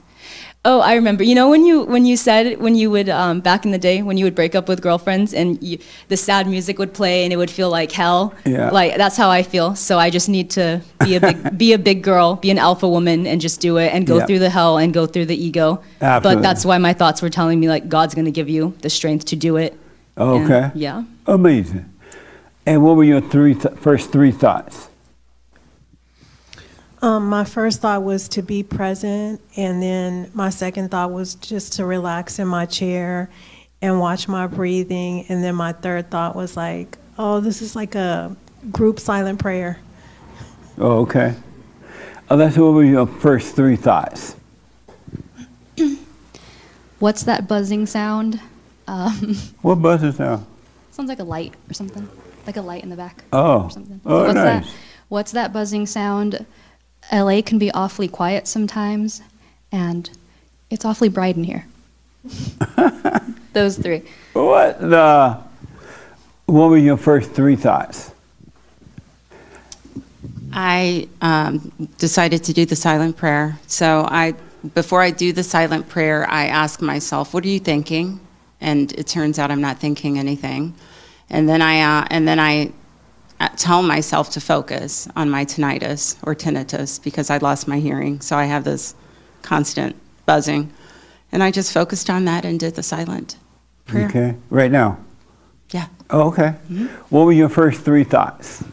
Oh, 0.65 0.79
I 0.79 0.93
remember. 0.95 1.25
You 1.25 1.35
know 1.35 1.49
when 1.49 1.65
you 1.65 1.83
when 1.83 2.05
you 2.05 2.15
said 2.15 2.57
when 2.61 2.73
you 2.75 2.89
would 2.89 3.09
um, 3.09 3.41
back 3.41 3.65
in 3.65 3.71
the 3.71 3.77
day 3.77 4.01
when 4.01 4.17
you 4.17 4.23
would 4.23 4.35
break 4.35 4.55
up 4.55 4.69
with 4.69 4.81
girlfriends 4.81 5.33
and 5.33 5.61
you, 5.61 5.77
the 6.07 6.15
sad 6.15 6.47
music 6.47 6.79
would 6.79 6.93
play 6.93 7.25
and 7.25 7.33
it 7.33 7.35
would 7.35 7.51
feel 7.51 7.69
like 7.69 7.91
hell. 7.91 8.33
Yeah. 8.45 8.69
Like 8.69 8.95
that's 8.95 9.17
how 9.17 9.29
I 9.29 9.43
feel. 9.43 9.75
So 9.75 9.99
I 9.99 10.09
just 10.09 10.29
need 10.29 10.49
to 10.51 10.81
be 11.03 11.15
a 11.15 11.19
big 11.19 11.57
be 11.63 11.73
a 11.73 11.77
big 11.77 12.01
girl, 12.01 12.37
be 12.37 12.49
an 12.49 12.57
alpha 12.57 12.87
woman, 12.87 13.27
and 13.27 13.41
just 13.41 13.59
do 13.59 13.75
it 13.75 13.93
and 13.93 14.07
go 14.07 14.25
through 14.25 14.39
the 14.39 14.49
hell 14.49 14.77
and 14.77 14.93
go 14.93 15.05
through 15.05 15.25
the 15.25 15.35
ego. 15.35 15.83
Absolutely. 15.99 16.35
But 16.35 16.41
that's 16.47 16.63
why 16.63 16.77
my 16.77 16.93
thoughts 16.93 17.21
were 17.21 17.29
telling 17.29 17.59
me 17.59 17.67
like 17.67 17.89
God's 17.89 18.15
going 18.15 18.25
to 18.25 18.31
give 18.31 18.47
you 18.47 18.73
the 18.79 18.89
strength 18.89 19.25
to 19.25 19.35
do 19.35 19.57
it. 19.57 19.77
And, 20.15 20.45
Okay. 20.49 20.71
yeah. 20.75 21.03
Amazing. 21.27 21.91
And 22.65 22.85
what 22.85 22.95
were 22.95 23.03
your 23.03 23.19
three 23.19 23.55
th- 23.55 23.75
first 23.79 24.13
three 24.13 24.31
thoughts? 24.31 24.87
Um, 27.03 27.27
my 27.27 27.43
first 27.43 27.81
thought 27.81 28.01
was 28.01 28.29
to 28.29 28.41
be 28.41 28.63
present, 28.63 29.41
and 29.57 29.83
then 29.83 30.31
my 30.33 30.49
second 30.49 30.89
thought 30.89 31.11
was 31.11 31.35
just 31.35 31.73
to 31.73 31.85
relax 31.85 32.39
in 32.39 32.47
my 32.47 32.65
chair 32.65 33.29
and 33.81 33.99
watch 33.99 34.29
my 34.29 34.47
breathing. 34.47 35.25
And 35.27 35.43
then 35.43 35.55
my 35.55 35.73
third 35.73 36.09
thought 36.09 36.33
was 36.33 36.55
like, 36.55 36.97
oh, 37.19 37.41
this 37.41 37.61
is 37.61 37.75
like 37.75 37.95
a 37.95 38.33
group 38.71 39.01
silent 39.01 39.39
prayer. 39.39 39.81
Oh, 40.77 41.01
okay. 41.01 41.35
Oh, 42.29 42.37
that's 42.37 42.55
what 42.57 42.71
were 42.71 42.85
your 42.85 43.05
first 43.05 43.53
three 43.53 43.75
thoughts? 43.75 44.37
What's 46.99 47.23
that 47.23 47.49
buzzing 47.49 47.85
sound? 47.85 48.39
Um, 48.87 49.35
What 49.61 49.81
buzzes 49.81 50.19
now? 50.19 50.45
sounds 50.91 51.09
like 51.09 51.19
a 51.19 51.23
light 51.25 51.53
or 51.69 51.73
something, 51.73 52.07
like 52.47 52.55
a 52.55 52.61
light 52.61 52.81
in 52.81 52.89
the 52.89 52.95
back. 52.95 53.25
Oh. 53.33 53.63
or 53.63 53.71
something. 53.71 53.99
Oh, 54.05 54.21
what's 54.21 54.35
nice. 54.35 54.65
That, 54.65 54.73
what's 55.09 55.31
that 55.33 55.51
buzzing 55.51 55.85
sound? 55.85 56.45
LA 57.11 57.41
can 57.41 57.57
be 57.57 57.71
awfully 57.71 58.07
quiet 58.07 58.47
sometimes, 58.47 59.21
and 59.71 60.09
it's 60.69 60.85
awfully 60.85 61.09
bright 61.09 61.35
in 61.35 61.43
here. 61.43 61.65
Those 63.53 63.77
three. 63.77 64.03
What 64.33 64.79
the? 64.79 65.37
What 66.45 66.69
were 66.69 66.77
your 66.77 66.97
first 66.97 67.31
three 67.31 67.55
thoughts? 67.55 68.11
I 70.51 71.07
um, 71.21 71.71
decided 71.97 72.43
to 72.45 72.53
do 72.53 72.65
the 72.65 72.75
silent 72.75 73.17
prayer. 73.17 73.57
So 73.67 74.05
I, 74.07 74.35
before 74.75 75.01
I 75.01 75.09
do 75.09 75.33
the 75.33 75.43
silent 75.43 75.89
prayer, 75.89 76.29
I 76.29 76.47
ask 76.47 76.81
myself, 76.81 77.33
"What 77.33 77.43
are 77.43 77.47
you 77.47 77.59
thinking?" 77.59 78.19
And 78.61 78.91
it 78.93 79.07
turns 79.07 79.39
out 79.39 79.51
I'm 79.51 79.61
not 79.61 79.79
thinking 79.79 80.17
anything. 80.17 80.73
And 81.29 81.49
then 81.49 81.61
I, 81.61 81.81
uh, 81.81 82.07
and 82.09 82.27
then 82.27 82.39
I 82.39 82.71
tell 83.49 83.83
myself 83.83 84.29
to 84.31 84.41
focus 84.41 85.07
on 85.15 85.29
my 85.29 85.45
tinnitus 85.45 86.17
or 86.23 86.35
tinnitus 86.35 87.01
because 87.01 87.29
I 87.29 87.37
lost 87.37 87.67
my 87.67 87.79
hearing. 87.79 88.21
So 88.21 88.37
I 88.37 88.45
have 88.45 88.63
this 88.63 88.95
constant 89.41 89.95
buzzing, 90.25 90.71
and 91.31 91.43
I 91.43 91.51
just 91.51 91.73
focused 91.73 92.09
on 92.09 92.25
that 92.25 92.45
and 92.45 92.59
did 92.59 92.75
the 92.75 92.83
silent 92.83 93.37
prayer. 93.85 94.07
Okay. 94.07 94.35
Right 94.49 94.71
now? 94.71 94.97
Yeah. 95.71 95.87
Oh, 96.09 96.27
okay. 96.27 96.49
What 97.09 97.25
were 97.25 97.31
your 97.31 97.49
first 97.49 97.81
three 97.81 98.03
thoughts? 98.03 98.63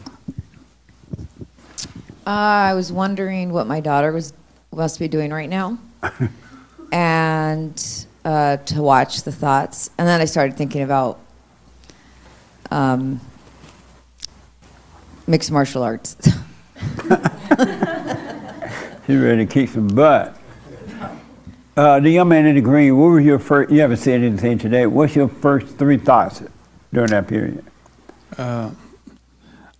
Uh, 2.26 2.70
I 2.70 2.74
was 2.74 2.92
wondering 2.92 3.52
what 3.52 3.66
my 3.66 3.80
daughter 3.80 4.12
was 4.12 4.32
must 4.72 5.00
be 5.00 5.08
doing 5.08 5.32
right 5.32 5.48
now, 5.48 5.78
and 6.92 8.06
uh, 8.24 8.58
to 8.58 8.82
watch 8.82 9.22
the 9.22 9.32
thoughts, 9.32 9.90
and 9.98 10.06
then 10.06 10.20
I 10.20 10.26
started 10.26 10.56
thinking 10.56 10.82
about 10.82 11.18
um, 12.70 13.20
mixed 15.30 15.52
martial 15.52 15.82
arts. 15.82 16.16
She's 19.06 19.18
ready 19.18 19.46
to 19.46 19.46
kick 19.46 19.68
some 19.70 19.86
butt. 19.88 20.36
Uh, 21.76 22.00
the 22.00 22.10
young 22.10 22.28
man 22.28 22.46
in 22.46 22.56
the 22.56 22.60
green, 22.60 22.98
what 22.98 23.06
were 23.06 23.20
your 23.20 23.38
first, 23.38 23.70
you 23.70 23.80
haven't 23.80 23.98
said 23.98 24.22
anything 24.22 24.58
today. 24.58 24.86
What's 24.86 25.14
your 25.14 25.28
first 25.28 25.78
three 25.78 25.98
thoughts 25.98 26.42
during 26.92 27.10
that 27.10 27.28
period? 27.28 27.64
Uh, 28.36 28.70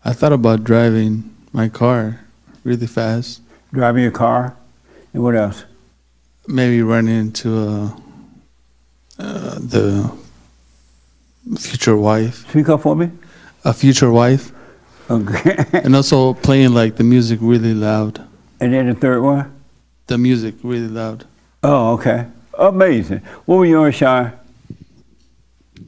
I 0.05 0.13
thought 0.13 0.33
about 0.33 0.63
driving 0.65 1.35
my 1.53 1.69
car 1.69 2.21
really 2.63 2.87
fast. 2.87 3.43
Driving 3.73 4.03
your 4.03 4.13
car? 4.13 4.57
And 5.13 5.23
what 5.23 5.35
else? 5.35 5.65
Maybe 6.47 6.81
running 6.83 7.17
into 7.17 7.59
uh, 7.59 7.91
uh, 9.19 9.55
the 9.59 10.17
future 11.59 11.97
wife. 11.97 12.49
Speak 12.49 12.69
up 12.69 12.83
for 12.83 12.95
me. 12.95 13.11
A 13.65 13.75
future 13.75 14.11
wife. 14.11 14.53
Okay. 15.11 15.65
and 15.73 15.97
also 15.97 16.35
playing 16.35 16.73
like 16.73 16.97
the 16.97 17.05
music 17.05 17.41
really 17.43 17.75
loud. 17.75 18.27
And 18.61 18.73
then 18.73 18.87
the 18.87 18.95
third 18.95 19.23
one? 19.23 19.61
The 20.07 20.19
music 20.19 20.55
really 20.63 20.89
loud. 20.89 21.27
Oh, 21.63 21.95
okay. 21.95 22.27
Amazing. 22.59 23.19
What 23.47 23.57
were 23.57 23.67
yours, 23.67 23.95
Sean? 23.95 24.33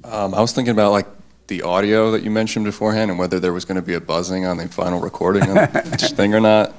Um, 0.05 0.35
I 0.35 0.41
was 0.41 0.53
thinking 0.53 0.73
about 0.73 0.91
like 0.91 1.07
the 1.47 1.63
audio 1.63 2.11
that 2.11 2.23
you 2.23 2.31
mentioned 2.31 2.65
beforehand 2.65 3.11
and 3.11 3.19
whether 3.19 3.39
there 3.39 3.53
was 3.53 3.65
going 3.65 3.77
to 3.77 3.83
be 3.83 3.95
a 3.95 4.01
buzzing 4.01 4.47
on 4.47 4.57
the 4.57 4.69
final 4.69 5.01
recording 5.01 5.57
of 5.57 5.77
each 5.95 6.11
thing 6.13 6.35
or 6.35 6.41
not. 6.41 6.75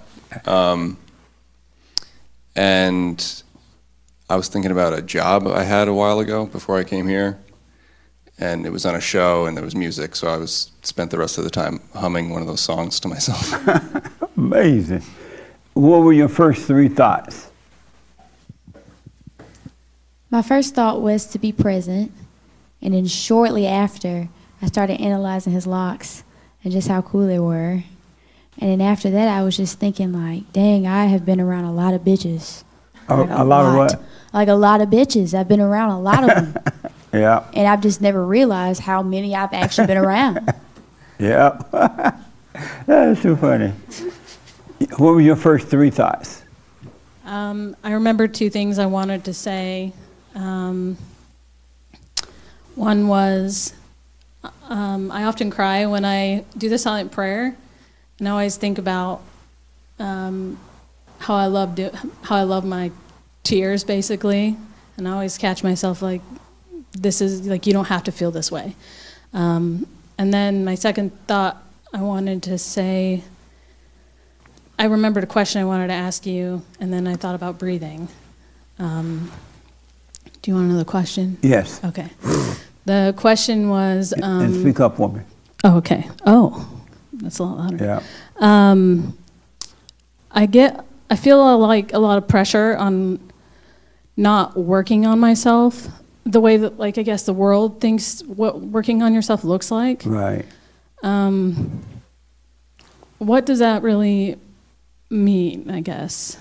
Um, 0.45 0.98
and 2.56 3.44
I 4.30 4.36
was 4.36 4.48
thinking 4.48 4.72
about 4.72 4.94
a 4.94 5.02
job 5.02 5.48
I 5.48 5.64
had 5.64 5.88
a 5.88 5.94
while 5.94 6.20
ago 6.20 6.45
before 6.45 6.78
I 6.78 6.84
came 6.84 7.07
here, 7.07 7.40
and 8.39 8.65
it 8.65 8.72
was 8.72 8.85
on 8.85 8.95
a 8.95 9.01
show 9.01 9.45
and 9.45 9.55
there 9.55 9.64
was 9.64 9.76
music, 9.76 10.15
so 10.15 10.27
I 10.27 10.38
was 10.38 10.72
spent 10.81 11.11
the 11.11 11.18
rest 11.18 11.38
of 11.38 11.43
the 11.43 11.49
time 11.49 11.80
humming 11.95 12.30
one 12.30 12.41
of 12.41 12.47
those 12.47 12.61
songs 12.61 12.99
to 13.01 13.07
myself. 13.07 13.53
Amazing. 14.38 15.03
What 15.73 15.99
were 15.99 16.14
your 16.14 16.30
first 16.30 16.65
three 16.65 16.89
thoughts? 16.89 17.49
My 20.30 20.41
first 20.41 20.73
thought 20.73 21.01
was 21.01 21.26
to 21.27 21.39
be 21.39 21.51
present, 21.51 22.11
and 22.81 22.93
then 22.93 23.05
shortly 23.05 23.68
after, 23.68 24.30
I 24.61 24.65
started 24.65 24.99
analyzing 24.99 25.53
his 25.53 25.68
locks 25.68 26.23
and 26.64 26.73
just 26.73 26.88
how 26.88 27.01
cool 27.01 27.27
they 27.27 27.39
were. 27.39 27.84
And 28.60 28.72
then 28.72 28.81
after 28.81 29.10
that, 29.11 29.27
I 29.27 29.43
was 29.43 29.57
just 29.57 29.80
thinking, 29.80 30.14
like, 30.14 30.51
dang, 30.53 30.88
I 30.88 31.05
have 31.05 31.26
been 31.26 31.39
around 31.41 31.65
a 31.65 31.73
lot 31.73 31.93
of 31.93 32.01
bitches. 32.01 32.64
A, 33.10 33.18
Like, 33.18 33.30
a 33.30 33.43
lot 33.43 33.65
of 33.65 33.76
what? 33.76 34.03
Like 34.31 34.47
a 34.47 34.53
lot 34.53 34.81
of 34.81 34.89
bitches. 34.89 35.38
I've 35.38 35.47
been 35.47 35.60
around 35.60 35.91
a 35.91 35.99
lot 35.99 36.23
of 36.23 36.30
them, 36.30 36.64
Yeah. 37.14 37.44
and 37.53 37.68
I've 37.68 37.81
just 37.81 38.02
never 38.02 38.26
realized 38.26 38.81
how 38.81 39.03
many 39.03 39.35
I've 39.35 39.53
actually 39.53 39.88
been 39.88 39.98
around. 39.98 40.53
Yeah. 41.19 41.61
that 42.88 43.07
is 43.10 43.22
too 43.22 43.35
funny. 43.38 43.72
What 44.98 45.14
were 45.14 45.22
your 45.22 45.35
first 45.38 45.68
three 45.68 45.91
thoughts? 45.91 46.44
Um, 47.23 47.77
I 47.84 47.94
remember 47.94 48.27
two 48.27 48.49
things 48.49 48.80
I 48.80 48.88
wanted 48.88 49.23
to 49.26 49.34
say. 49.34 49.94
Um, 50.35 50.98
one 52.76 53.07
was 53.07 53.73
um, 54.68 55.11
I 55.11 55.23
often 55.23 55.49
cry 55.52 55.85
when 55.85 56.06
I 56.06 56.44
do 56.57 56.68
the 56.68 56.77
silent 56.77 57.11
prayer, 57.11 57.56
and 58.19 58.27
I 58.27 58.31
always 58.31 58.57
think 58.57 58.77
about 58.77 59.22
um, 59.99 60.60
how 61.19 61.35
I 61.35 61.45
love 61.45 61.76
do, 61.76 61.91
how 62.23 62.35
I 62.35 62.44
love 62.44 62.65
my 62.65 62.91
tears, 63.44 63.84
basically, 63.84 64.57
and 64.98 65.07
I 65.07 65.11
always 65.11 65.38
catch 65.38 65.64
myself 65.64 66.02
like, 66.02 66.22
"This 66.94 67.22
is 67.22 67.48
like 67.48 67.65
you 67.68 67.74
don't 67.74 67.86
have 67.86 68.03
to 68.06 68.11
feel 68.11 68.32
this 68.32 68.52
way." 68.52 68.76
Um, 69.34 69.88
and 70.18 70.34
then 70.34 70.64
my 70.64 70.76
second 70.76 71.11
thought 71.28 71.61
I 71.94 72.02
wanted 72.02 72.44
to 72.44 72.57
say. 72.57 73.24
I 74.80 74.86
remembered 74.86 75.24
a 75.24 75.28
question 75.28 75.61
I 75.61 75.65
wanted 75.65 75.88
to 75.88 75.94
ask 75.94 76.26
you, 76.26 76.64
and 76.80 76.91
then 76.91 77.07
I 77.07 77.15
thought 77.15 77.36
about 77.36 77.60
breathing. 77.60 78.07
Um, 78.80 79.32
do 80.41 80.52
you 80.52 80.56
want 80.56 80.68
to 80.70 80.74
know 80.74 80.80
the 80.80 80.86
question? 80.86 81.38
Yes. 81.41 81.80
Okay. 81.84 82.10
The 82.86 83.14
question 83.15 83.70
was. 83.70 84.14
Um, 84.22 84.41
and 84.41 84.61
speak 84.61 84.80
up 84.80 84.98
for 84.98 85.10
me. 85.10 85.22
Oh, 85.64 85.78
okay. 85.78 86.10
Oh, 86.26 86.82
that's 87.14 87.40
a 87.40 87.44
lot 87.44 87.57
louder. 87.57 87.86
Yeah. 87.86 88.03
Um, 88.40 89.18
I 90.32 90.45
get. 90.45 90.84
I 91.10 91.15
feel 91.15 91.60
like 91.60 91.94
a 91.94 91.99
lot 91.99 92.18
of 92.18 92.28
pressure 92.28 92.76
on 92.76 93.20
not 94.18 94.57
working 94.57 95.06
on 95.06 95.20
myself 95.20 95.88
the 96.25 96.39
way 96.39 96.57
that, 96.57 96.79
like, 96.79 96.97
I 96.97 97.03
guess 97.03 97.23
the 97.23 97.33
world 97.33 97.81
thinks 97.81 98.23
what 98.23 98.61
working 98.61 99.01
on 99.01 99.13
yourself 99.13 99.43
looks 99.43 99.71
like. 99.71 100.03
Right. 100.05 100.45
Um, 101.03 101.81
what 103.19 103.45
does 103.45 103.59
that 103.59 103.83
really 103.83 104.37
mean? 105.09 105.69
I 105.69 105.81
guess 105.81 106.37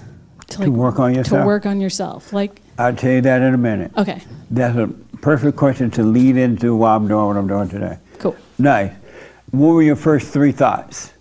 To 0.51 0.71
work 0.71 0.99
on 0.99 1.15
yourself? 1.15 1.43
To 1.43 1.47
work 1.47 1.67
on 1.67 1.81
yourself, 1.81 2.33
like 2.33 2.61
I'll 2.79 2.95
tell 2.95 3.13
you 3.13 3.21
that 3.23 3.43
in 3.43 3.55
a 3.55 3.59
minute. 3.59 3.93
Okay. 3.97 4.23
That's 4.51 4.77
a 4.77 4.87
perfect 5.21 5.57
question 5.57 5.91
to 5.93 6.03
lead 6.03 6.37
into 6.37 6.75
why 6.77 6.95
I'm 6.95 7.09
doing 7.09 7.27
what 7.27 7.37
I'm 7.37 7.47
doing 7.47 7.69
today. 7.69 7.99
Cool. 8.19 8.37
Nice. 8.59 8.93
What 9.51 9.69
were 9.69 9.83
your 9.83 9.97
first 9.97 10.33
three 10.33 10.53
thoughts? 10.53 11.13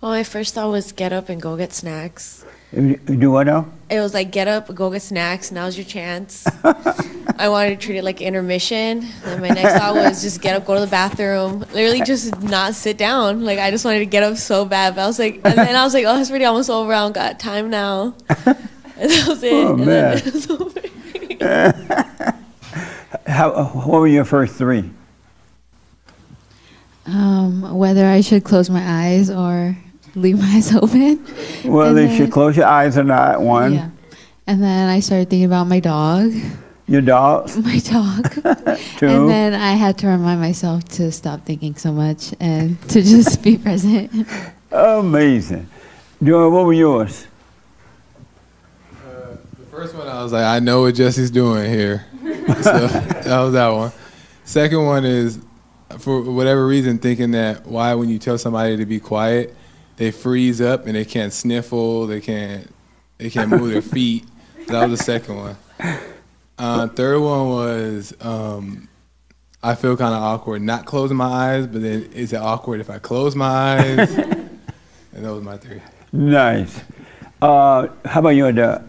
Well, 0.00 0.10
my 0.10 0.24
first 0.24 0.54
thought 0.54 0.70
was 0.70 0.90
get 0.90 1.12
up 1.12 1.28
and 1.28 1.40
go 1.40 1.56
get 1.56 1.72
snacks. 1.72 2.44
You 2.72 2.98
you 3.08 3.16
do 3.16 3.30
what 3.30 3.46
now? 3.46 3.66
It 3.90 4.00
was 4.00 4.14
like 4.14 4.30
get 4.30 4.48
up, 4.48 4.74
go 4.74 4.90
get 4.90 5.02
snacks. 5.02 5.52
Now's 5.52 5.76
your 5.76 5.84
chance. 5.84 6.46
I 7.38 7.48
wanted 7.50 7.78
to 7.78 7.86
treat 7.86 7.98
it 7.98 8.04
like 8.04 8.22
intermission. 8.22 9.06
And 9.24 9.42
my 9.42 9.48
next 9.48 9.78
thought 9.78 9.94
was 9.94 10.22
just 10.22 10.40
get 10.40 10.56
up, 10.56 10.64
go 10.64 10.74
to 10.74 10.80
the 10.80 10.86
bathroom. 10.86 11.60
Literally 11.72 12.00
just 12.00 12.40
not 12.40 12.74
sit 12.74 12.96
down. 12.96 13.44
Like 13.44 13.58
I 13.58 13.70
just 13.70 13.84
wanted 13.84 13.98
to 13.98 14.06
get 14.06 14.22
up 14.22 14.38
so 14.38 14.64
bad. 14.64 14.94
But 14.94 15.02
I 15.02 15.06
was 15.06 15.18
like, 15.18 15.34
and 15.44 15.58
then 15.58 15.76
I 15.76 15.84
was 15.84 15.92
like, 15.92 16.06
oh, 16.06 16.18
it's 16.18 16.30
already 16.30 16.46
almost 16.46 16.70
over. 16.70 16.92
I 16.92 17.00
don't 17.00 17.12
got 17.12 17.38
time 17.38 17.70
now. 17.70 18.14
And 19.02 19.10
that 19.10 19.26
was 19.26 19.42
it. 19.42 19.52
Oh, 19.52 19.74
and 19.74 19.84
man. 19.84 19.86
then 19.86 20.18
it 20.18 20.32
was 20.32 20.50
over. 20.50 20.80
How, 23.26 23.64
what 23.64 24.00
were 24.00 24.06
your 24.06 24.24
first 24.24 24.54
three? 24.54 24.88
Um, 27.06 27.76
whether 27.76 28.06
I 28.06 28.20
should 28.20 28.44
close 28.44 28.70
my 28.70 28.82
eyes 28.84 29.28
or 29.28 29.76
leave 30.14 30.38
my 30.38 30.46
eyes 30.56 30.74
open. 30.74 31.24
Well, 31.64 31.88
And 31.88 31.96
they 31.96 32.06
then- 32.06 32.16
should 32.16 32.30
close 32.32 32.56
your 32.56 32.66
eyes 32.66 32.96
or 32.98 33.04
not, 33.04 33.40
one. 33.40 33.74
Yeah. 33.74 33.88
And 34.46 34.62
then 34.62 34.88
I 34.88 35.00
started 35.00 35.30
thinking 35.30 35.44
about 35.46 35.68
my 35.68 35.80
dog. 35.80 36.32
Your 36.88 37.00
dog? 37.00 37.48
My 37.64 37.78
dog. 37.78 38.32
Two. 38.98 39.06
And 39.06 39.28
then 39.30 39.54
I 39.54 39.72
had 39.74 39.96
to 39.98 40.08
remind 40.08 40.40
myself 40.40 40.84
to 40.98 41.10
stop 41.12 41.46
thinking 41.46 41.76
so 41.76 41.92
much 41.92 42.34
and 42.40 42.76
to 42.90 43.00
just 43.02 43.42
be 43.42 43.56
present. 43.56 44.10
Amazing. 44.72 45.68
Joy, 46.22 46.50
what 46.50 46.66
were 46.66 46.72
yours? 46.72 47.28
Uh, 48.92 49.36
the 49.58 49.64
first 49.70 49.94
one, 49.94 50.08
I 50.08 50.22
was 50.22 50.32
like, 50.32 50.44
I 50.44 50.58
know 50.58 50.82
what 50.82 50.96
Jesse's 50.96 51.30
doing 51.30 51.70
here. 51.70 52.04
so 52.62 52.86
that 52.88 53.40
was 53.40 53.52
that 53.54 53.68
one. 53.68 53.92
Second 54.44 54.84
one 54.84 55.04
is, 55.04 55.38
for 55.98 56.20
whatever 56.20 56.66
reason, 56.66 56.98
thinking 56.98 57.30
that 57.30 57.64
why 57.64 57.94
when 57.94 58.08
you 58.08 58.18
tell 58.18 58.36
somebody 58.38 58.76
to 58.76 58.84
be 58.86 58.98
quiet, 59.00 59.54
they 60.02 60.10
freeze 60.10 60.60
up 60.60 60.86
and 60.86 60.96
they 60.96 61.04
can't 61.04 61.32
sniffle, 61.32 62.08
they 62.08 62.20
can't, 62.20 62.68
they 63.18 63.30
can't 63.30 63.50
move 63.50 63.70
their 63.70 63.82
feet. 63.96 64.24
That 64.66 64.88
was 64.88 64.98
the 64.98 65.04
second 65.04 65.36
one. 65.36 65.56
Uh, 66.58 66.88
third 66.88 67.20
one 67.20 67.48
was, 67.50 68.12
um, 68.20 68.88
I 69.62 69.76
feel 69.76 69.96
kind 69.96 70.12
of 70.12 70.20
awkward 70.20 70.60
not 70.60 70.86
closing 70.86 71.16
my 71.16 71.26
eyes, 71.26 71.68
but 71.68 71.82
then 71.82 72.10
is 72.14 72.32
it 72.32 72.38
awkward 72.38 72.80
if 72.80 72.90
I 72.90 72.98
close 72.98 73.36
my 73.36 73.46
eyes? 73.46 74.10
and 74.18 74.60
those 75.12 75.38
were 75.38 75.40
my 75.40 75.56
three. 75.56 75.80
Nice. 76.10 76.80
Uh, 77.40 77.86
how 78.04 78.18
about 78.18 78.30
you, 78.30 78.50
Doug? 78.50 78.82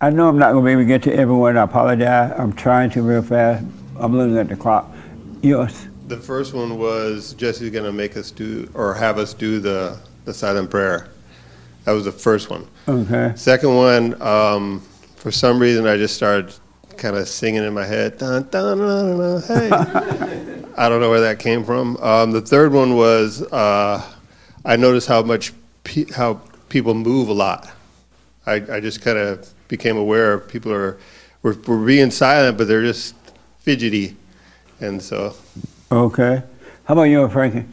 I 0.00 0.10
know 0.10 0.28
I'm 0.28 0.38
not 0.38 0.52
going 0.52 0.64
to 0.64 0.68
be 0.68 0.72
able 0.72 0.82
to 0.82 0.86
get 0.86 1.02
to 1.04 1.12
everyone. 1.12 1.56
I 1.56 1.62
apologize. 1.62 2.32
I'm 2.38 2.52
trying 2.52 2.90
to 2.90 3.02
real 3.02 3.22
fast. 3.22 3.64
I'm 3.96 4.16
looking 4.16 4.38
at 4.38 4.48
the 4.48 4.56
clock. 4.56 4.88
Yours. 5.42 5.88
The 6.06 6.16
first 6.16 6.54
one 6.54 6.78
was 6.78 7.34
Jesse's 7.34 7.70
going 7.70 7.86
to 7.86 7.92
make 7.92 8.16
us 8.16 8.30
do 8.30 8.70
or 8.74 8.94
have 8.94 9.18
us 9.18 9.34
do 9.34 9.58
the, 9.58 9.98
the 10.24 10.34
silent 10.34 10.70
prayer. 10.70 11.08
That 11.84 11.92
was 11.92 12.04
the 12.04 12.12
first 12.12 12.50
one. 12.50 12.66
Okay. 12.88 13.32
Second 13.36 13.74
one, 13.74 14.22
um, 14.22 14.80
for 15.16 15.30
some 15.30 15.58
reason, 15.58 15.86
I 15.86 15.96
just 15.96 16.14
started 16.14 16.54
kind 16.96 17.16
of 17.16 17.28
singing 17.28 17.62
in 17.62 17.74
my 17.74 17.84
head. 17.84 18.18
Dun, 18.18 18.48
dun, 18.50 18.78
dun, 18.78 19.18
dun, 19.18 19.42
hey. 19.42 19.70
I 20.76 20.88
don't 20.88 21.00
know 21.00 21.10
where 21.10 21.20
that 21.20 21.38
came 21.38 21.64
from. 21.64 21.96
Um, 21.98 22.32
the 22.32 22.40
third 22.40 22.72
one 22.72 22.96
was 22.96 23.42
uh, 23.52 24.02
I 24.64 24.76
noticed 24.76 25.08
how 25.08 25.22
much 25.22 25.52
pe- 25.84 26.10
how 26.10 26.40
people 26.68 26.94
move 26.94 27.28
a 27.28 27.32
lot. 27.32 27.70
I, 28.46 28.54
I 28.54 28.80
just 28.80 29.00
kind 29.02 29.18
of 29.18 29.48
became 29.68 29.96
aware 29.96 30.32
of 30.34 30.48
people 30.48 30.72
are 30.72 30.98
we're, 31.42 31.56
we're 31.66 31.84
being 31.84 32.10
silent, 32.10 32.58
but 32.58 32.66
they're 32.66 32.82
just 32.82 33.14
fidgety, 33.58 34.16
and 34.80 35.00
so 35.00 35.36
Okay. 35.92 36.42
How 36.84 36.94
about 36.94 37.04
you, 37.04 37.28
Frankie? 37.28 37.64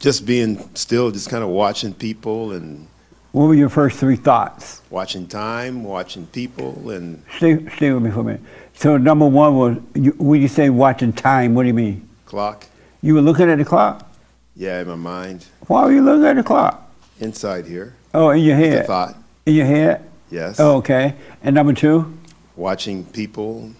Just 0.00 0.24
being 0.26 0.58
still, 0.74 1.10
just 1.10 1.28
kind 1.28 1.44
of 1.44 1.50
watching 1.50 1.92
people 1.94 2.52
and 2.52 2.88
What 3.32 3.46
were 3.46 3.54
your 3.54 3.68
first 3.68 3.98
three 4.00 4.16
thoughts? 4.16 4.80
watching 4.90 5.28
time, 5.28 5.84
watching 5.84 6.26
people, 6.26 6.90
and 6.90 7.22
Stay, 7.36 7.64
stay 7.76 7.92
with 7.92 8.02
me 8.02 8.10
for 8.10 8.20
a 8.20 8.24
minute. 8.24 8.40
So 8.74 8.96
number 8.96 9.26
one 9.26 9.56
was, 9.56 9.76
you, 9.94 10.12
when 10.18 10.40
you 10.40 10.48
say 10.48 10.70
watching 10.70 11.12
time, 11.12 11.54
what 11.54 11.62
do 11.62 11.68
you 11.68 11.74
mean? 11.74 12.08
clock. 12.24 12.66
You 13.02 13.14
were 13.14 13.20
looking 13.20 13.50
at 13.50 13.58
the 13.58 13.64
clock? 13.64 14.10
Yeah, 14.56 14.80
in 14.80 14.88
my 14.88 14.94
mind, 14.94 15.46
Why 15.66 15.84
were 15.84 15.92
you 15.92 16.02
looking 16.02 16.26
at 16.26 16.36
the 16.36 16.42
clock? 16.42 16.90
inside 17.20 17.66
here. 17.66 17.94
Oh, 18.14 18.30
in 18.30 18.40
your 18.40 18.56
head. 18.56 18.86
thought. 18.86 19.14
In 19.46 19.54
your 19.54 19.66
head? 19.66 20.08
Yes. 20.30 20.58
Oh, 20.58 20.76
okay. 20.76 21.14
And 21.42 21.54
number 21.54 21.72
two? 21.74 22.16
Watching 22.56 23.04
people, 23.04 23.70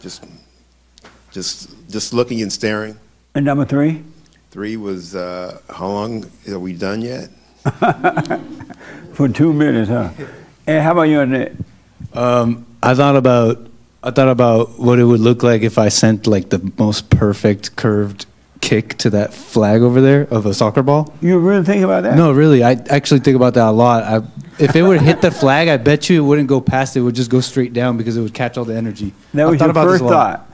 just, 0.00 0.24
just, 1.30 1.70
just 1.88 2.12
looking 2.12 2.42
and 2.42 2.52
staring. 2.52 2.98
And 3.34 3.44
number 3.44 3.64
three? 3.64 4.02
Three 4.58 4.76
was 4.76 5.14
uh, 5.14 5.60
how 5.70 5.86
long 5.86 6.28
are 6.50 6.58
we 6.58 6.72
done 6.72 7.00
yet? 7.00 7.28
For 9.12 9.28
two 9.28 9.52
minutes, 9.52 9.88
huh? 9.88 10.10
And 10.66 10.82
how 10.82 10.90
about 10.90 11.02
you, 11.02 11.20
Annette? 11.20 11.52
Um, 12.12 12.66
I 12.82 12.92
thought 12.96 13.14
about 13.14 13.64
I 14.02 14.10
thought 14.10 14.26
about 14.26 14.80
what 14.80 14.98
it 14.98 15.04
would 15.04 15.20
look 15.20 15.44
like 15.44 15.62
if 15.62 15.78
I 15.78 15.90
sent 15.90 16.26
like 16.26 16.50
the 16.50 16.72
most 16.76 17.08
perfect 17.08 17.76
curved 17.76 18.26
kick 18.60 18.98
to 18.98 19.10
that 19.10 19.32
flag 19.32 19.82
over 19.82 20.00
there 20.00 20.22
of 20.22 20.44
a 20.44 20.52
soccer 20.52 20.82
ball. 20.82 21.14
You 21.20 21.38
really 21.38 21.64
think 21.64 21.84
about 21.84 22.02
that? 22.02 22.16
No, 22.16 22.32
really, 22.32 22.64
I 22.64 22.72
actually 22.90 23.20
think 23.20 23.36
about 23.36 23.54
that 23.54 23.68
a 23.68 23.70
lot. 23.70 24.02
I, 24.02 24.26
if 24.58 24.74
it 24.74 24.82
would 24.82 25.00
hit 25.00 25.22
the 25.22 25.30
flag, 25.30 25.68
I 25.68 25.76
bet 25.76 26.10
you 26.10 26.24
it 26.24 26.26
wouldn't 26.26 26.48
go 26.48 26.60
past 26.60 26.96
it. 26.96 26.98
It 26.98 27.02
would 27.04 27.14
just 27.14 27.30
go 27.30 27.40
straight 27.40 27.74
down 27.74 27.96
because 27.96 28.16
it 28.16 28.22
would 28.22 28.34
catch 28.34 28.58
all 28.58 28.64
the 28.64 28.74
energy. 28.74 29.12
That 29.34 29.44
I've 29.44 29.50
was 29.52 29.58
thought 29.60 29.64
your 29.66 29.70
about 29.70 29.86
first 29.86 30.02
thought. 30.02 30.50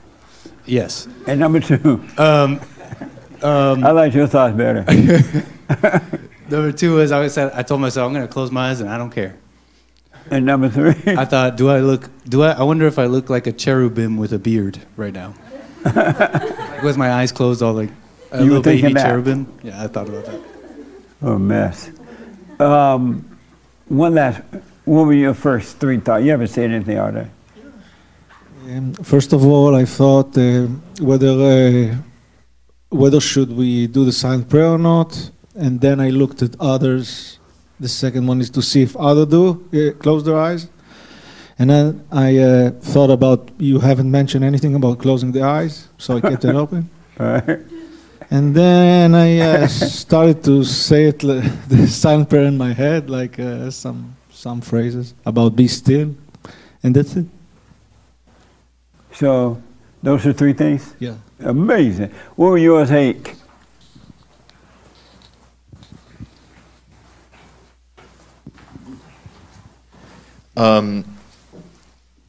Yes. 0.67 1.07
And 1.25 1.39
number 1.39 1.59
two? 1.59 2.03
Um, 2.19 2.59
um, 3.45 3.83
I 3.85 3.91
like 3.91 4.13
your 4.13 4.27
thoughts 4.27 4.55
better. 4.55 4.83
Number 6.49 6.71
two 6.71 6.99
is 6.99 7.11
I 7.11 7.27
said 7.27 7.51
I 7.53 7.63
told 7.63 7.81
myself 7.81 8.07
I'm 8.07 8.13
going 8.13 8.25
to 8.27 8.31
close 8.31 8.51
my 8.51 8.69
eyes 8.69 8.79
and 8.81 8.89
I 8.89 8.97
don't 8.97 9.09
care. 9.11 9.35
And 10.31 10.45
number 10.45 10.69
three? 10.69 10.95
I 11.15 11.25
thought, 11.25 11.55
do 11.55 11.69
I 11.69 11.79
look? 11.81 12.09
Do 12.27 12.41
I? 12.43 12.51
I 12.53 12.63
wonder 12.63 12.87
if 12.87 12.97
I 12.97 13.05
look 13.05 13.29
like 13.29 13.45
a 13.47 13.51
cherubim 13.51 14.17
with 14.17 14.33
a 14.33 14.39
beard 14.39 14.79
right 14.97 15.13
now, 15.13 15.35
like 15.83 16.81
with 16.83 16.97
my 16.97 17.11
eyes 17.13 17.31
closed, 17.31 17.61
all 17.61 17.73
like 17.73 17.89
a 18.31 18.43
You 18.43 18.51
were 18.51 18.57
little 18.57 18.63
baby 18.63 18.93
that? 18.93 19.03
cherubim. 19.05 19.47
Yeah, 19.63 19.83
I 19.83 19.87
thought 19.87 20.09
about 20.09 20.25
that. 20.25 20.41
Oh, 21.21 21.37
mess. 21.37 21.91
Um, 22.59 23.37
one 23.87 24.15
last, 24.15 24.41
what 24.85 25.05
were 25.05 25.13
your 25.13 25.35
first 25.35 25.77
three 25.77 25.99
thoughts? 25.99 26.23
You 26.23 26.31
haven't 26.31 26.47
said 26.47 26.71
anything 26.71 26.97
all 26.97 27.11
day. 27.11 27.27
Um, 28.67 28.93
first 28.95 29.31
of 29.31 29.45
all, 29.45 29.75
I 29.75 29.85
thought 29.85 30.35
uh, 30.37 30.65
whether 31.01 31.29
uh, 31.29 31.95
whether 32.95 33.19
should 33.19 33.51
we 33.51 33.87
do 33.87 34.05
the 34.05 34.11
silent 34.11 34.49
prayer 34.49 34.67
or 34.67 34.77
not, 34.77 35.29
and 35.55 35.81
then 35.81 35.99
I 35.99 36.09
looked 36.09 36.41
at 36.41 36.55
others. 36.59 37.39
The 37.79 37.89
second 37.89 38.27
one 38.27 38.41
is 38.41 38.49
to 38.51 38.61
see 38.61 38.81
if 38.81 38.95
others 38.95 39.27
do 39.27 39.43
uh, 39.73 39.91
close 40.01 40.23
their 40.23 40.37
eyes, 40.37 40.67
and 41.59 41.69
then 41.69 42.05
I 42.11 42.37
uh, 42.37 42.71
thought 42.71 43.09
about 43.09 43.49
you 43.57 43.79
haven't 43.79 44.09
mentioned 44.09 44.43
anything 44.43 44.75
about 44.75 44.99
closing 44.99 45.31
the 45.31 45.43
eyes, 45.43 45.87
so 45.97 46.17
I 46.17 46.21
kept 46.21 46.45
it 46.45 46.55
open. 46.63 46.89
Right. 47.17 47.59
And 48.31 48.55
then 48.55 49.13
I 49.13 49.39
uh, 49.39 49.67
started 49.67 50.43
to 50.45 50.63
say 50.63 51.05
it, 51.05 51.23
li- 51.23 51.39
the 51.67 51.87
silent 51.87 52.29
prayer 52.29 52.45
in 52.45 52.57
my 52.57 52.73
head, 52.73 53.09
like 53.09 53.39
uh, 53.39 53.69
some 53.71 54.15
some 54.31 54.61
phrases 54.61 55.13
about 55.25 55.55
be 55.55 55.67
still, 55.67 56.15
and 56.83 56.95
that's 56.95 57.15
it. 57.15 57.25
So, 59.13 59.61
those 60.03 60.25
are 60.25 60.33
three 60.33 60.53
things? 60.53 60.93
Yeah. 60.99 61.15
Amazing. 61.39 62.11
What 62.35 62.49
were 62.49 62.57
yours, 62.57 62.89
Hank? 62.89 63.35
Um, 70.57 71.05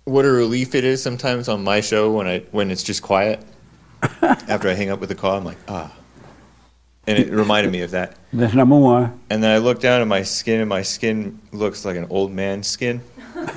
what 0.04 0.24
a 0.24 0.30
relief 0.30 0.74
it 0.74 0.84
is 0.84 1.02
sometimes 1.02 1.48
on 1.48 1.62
my 1.64 1.80
show 1.80 2.12
when 2.12 2.26
I 2.26 2.40
when 2.50 2.70
it's 2.70 2.82
just 2.82 3.02
quiet. 3.02 3.44
After 4.22 4.68
I 4.68 4.74
hang 4.74 4.90
up 4.90 5.00
with 5.00 5.08
the 5.08 5.14
call, 5.14 5.36
I'm 5.36 5.44
like, 5.44 5.58
ah. 5.68 5.92
And 7.08 7.18
it 7.18 7.30
reminded 7.30 7.72
me 7.72 7.82
of 7.82 7.92
that. 7.92 8.16
That's 8.32 8.54
number 8.54 8.76
one. 8.76 9.20
And 9.30 9.42
then 9.42 9.52
I 9.52 9.58
look 9.58 9.80
down 9.80 10.00
at 10.00 10.08
my 10.08 10.22
skin, 10.22 10.60
and 10.60 10.68
my 10.68 10.82
skin 10.82 11.40
looks 11.52 11.84
like 11.84 11.96
an 11.96 12.06
old 12.10 12.32
man's 12.32 12.66
skin. 12.66 13.00
and 13.34 13.50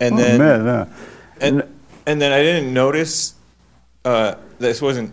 Oh, 0.00 0.16
then, 0.16 0.38
man, 0.38 0.64
huh? 0.64 0.86
and, 1.40 1.64
and 2.06 2.22
then 2.22 2.32
I 2.32 2.42
didn't 2.42 2.72
notice. 2.72 3.34
Uh, 4.04 4.34
this 4.58 4.80
wasn't. 4.80 5.12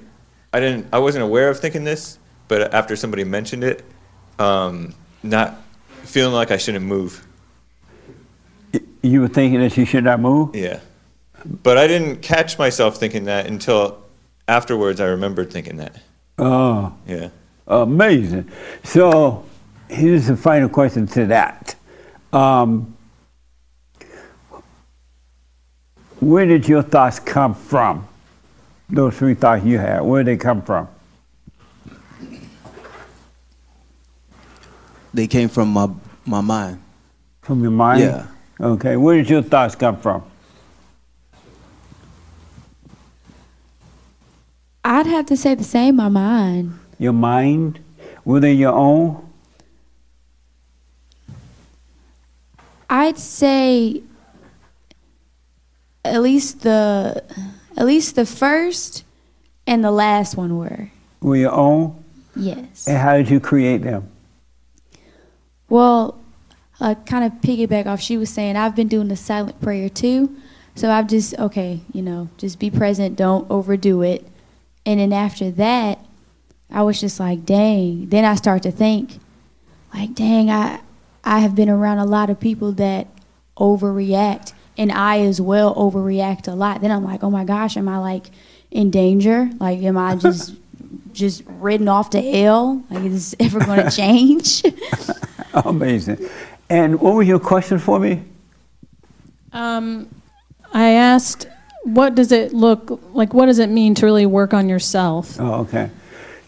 I 0.54 0.60
didn't. 0.60 0.88
I 0.94 1.00
wasn't 1.00 1.24
aware 1.24 1.50
of 1.50 1.60
thinking 1.60 1.84
this, 1.84 2.20
but 2.48 2.74
after 2.74 2.96
somebody 2.96 3.24
mentioned 3.24 3.64
it, 3.64 3.84
um, 4.40 4.94
not 5.24 5.62
feeling 6.04 6.34
like 6.34 6.52
I 6.52 6.58
shouldn't 6.58 6.86
move. 6.86 7.26
You 9.02 9.22
were 9.22 9.28
thinking 9.28 9.60
that 9.62 9.78
you 9.78 9.86
should 9.86 10.04
not 10.04 10.20
move? 10.20 10.56
Yeah. 10.56 10.80
But 11.64 11.78
I 11.78 11.88
didn't 11.88 12.22
catch 12.22 12.58
myself 12.58 12.98
thinking 12.98 13.26
that 13.26 13.46
until 13.46 14.04
afterwards. 14.48 15.00
I 15.00 15.06
remembered 15.08 15.52
thinking 15.52 15.78
that. 15.78 16.02
Oh, 16.38 16.94
Yeah. 17.08 17.30
amazing. 17.68 18.50
So, 18.84 19.46
here's 19.90 20.28
the 20.28 20.36
final 20.38 20.70
question 20.70 21.08
to 21.08 21.26
that. 21.28 21.76
Um, 22.34 22.96
where 26.20 26.46
did 26.46 26.68
your 26.68 26.82
thoughts 26.84 27.20
come 27.20 27.54
from? 27.54 28.08
Those 28.90 29.18
three 29.18 29.34
thoughts 29.34 29.66
you 29.66 29.80
had, 29.80 30.02
where 30.02 30.24
did 30.24 30.40
they 30.40 30.42
come 30.42 30.62
from? 30.62 30.88
They 35.14 35.28
came 35.28 35.50
from 35.50 35.70
my 35.70 35.90
my 36.26 36.42
mind. 36.42 36.82
From 37.42 37.62
your 37.62 37.72
mind? 37.72 38.02
Yeah. 38.02 38.28
Okay, 38.60 38.98
where 38.98 39.16
did 39.18 39.30
your 39.30 39.42
thoughts 39.42 39.76
come 39.76 39.98
from? 39.98 40.24
I'd 44.84 45.06
have 45.06 45.26
to 45.28 45.38
say 45.38 45.54
the 45.54 45.64
same, 45.64 45.98
my 45.98 46.08
mind. 46.08 46.80
Your 46.98 47.14
mind? 47.14 47.80
Were 48.24 48.40
they 48.40 48.54
your 48.54 48.74
own? 48.74 49.28
I'd 52.90 53.18
say 53.18 54.02
at 56.06 56.22
least 56.22 56.62
the 56.62 57.24
at 57.78 57.86
least 57.86 58.16
the 58.16 58.26
first 58.26 59.06
and 59.66 59.84
the 59.84 59.92
last 59.92 60.36
one 60.36 60.58
were. 60.58 60.92
Were 61.22 61.36
your 61.36 61.54
own? 61.54 62.04
Yes. 62.36 62.88
And 62.88 62.98
how 62.98 63.16
did 63.16 63.30
you 63.30 63.40
create 63.40 63.84
them? 63.84 64.10
Well, 65.70 66.20
uh, 66.80 66.96
kind 67.06 67.24
of 67.24 67.34
piggyback 67.42 67.86
off 67.86 68.02
she 68.02 68.18
was 68.18 68.30
saying, 68.30 68.56
I've 68.56 68.76
been 68.76 68.88
doing 68.88 69.08
the 69.08 69.16
silent 69.16 69.62
prayer 69.62 69.90
too. 69.90 70.36
So 70.76 70.92
I've 70.92 71.08
just, 71.08 71.38
okay, 71.40 71.82
you 71.92 72.02
know, 72.02 72.30
just 72.38 72.60
be 72.60 72.70
present, 72.70 73.16
don't 73.16 73.50
overdo 73.50 74.04
it. 74.04 74.28
And 74.86 75.00
then 75.00 75.12
after 75.12 75.50
that, 75.52 76.00
I 76.70 76.84
was 76.84 77.00
just 77.00 77.20
like, 77.20 77.46
dang. 77.46 78.10
Then 78.10 78.26
I 78.26 78.36
start 78.36 78.64
to 78.64 78.72
think, 78.72 79.20
like, 79.94 80.14
dang, 80.14 80.50
I, 80.50 80.82
I 81.24 81.40
have 81.40 81.56
been 81.56 81.70
around 81.70 81.98
a 81.98 82.06
lot 82.06 82.30
of 82.30 82.40
people 82.40 82.72
that 82.74 83.08
overreact, 83.58 84.54
and 84.78 84.92
I 84.92 85.22
as 85.22 85.42
well 85.42 85.74
overreact 85.76 86.48
a 86.48 86.56
lot. 86.56 86.82
Then 86.82 86.92
I'm 86.92 87.04
like, 87.04 87.24
oh 87.24 87.32
my 87.32 87.44
gosh, 87.44 87.78
am 87.78 87.90
I 87.90 87.98
like 87.98 88.28
in 88.72 88.92
danger? 88.92 89.50
Like, 89.60 89.80
am 89.80 89.98
I 89.98 90.16
just 90.16 90.56
just 91.14 91.44
ridden 91.48 91.88
off 91.88 92.12
to 92.12 92.22
hell? 92.22 92.84
Like, 92.90 93.06
is 93.06 93.32
this 93.32 93.48
ever 93.48 93.66
going 93.66 93.84
to 93.90 93.92
change? 93.92 94.64
Amazing. 95.54 96.30
And 96.70 97.00
what 97.00 97.16
was 97.16 97.28
your 97.28 97.40
question 97.40 97.80
for 97.80 98.00
me? 98.00 98.24
Um, 99.54 100.08
I 100.74 100.90
asked, 100.90 101.48
what 101.84 102.16
does 102.16 102.32
it 102.32 102.54
look 102.54 103.02
like? 103.14 103.34
What 103.34 103.46
does 103.46 103.60
it 103.60 103.70
mean 103.70 103.96
to 103.96 104.06
really 104.06 104.26
work 104.26 104.54
on 104.54 104.68
yourself? 104.70 105.40
Oh, 105.40 105.62
okay. 105.62 105.90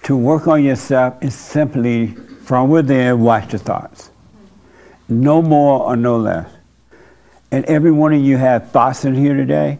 To 0.03 0.15
work 0.15 0.47
on 0.47 0.63
yourself 0.63 1.15
is 1.23 1.33
simply 1.33 2.07
from 2.43 2.69
within, 2.69 3.21
watch 3.21 3.51
the 3.51 3.57
thoughts. 3.57 4.11
No 5.07 5.41
more 5.41 5.81
or 5.83 5.95
no 5.95 6.17
less. 6.17 6.49
And 7.51 7.65
every 7.65 7.91
one 7.91 8.13
of 8.13 8.21
you 8.21 8.37
had 8.37 8.71
thoughts 8.71 9.05
in 9.05 9.15
here 9.15 9.35
today, 9.35 9.79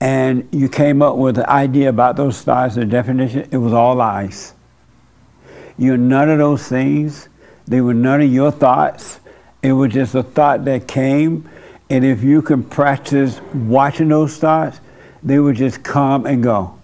and 0.00 0.46
you 0.52 0.68
came 0.68 1.00
up 1.00 1.16
with 1.16 1.38
an 1.38 1.46
idea 1.46 1.88
about 1.88 2.16
those 2.16 2.42
thoughts, 2.42 2.74
the 2.74 2.84
definition, 2.84 3.48
it 3.50 3.56
was 3.56 3.72
all 3.72 3.94
lies. 3.94 4.52
You're 5.78 5.96
none 5.96 6.28
of 6.28 6.38
those 6.38 6.68
things. 6.68 7.28
They 7.66 7.80
were 7.80 7.94
none 7.94 8.20
of 8.20 8.32
your 8.32 8.50
thoughts. 8.50 9.20
It 9.62 9.72
was 9.72 9.92
just 9.92 10.14
a 10.14 10.22
thought 10.22 10.64
that 10.66 10.86
came, 10.86 11.48
and 11.88 12.04
if 12.04 12.22
you 12.22 12.42
can 12.42 12.62
practice 12.62 13.40
watching 13.54 14.08
those 14.08 14.36
thoughts, 14.36 14.80
they 15.22 15.38
would 15.38 15.56
just 15.56 15.82
come 15.82 16.26
and 16.26 16.42
go. 16.42 16.78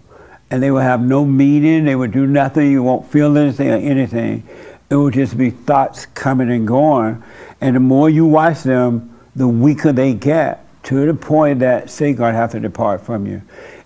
And 0.51 0.62
they 0.62 0.70
would 0.70 0.82
have 0.82 1.02
no 1.02 1.24
meaning, 1.24 1.85
they 1.85 1.97
would 1.97 2.12
do 2.12 2.27
nothing, 2.27 2.70
you 2.70 2.82
won't 2.82 3.10
feel 3.10 3.36
anything 3.36 3.70
or 3.70 3.77
anything. 3.77 4.43
It 4.90 4.97
would 4.97 5.14
just 5.14 5.39
be 5.39 5.51
thoughts 5.51 6.06
coming 6.06 6.51
and 6.51 6.66
going. 6.66 7.23
And 7.60 7.77
the 7.77 7.81
more 7.81 8.10
you 8.10 8.27
watch 8.27 8.62
them, 8.62 9.11
the 9.36 9.48
weaker 9.48 9.92
they 9.92 10.14
get 10.14 10.66
to 10.84 11.06
the 11.06 11.14
point 11.14 11.60
that 11.60 11.90
Satan 11.90 12.16
going 12.16 12.32
to 12.32 12.38
have 12.38 12.52
to 12.52 12.60
depart 12.60 13.00
from 13.00 13.26
you. 13.26 13.42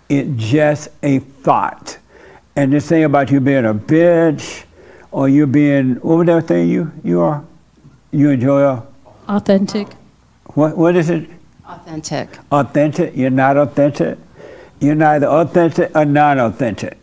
It's 0.09 0.29
just 0.41 0.89
a 1.03 1.19
thought. 1.19 1.97
And 2.55 2.73
this 2.73 2.87
thing 2.89 3.03
about 3.03 3.29
you 3.29 3.39
being 3.39 3.65
a 3.65 3.73
bitch 3.73 4.63
or 5.11 5.29
you 5.29 5.45
being, 5.47 5.95
what 5.95 6.17
was 6.17 6.27
that 6.27 6.47
thing 6.47 6.69
you, 6.69 6.91
you 7.03 7.21
are? 7.21 7.43
You 8.11 8.31
enjoy 8.31 8.61
a, 8.61 8.83
Authentic. 9.27 9.87
what, 10.55 10.77
what 10.77 10.95
is 10.95 11.09
it? 11.09 11.29
Authentic. 11.67 12.29
Authentic. 12.51 13.15
You're 13.15 13.29
not 13.29 13.57
authentic. 13.57 14.17
You're 14.79 14.95
neither 14.95 15.27
authentic 15.27 15.95
or 15.95 16.05
non 16.05 16.39
authentic. 16.39 16.97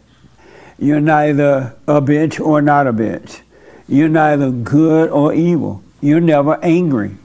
You're 0.78 1.00
neither 1.00 1.74
a 1.86 2.00
bitch 2.00 2.40
or 2.40 2.62
not 2.62 2.86
a 2.86 2.92
bitch. 2.92 3.42
You're 3.86 4.08
neither 4.08 4.50
good 4.50 5.10
or 5.10 5.34
evil. 5.34 5.82
You're 6.00 6.20
never 6.20 6.58
angry. 6.64 7.16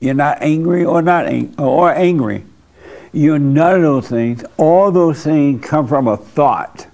You're 0.00 0.14
not 0.14 0.38
angry 0.40 0.84
or 0.84 1.02
not 1.02 1.26
ang- 1.26 1.54
or 1.58 1.92
angry. 1.92 2.44
You're 3.12 3.38
none 3.38 3.76
of 3.76 3.82
those 3.82 4.08
things. 4.08 4.44
All 4.56 4.92
those 4.92 5.24
things 5.24 5.64
come 5.64 5.88
from 5.88 6.06
a 6.06 6.16
thought. 6.16 6.86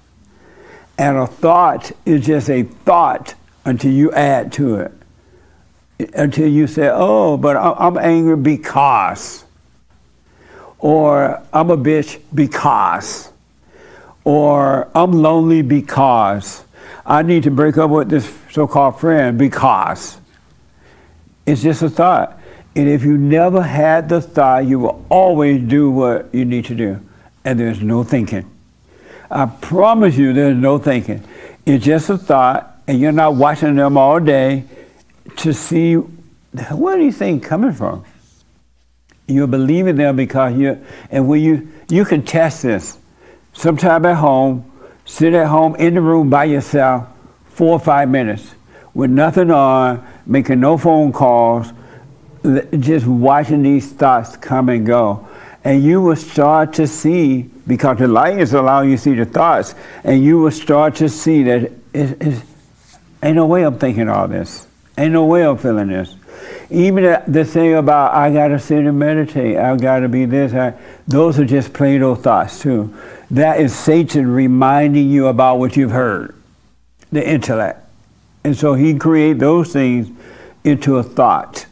And 0.97 1.17
a 1.17 1.27
thought 1.27 1.91
is 2.05 2.25
just 2.25 2.49
a 2.49 2.63
thought 2.63 3.35
until 3.65 3.91
you 3.91 4.11
add 4.13 4.53
to 4.53 4.75
it. 4.75 4.91
Until 6.13 6.47
you 6.47 6.67
say, 6.67 6.89
oh, 6.91 7.37
but 7.37 7.57
I'm 7.57 7.97
angry 7.97 8.37
because. 8.37 9.43
Or 10.79 11.41
I'm 11.53 11.69
a 11.69 11.77
bitch 11.77 12.19
because. 12.33 13.31
Or 14.23 14.89
I'm 14.95 15.11
lonely 15.11 15.61
because. 15.61 16.63
I 17.05 17.21
need 17.21 17.43
to 17.43 17.51
break 17.51 17.77
up 17.77 17.91
with 17.91 18.09
this 18.09 18.33
so 18.51 18.67
called 18.67 18.99
friend 18.99 19.37
because. 19.37 20.17
It's 21.45 21.61
just 21.61 21.81
a 21.81 21.89
thought. 21.89 22.39
And 22.75 22.89
if 22.89 23.03
you 23.03 23.17
never 23.17 23.61
had 23.61 24.09
the 24.09 24.21
thought, 24.21 24.65
you 24.65 24.79
will 24.79 25.05
always 25.09 25.61
do 25.61 25.89
what 25.89 26.33
you 26.33 26.43
need 26.43 26.65
to 26.65 26.75
do. 26.75 26.99
And 27.45 27.59
there's 27.59 27.81
no 27.81 28.03
thinking. 28.03 28.51
I 29.31 29.45
promise 29.45 30.17
you, 30.17 30.33
there's 30.33 30.57
no 30.57 30.77
thinking. 30.77 31.23
It's 31.65 31.85
just 31.85 32.09
a 32.09 32.17
thought, 32.17 32.81
and 32.87 32.99
you're 32.99 33.11
not 33.11 33.35
watching 33.35 33.75
them 33.75 33.97
all 33.97 34.19
day 34.19 34.65
to 35.37 35.53
see 35.53 35.95
where 35.95 36.99
you 36.99 37.11
think 37.11 37.43
coming 37.43 37.71
from. 37.71 38.03
You're 39.27 39.47
believing 39.47 39.95
them 39.95 40.15
because 40.15 40.55
you, 40.55 40.85
and 41.09 41.27
when 41.27 41.41
you, 41.41 41.71
you 41.89 42.05
can 42.05 42.23
test 42.23 42.63
this. 42.63 42.97
Sometime 43.53 44.05
at 44.05 44.17
home, 44.17 44.69
sit 45.05 45.33
at 45.33 45.47
home 45.47 45.75
in 45.77 45.95
the 45.95 46.01
room 46.01 46.29
by 46.29 46.43
yourself, 46.43 47.07
four 47.47 47.71
or 47.71 47.79
five 47.79 48.09
minutes, 48.09 48.53
with 48.93 49.09
nothing 49.09 49.49
on, 49.49 50.05
making 50.25 50.59
no 50.59 50.77
phone 50.77 51.11
calls, 51.11 51.71
just 52.79 53.05
watching 53.05 53.63
these 53.63 53.91
thoughts 53.91 54.37
come 54.37 54.69
and 54.69 54.85
go. 54.85 55.27
And 55.63 55.83
you 55.83 56.01
will 56.01 56.15
start 56.15 56.73
to 56.73 56.85
see, 56.85 57.49
because 57.65 57.97
the 57.97 58.07
light 58.07 58.39
is 58.39 58.53
allowing 58.53 58.91
you 58.91 58.97
to 58.97 59.01
see 59.01 59.15
the 59.15 59.25
thoughts, 59.25 59.73
and 60.03 60.23
you 60.23 60.39
will 60.39 60.51
start 60.51 60.95
to 60.97 61.09
see 61.09 61.43
that 61.43 61.63
it, 61.93 62.21
it's, 62.21 62.41
ain't 63.23 63.35
no 63.35 63.47
way 63.47 63.63
I'm 63.63 63.79
thinking 63.79 64.07
all 64.07 64.27
this. 64.27 64.67
Ain't 64.97 65.13
no 65.13 65.25
way 65.25 65.45
I'm 65.45 65.57
feeling 65.57 65.87
this. 65.87 66.15
Even 66.69 67.03
the, 67.03 67.23
the 67.27 67.45
thing 67.45 67.73
about 67.73 68.13
I 68.13 68.31
gotta 68.31 68.59
sit 68.59 68.85
and 68.85 68.97
meditate, 68.97 69.57
I 69.57 69.75
gotta 69.75 70.07
be 70.07 70.25
this, 70.25 70.53
I, 70.53 70.73
those 71.07 71.39
are 71.39 71.45
just 71.45 71.73
plain 71.73 72.03
old 72.03 72.23
thoughts 72.23 72.59
too. 72.59 72.95
That 73.31 73.59
is 73.59 73.75
Satan 73.75 74.27
reminding 74.27 75.09
you 75.09 75.27
about 75.27 75.57
what 75.57 75.75
you've 75.75 75.91
heard, 75.91 76.35
the 77.11 77.27
intellect. 77.27 77.81
And 78.43 78.55
so 78.55 78.75
he 78.75 78.93
create 78.93 79.39
those 79.39 79.73
things 79.73 80.09
into 80.63 80.97
a 80.97 81.03
thought. 81.03 81.65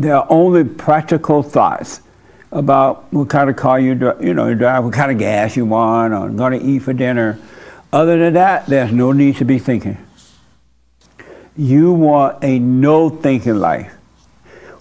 They 0.00 0.10
are 0.10 0.26
only 0.30 0.64
practical 0.64 1.42
thoughts 1.42 2.00
about 2.50 3.12
what 3.12 3.28
kind 3.28 3.50
of 3.50 3.56
car 3.56 3.78
you 3.78 3.94
drive, 3.94 4.24
you 4.24 4.32
know, 4.32 4.48
you 4.48 4.54
drive, 4.54 4.82
what 4.82 4.94
kind 4.94 5.12
of 5.12 5.18
gas 5.18 5.58
you 5.58 5.66
want, 5.66 6.14
or 6.14 6.30
going 6.30 6.58
to 6.58 6.66
eat 6.66 6.78
for 6.78 6.94
dinner. 6.94 7.38
Other 7.92 8.18
than 8.18 8.32
that, 8.32 8.64
there's 8.64 8.92
no 8.92 9.12
need 9.12 9.36
to 9.36 9.44
be 9.44 9.58
thinking. 9.58 9.98
You 11.54 11.92
want 11.92 12.42
a 12.42 12.58
no 12.58 13.10
thinking 13.10 13.56
life. 13.56 13.92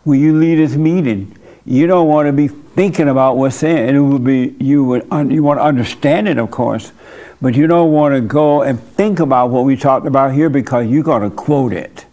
When 0.06 0.22
you 0.22 0.38
leave 0.38 0.58
this 0.58 0.78
meeting, 0.78 1.36
you 1.66 1.86
don't 1.86 2.08
want 2.08 2.28
to 2.28 2.32
be 2.32 2.48
thinking 2.48 3.10
about 3.10 3.36
what's 3.36 3.58
said. 3.58 3.94
It 3.94 4.00
would 4.00 4.24
be 4.24 4.56
you 4.62 4.86
would 4.86 5.06
you 5.30 5.44
want 5.44 5.60
to 5.60 5.64
understand 5.64 6.30
it, 6.30 6.38
of 6.38 6.50
course, 6.50 6.94
but 7.41 7.56
you 7.56 7.68
don't 7.68 7.91
want 7.91 8.16
to 8.16 8.22
go 8.22 8.62
and 8.62 8.80
think 8.80 9.20
about 9.20 9.50
what 9.50 9.66
we 9.66 9.76
talked 9.76 10.08
about 10.08 10.32
here 10.32 10.50
because 10.50 10.88
you're 10.88 11.04
going 11.04 11.30
to 11.30 11.36
quote 11.36 11.74
it 11.74 12.06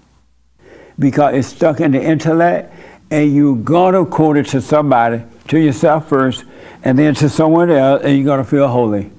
because 0.98 1.34
it's 1.34 1.48
stuck 1.48 1.80
in 1.80 1.92
the 1.92 2.02
intellect, 2.02 2.74
and 3.10 3.34
you're 3.34 3.56
going 3.56 3.94
to 3.94 4.04
quote 4.10 4.36
it 4.36 4.46
to 4.46 4.60
somebody, 4.60 5.22
to 5.48 5.58
yourself 5.58 6.08
first, 6.08 6.44
and 6.82 6.98
then 6.98 7.14
to 7.16 7.28
someone 7.28 7.70
else, 7.70 8.02
and 8.04 8.16
you're 8.16 8.24
going 8.24 8.42
to 8.42 8.48
feel 8.48 8.68
holy. 8.68 9.10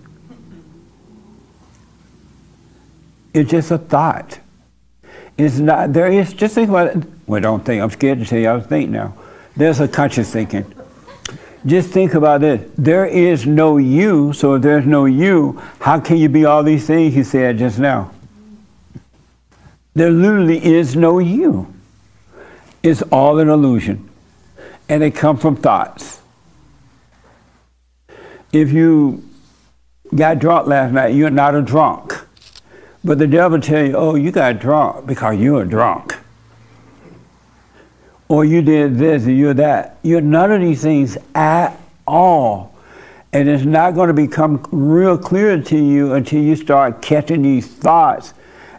It's 3.34 3.51
just 3.51 3.72
a 3.72 3.77
thought. 3.77 4.39
It's 5.38 5.59
not, 5.59 5.93
there 5.93 6.07
is, 6.07 6.34
just 6.34 6.55
think 6.55 6.69
about 6.69 6.95
it. 6.95 7.03
Well, 7.27 7.41
don't 7.41 7.64
think, 7.64 7.81
I'm 7.81 7.91
scared 7.91 8.19
to 8.19 8.26
tell 8.26 8.39
you, 8.39 8.49
I 8.49 8.53
was 8.53 8.65
thinking 8.65 8.91
now. 8.91 9.14
There's 9.55 9.80
a 9.80 9.88
conscious 9.88 10.31
thinking. 10.31 10.73
Just 11.65 11.89
think 11.89 12.14
about 12.14 12.41
this. 12.41 12.69
There 12.77 13.05
is 13.05 13.45
no 13.45 13.77
you, 13.77 14.34
so 14.34 14.55
if 14.55 14.61
there's 14.61 14.85
no 14.85 15.05
you, 15.05 15.61
how 15.80 15.99
can 15.99 16.18
you 16.18 16.30
be 16.30 16.45
all 16.45 16.64
these 16.64 16.88
things 16.88 17.15
you 17.15 17.23
said 17.23 17.57
just 17.57 17.77
now? 17.77 18.11
There 19.93 20.11
literally 20.11 20.64
is 20.64 20.95
no 20.95 21.19
you. 21.19 21.73
It's 22.83 23.01
all 23.03 23.39
an 23.39 23.49
illusion. 23.49 24.09
And 24.89 25.01
they 25.01 25.11
come 25.11 25.37
from 25.37 25.55
thoughts. 25.55 26.21
If 28.53 28.71
you 28.71 29.27
got 30.15 30.39
drunk 30.39 30.67
last 30.67 30.93
night, 30.93 31.13
you're 31.13 31.29
not 31.29 31.55
a 31.55 31.61
drunk. 31.61 32.13
But 33.03 33.19
the 33.19 33.27
devil 33.27 33.59
tell 33.59 33.85
you, 33.85 33.95
oh, 33.95 34.15
you 34.15 34.31
got 34.31 34.59
drunk 34.59 35.05
because 35.05 35.37
you're 35.37 35.63
a 35.63 35.67
drunk. 35.67 36.17
Or 38.29 38.43
you 38.43 38.61
did 38.61 38.97
this 38.97 39.25
or 39.25 39.31
you're 39.31 39.53
that. 39.53 39.97
You're 40.03 40.21
none 40.21 40.51
of 40.51 40.61
these 40.61 40.81
things 40.81 41.17
at 41.33 41.77
all. 42.05 42.75
And 43.31 43.47
it's 43.47 43.63
not 43.63 43.91
going 43.91 44.07
to 44.07 44.13
become 44.13 44.65
real 44.71 45.17
clear 45.17 45.61
to 45.61 45.77
you 45.77 46.13
until 46.13 46.41
you 46.41 46.55
start 46.55 47.01
catching 47.01 47.41
these 47.41 47.67
thoughts 47.67 48.33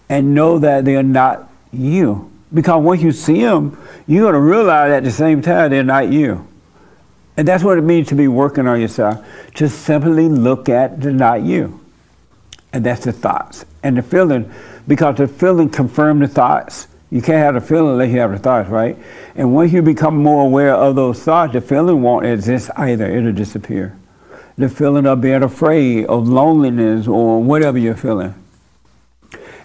and 0.08 0.34
know 0.34 0.58
that 0.58 0.84
they're 0.84 1.02
not 1.02 1.50
you. 1.72 2.30
Because 2.52 2.82
once 2.82 3.02
you 3.02 3.12
see 3.12 3.42
them, 3.42 3.78
you're 4.06 4.22
going 4.22 4.34
to 4.34 4.40
realize 4.40 4.90
at 4.92 5.04
the 5.04 5.10
same 5.10 5.42
time 5.42 5.70
they're 5.70 5.82
not 5.82 6.10
you. 6.10 6.46
And 7.36 7.46
that's 7.46 7.62
what 7.62 7.78
it 7.78 7.82
means 7.82 8.08
to 8.08 8.14
be 8.14 8.26
working 8.26 8.66
on 8.66 8.80
yourself. 8.80 9.24
To 9.56 9.68
simply 9.68 10.28
look 10.28 10.68
at 10.68 11.00
the 11.00 11.12
not 11.12 11.42
you. 11.42 11.80
And 12.72 12.84
that's 12.84 13.04
the 13.04 13.12
thoughts. 13.12 13.64
And 13.82 13.96
the 13.96 14.02
feeling, 14.02 14.52
because 14.86 15.16
the 15.16 15.28
feeling 15.28 15.70
confirms 15.70 16.20
the 16.20 16.28
thoughts, 16.28 16.88
You 17.10 17.22
can't 17.22 17.38
have 17.38 17.54
the 17.54 17.60
feeling 17.60 17.92
unless 17.92 18.10
you 18.10 18.20
have 18.20 18.32
the 18.32 18.38
thoughts, 18.38 18.68
right? 18.68 18.98
And 19.34 19.54
once 19.54 19.72
you 19.72 19.82
become 19.82 20.16
more 20.22 20.44
aware 20.44 20.74
of 20.74 20.96
those 20.96 21.22
thoughts, 21.22 21.52
the 21.52 21.60
feeling 21.60 22.02
won't 22.02 22.26
exist 22.26 22.70
either. 22.76 23.06
It'll 23.06 23.32
disappear. 23.32 23.96
The 24.58 24.68
feeling 24.68 25.06
of 25.06 25.20
being 25.20 25.42
afraid, 25.42 26.06
of 26.06 26.28
loneliness, 26.28 27.06
or 27.06 27.42
whatever 27.42 27.78
you're 27.78 27.94
feeling. 27.94 28.34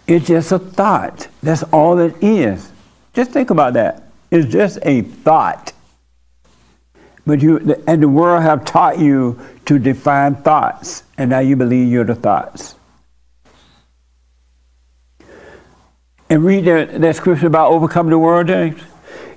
It's 0.07 0.27
just 0.27 0.51
a 0.51 0.60
thought. 0.60 1.27
That's 1.41 1.64
all 1.64 1.97
it 1.99 2.15
is. 2.22 2.72
Just 3.14 3.31
think 3.31 3.49
about 3.49 3.73
that. 3.73 4.03
It's 4.31 4.52
just 4.52 4.80
a 4.81 5.02
thought. 5.02 5.73
But 7.26 7.41
you 7.41 7.81
and 7.88 8.03
the 8.03 8.10
world 8.10 8.44
have 8.44 8.65
taught 8.65 8.99
you 8.99 9.40
to 9.65 9.80
define 9.80 10.35
thoughts, 10.35 11.03
and 11.18 11.30
now 11.30 11.40
you 11.40 11.56
believe 11.56 11.90
you're 11.90 12.03
the 12.03 12.15
thoughts. 12.15 12.76
And 16.30 16.44
read 16.44 16.65
that, 16.65 16.99
that 16.99 17.15
scripture 17.15 17.48
about 17.48 17.72
overcoming 17.72 18.10
the 18.10 18.18
world, 18.18 18.48
James. 18.48 18.81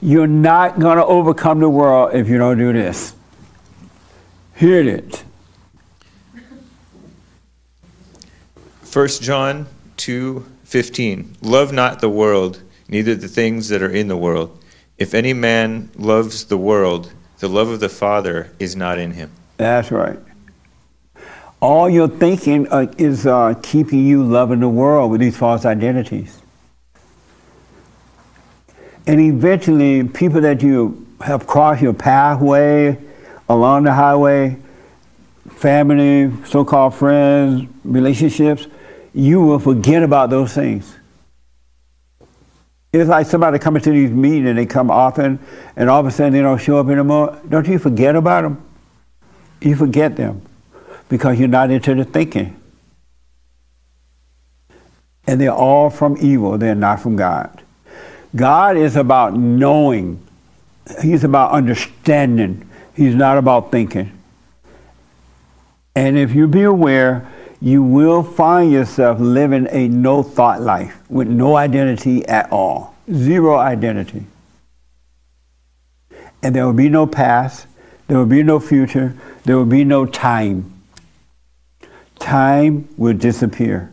You're 0.01 0.27
not 0.27 0.81
going 0.81 0.97
to 0.97 1.05
overcome 1.05 1.61
the 1.61 1.69
world 1.69 2.15
if 2.15 2.29
you 2.29 2.39
don't 2.39 2.59
do 2.59 2.73
this. 2.73 3.15
Hear 4.57 4.81
it. 4.89 5.23
1 8.91 9.09
John 9.21 9.67
2:15 9.99 11.37
Love 11.43 11.73
not 11.73 12.01
the 12.01 12.09
world 12.09 12.63
neither 12.89 13.15
the 13.15 13.29
things 13.29 13.69
that 13.69 13.83
are 13.83 13.91
in 13.91 14.09
the 14.09 14.17
world 14.17 14.63
if 14.99 15.15
any 15.15 15.33
man 15.33 15.91
loves 15.97 16.45
the 16.47 16.59
world 16.59 17.13
the 17.39 17.49
love 17.49 17.69
of 17.69 17.81
the 17.81 17.89
father 17.89 18.51
is 18.59 18.75
not 18.77 18.99
in 18.99 19.13
him 19.13 19.31
That's 19.57 19.91
right. 19.91 20.19
All 21.61 21.89
your 21.89 22.09
thinking 22.09 22.69
uh, 22.69 22.93
is 22.99 23.27
uh, 23.27 23.55
keeping 23.63 24.05
you 24.07 24.23
loving 24.23 24.61
the 24.61 24.69
world 24.69 25.11
with 25.11 25.21
these 25.21 25.37
false 25.37 25.65
identities. 25.65 26.43
And 29.07 29.21
eventually, 29.21 30.05
people 30.05 30.43
that 30.43 30.63
you 30.63 31.07
have 31.21 31.47
crossed 31.47 31.81
your 31.81 31.95
pathway 31.95 32.99
along 33.49 33.85
the 33.85 33.93
highway, 33.95 34.59
family, 35.49 36.33
so 36.45 36.65
called 36.65 36.95
friends, 36.95 37.67
relationships, 37.85 38.67
you 39.15 39.41
will 39.41 39.59
forget 39.59 40.03
about 40.03 40.29
those 40.29 40.53
things. 40.53 40.95
It's 42.97 43.11
like 43.11 43.27
somebody 43.27 43.59
coming 43.59 43.83
to 43.83 43.91
these 43.91 44.11
meetings 44.11 44.49
and 44.49 44.59
they 44.59 44.65
come 44.65 44.91
often 44.91 45.39
and 45.77 45.91
all 45.91 46.01
of 46.01 46.07
a 46.07 46.11
sudden 46.11 46.33
they 46.33 46.41
don't 46.41 46.57
show 46.57 46.79
up 46.79 46.89
anymore. 46.89 47.39
Don't 47.47 47.69
you 47.69 47.79
forget 47.79 48.17
about 48.17 48.43
them? 48.43 48.65
You 49.61 49.77
forget 49.77 50.17
them 50.17 50.41
because 51.11 51.39
you're 51.39 51.47
not 51.47 51.71
into 51.71 51.95
the 51.95 52.07
thinking. 52.07 52.59
And 55.27 55.39
they're 55.39 55.53
all 55.53 55.91
from 55.91 56.17
evil, 56.21 56.57
they're 56.57 56.75
not 56.75 57.01
from 57.01 57.17
God. 57.17 57.63
God 58.35 58.79
is 58.79 58.97
about 58.97 59.35
knowing, 59.35 60.27
He's 61.03 61.23
about 61.23 61.51
understanding, 61.51 62.67
He's 62.95 63.15
not 63.15 63.37
about 63.37 63.71
thinking. 63.71 64.11
And 65.95 66.17
if 66.17 66.35
you 66.35 66.47
be 66.47 66.63
aware, 66.63 67.31
you 67.61 67.83
will 67.83 68.23
find 68.23 68.71
yourself 68.71 69.19
living 69.19 69.67
a 69.71 69.89
no 69.89 70.23
thought 70.23 70.61
life 70.61 70.99
with 71.09 71.29
no 71.29 71.57
identity 71.57 72.27
at 72.27 72.51
all, 72.53 72.95
zero 73.13 73.57
identity. 73.57 74.27
And 76.43 76.55
there 76.55 76.67
will 76.67 76.73
be 76.73 76.89
no 76.89 77.07
past, 77.07 77.67
there 78.09 78.19
will 78.19 78.27
be 78.27 78.43
no 78.43 78.61
future, 78.61 79.17
there 79.45 79.57
will 79.57 79.65
be 79.65 79.85
no 79.85 80.07
time. 80.07 80.73
Time 82.19 82.89
will 82.97 83.17
disappear. 83.17 83.91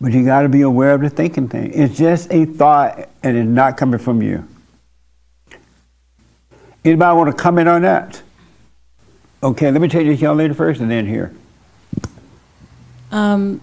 But 0.00 0.12
you 0.12 0.24
got 0.24 0.42
to 0.42 0.48
be 0.48 0.62
aware 0.62 0.94
of 0.94 1.02
the 1.02 1.10
thinking 1.10 1.48
thing. 1.48 1.72
It's 1.74 1.96
just 1.98 2.32
a 2.32 2.46
thought 2.46 3.08
and 3.22 3.36
it's 3.36 3.48
not 3.48 3.76
coming 3.76 3.98
from 3.98 4.22
you. 4.22 4.46
Anybody 6.84 7.16
want 7.16 7.36
to 7.36 7.42
comment 7.42 7.68
on 7.68 7.82
that? 7.82 8.22
Okay, 9.42 9.70
let 9.70 9.80
me 9.80 9.88
take 9.88 10.06
this 10.06 10.20
young 10.20 10.38
lady 10.38 10.54
first 10.54 10.80
and 10.80 10.90
then 10.90 11.06
here. 11.06 11.34
Um, 13.10 13.60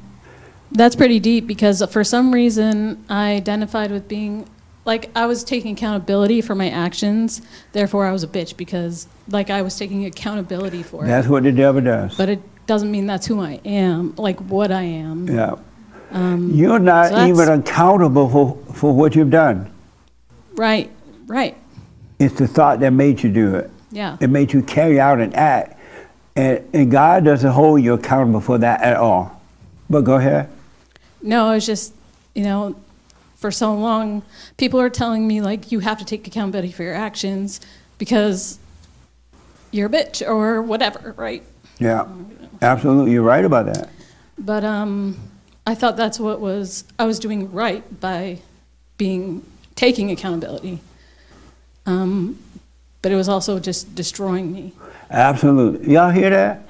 that's 0.72 0.96
pretty 0.96 1.20
deep 1.20 1.48
because 1.48 1.84
for 1.92 2.04
some 2.04 2.34
reason 2.34 3.04
I 3.10 3.32
identified 3.32 3.92
with 3.92 4.08
being 4.08 4.48
like 4.86 5.10
I 5.16 5.26
was 5.26 5.44
taking 5.44 5.74
accountability 5.74 6.42
for 6.42 6.56
my 6.56 6.70
actions. 6.70 7.42
Therefore, 7.74 8.06
I 8.06 8.12
was 8.12 8.24
a 8.24 8.28
bitch 8.28 8.58
because 8.58 9.08
like 9.30 9.50
I 9.50 9.62
was 9.62 9.78
taking 9.78 10.06
accountability 10.06 10.82
for 10.82 11.04
it. 11.04 11.08
That's 11.08 11.28
what 11.28 11.44
the 11.44 11.52
devil 11.52 11.82
does. 11.82 12.16
But 12.16 12.30
it 12.30 12.42
doesn't 12.68 12.90
mean 12.90 13.06
that's 13.06 13.28
who 13.28 13.42
I 13.42 13.60
am, 13.66 14.16
like 14.16 14.40
what 14.42 14.72
I 14.72 14.84
am. 14.84 15.28
Yeah. 15.28 15.56
Um, 16.12 16.52
You're 16.54 16.80
not 16.80 17.10
so 17.10 17.26
even 17.26 17.50
accountable 17.50 18.30
for, 18.30 18.74
for 18.74 18.94
what 18.94 19.16
you've 19.16 19.30
done. 19.30 19.72
Right, 20.54 20.90
right. 21.26 21.58
It's 22.18 22.36
the 22.36 22.48
thought 22.48 22.80
that 22.80 22.92
made 22.92 23.22
you 23.24 23.30
do 23.30 23.56
it. 23.56 23.70
Yeah. 23.92 24.18
It 24.20 24.30
made 24.30 24.54
you 24.54 24.64
carry 24.64 25.00
out 25.00 25.20
an 25.20 25.34
act. 25.34 25.78
And, 26.36 26.64
and 26.74 26.92
God 26.92 27.26
doesn't 27.26 27.52
hold 27.52 27.82
you 27.82 27.94
accountable 27.94 28.42
for 28.42 28.58
that 28.60 28.82
at 28.82 28.98
all. 28.98 29.37
But 29.90 30.02
go 30.02 30.16
ahead. 30.16 30.50
No, 31.22 31.52
it's 31.52 31.66
just, 31.66 31.94
you 32.36 32.44
know, 32.44 32.76
for 33.36 33.52
so 33.52 33.74
long, 33.74 34.24
people 34.58 34.80
are 34.80 34.90
telling 34.90 35.28
me, 35.28 35.42
like, 35.42 35.72
you 35.72 35.80
have 35.80 36.00
to 36.00 36.06
take 36.06 36.28
accountability 36.28 36.72
for 36.72 36.84
your 36.84 36.94
actions 36.94 37.62
because 37.98 38.60
you're 39.72 39.88
a 39.88 39.90
bitch 39.90 40.28
or 40.28 40.62
whatever, 40.62 41.14
right? 41.18 41.44
Yeah. 41.80 42.08
Absolutely. 42.62 43.12
You're 43.12 43.24
right 43.24 43.46
about 43.46 43.68
that. 43.68 43.90
But 44.38 44.64
um, 44.64 45.18
I 45.66 45.76
thought 45.76 45.98
that's 45.98 46.20
what 46.20 46.40
was, 46.40 46.84
I 46.98 47.06
was 47.06 47.20
doing 47.20 47.52
right 47.52 48.00
by 48.00 48.40
being, 48.98 49.46
taking 49.76 50.12
accountability. 50.12 50.80
Um, 51.86 52.40
but 53.02 53.12
it 53.12 53.16
was 53.16 53.30
also 53.30 53.60
just 53.60 53.94
destroying 53.96 54.52
me. 54.52 54.74
Absolutely. 55.10 55.94
Y'all 55.94 56.10
hear 56.10 56.30
that? 56.32 56.68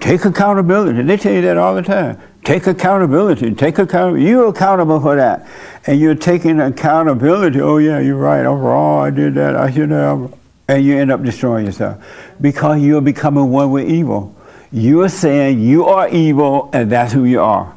Take 0.00 0.24
accountability. 0.24 1.02
They 1.02 1.16
tell 1.16 1.32
you 1.32 1.42
that 1.42 1.56
all 1.56 1.74
the 1.74 1.82
time. 1.82 2.20
Take 2.44 2.66
accountability. 2.66 3.54
Take 3.54 3.78
accountability. 3.78 4.26
You're 4.26 4.48
accountable 4.48 5.00
for 5.00 5.16
that. 5.16 5.46
And 5.86 6.00
you're 6.00 6.14
taking 6.14 6.60
accountability. 6.60 7.60
Oh, 7.60 7.76
yeah, 7.76 8.00
you're 8.00 8.16
right. 8.16 8.40
I'm 8.40 8.58
wrong. 8.58 9.06
I 9.06 9.10
did 9.10 9.34
that. 9.34 9.56
I 9.56 9.70
should 9.70 9.90
have. 9.90 10.34
And 10.68 10.84
you 10.84 10.96
end 10.96 11.10
up 11.10 11.22
destroying 11.22 11.66
yourself 11.66 12.04
because 12.40 12.80
you're 12.80 13.00
becoming 13.00 13.50
one 13.50 13.70
with 13.72 13.88
evil. 13.88 14.34
You're 14.72 15.08
saying 15.08 15.60
you 15.60 15.84
are 15.86 16.08
evil 16.08 16.70
and 16.72 16.90
that's 16.90 17.12
who 17.12 17.24
you 17.24 17.40
are. 17.40 17.74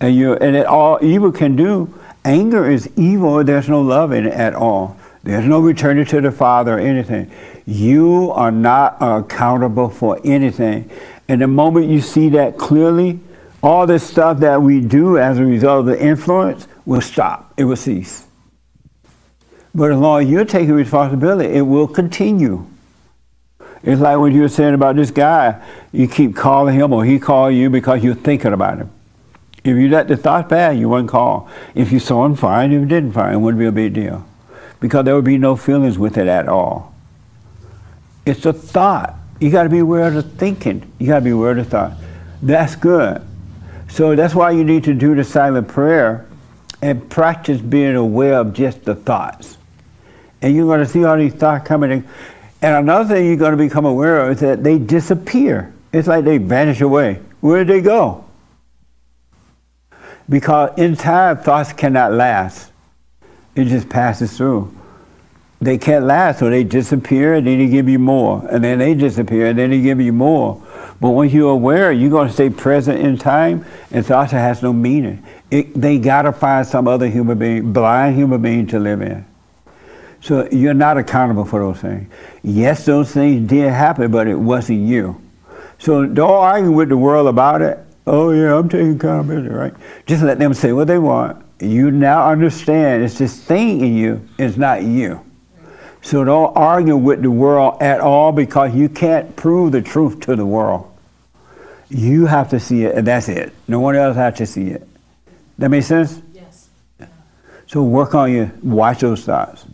And, 0.00 0.14
you 0.14 0.34
and 0.34 0.56
it, 0.56 0.66
all 0.66 0.98
evil 1.02 1.30
can 1.30 1.56
do, 1.56 1.92
anger 2.24 2.70
is 2.70 2.90
evil. 2.96 3.44
There's 3.44 3.68
no 3.68 3.82
love 3.82 4.12
in 4.12 4.26
it 4.26 4.32
at 4.32 4.54
all. 4.54 4.96
There's 5.22 5.44
no 5.44 5.60
returning 5.60 6.06
to 6.06 6.20
the 6.20 6.32
Father 6.32 6.76
or 6.76 6.78
anything. 6.78 7.30
You 7.66 8.30
are 8.32 8.50
not 8.50 8.96
accountable 9.00 9.90
for 9.90 10.20
anything. 10.24 10.90
And 11.28 11.42
the 11.42 11.48
moment 11.48 11.88
you 11.88 12.00
see 12.00 12.28
that 12.30 12.56
clearly, 12.56 13.18
all 13.62 13.86
this 13.86 14.04
stuff 14.04 14.38
that 14.40 14.60
we 14.62 14.80
do 14.80 15.18
as 15.18 15.38
a 15.38 15.44
result 15.44 15.80
of 15.80 15.86
the 15.86 16.02
influence 16.02 16.68
will 16.84 17.00
stop. 17.00 17.52
It 17.56 17.64
will 17.64 17.76
cease. 17.76 18.26
But 19.74 19.92
as 19.92 19.98
long 19.98 20.22
as 20.22 20.30
you're 20.30 20.44
taking 20.44 20.72
responsibility, 20.72 21.52
it 21.52 21.62
will 21.62 21.88
continue. 21.88 22.66
It's 23.82 24.00
like 24.00 24.18
what 24.18 24.32
you 24.32 24.40
were 24.40 24.48
saying 24.48 24.74
about 24.74 24.96
this 24.96 25.10
guy. 25.10 25.62
You 25.92 26.08
keep 26.08 26.34
calling 26.34 26.74
him 26.74 26.92
or 26.92 27.04
he 27.04 27.18
call 27.18 27.50
you 27.50 27.70
because 27.70 28.02
you're 28.02 28.14
thinking 28.14 28.52
about 28.52 28.78
him. 28.78 28.90
If 29.62 29.76
you 29.76 29.88
let 29.88 30.08
the 30.08 30.16
thought 30.16 30.48
pass, 30.48 30.76
you 30.76 30.88
wouldn't 30.88 31.10
call. 31.10 31.48
If 31.74 31.92
you 31.92 31.98
saw 31.98 32.24
him, 32.24 32.36
fine. 32.36 32.72
If 32.72 32.80
you 32.80 32.86
didn't, 32.86 33.12
fine. 33.12 33.34
It 33.34 33.38
wouldn't 33.38 33.58
be 33.58 33.66
a 33.66 33.72
big 33.72 33.94
deal. 33.94 34.26
Because 34.80 35.04
there 35.04 35.14
would 35.14 35.24
be 35.24 35.38
no 35.38 35.56
feelings 35.56 35.98
with 35.98 36.16
it 36.16 36.28
at 36.28 36.48
all. 36.48 36.94
It's 38.24 38.46
a 38.46 38.52
thought. 38.52 39.14
You 39.40 39.50
got 39.50 39.64
to 39.64 39.68
be 39.68 39.80
aware 39.80 40.06
of 40.06 40.14
the 40.14 40.22
thinking. 40.22 40.90
You 40.98 41.08
got 41.08 41.18
to 41.18 41.24
be 41.24 41.30
aware 41.30 41.50
of 41.50 41.58
the 41.58 41.64
thought. 41.64 41.92
That's 42.42 42.76
good. 42.76 43.22
So 43.88 44.14
that's 44.14 44.34
why 44.34 44.50
you 44.50 44.64
need 44.64 44.84
to 44.84 44.94
do 44.94 45.14
the 45.14 45.24
silent 45.24 45.68
prayer 45.68 46.26
and 46.82 47.08
practice 47.08 47.60
being 47.60 47.96
aware 47.96 48.34
of 48.34 48.52
just 48.52 48.84
the 48.84 48.94
thoughts. 48.94 49.56
And 50.42 50.54
you're 50.54 50.66
going 50.66 50.80
to 50.80 50.86
see 50.86 51.04
all 51.04 51.16
these 51.16 51.34
thoughts 51.34 51.66
coming 51.66 51.90
in. 51.90 52.08
And 52.62 52.76
another 52.76 53.14
thing 53.14 53.26
you're 53.26 53.36
going 53.36 53.56
to 53.56 53.56
become 53.56 53.84
aware 53.84 54.20
of 54.20 54.32
is 54.32 54.40
that 54.40 54.62
they 54.62 54.78
disappear. 54.78 55.72
It's 55.92 56.08
like 56.08 56.24
they 56.24 56.38
vanish 56.38 56.80
away. 56.80 57.20
Where 57.40 57.64
did 57.64 57.68
they 57.68 57.80
go? 57.80 58.24
Because 60.28 60.76
in 60.78 60.96
time, 60.96 61.38
thoughts 61.38 61.72
cannot 61.72 62.12
last. 62.12 62.72
It 63.54 63.66
just 63.66 63.88
passes 63.88 64.36
through. 64.36 64.76
They 65.60 65.78
can't 65.78 66.04
last, 66.04 66.40
so 66.40 66.50
they 66.50 66.64
disappear, 66.64 67.34
and 67.34 67.46
then 67.46 67.58
they 67.58 67.68
give 67.68 67.88
you 67.88 67.98
more, 67.98 68.46
and 68.50 68.62
then 68.62 68.78
they 68.78 68.94
disappear, 68.94 69.46
and 69.46 69.58
then 69.58 69.70
they 69.70 69.80
give 69.80 70.00
you 70.00 70.12
more. 70.12 70.62
But 71.00 71.10
when 71.10 71.30
you're 71.30 71.50
aware, 71.50 71.92
you're 71.92 72.10
going 72.10 72.28
to 72.28 72.34
stay 72.34 72.50
present 72.50 73.00
in 73.00 73.16
time, 73.16 73.64
and 73.90 74.04
thoughts 74.04 74.32
has 74.32 74.62
no 74.62 74.72
meaning. 74.72 75.24
It, 75.50 75.74
they 75.74 75.98
got 75.98 76.22
to 76.22 76.32
find 76.32 76.66
some 76.66 76.86
other 76.86 77.08
human 77.08 77.38
being, 77.38 77.72
blind 77.72 78.16
human 78.16 78.42
being 78.42 78.66
to 78.68 78.78
live 78.78 79.00
in. 79.00 79.24
So 80.20 80.48
you're 80.50 80.74
not 80.74 80.98
accountable 80.98 81.44
for 81.44 81.60
those 81.60 81.80
things. 81.80 82.10
Yes, 82.42 82.84
those 82.84 83.12
things 83.12 83.48
did 83.48 83.70
happen, 83.70 84.10
but 84.10 84.26
it 84.26 84.34
wasn't 84.34 84.80
you. 84.80 85.20
So 85.78 86.06
don't 86.06 86.30
argue 86.30 86.72
with 86.72 86.88
the 86.88 86.96
world 86.96 87.28
about 87.28 87.62
it. 87.62 87.78
Oh 88.06 88.30
yeah, 88.30 88.56
I'm 88.56 88.68
taking 88.68 88.96
accountability, 88.96 89.48
right? 89.48 89.74
Just 90.06 90.22
let 90.22 90.38
them 90.38 90.54
say 90.54 90.72
what 90.72 90.86
they 90.86 90.98
want, 90.98 91.44
You 91.60 91.90
now 91.90 92.28
understand 92.28 93.02
it's 93.02 93.18
this 93.18 93.38
thing 93.38 93.80
in 93.80 93.96
you, 93.96 94.28
it's 94.38 94.56
not 94.56 94.82
you. 94.82 95.25
So 96.06 96.22
don't 96.22 96.56
argue 96.56 96.96
with 96.96 97.22
the 97.22 97.32
world 97.32 97.82
at 97.82 97.98
all 97.98 98.30
because 98.30 98.72
you 98.72 98.88
can't 98.88 99.34
prove 99.34 99.72
the 99.72 99.82
truth 99.82 100.20
to 100.20 100.36
the 100.36 100.46
world. 100.46 100.88
You 101.88 102.26
have 102.26 102.48
to 102.50 102.60
see 102.60 102.84
it, 102.84 102.94
and 102.94 103.04
that's 103.04 103.28
it. 103.28 103.52
No 103.66 103.80
one 103.80 103.96
else 103.96 104.14
has 104.14 104.36
to 104.36 104.46
see 104.46 104.68
it. 104.68 104.86
That 105.58 105.68
makes 105.68 105.88
sense? 105.88 106.22
Yes. 106.32 106.68
So 107.66 107.82
work 107.82 108.14
on 108.14 108.30
your, 108.30 108.52
watch 108.62 109.00
those 109.00 109.24
thoughts. 109.24 109.64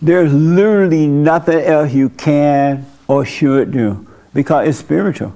There's 0.00 0.32
literally 0.32 1.08
nothing 1.08 1.58
else 1.58 1.92
you 1.92 2.10
can 2.10 2.86
or 3.08 3.24
should 3.24 3.72
do 3.72 4.06
because 4.32 4.68
it's 4.68 4.78
spiritual. 4.78 5.34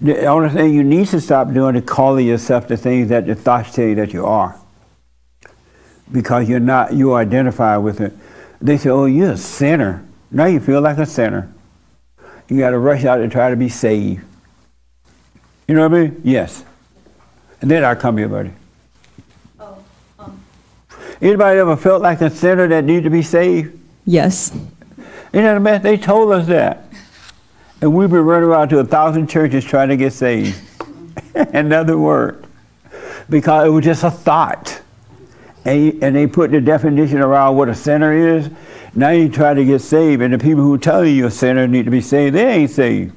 The 0.00 0.26
only 0.26 0.50
thing 0.50 0.72
you 0.72 0.84
need 0.84 1.08
to 1.08 1.20
stop 1.20 1.52
doing 1.52 1.74
is 1.74 1.84
calling 1.84 2.28
yourself 2.28 2.68
the 2.68 2.76
things 2.76 3.08
that 3.08 3.26
the 3.26 3.34
thoughts 3.34 3.74
tell 3.74 3.86
you 3.86 3.96
that 3.96 4.12
you 4.12 4.24
are. 4.24 4.56
Because 6.12 6.48
you're 6.48 6.60
not, 6.60 6.92
you 6.92 7.14
identify 7.14 7.76
with 7.76 8.00
it. 8.00 8.12
They 8.62 8.78
say, 8.78 8.90
oh, 8.90 9.06
you're 9.06 9.32
a 9.32 9.36
sinner. 9.36 10.06
Now 10.30 10.46
you 10.46 10.60
feel 10.60 10.80
like 10.80 10.96
a 10.98 11.04
sinner. 11.04 11.52
You 12.48 12.58
got 12.58 12.70
to 12.70 12.78
rush 12.78 13.04
out 13.04 13.20
and 13.20 13.30
try 13.30 13.50
to 13.50 13.56
be 13.56 13.68
saved. 13.68 14.22
You 15.66 15.74
know 15.74 15.88
what 15.88 15.98
I 15.98 16.02
mean? 16.02 16.20
Yes. 16.22 16.64
And 17.60 17.70
then 17.70 17.84
I 17.84 17.96
come 17.96 18.18
here, 18.18 18.28
buddy. 18.28 18.52
Oh. 19.58 19.82
Anybody 21.20 21.58
ever 21.58 21.76
felt 21.76 22.02
like 22.02 22.20
a 22.20 22.30
sinner 22.30 22.68
that 22.68 22.84
needed 22.84 23.04
to 23.04 23.10
be 23.10 23.22
saved? 23.22 23.78
Yes. 24.04 24.52
You 25.32 25.40
know 25.40 25.58
what 25.58 25.68
I 25.68 25.72
mean? 25.72 25.82
They 25.82 25.96
told 25.96 26.32
us 26.32 26.46
that. 26.46 26.84
And 27.80 27.92
we've 27.94 28.10
been 28.10 28.24
running 28.24 28.48
around 28.48 28.68
to 28.68 28.78
a 28.78 28.84
thousand 28.84 29.28
churches 29.28 29.64
trying 29.64 29.88
to 29.88 29.96
get 29.96 30.12
saved. 30.12 30.60
Another 31.34 31.98
word. 31.98 32.46
Because 33.28 33.66
it 33.66 33.70
was 33.70 33.84
just 33.84 34.04
a 34.04 34.10
thought. 34.10 34.81
And, 35.64 36.02
and 36.02 36.16
they 36.16 36.26
put 36.26 36.50
the 36.50 36.60
definition 36.60 37.18
around 37.18 37.56
what 37.56 37.68
a 37.68 37.74
sinner 37.74 38.12
is. 38.12 38.50
Now 38.94 39.10
you 39.10 39.28
try 39.28 39.54
to 39.54 39.64
get 39.64 39.80
saved, 39.80 40.22
and 40.22 40.34
the 40.34 40.38
people 40.38 40.62
who 40.62 40.76
tell 40.76 41.04
you 41.04 41.12
you're 41.12 41.28
a 41.28 41.30
sinner 41.30 41.66
need 41.66 41.84
to 41.84 41.90
be 41.90 42.00
saved, 42.00 42.34
they 42.34 42.46
ain't 42.46 42.70
saved. 42.70 43.14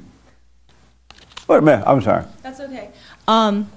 Wait 1.47 1.57
a 1.57 1.61
minute, 1.61 1.83
I'm 1.85 2.01
sorry. 2.01 2.25
That's 2.41 2.59
okay. 2.59 2.89
Um, 3.27 3.69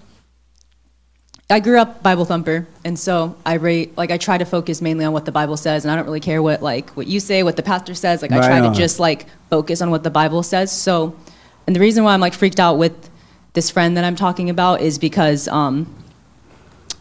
I 1.50 1.60
grew 1.60 1.78
up 1.80 2.02
Bible 2.02 2.26
thumper, 2.26 2.66
and 2.84 2.98
so 2.98 3.34
I 3.44 3.54
rate 3.54 3.96
like 3.96 4.10
I 4.10 4.18
try 4.18 4.36
to 4.36 4.44
focus 4.44 4.82
mainly 4.82 5.04
on 5.06 5.14
what 5.14 5.24
the 5.24 5.32
Bible 5.32 5.56
says, 5.56 5.84
and 5.84 5.90
I 5.90 5.96
don't 5.96 6.04
really 6.04 6.20
care 6.20 6.42
what 6.42 6.62
like 6.62 6.90
what 6.90 7.06
you 7.06 7.20
say, 7.20 7.42
what 7.42 7.56
the 7.56 7.62
pastor 7.62 7.94
says. 7.94 8.20
Like 8.20 8.32
I 8.32 8.38
Right 8.38 8.46
try 8.46 8.60
on. 8.60 8.72
to 8.72 8.78
just 8.78 9.00
like 9.00 9.26
focus 9.48 9.80
on 9.80 9.90
what 9.90 10.02
the 10.02 10.10
Bible 10.10 10.42
says. 10.42 10.70
So, 10.70 11.16
and 11.66 11.74
the 11.74 11.80
reason 11.80 12.04
why 12.04 12.12
I'm 12.12 12.20
like 12.20 12.34
freaked 12.34 12.60
out 12.60 12.76
with 12.76 13.08
this 13.54 13.70
friend 13.70 13.96
that 13.96 14.04
I'm 14.04 14.14
talking 14.14 14.50
about 14.50 14.82
is 14.82 14.98
because 14.98 15.48
um, 15.48 15.92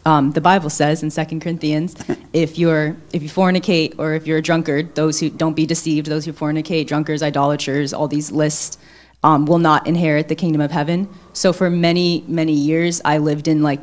um, 0.04 0.32
the 0.32 0.40
Bible 0.40 0.70
says 0.70 1.02
in 1.02 1.10
Second 1.10 1.40
Corinthians, 1.40 1.96
if 2.32 2.58
you're 2.58 2.96
if 3.12 3.22
you 3.22 3.28
fornicate 3.28 3.98
or 3.98 4.14
if 4.14 4.26
you're 4.26 4.38
a 4.38 4.42
drunkard, 4.42 4.94
those 4.94 5.20
who 5.20 5.30
don't 5.30 5.54
be 5.54 5.66
deceived, 5.66 6.06
those 6.06 6.24
who 6.24 6.32
fornicate, 6.32 6.86
drunkards, 6.86 7.22
idolaters, 7.22 7.92
all 7.92 8.08
these 8.08 8.30
lists 8.30 8.78
um, 9.22 9.46
will 9.46 9.58
not 9.58 9.86
inherit 9.86 10.28
the 10.28 10.34
kingdom 10.34 10.60
of 10.60 10.70
heaven. 10.70 11.08
So 11.32 11.52
for 11.52 11.70
many 11.70 12.24
many 12.28 12.52
years, 12.52 13.00
I 13.04 13.18
lived 13.18 13.48
in 13.48 13.62
like 13.62 13.80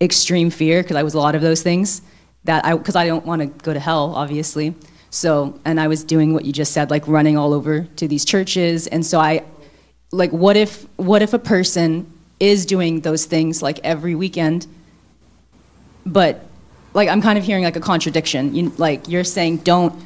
extreme 0.00 0.50
fear 0.50 0.82
because 0.82 0.96
I 0.96 1.02
was 1.02 1.14
a 1.14 1.18
lot 1.18 1.34
of 1.34 1.42
those 1.42 1.62
things 1.62 2.02
that 2.44 2.64
I 2.64 2.76
because 2.76 2.96
I 2.96 3.06
don't 3.06 3.26
want 3.26 3.42
to 3.42 3.46
go 3.64 3.72
to 3.72 3.80
hell, 3.80 4.14
obviously. 4.14 4.74
So 5.10 5.58
and 5.64 5.80
I 5.80 5.88
was 5.88 6.04
doing 6.04 6.32
what 6.32 6.44
you 6.44 6.52
just 6.52 6.72
said, 6.72 6.90
like 6.90 7.06
running 7.08 7.36
all 7.36 7.52
over 7.52 7.84
to 7.96 8.08
these 8.08 8.24
churches, 8.24 8.86
and 8.86 9.04
so 9.04 9.20
I 9.20 9.44
like 10.12 10.30
what 10.30 10.56
if 10.56 10.86
what 10.96 11.22
if 11.22 11.32
a 11.34 11.38
person 11.38 12.12
is 12.38 12.66
doing 12.66 13.00
those 13.00 13.24
things 13.24 13.62
like 13.62 13.80
every 13.82 14.14
weekend 14.14 14.66
but 16.06 16.46
like 16.94 17.08
i'm 17.08 17.20
kind 17.20 17.36
of 17.38 17.44
hearing 17.44 17.64
like 17.64 17.76
a 17.76 17.80
contradiction. 17.80 18.54
You, 18.54 18.72
like 18.78 19.08
you're 19.08 19.24
saying 19.24 19.58
don't 19.58 20.02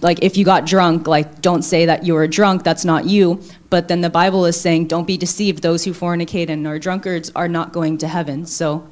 like 0.00 0.22
if 0.22 0.38
you 0.38 0.44
got 0.44 0.64
drunk 0.64 1.06
like 1.06 1.42
don't 1.42 1.62
say 1.62 1.84
that 1.86 2.04
you 2.04 2.14
were 2.14 2.26
drunk 2.26 2.62
that's 2.62 2.84
not 2.84 3.04
you. 3.04 3.42
But 3.68 3.88
then 3.88 4.00
the 4.00 4.10
bible 4.10 4.46
is 4.46 4.58
saying 4.58 4.86
don't 4.86 5.06
be 5.06 5.18
deceived 5.18 5.62
those 5.62 5.84
who 5.84 5.92
fornicate 5.92 6.48
and 6.48 6.66
are 6.66 6.78
drunkards 6.78 7.30
are 7.34 7.48
not 7.48 7.72
going 7.72 7.98
to 7.98 8.08
heaven. 8.08 8.46
So 8.46 8.88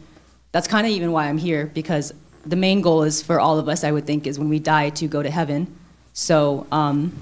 that's 0.51 0.69
kind 0.69 0.87
of 0.87 0.93
even 0.93 1.13
why 1.13 1.29
i'm 1.29 1.39
here 1.39 1.67
because 1.73 2.13
the 2.45 2.57
main 2.57 2.83
goal 2.83 3.05
is 3.05 3.23
for 3.23 3.39
all 3.41 3.59
of 3.59 3.69
us 3.69 3.85
i 3.85 3.93
would 3.93 4.05
think 4.05 4.27
is 4.27 4.39
when 4.39 4.49
we 4.49 4.59
die 4.59 4.91
to 4.91 5.07
go 5.07 5.23
to 5.23 5.31
heaven. 5.31 5.75
So 6.13 6.67
um, 6.73 7.13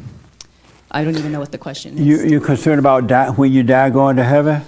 i 0.90 1.04
don't 1.04 1.16
even 1.16 1.30
know 1.30 1.38
what 1.38 1.52
the 1.52 1.58
question 1.58 1.98
is. 1.98 2.00
You, 2.00 2.16
you're 2.28 2.40
concerned 2.40 2.80
about 2.80 3.38
when 3.38 3.52
you 3.52 3.62
die 3.62 3.90
going 3.90 4.16
to 4.16 4.24
heaven? 4.24 4.62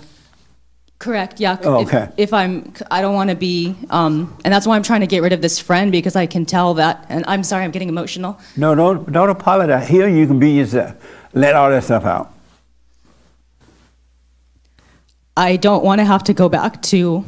Correct. 1.02 1.40
Yeah. 1.40 1.58
Oh, 1.64 1.80
If- 1.80 1.88
okay. 1.88 2.12
If, 2.16 2.32
I'm, 2.32 2.72
I 2.88 3.02
don't 3.02 3.16
want 3.16 3.30
to 3.30 3.34
be, 3.34 3.74
um, 3.90 4.38
and 4.44 4.54
that's 4.54 4.68
why 4.68 4.76
I'm 4.76 4.84
trying 4.84 5.00
to 5.00 5.08
get 5.08 5.20
rid 5.20 5.32
of 5.32 5.42
this 5.42 5.58
friend 5.58 5.90
because 5.90 6.14
I 6.14 6.26
can 6.26 6.46
tell 6.46 6.74
that. 6.74 7.04
And 7.08 7.24
I'm 7.26 7.42
sorry, 7.42 7.64
I'm 7.64 7.72
getting 7.72 7.88
emotional. 7.88 8.38
No, 8.56 8.76
don't, 8.76 9.10
don't 9.10 9.28
apologize. 9.28 9.88
Here 9.88 10.08
you 10.08 10.28
can 10.28 10.38
be 10.38 10.52
yourself. 10.52 10.94
Let 11.32 11.56
all 11.56 11.70
that 11.70 11.82
stuff 11.82 12.04
out. 12.04 12.32
I 15.36 15.56
don't 15.56 15.82
want 15.82 15.98
to 15.98 16.04
have 16.04 16.22
to 16.24 16.34
go 16.34 16.48
back 16.48 16.80
to 16.82 17.24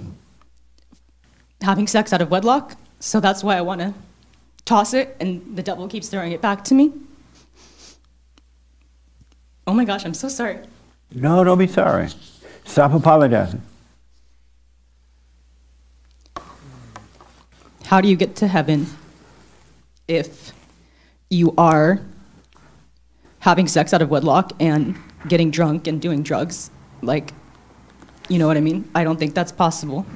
having 1.60 1.88
sex 1.88 2.12
out 2.12 2.22
of 2.22 2.30
wedlock. 2.30 2.76
So 3.00 3.18
that's 3.18 3.42
why 3.42 3.56
I 3.56 3.62
want 3.62 3.80
to 3.80 3.92
toss 4.66 4.94
it, 4.94 5.16
and 5.18 5.56
the 5.56 5.64
devil 5.64 5.88
keeps 5.88 6.08
throwing 6.08 6.30
it 6.30 6.40
back 6.40 6.62
to 6.66 6.74
me. 6.74 6.92
Oh 9.66 9.74
my 9.74 9.84
gosh, 9.84 10.04
I'm 10.04 10.14
so 10.14 10.28
sorry. 10.28 10.60
No, 11.12 11.42
don't 11.42 11.58
be 11.58 11.66
sorry. 11.66 12.08
Stop 12.64 12.92
apologizing. 12.92 13.62
How 17.86 18.00
do 18.00 18.08
you 18.08 18.16
get 18.16 18.36
to 18.36 18.48
heaven 18.48 18.86
if 20.08 20.52
you 21.30 21.54
are 21.56 22.00
having 23.40 23.68
sex 23.68 23.92
out 23.92 24.02
of 24.02 24.08
wedlock 24.08 24.52
and 24.58 24.96
getting 25.28 25.50
drunk 25.50 25.86
and 25.86 26.00
doing 26.00 26.22
drugs? 26.22 26.70
Like, 27.02 27.32
you 28.28 28.38
know 28.38 28.46
what 28.46 28.56
I 28.56 28.60
mean? 28.60 28.90
I 28.94 29.04
don't 29.04 29.18
think 29.18 29.34
that's 29.34 29.52
possible. 29.52 30.06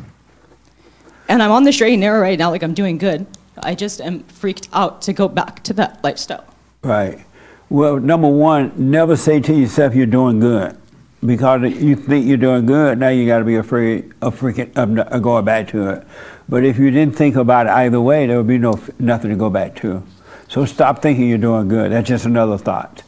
And 1.29 1.43
I'm 1.43 1.51
on 1.51 1.65
the 1.65 1.73
straight 1.73 1.93
and 1.93 2.01
narrow 2.01 2.21
right 2.21 2.39
now, 2.39 2.51
like 2.51 2.63
I'm 2.63 2.75
doing 2.75 2.97
good. 2.97 3.27
I 3.63 3.75
just 3.75 4.01
am 4.01 4.25
freaked 4.25 4.69
out 4.73 5.03
to 5.03 5.13
go 5.13 5.29
back 5.29 5.63
to 5.65 5.73
that 5.75 6.03
lifestyle. 6.03 6.45
Right. 6.83 7.25
Well, 7.69 7.99
number 7.99 8.29
one, 8.29 8.73
never 8.77 9.15
say 9.15 9.41
to 9.41 9.53
yourself 9.53 9.95
you're 9.95 10.07
doing 10.07 10.41
good. 10.41 10.77
Because 11.25 11.63
you 11.63 11.97
think 11.97 12.27
you're 12.27 12.37
doing 12.37 12.65
good, 12.67 12.99
now 12.99 13.09
you 13.09 13.27
got 13.27 13.41
to 13.41 13.45
be 13.45 13.57
afraid 13.57 14.13
of 14.23 14.39
freaking 14.39 14.77
um, 14.79 14.99
of 14.99 15.21
going 15.23 15.45
back 15.45 15.69
to 15.69 15.89
it. 15.91 16.07
But 16.49 16.65
if 16.65 16.79
you 16.79 16.91
didn't 16.93 17.17
think 17.17 17.35
about 17.35 17.67
it 17.67 17.73
either 17.73 18.01
way, 18.01 18.27
there 18.27 18.37
would 18.37 18.47
be 18.47 18.59
no 18.59 18.79
nothing 19.01 19.31
to 19.31 19.37
go 19.37 19.51
back 19.51 19.75
to. 19.77 20.05
So 20.49 20.65
stop 20.65 21.03
thinking 21.03 21.29
you're 21.29 21.39
doing 21.39 21.67
good. 21.69 21.91
That's 21.91 22.09
just 22.09 22.25
another 22.25 22.57
thought. 22.57 23.03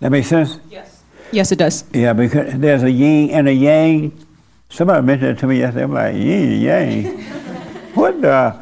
That 0.00 0.10
makes 0.10 0.28
sense? 0.28 0.58
Yes, 0.70 1.02
Yes, 1.32 1.52
it 1.52 1.56
does. 1.58 1.84
Yeah, 1.92 2.12
because 2.14 2.54
there's 2.54 2.82
a 2.82 2.90
yin 2.90 3.30
and 3.30 3.48
a 3.48 3.52
yang. 3.52 4.12
Somebody 4.70 5.04
mentioned 5.06 5.36
it 5.36 5.40
to 5.40 5.46
me 5.46 5.58
yesterday. 5.58 5.84
I'm 5.84 5.92
like, 5.92 6.14
yin 6.14 6.60
yang. 6.62 7.04
what 7.94 8.20
the? 8.22 8.58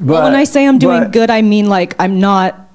well, 0.00 0.22
when 0.24 0.34
I 0.34 0.44
say 0.44 0.66
I'm 0.66 0.78
doing 0.78 1.02
but- 1.04 1.12
good, 1.12 1.30
I 1.30 1.42
mean 1.42 1.68
like 1.68 1.94
I'm 1.98 2.18
not, 2.18 2.70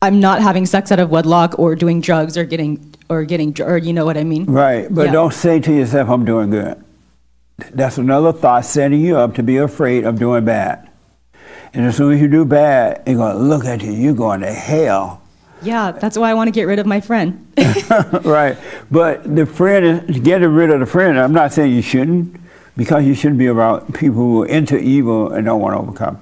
I'm 0.00 0.20
not 0.20 0.40
having 0.42 0.64
sex 0.64 0.92
out 0.92 1.00
of 1.00 1.10
wedlock 1.10 1.58
or 1.58 1.74
doing 1.74 2.00
drugs 2.00 2.38
or 2.38 2.44
getting 2.44 2.89
or 3.10 3.24
getting 3.24 3.54
or 3.60 3.76
you 3.76 3.92
know 3.92 4.06
what 4.06 4.16
I 4.16 4.24
mean. 4.24 4.46
Right, 4.46 4.86
but 4.88 5.06
Yeah. 5.06 5.12
don't 5.12 5.34
say 5.34 5.60
to 5.60 5.72
yourself, 5.72 6.08
I'm 6.08 6.24
doing 6.24 6.48
good. 6.50 6.82
That's 7.74 7.98
another 7.98 8.32
thought 8.32 8.64
setting 8.64 9.00
you 9.00 9.18
up 9.18 9.34
to 9.34 9.42
be 9.42 9.58
afraid 9.58 10.04
of 10.04 10.18
doing 10.18 10.44
bad. 10.46 10.88
And 11.74 11.84
as 11.86 11.96
soon 11.96 12.14
as 12.14 12.20
you 12.20 12.28
do 12.28 12.44
bad, 12.44 13.04
they're 13.04 13.16
going 13.16 13.36
to 13.36 13.42
look 13.42 13.64
at 13.64 13.82
you, 13.82 13.92
you're 13.92 14.14
going 14.14 14.40
to 14.40 14.52
hell. 14.52 15.20
Yeah, 15.62 15.90
that's 15.92 16.16
why 16.16 16.30
I 16.30 16.34
want 16.34 16.48
to 16.48 16.52
get 16.52 16.64
rid 16.64 16.78
of 16.78 16.86
my 16.86 17.00
friend. 17.02 17.46
right. 18.24 18.56
But 18.90 19.36
the 19.36 19.44
friend 19.44 20.08
is 20.08 20.18
getting 20.20 20.48
rid 20.48 20.70
of 20.70 20.80
the 20.80 20.86
friend. 20.86 21.18
I'm 21.20 21.34
not 21.34 21.52
saying 21.52 21.74
you 21.74 21.82
shouldn't, 21.82 22.40
because 22.78 23.04
you 23.04 23.14
shouldn't 23.14 23.38
be 23.38 23.46
around 23.48 23.92
people 23.94 24.14
who 24.16 24.42
are 24.44 24.46
into 24.46 24.78
evil 24.78 25.30
and 25.32 25.44
don't 25.44 25.60
want 25.60 25.74
to 25.74 25.80
overcome. 25.80 26.18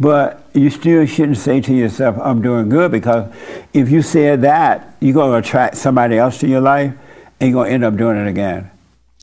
But 0.00 0.42
you 0.54 0.70
still 0.70 1.04
shouldn't 1.04 1.36
say 1.36 1.60
to 1.60 1.74
yourself, 1.74 2.16
I'm 2.18 2.40
doing 2.40 2.70
good, 2.70 2.90
because 2.90 3.30
if 3.74 3.90
you 3.90 4.00
said 4.00 4.40
that, 4.42 4.96
you're 5.00 5.12
going 5.12 5.30
to 5.30 5.46
attract 5.46 5.76
somebody 5.76 6.16
else 6.16 6.38
to 6.38 6.48
your 6.48 6.62
life 6.62 6.94
and 7.38 7.50
you're 7.50 7.58
going 7.62 7.68
to 7.68 7.74
end 7.74 7.84
up 7.84 7.96
doing 7.96 8.16
it 8.16 8.26
again. 8.26 8.70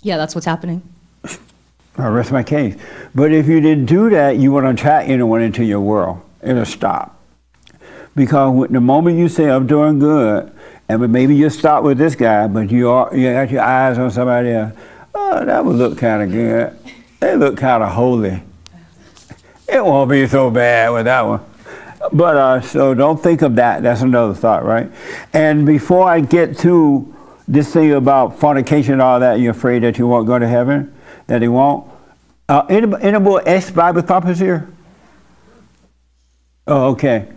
Yeah, 0.03 0.17
that's 0.17 0.35
what's 0.35 0.45
happening. 0.45 0.83
I 1.97 2.07
rest 2.09 2.31
my 2.31 2.43
case. 2.43 2.75
But 3.15 3.31
if 3.31 3.47
you 3.47 3.59
didn't 3.59 3.87
do 3.87 4.11
that, 4.11 4.37
you 4.37 4.51
wouldn't 4.51 4.79
attract 4.79 5.09
anyone 5.09 5.41
into 5.41 5.63
your 5.63 5.81
world. 5.81 6.21
It'll 6.43 6.63
stop. 6.63 7.19
Because 8.15 8.69
the 8.69 8.79
moment 8.79 9.17
you 9.17 9.29
say, 9.29 9.49
I'm 9.49 9.65
doing 9.65 9.97
good, 9.97 10.51
and 10.87 11.11
maybe 11.11 11.35
you 11.35 11.49
start 11.49 11.83
with 11.83 11.97
this 11.97 12.13
guy, 12.13 12.47
but 12.47 12.69
you 12.69 12.89
are, 12.89 13.15
you 13.15 13.31
got 13.33 13.49
your 13.49 13.63
eyes 13.63 13.97
on 13.97 14.11
somebody 14.11 14.51
else, 14.51 14.73
oh, 15.15 15.43
that 15.43 15.65
would 15.65 15.75
look 15.75 15.97
kind 15.97 16.21
of 16.21 16.31
good. 16.31 16.77
They 17.19 17.35
look 17.35 17.57
kind 17.57 17.81
of 17.81 17.89
holy. 17.89 18.43
It 19.67 19.83
won't 19.83 20.09
be 20.09 20.25
so 20.27 20.49
bad 20.49 20.91
with 20.91 21.05
that 21.05 21.21
one. 21.21 21.41
But 22.13 22.37
uh, 22.37 22.61
so 22.61 22.93
don't 22.93 23.21
think 23.21 23.41
of 23.41 23.55
that. 23.55 23.83
That's 23.83 24.01
another 24.01 24.33
thought, 24.33 24.63
right? 24.63 24.89
And 25.33 25.65
before 25.65 26.07
I 26.07 26.21
get 26.21 26.57
to 26.59 27.13
this 27.47 27.73
thing 27.73 27.91
about 27.91 28.39
fornication 28.39 28.93
and 28.93 29.01
all 29.01 29.19
that, 29.19 29.39
you're 29.39 29.51
afraid 29.51 29.83
that 29.83 29.97
you 29.97 30.07
won't 30.07 30.27
go 30.27 30.39
to 30.39 30.47
heaven, 30.47 30.93
that 31.27 31.41
he 31.41 31.47
won't. 31.47 31.89
Uh, 32.47 32.65
ex 33.45 33.71
Bible 33.71 34.01
thumpers 34.01 34.39
here? 34.39 34.69
Oh, 36.65 36.91
okay. 36.91 37.27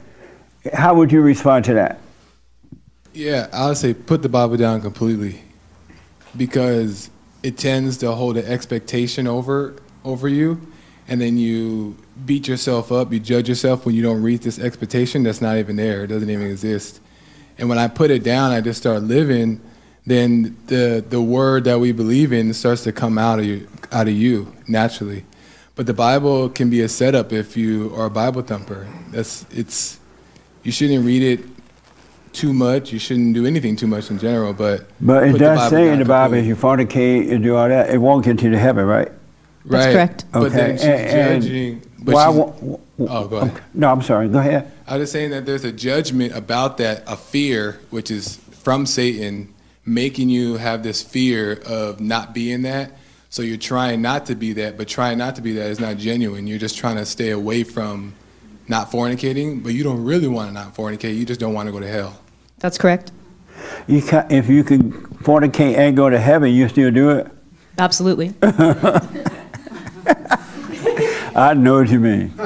How 0.72 0.94
would 0.94 1.10
you 1.10 1.22
respond 1.22 1.64
to 1.64 1.74
that? 1.74 1.98
Yeah, 3.12 3.48
I 3.52 3.68
would 3.68 3.76
say 3.76 3.92
put 3.92 4.22
the 4.22 4.28
Bible 4.28 4.56
down 4.56 4.82
completely 4.82 5.42
because 6.36 7.10
it 7.42 7.56
tends 7.56 7.96
to 7.98 8.12
hold 8.12 8.36
an 8.36 8.44
expectation 8.44 9.26
over 9.26 9.74
over 10.04 10.28
you 10.28 10.60
and 11.10 11.20
then 11.20 11.36
you 11.36 11.96
beat 12.26 12.48
yourself 12.48 12.92
up, 12.92 13.12
you 13.12 13.20
judge 13.20 13.48
yourself 13.48 13.86
when 13.86 13.94
you 13.94 14.02
don't 14.02 14.22
reach 14.22 14.42
this 14.42 14.58
expectation 14.58 15.22
that's 15.22 15.40
not 15.40 15.56
even 15.56 15.76
there, 15.76 16.04
it 16.04 16.08
doesn't 16.08 16.28
even 16.30 16.46
exist. 16.46 17.00
And 17.58 17.68
when 17.68 17.78
I 17.78 17.88
put 17.88 18.10
it 18.10 18.22
down, 18.22 18.52
I 18.52 18.60
just 18.60 18.80
start 18.80 19.02
living, 19.02 19.60
then 20.06 20.56
the 20.66 21.04
the 21.08 21.20
word 21.20 21.64
that 21.64 21.78
we 21.78 21.92
believe 21.92 22.32
in 22.32 22.52
starts 22.54 22.82
to 22.84 22.92
come 22.92 23.18
out 23.18 23.38
of 23.38 23.44
you 23.44 23.68
out 23.92 24.08
of 24.08 24.14
you 24.14 24.52
naturally. 24.66 25.24
But 25.76 25.86
the 25.86 25.94
Bible 25.94 26.48
can 26.48 26.68
be 26.70 26.80
a 26.82 26.88
setup 26.88 27.32
if 27.32 27.56
you 27.56 27.92
are 27.94 28.06
a 28.06 28.10
Bible 28.10 28.42
thumper. 28.42 28.86
That's 29.10 29.44
it's 29.50 29.98
you 30.62 30.72
shouldn't 30.72 31.04
read 31.04 31.22
it 31.22 31.46
too 32.32 32.52
much. 32.52 32.92
You 32.92 32.98
shouldn't 32.98 33.34
do 33.34 33.44
anything 33.46 33.76
too 33.76 33.86
much 33.86 34.10
in 34.10 34.18
general. 34.18 34.52
But 34.52 34.86
But 35.00 35.24
it 35.28 35.32
the 35.32 35.38
does 35.38 35.58
Bible 35.58 35.70
say 35.70 35.84
down 35.84 35.92
in 35.94 35.98
the 36.00 36.04
Bible, 36.06 36.34
if 36.36 36.46
you 36.46 36.56
fornicate 36.56 37.30
and 37.30 37.42
do 37.42 37.56
all 37.56 37.68
that, 37.68 37.90
it 37.90 37.98
won't 37.98 38.24
get 38.24 38.42
you 38.42 38.50
to 38.50 38.58
heaven, 38.58 38.84
right? 38.86 39.10
That's 39.66 39.86
Right. 39.86 39.92
correct. 39.92 40.24
But 40.32 40.52
then 40.52 40.76
she's 40.78 40.86
and- 40.86 41.42
judging- 41.42 41.82
but 42.02 42.14
why 42.14 42.26
she's- 42.26 42.36
won't- 42.36 42.80
Oh, 42.98 43.26
go 43.28 43.36
ahead. 43.38 43.62
No, 43.72 43.90
I'm 43.90 44.02
sorry. 44.02 44.28
Go 44.28 44.38
ahead. 44.38 44.70
I 44.86 44.96
was 44.96 45.02
just 45.04 45.12
saying 45.12 45.30
that 45.30 45.46
there's 45.46 45.64
a 45.64 45.72
judgment 45.72 46.34
about 46.36 46.76
that, 46.78 47.02
a 47.06 47.16
fear, 47.16 47.78
which 47.90 48.10
is 48.10 48.36
from 48.50 48.84
Satan, 48.84 49.48
making 49.86 50.28
you 50.28 50.56
have 50.58 50.82
this 50.82 51.00
fear 51.02 51.60
of 51.66 51.98
not 52.00 52.34
being 52.34 52.62
that. 52.62 52.92
So 53.30 53.42
you're 53.42 53.56
trying 53.56 54.02
not 54.02 54.26
to 54.26 54.34
be 54.34 54.52
that, 54.54 54.76
but 54.76 54.86
trying 54.88 55.16
not 55.16 55.36
to 55.36 55.42
be 55.42 55.52
that 55.54 55.70
is 55.70 55.80
not 55.80 55.96
genuine. 55.96 56.46
You're 56.46 56.58
just 56.58 56.76
trying 56.76 56.96
to 56.96 57.06
stay 57.06 57.30
away 57.30 57.62
from 57.64 58.12
not 58.68 58.90
fornicating, 58.90 59.62
but 59.62 59.72
you 59.72 59.82
don't 59.82 60.04
really 60.04 60.28
want 60.28 60.48
to 60.48 60.52
not 60.54 60.74
fornicate. 60.74 61.16
You 61.16 61.24
just 61.24 61.40
don't 61.40 61.54
want 61.54 61.68
to 61.68 61.72
go 61.72 61.80
to 61.80 61.88
hell. 61.88 62.18
That's 62.58 62.76
correct. 62.76 63.12
You 63.86 64.02
ca 64.02 64.26
if 64.30 64.48
you 64.48 64.62
can 64.64 64.92
fornicate 65.22 65.76
and 65.78 65.96
go 65.96 66.10
to 66.10 66.18
heaven, 66.18 66.52
you 66.52 66.68
still 66.68 66.90
do 66.90 67.10
it? 67.10 67.28
Absolutely. 67.78 68.34
I 71.34 71.54
know 71.54 71.74
what 71.80 71.88
you 71.90 72.00
mean. 72.00 72.32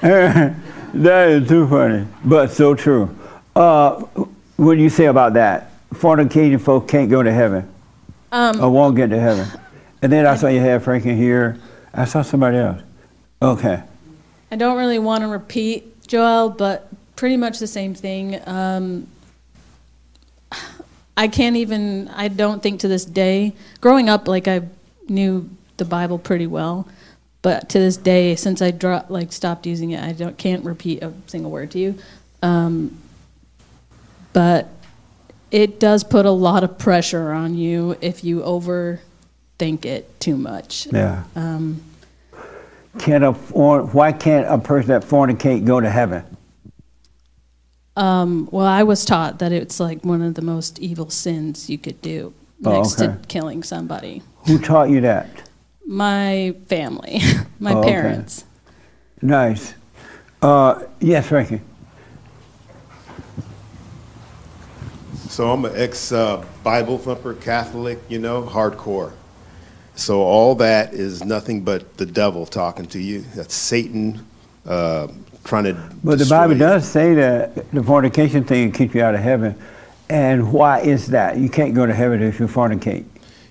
that 0.00 1.28
is 1.28 1.48
too 1.48 1.68
funny, 1.68 2.06
but 2.24 2.50
so 2.50 2.74
true. 2.74 3.16
Uh, 3.54 4.00
what 4.56 4.76
do 4.76 4.82
you 4.82 4.90
say 4.90 5.06
about 5.06 5.34
that? 5.34 5.72
Fornicating 5.94 6.60
folk 6.60 6.86
can't 6.88 7.10
go 7.10 7.22
to 7.22 7.32
heaven, 7.32 7.68
Um, 8.32 8.60
or 8.60 8.70
won't 8.70 8.96
get 8.96 9.10
to 9.10 9.18
heaven. 9.18 9.48
And 10.02 10.12
then 10.12 10.26
I 10.26 10.36
saw 10.36 10.48
you 10.48 10.60
had 10.60 10.82
Frankie 10.82 11.14
here. 11.14 11.58
I 11.92 12.04
saw 12.04 12.22
somebody 12.22 12.58
else. 12.58 12.80
Okay. 13.42 13.82
I 14.50 14.56
don't 14.56 14.76
really 14.78 14.98
want 14.98 15.22
to 15.22 15.28
repeat 15.28 16.06
Joel, 16.06 16.50
but 16.50 16.88
pretty 17.16 17.36
much 17.36 17.58
the 17.58 17.66
same 17.66 17.94
thing. 17.94 18.40
Um, 18.46 19.06
I 21.16 21.28
can't 21.28 21.56
even. 21.56 22.08
I 22.08 22.28
don't 22.28 22.62
think 22.62 22.80
to 22.80 22.88
this 22.88 23.04
day. 23.04 23.54
Growing 23.80 24.08
up, 24.08 24.26
like 24.28 24.48
I 24.48 24.62
knew 25.08 25.48
the 25.80 25.84
Bible 25.84 26.18
pretty 26.18 26.46
well, 26.46 26.86
but 27.42 27.68
to 27.70 27.78
this 27.80 27.96
day, 27.96 28.36
since 28.36 28.62
I 28.62 28.70
dro- 28.70 29.04
like 29.08 29.32
stopped 29.32 29.66
using 29.66 29.90
it, 29.90 30.00
I 30.04 30.12
don't 30.12 30.38
can't 30.38 30.64
repeat 30.64 31.02
a 31.02 31.12
single 31.26 31.50
word 31.50 31.72
to 31.72 31.78
you. 31.78 31.98
Um, 32.42 32.98
but 34.32 34.68
it 35.50 35.80
does 35.80 36.04
put 36.04 36.26
a 36.26 36.30
lot 36.30 36.62
of 36.62 36.78
pressure 36.78 37.32
on 37.32 37.54
you 37.56 37.96
if 38.00 38.22
you 38.22 38.40
overthink 38.40 39.84
it 39.84 40.20
too 40.20 40.36
much. 40.36 40.86
Yeah. 40.92 41.24
Um, 41.34 41.82
Can 42.98 43.24
a 43.24 43.32
for, 43.34 43.82
why 43.82 44.12
can't 44.12 44.46
a 44.46 44.58
person 44.58 44.88
that 44.90 45.02
fornicate 45.02 45.64
go 45.64 45.80
to 45.80 45.90
heaven? 45.90 46.24
Um, 47.96 48.48
well, 48.52 48.66
I 48.66 48.82
was 48.82 49.04
taught 49.04 49.40
that 49.40 49.50
it's 49.50 49.80
like 49.80 50.04
one 50.04 50.22
of 50.22 50.34
the 50.34 50.42
most 50.42 50.78
evil 50.78 51.10
sins 51.10 51.68
you 51.68 51.78
could 51.78 52.00
do 52.02 52.32
Oh, 52.64 52.72
next 52.76 53.00
okay. 53.00 53.12
to 53.12 53.26
killing 53.26 53.62
somebody. 53.62 54.22
Who 54.46 54.58
taught 54.58 54.90
you 54.90 55.00
that? 55.00 55.28
My 55.90 56.54
family, 56.68 57.20
my 57.58 57.74
Oh, 57.74 57.80
okay. 57.80 57.90
parents. 57.92 58.44
Nice. 59.20 59.74
Uh, 60.40 60.84
yes, 61.00 61.26
Frankie. 61.26 61.60
So 65.28 65.50
I'm 65.50 65.64
an 65.64 65.72
ex 65.74 66.12
uh, 66.12 66.44
Bible 66.62 66.98
thumper 66.98 67.34
Catholic, 67.34 67.98
you 68.08 68.20
know, 68.20 68.42
hardcore. 68.42 69.12
So 69.96 70.22
all 70.22 70.54
that 70.56 70.94
is 70.94 71.24
nothing 71.24 71.62
but 71.62 71.96
the 71.96 72.06
devil 72.06 72.46
talking 72.46 72.86
to 72.86 73.00
you. 73.00 73.22
That's 73.34 73.54
Satan 73.54 74.24
uh, 74.66 75.08
trying 75.44 75.64
to. 75.64 75.74
But 76.04 76.18
the 76.20 76.26
Bible 76.26 76.54
you. 76.54 76.60
does 76.60 76.88
say 76.88 77.14
that 77.14 77.70
the 77.72 77.82
fornication 77.82 78.44
thing 78.44 78.72
keeps 78.72 78.94
you 78.94 79.02
out 79.02 79.14
of 79.16 79.20
heaven. 79.22 79.56
And 80.08 80.52
why 80.52 80.80
is 80.80 81.08
that? 81.08 81.36
You 81.38 81.48
can't 81.48 81.74
go 81.74 81.84
to 81.86 81.94
heaven 81.94 82.22
if 82.22 82.40
you 82.40 82.46
fornicate. 82.46 83.04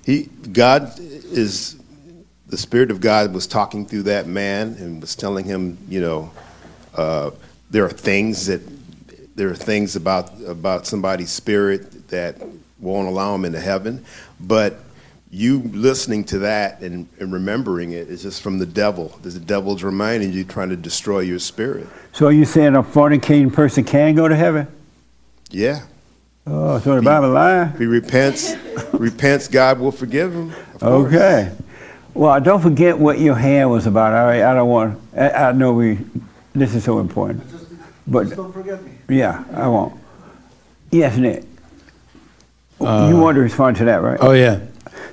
He, 0.05 0.23
God 0.53 0.97
is, 0.99 1.78
the 2.49 2.57
Spirit 2.57 2.91
of 2.91 2.99
God 2.99 3.33
was 3.33 3.47
talking 3.47 3.85
through 3.85 4.03
that 4.03 4.27
man 4.27 4.75
and 4.79 4.99
was 4.99 5.15
telling 5.15 5.45
him, 5.45 5.77
you 5.87 6.01
know, 6.01 6.31
uh, 6.95 7.31
there 7.69 7.85
are 7.85 7.91
things 7.91 8.47
that, 8.47 8.61
there 9.35 9.49
are 9.49 9.55
things 9.55 9.95
about, 9.95 10.31
about 10.45 10.87
somebody's 10.87 11.29
spirit 11.31 12.07
that 12.09 12.35
won't 12.79 13.07
allow 13.07 13.35
him 13.35 13.45
into 13.45 13.59
heaven. 13.59 14.03
But 14.39 14.79
you 15.31 15.59
listening 15.73 16.23
to 16.25 16.39
that 16.39 16.81
and, 16.81 17.07
and 17.19 17.31
remembering 17.31 17.91
it 17.91 18.09
is 18.09 18.23
just 18.23 18.41
from 18.41 18.57
the 18.57 18.65
devil. 18.65 19.17
The 19.21 19.39
devil's 19.39 19.83
reminding 19.83 20.33
you, 20.33 20.43
trying 20.43 20.69
to 20.69 20.75
destroy 20.75 21.19
your 21.19 21.39
spirit. 21.39 21.87
So 22.13 22.25
are 22.25 22.31
you 22.31 22.45
saying 22.45 22.75
a 22.75 22.81
fornicating 22.81 23.53
person 23.53 23.83
can 23.83 24.15
go 24.15 24.27
to 24.27 24.35
heaven? 24.35 24.67
Yeah. 25.51 25.83
Oh, 26.47 26.79
so 26.79 26.95
the 26.95 27.01
Bible? 27.03 27.37
If 27.37 27.77
he 27.77 27.85
repents, 27.85 28.55
repents, 28.93 29.47
God 29.47 29.79
will 29.79 29.91
forgive 29.91 30.33
him. 30.33 30.51
Okay. 30.81 31.51
Well, 32.13 32.39
don't 32.41 32.61
forget 32.61 32.97
what 32.97 33.19
your 33.19 33.35
hand 33.35 33.69
was 33.71 33.85
about. 33.85 34.13
All 34.13 34.25
right, 34.25 34.41
I 34.41 34.53
don't 34.53 34.69
want. 34.69 34.99
I, 35.15 35.29
I 35.29 35.51
know 35.51 35.73
we. 35.73 35.99
This 36.53 36.75
is 36.75 36.83
so 36.83 36.99
important. 36.99 37.43
But 38.07 38.29
don't 38.35 38.51
forget 38.51 38.81
me. 38.83 38.91
yeah, 39.07 39.43
I 39.53 39.67
won't. 39.67 39.99
Yes, 40.91 41.17
Nick. 41.17 41.43
Uh, 42.81 43.07
you 43.09 43.17
want 43.17 43.35
to 43.35 43.41
respond 43.41 43.77
to 43.77 43.85
that, 43.85 44.01
right? 44.01 44.17
Oh 44.21 44.31
yeah. 44.31 44.61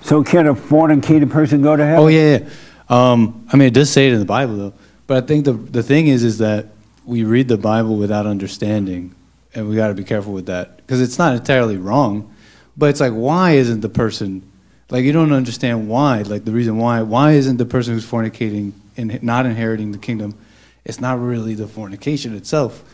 So 0.00 0.22
can 0.24 0.46
a 0.46 0.54
fornicating 0.54 1.30
person 1.30 1.62
go 1.62 1.76
to 1.76 1.84
heaven? 1.84 2.04
Oh 2.04 2.08
yeah, 2.08 2.38
yeah. 2.38 2.48
Um, 2.88 3.46
I 3.52 3.56
mean, 3.56 3.68
it 3.68 3.74
does 3.74 3.90
say 3.90 4.06
it 4.06 4.12
in 4.12 4.20
the 4.20 4.24
Bible 4.24 4.56
though. 4.56 4.72
But 5.06 5.22
I 5.22 5.26
think 5.26 5.44
the 5.44 5.52
the 5.52 5.82
thing 5.82 6.06
is, 6.06 6.24
is 6.24 6.38
that 6.38 6.68
we 7.04 7.24
read 7.24 7.48
the 7.48 7.58
Bible 7.58 7.96
without 7.96 8.26
understanding, 8.26 9.14
and 9.54 9.68
we 9.68 9.76
got 9.76 9.88
to 9.88 9.94
be 9.94 10.04
careful 10.04 10.32
with 10.32 10.46
that 10.46 10.78
because 10.78 11.00
it's 11.00 11.18
not 11.18 11.34
entirely 11.34 11.76
wrong, 11.76 12.32
but 12.76 12.90
it's 12.90 13.00
like 13.00 13.12
why 13.12 13.52
isn't 13.52 13.80
the 13.80 13.88
person 13.88 14.42
like 14.90 15.04
you 15.04 15.12
don't 15.12 15.32
understand 15.32 15.88
why 15.88 16.22
like 16.22 16.44
the 16.44 16.52
reason 16.52 16.78
why 16.78 17.02
why 17.02 17.32
isn't 17.32 17.56
the 17.56 17.66
person 17.66 17.94
who's 17.94 18.06
fornicating 18.06 18.72
and 18.96 19.22
not 19.22 19.46
inheriting 19.46 19.92
the 19.92 19.98
kingdom? 19.98 20.36
It's 20.84 21.00
not 21.00 21.20
really 21.20 21.54
the 21.54 21.66
fornication 21.66 22.34
itself. 22.36 22.84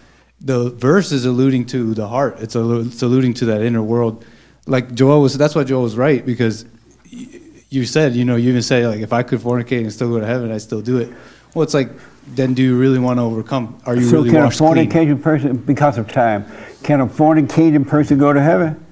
The 0.41 0.71
verse 0.71 1.13
is 1.13 1.25
alluding 1.25 1.67
to 1.67 1.95
the 1.95 2.09
heart. 2.09 2.41
It's, 2.41 2.57
allu- 2.57 2.87
it's 2.87 3.03
alluding 3.03 3.35
to 3.35 3.45
that 3.47 3.63
inner 3.63 3.83
world. 3.83 4.25
Like 4.67 4.95
Joel 4.95 5.21
was. 5.21 5.37
That's 5.37 5.55
why 5.55 5.65
Joel 5.65 5.83
was 5.83 5.97
right 5.97 6.25
because 6.25 6.65
you 7.73 7.87
said, 7.87 8.15
you 8.15 8.25
know, 8.25 8.37
you 8.37 8.51
even 8.51 8.63
say 8.63 8.87
like, 8.87 9.01
if 9.01 9.13
I 9.13 9.23
could 9.23 9.41
fornicate 9.41 9.81
and 9.81 9.93
still 9.93 10.11
go 10.11 10.21
to 10.21 10.27
heaven, 10.27 10.51
I'd 10.53 10.63
still 10.63 10.83
do 10.83 10.99
it. 10.99 11.13
Well, 11.55 11.63
it's 11.63 11.75
like, 11.75 11.91
then 12.27 12.55
do 12.55 12.63
you 12.63 12.79
really 12.79 12.99
want 12.99 13.19
to 13.19 13.23
overcome? 13.23 13.79
Are 13.85 13.97
you 13.97 14.05
so 14.05 14.17
really 14.17 14.31
can 14.31 14.45
a 14.45 14.51
clean? 14.51 14.91
fornicating 14.91 15.23
person, 15.23 15.57
because 15.57 15.99
of 15.99 16.11
time, 16.11 16.47
can 16.83 17.01
a 17.01 17.07
fornicating 17.07 17.87
person 17.87 18.19
go 18.19 18.33
to 18.33 18.41
heaven? 18.41 18.85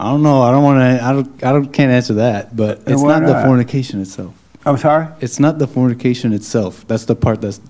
I 0.00 0.04
don't 0.04 0.22
know. 0.22 0.40
I 0.40 0.50
don't 0.50 0.64
want 0.64 0.80
to. 0.80 1.04
I 1.04 1.12
don't. 1.12 1.44
I 1.44 1.52
don't. 1.52 1.70
Can't 1.70 1.92
answer 1.92 2.14
that. 2.14 2.56
But 2.56 2.80
it's 2.86 3.02
why 3.02 3.18
not 3.18 3.26
the 3.26 3.42
fornication 3.44 4.00
itself. 4.00 4.34
I'm 4.64 4.78
sorry. 4.78 5.08
It's 5.20 5.38
not 5.38 5.58
the 5.58 5.66
fornication 5.66 6.32
itself. 6.32 6.86
That's 6.88 7.04
the 7.04 7.14
part 7.14 7.42
that's 7.42 7.60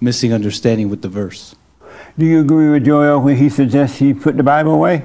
missing 0.00 0.32
understanding 0.32 0.88
with 0.88 1.02
the 1.02 1.10
verse. 1.10 1.54
Do 2.16 2.24
you 2.24 2.40
agree 2.40 2.70
with 2.70 2.86
Joel 2.86 3.20
when 3.20 3.36
he 3.36 3.50
suggests 3.50 3.98
he 3.98 4.14
put 4.14 4.38
the 4.38 4.42
Bible 4.42 4.72
away? 4.72 5.04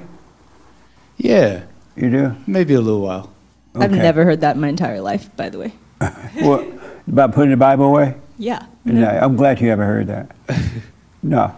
Yeah. 1.18 1.64
You 1.96 2.10
do? 2.10 2.36
Maybe 2.46 2.72
a 2.72 2.80
little 2.80 3.02
while. 3.02 3.30
I've 3.74 3.90
never 3.90 4.24
heard 4.24 4.40
that 4.40 4.54
in 4.54 4.62
my 4.62 4.68
entire 4.68 5.02
life, 5.02 5.34
by 5.36 5.50
the 5.50 5.58
way. 5.58 5.72
What 6.40 6.66
about 7.06 7.34
putting 7.34 7.50
the 7.50 7.58
Bible 7.58 7.84
away? 7.84 8.14
Yeah. 8.38 8.64
No, 8.86 9.06
I'm 9.06 9.36
glad 9.36 9.60
you 9.60 9.68
haven't 9.68 9.86
heard 9.86 10.06
that. 10.06 10.34
no. 11.22 11.54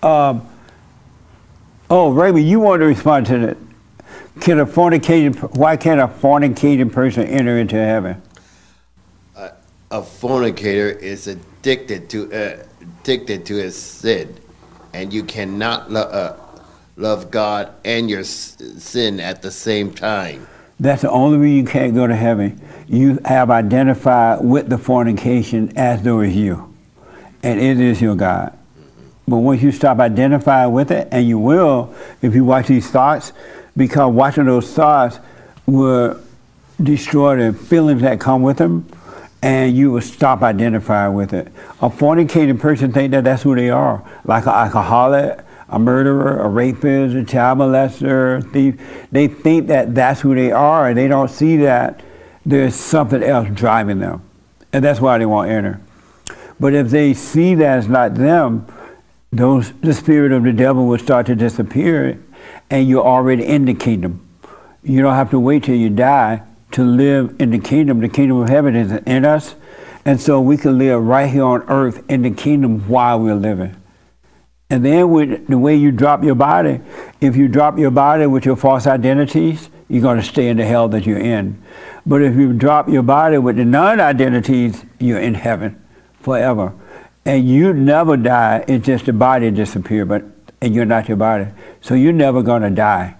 Um, 0.00 0.46
oh, 1.88 2.12
Raymond, 2.12 2.48
you 2.48 2.60
want 2.60 2.80
to 2.80 2.86
respond 2.86 3.26
to 3.26 3.38
that? 3.38 3.56
Can 4.38 4.60
a 4.60 4.66
fornicating? 4.66 5.36
Why 5.56 5.76
can't 5.76 6.00
a 6.00 6.06
fornicating 6.06 6.92
person 6.92 7.24
enter 7.26 7.58
into 7.58 7.76
heaven? 7.76 8.22
a, 9.36 9.52
a 9.90 10.02
fornicator 10.02 10.90
is 10.90 11.26
addicted 11.26 12.08
to 12.10 12.32
uh, 12.32 12.64
addicted 12.80 13.44
to 13.46 13.56
his 13.56 13.76
sin, 13.76 14.34
and 14.94 15.12
you 15.12 15.24
cannot 15.24 15.90
lo- 15.90 16.02
uh, 16.02 16.36
love 16.96 17.30
God 17.30 17.72
and 17.84 18.08
your 18.08 18.20
s- 18.20 18.56
sin 18.78 19.18
at 19.20 19.42
the 19.42 19.50
same 19.50 19.92
time. 19.92 20.46
That's 20.78 21.02
the 21.02 21.10
only 21.10 21.38
reason 21.38 21.56
you 21.58 21.64
can't 21.64 21.94
go 21.94 22.06
to 22.06 22.14
heaven. 22.16 22.60
You 22.86 23.18
have 23.24 23.50
identified 23.50 24.42
with 24.42 24.68
the 24.68 24.78
fornication 24.78 25.76
as 25.76 26.02
though 26.02 26.20
it's 26.20 26.34
you, 26.34 26.72
and 27.42 27.60
it 27.60 27.80
is 27.80 28.00
your 28.00 28.14
God. 28.14 28.56
But 29.28 29.38
once 29.38 29.60
you 29.62 29.70
stop 29.72 29.98
identifying 29.98 30.72
with 30.72 30.90
it, 30.90 31.08
and 31.10 31.26
you 31.26 31.38
will 31.38 31.94
if 32.22 32.34
you 32.34 32.44
watch 32.44 32.68
these 32.68 32.88
thoughts, 32.90 33.32
because 33.76 34.12
watching 34.12 34.46
those 34.46 34.72
thoughts 34.72 35.18
will 35.66 36.20
destroy 36.82 37.36
the 37.36 37.56
feelings 37.56 38.02
that 38.02 38.20
come 38.20 38.42
with 38.42 38.58
them, 38.58 38.86
and 39.42 39.74
you 39.74 39.90
will 39.92 40.00
stop 40.00 40.42
identifying 40.42 41.14
with 41.14 41.32
it. 41.32 41.48
A 41.80 41.88
fornicating 41.88 42.58
person 42.58 42.92
think 42.92 43.12
that 43.12 43.24
that's 43.24 43.42
who 43.42 43.54
they 43.54 43.70
are, 43.70 44.04
like 44.24 44.44
an 44.44 44.52
alcoholic, 44.52 45.40
a 45.68 45.78
murderer, 45.78 46.40
a 46.40 46.48
rapist, 46.48 47.14
a 47.14 47.24
child 47.24 47.58
molester, 47.58 48.38
a 48.38 48.42
thief. 48.42 49.06
They 49.12 49.28
think 49.28 49.68
that 49.68 49.94
that's 49.94 50.20
who 50.20 50.34
they 50.34 50.52
are, 50.52 50.88
and 50.88 50.98
they 50.98 51.08
don't 51.08 51.30
see 51.30 51.56
that 51.58 52.02
there's 52.44 52.74
something 52.74 53.22
else 53.22 53.48
driving 53.54 54.00
them, 54.00 54.22
and 54.72 54.84
that's 54.84 55.00
why 55.00 55.18
they 55.18 55.26
won't 55.26 55.50
enter. 55.50 55.80
But 56.58 56.74
if 56.74 56.90
they 56.90 57.14
see 57.14 57.54
that 57.54 57.78
it's 57.78 57.88
not 57.88 58.14
them, 58.14 58.66
those 59.32 59.72
the 59.80 59.94
spirit 59.94 60.32
of 60.32 60.42
the 60.42 60.52
devil 60.52 60.86
will 60.86 60.98
start 60.98 61.26
to 61.26 61.34
disappear, 61.34 62.18
and 62.70 62.88
you're 62.88 63.04
already 63.04 63.44
in 63.44 63.64
the 63.64 63.74
kingdom. 63.74 64.26
You 64.82 65.02
don't 65.02 65.14
have 65.14 65.30
to 65.30 65.40
wait 65.40 65.64
till 65.64 65.74
you 65.74 65.90
die 65.90 66.42
to 66.72 66.84
live 66.84 67.36
in 67.38 67.50
the 67.50 67.58
kingdom. 67.58 68.00
The 68.00 68.08
kingdom 68.08 68.38
of 68.38 68.48
heaven 68.48 68.76
is 68.76 68.92
in 69.06 69.24
us, 69.24 69.54
and 70.04 70.20
so 70.20 70.40
we 70.40 70.56
can 70.56 70.78
live 70.78 71.02
right 71.02 71.28
here 71.28 71.44
on 71.44 71.62
earth 71.68 72.02
in 72.08 72.22
the 72.22 72.30
kingdom 72.30 72.88
while 72.88 73.18
we're 73.20 73.34
living. 73.34 73.76
And 74.70 74.84
then 74.84 75.10
with 75.10 75.48
the 75.48 75.58
way 75.58 75.74
you 75.74 75.90
drop 75.90 76.22
your 76.22 76.36
body, 76.36 76.80
if 77.20 77.36
you 77.36 77.48
drop 77.48 77.76
your 77.76 77.90
body 77.90 78.26
with 78.26 78.44
your 78.44 78.54
false 78.54 78.86
identities, 78.86 79.68
you're 79.88 80.00
going 80.00 80.18
to 80.18 80.22
stay 80.22 80.48
in 80.48 80.58
the 80.58 80.64
hell 80.64 80.88
that 80.90 81.04
you're 81.04 81.18
in. 81.18 81.60
But 82.06 82.22
if 82.22 82.36
you 82.36 82.52
drop 82.52 82.88
your 82.88 83.02
body 83.02 83.36
with 83.38 83.56
the 83.56 83.64
non-identities, 83.64 84.84
you're 85.00 85.18
in 85.18 85.34
heaven 85.34 85.84
forever. 86.20 86.72
And 87.24 87.48
you 87.48 87.72
never 87.74 88.16
die. 88.16 88.64
It's 88.68 88.86
just 88.86 89.06
the 89.06 89.12
body 89.12 89.50
disappear, 89.50 90.04
but 90.06 90.39
and 90.60 90.74
you're 90.74 90.84
not 90.84 91.08
your 91.08 91.16
body. 91.16 91.46
So 91.80 91.94
you're 91.94 92.12
never 92.12 92.42
going 92.42 92.62
to 92.62 92.70
die. 92.70 93.16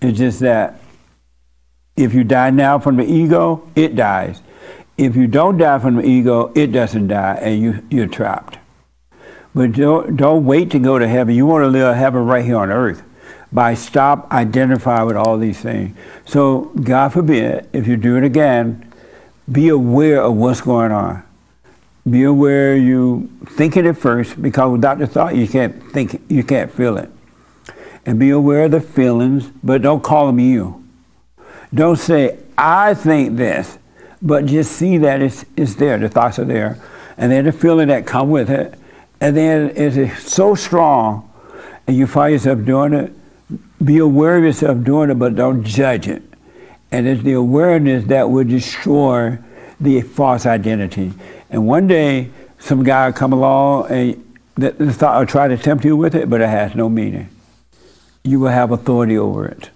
It's 0.00 0.18
just 0.18 0.40
that 0.40 0.80
if 1.96 2.14
you 2.14 2.24
die 2.24 2.50
now 2.50 2.78
from 2.78 2.96
the 2.96 3.04
ego, 3.04 3.68
it 3.74 3.94
dies. 3.94 4.40
If 4.96 5.16
you 5.16 5.26
don't 5.26 5.58
die 5.58 5.78
from 5.78 5.96
the 5.96 6.02
ego, 6.02 6.52
it 6.54 6.68
doesn't 6.68 7.08
die, 7.08 7.38
and 7.40 7.62
you, 7.62 7.86
you're 7.90 8.06
trapped. 8.06 8.58
But 9.54 9.72
don't, 9.72 10.16
don't 10.16 10.44
wait 10.44 10.70
to 10.70 10.78
go 10.78 10.98
to 10.98 11.08
heaven. 11.08 11.34
You 11.34 11.46
want 11.46 11.64
to 11.64 11.68
live 11.68 11.96
heaven 11.96 12.24
right 12.24 12.44
here 12.44 12.56
on 12.56 12.70
earth 12.70 13.02
by 13.52 13.74
stop 13.74 14.30
identifying 14.30 15.06
with 15.06 15.16
all 15.16 15.36
these 15.36 15.58
things. 15.58 15.96
So, 16.24 16.72
God 16.82 17.12
forbid, 17.12 17.68
if 17.72 17.86
you 17.86 17.96
do 17.96 18.16
it 18.16 18.24
again, 18.24 18.92
be 19.50 19.68
aware 19.68 20.22
of 20.22 20.36
what's 20.36 20.60
going 20.60 20.92
on. 20.92 21.24
Be 22.08 22.24
aware 22.24 22.76
you 22.76 23.30
thinking 23.46 23.84
it 23.84 23.90
at 23.90 23.98
first, 23.98 24.40
because 24.40 24.72
without 24.72 24.98
the 24.98 25.06
thought, 25.06 25.36
you 25.36 25.46
can't 25.46 25.92
think, 25.92 26.22
you 26.28 26.42
can't 26.42 26.72
feel 26.72 26.96
it. 26.96 27.10
And 28.06 28.18
be 28.18 28.30
aware 28.30 28.64
of 28.64 28.70
the 28.70 28.80
feelings, 28.80 29.50
but 29.62 29.82
don't 29.82 30.02
call 30.02 30.26
them 30.26 30.38
you. 30.38 30.82
Don't 31.72 31.98
say, 31.98 32.38
I 32.56 32.94
think 32.94 33.36
this, 33.36 33.78
but 34.22 34.46
just 34.46 34.72
see 34.72 34.96
that 34.98 35.20
it's, 35.20 35.44
it's 35.56 35.74
there, 35.74 35.98
the 35.98 36.08
thoughts 36.08 36.38
are 36.38 36.44
there. 36.44 36.78
And 37.16 37.30
then 37.30 37.44
the 37.44 37.52
feeling 37.52 37.88
that 37.88 38.06
come 38.06 38.30
with 38.30 38.50
it. 38.50 38.74
And 39.20 39.36
then 39.36 39.72
it's 39.76 40.32
so 40.32 40.54
strong, 40.54 41.30
and 41.86 41.94
you 41.94 42.06
find 42.06 42.32
yourself 42.32 42.64
doing 42.64 42.94
it, 42.94 43.12
be 43.84 43.98
aware 43.98 44.38
of 44.38 44.44
yourself 44.44 44.82
doing 44.82 45.10
it, 45.10 45.18
but 45.18 45.36
don't 45.36 45.62
judge 45.62 46.08
it. 46.08 46.22
And 46.90 47.06
it's 47.06 47.22
the 47.22 47.34
awareness 47.34 48.04
that 48.06 48.30
will 48.30 48.44
destroy 48.44 49.38
the 49.78 50.00
false 50.00 50.46
identity. 50.46 51.12
And 51.50 51.66
one 51.66 51.86
day, 51.86 52.30
some 52.58 52.82
guy 52.82 53.06
will 53.06 53.12
come 53.12 53.32
along 53.32 53.90
and 53.90 54.38
the, 54.54 54.70
the 54.72 54.92
thought 54.92 55.18
will 55.18 55.26
try 55.26 55.48
to 55.48 55.56
tempt 55.56 55.84
you 55.84 55.96
with 55.96 56.14
it, 56.14 56.30
but 56.30 56.40
it 56.40 56.48
has 56.48 56.74
no 56.74 56.88
meaning. 56.88 57.28
You 58.22 58.40
will 58.40 58.50
have 58.50 58.70
authority 58.70 59.16
over 59.16 59.46
it. 59.46 59.70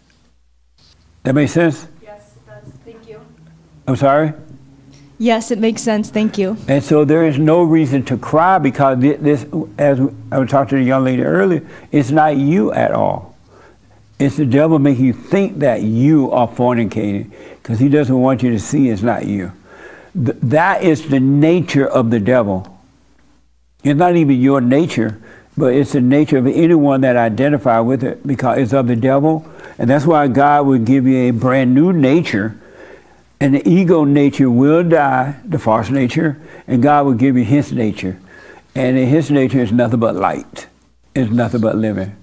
That 1.23 1.35
makes 1.35 1.53
sense? 1.53 1.87
Yes, 2.03 2.37
it 2.37 2.47
does. 2.47 2.73
Thank 2.85 3.09
you. 3.09 3.21
I'm 3.89 3.97
sorry? 3.97 4.35
Yes, 5.19 5.51
it 5.51 5.59
makes 5.59 5.81
sense. 5.81 6.11
Thank 6.11 6.37
you. 6.37 6.57
And 6.69 6.83
so 6.83 7.05
there 7.05 7.27
is 7.27 7.39
no 7.39 7.63
reason 7.63 8.05
to 8.07 8.19
cry 8.19 8.59
because 8.59 8.99
this, 8.99 9.47
as 9.79 10.01
I 10.31 10.39
was 10.39 10.51
talking 10.51 10.71
to 10.71 10.77
the 10.77 10.83
young 10.83 11.05
lady 11.05 11.23
earlier, 11.23 11.67
it's 11.91 12.11
not 12.11 12.37
you 12.37 12.73
at 12.73 12.93
all. 12.93 13.35
It's 14.19 14.37
the 14.37 14.45
devil 14.45 14.79
making 14.79 15.05
you 15.05 15.13
think 15.13 15.61
that 15.61 15.83
you 15.83 16.31
are 16.31 16.47
fornicating 16.49 17.33
because 17.63 17.79
he 17.79 17.89
doesn't 17.89 18.21
want 18.21 18.43
you 18.43 18.51
to 18.51 18.59
see 18.59 18.91
it's 18.91 19.03
not 19.03 19.27
you. 19.27 19.53
Th- 20.15 20.37
that 20.43 20.83
is 20.83 21.09
the 21.09 21.21
nature 21.21 21.87
of 21.87 22.11
the 22.11 22.21
devil. 22.21 22.79
It's 23.83 23.99
not 23.99 24.17
even 24.17 24.41
your 24.41 24.61
nature, 24.61 25.21
but 25.57 25.75
it's 25.75 25.93
the 25.93 26.01
nature 26.01 26.39
of 26.39 26.47
anyone 26.47 27.03
that 27.03 27.17
identify 27.17 27.81
with 27.81 28.03
it 28.03 28.27
because 28.27 28.59
it's 28.59 28.73
of 28.73 28.87
the 28.87 28.97
devil. 28.97 29.45
And 29.79 29.91
that's 29.91 30.07
why 30.07 30.27
God 30.29 30.67
will 30.67 30.79
give 30.79 31.07
you 31.07 31.29
a 31.29 31.31
brand 31.33 31.75
new 31.75 31.93
nature. 31.93 32.57
And 33.41 33.55
the 33.55 33.69
ego 33.69 34.05
nature 34.05 34.51
will 34.51 34.83
die, 34.83 35.37
the 35.45 35.59
false 35.59 35.91
nature, 35.91 36.41
and 36.67 36.83
God 36.83 37.07
will 37.07 37.15
give 37.15 37.37
you 37.37 37.45
his 37.45 37.73
nature. 37.73 38.19
And 38.75 38.97
his 38.97 39.31
nature 39.31 39.61
is 39.61 39.71
nothing 39.71 40.01
but 40.01 40.17
light. 40.17 40.67
It's 41.15 41.31
nothing 41.31 41.61
but 41.61 41.77
living. 41.77 42.17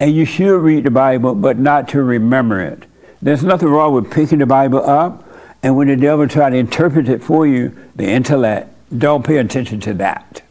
And 0.00 0.14
you 0.14 0.24
should 0.24 0.60
read 0.60 0.84
the 0.84 0.90
Bible, 0.90 1.34
but 1.34 1.58
not 1.58 1.88
to 1.88 2.02
remember 2.02 2.60
it. 2.60 2.84
There's 3.20 3.42
nothing 3.42 3.68
wrong 3.68 3.94
with 3.94 4.10
picking 4.10 4.38
the 4.38 4.46
Bible 4.46 4.78
up, 4.88 5.24
and 5.62 5.76
when 5.76 5.88
the 5.88 5.96
devil 5.96 6.28
try 6.28 6.50
to 6.50 6.56
interpret 6.56 7.08
it 7.08 7.22
for 7.22 7.46
you, 7.46 7.76
the 7.96 8.08
intellect, 8.08 8.72
don't 8.96 9.24
pay 9.24 9.38
attention 9.38 9.80
to 9.80 9.94
that. 9.94 10.42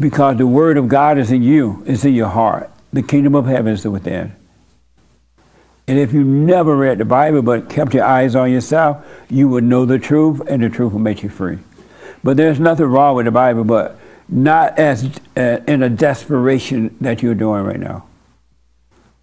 Because 0.00 0.36
the 0.36 0.46
word 0.46 0.76
of 0.76 0.88
God 0.88 1.18
is 1.18 1.30
in 1.30 1.42
you, 1.42 1.82
it's 1.86 2.04
in 2.04 2.14
your 2.14 2.28
heart. 2.28 2.70
The 2.92 3.02
kingdom 3.02 3.34
of 3.34 3.46
heaven 3.46 3.72
is 3.72 3.86
within. 3.86 4.34
And 5.86 5.98
if 5.98 6.12
you 6.12 6.24
never 6.24 6.76
read 6.76 6.98
the 6.98 7.04
Bible 7.04 7.42
but 7.42 7.68
kept 7.68 7.94
your 7.94 8.04
eyes 8.04 8.34
on 8.34 8.50
yourself, 8.50 9.04
you 9.28 9.48
would 9.48 9.64
know 9.64 9.84
the 9.84 9.98
truth, 9.98 10.40
and 10.48 10.62
the 10.62 10.68
truth 10.68 10.92
will 10.92 11.00
make 11.00 11.22
you 11.22 11.28
free. 11.28 11.58
But 12.24 12.36
there's 12.36 12.60
nothing 12.60 12.86
wrong 12.86 13.16
with 13.16 13.26
the 13.26 13.32
Bible, 13.32 13.64
but 13.64 13.98
not 14.28 14.78
as 14.78 15.18
uh, 15.36 15.60
in 15.66 15.82
a 15.82 15.88
desperation 15.88 16.96
that 17.00 17.22
you're 17.22 17.34
doing 17.34 17.64
right 17.64 17.80
now. 17.80 18.06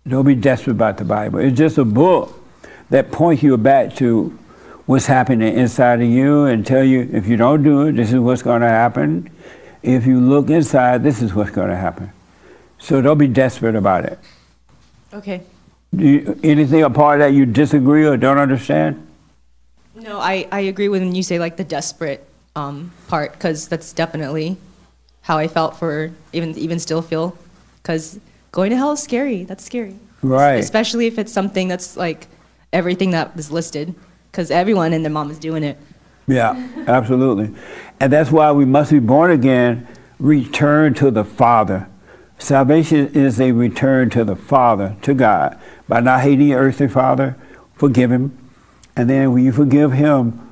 Don't 0.07 0.25
be 0.25 0.35
desperate 0.35 0.73
about 0.73 0.97
the 0.97 1.05
Bible. 1.05 1.39
It's 1.39 1.57
just 1.57 1.77
a 1.77 1.85
book 1.85 2.38
that 2.89 3.11
point 3.11 3.43
you 3.43 3.57
back 3.57 3.95
to 3.95 4.37
what's 4.85 5.05
happening 5.05 5.55
inside 5.55 6.01
of 6.01 6.09
you 6.09 6.45
and 6.45 6.65
tell 6.65 6.83
you 6.83 7.09
if 7.13 7.27
you 7.27 7.37
don't 7.37 7.63
do 7.63 7.83
it, 7.83 7.91
this 7.93 8.11
is 8.11 8.19
what's 8.19 8.41
going 8.41 8.61
to 8.61 8.67
happen. 8.67 9.29
If 9.83 10.05
you 10.05 10.19
look 10.19 10.49
inside, 10.49 11.03
this 11.03 11.21
is 11.21 11.33
what's 11.33 11.51
going 11.51 11.69
to 11.69 11.75
happen. 11.75 12.11
So 12.79 13.01
don't 13.01 13.17
be 13.17 13.27
desperate 13.27 13.75
about 13.75 14.05
it. 14.05 14.17
Okay. 15.13 15.43
Do 15.95 16.07
you, 16.07 16.39
anything 16.43 16.83
a 16.83 16.89
part 16.89 17.21
of 17.21 17.27
that 17.27 17.33
you 17.33 17.45
disagree 17.45 18.05
or 18.05 18.17
don't 18.17 18.37
understand? 18.37 19.05
No, 19.95 20.19
I, 20.19 20.47
I 20.51 20.61
agree 20.61 20.87
with 20.87 21.01
when 21.01 21.15
you 21.15 21.23
say 21.23 21.39
like 21.39 21.57
the 21.57 21.63
desperate 21.63 22.25
um, 22.55 22.91
part 23.07 23.33
because 23.33 23.67
that's 23.67 23.93
definitely 23.93 24.57
how 25.21 25.37
I 25.37 25.47
felt 25.47 25.77
for 25.77 26.11
even 26.33 26.57
even 26.57 26.79
still 26.79 27.01
feel 27.01 27.37
because 27.81 28.19
going 28.51 28.69
to 28.69 28.77
hell 28.77 28.93
is 28.93 29.01
scary. 29.01 29.43
That's 29.43 29.63
scary. 29.63 29.95
Right. 30.21 30.55
Especially 30.55 31.07
if 31.07 31.19
it's 31.19 31.31
something 31.31 31.67
that's 31.67 31.97
like 31.97 32.27
everything 32.71 33.11
that 33.11 33.31
is 33.37 33.51
listed 33.51 33.95
because 34.31 34.51
everyone 34.51 34.93
and 34.93 35.03
their 35.03 35.11
mom 35.11 35.31
is 35.31 35.39
doing 35.39 35.63
it. 35.63 35.77
Yeah, 36.27 36.67
absolutely. 36.87 37.55
And 37.99 38.13
that's 38.13 38.31
why 38.31 38.51
we 38.51 38.65
must 38.65 38.91
be 38.91 38.99
born 38.99 39.31
again, 39.31 39.87
return 40.19 40.93
to 40.95 41.09
the 41.09 41.23
Father. 41.23 41.87
Salvation 42.37 43.07
is 43.13 43.41
a 43.41 43.51
return 43.51 44.09
to 44.11 44.23
the 44.23 44.35
Father, 44.35 44.95
to 45.01 45.13
God. 45.13 45.59
By 45.87 45.99
not 45.99 46.21
hating 46.21 46.47
your 46.47 46.61
earthly 46.61 46.87
father, 46.87 47.35
forgive 47.73 48.11
him. 48.11 48.37
And 48.95 49.09
then 49.09 49.33
when 49.33 49.43
you 49.43 49.51
forgive 49.51 49.91
him 49.91 50.47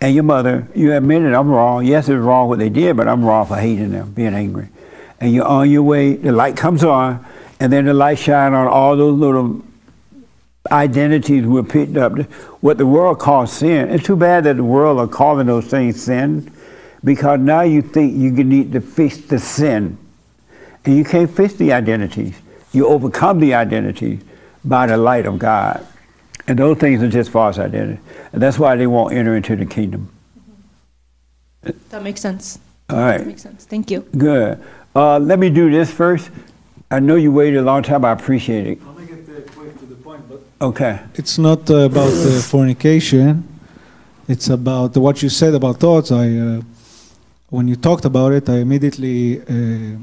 and 0.00 0.14
your 0.14 0.24
mother, 0.24 0.66
you 0.74 0.92
admit 0.92 1.22
it, 1.22 1.32
I'm 1.32 1.48
wrong. 1.48 1.86
Yes, 1.86 2.08
it's 2.08 2.18
wrong 2.18 2.48
what 2.48 2.58
they 2.58 2.68
did, 2.68 2.96
but 2.96 3.06
I'm 3.06 3.24
wrong 3.24 3.46
for 3.46 3.56
hating 3.56 3.92
them, 3.92 4.12
being 4.12 4.34
angry. 4.34 4.68
And 5.20 5.32
you're 5.32 5.46
on 5.46 5.70
your 5.70 5.84
way, 5.84 6.16
the 6.16 6.32
light 6.32 6.56
comes 6.56 6.82
on, 6.82 7.24
and 7.60 7.72
then 7.72 7.84
the 7.84 7.94
light 7.94 8.18
shine 8.18 8.54
on 8.54 8.66
all 8.66 8.96
those 8.96 9.16
little 9.16 9.62
identities 10.70 11.44
were 11.46 11.62
picked 11.62 11.96
up. 11.96 12.18
What 12.60 12.78
the 12.78 12.86
world 12.86 13.18
calls 13.18 13.52
sin. 13.52 13.90
It's 13.90 14.04
too 14.04 14.16
bad 14.16 14.44
that 14.44 14.56
the 14.56 14.64
world 14.64 14.98
are 14.98 15.08
calling 15.08 15.46
those 15.46 15.66
things 15.66 16.02
sin 16.02 16.50
because 17.04 17.40
now 17.40 17.62
you 17.62 17.82
think 17.82 18.16
you 18.16 18.30
need 18.30 18.72
to 18.72 18.80
fix 18.80 19.18
the 19.18 19.38
sin. 19.38 19.98
And 20.84 20.96
you 20.96 21.04
can't 21.04 21.30
fix 21.30 21.54
the 21.54 21.72
identities. 21.72 22.34
You 22.72 22.86
overcome 22.86 23.40
the 23.40 23.54
identities 23.54 24.22
by 24.64 24.86
the 24.86 24.96
light 24.96 25.26
of 25.26 25.38
God. 25.38 25.86
And 26.46 26.58
those 26.58 26.78
things 26.78 27.02
are 27.02 27.08
just 27.08 27.30
false 27.30 27.58
identities. 27.58 28.02
And 28.32 28.42
that's 28.42 28.58
why 28.58 28.76
they 28.76 28.86
won't 28.86 29.14
enter 29.14 29.36
into 29.36 29.54
the 29.56 29.66
kingdom. 29.66 30.10
That 31.90 32.02
makes 32.02 32.20
sense. 32.20 32.58
All 32.90 32.98
right. 32.98 33.18
That 33.18 33.26
makes 33.26 33.42
sense. 33.42 33.64
Thank 33.64 33.90
you. 33.90 34.00
Good. 34.16 34.62
Uh, 34.94 35.18
let 35.18 35.38
me 35.38 35.50
do 35.50 35.70
this 35.70 35.92
first. 35.92 36.30
I 36.90 36.98
know 36.98 37.14
you 37.14 37.32
waited 37.32 37.58
a 37.58 37.62
long 37.62 37.82
time. 37.82 38.04
I 38.04 38.12
appreciate 38.12 38.66
it. 38.66 38.78
I'm 38.82 38.94
gonna 38.94 39.06
get 39.06 39.50
quick 39.52 39.78
to 39.78 39.86
the 39.86 39.94
point, 39.94 40.28
but 40.28 40.42
Okay. 40.62 41.00
It's 41.14 41.38
not 41.38 41.68
uh, 41.68 41.90
about 41.90 42.12
uh, 42.12 42.40
fornication. 42.40 43.42
It's 44.28 44.48
about 44.48 44.96
what 44.96 45.20
you 45.20 45.28
said 45.28 45.54
about 45.54 45.78
thoughts. 45.78 46.12
I, 46.12 46.28
uh, 46.36 46.60
when 47.50 47.66
you 47.66 47.74
talked 47.74 48.04
about 48.04 48.32
it, 48.32 48.48
I 48.48 48.58
immediately 48.58 49.40
uh, 49.40 49.98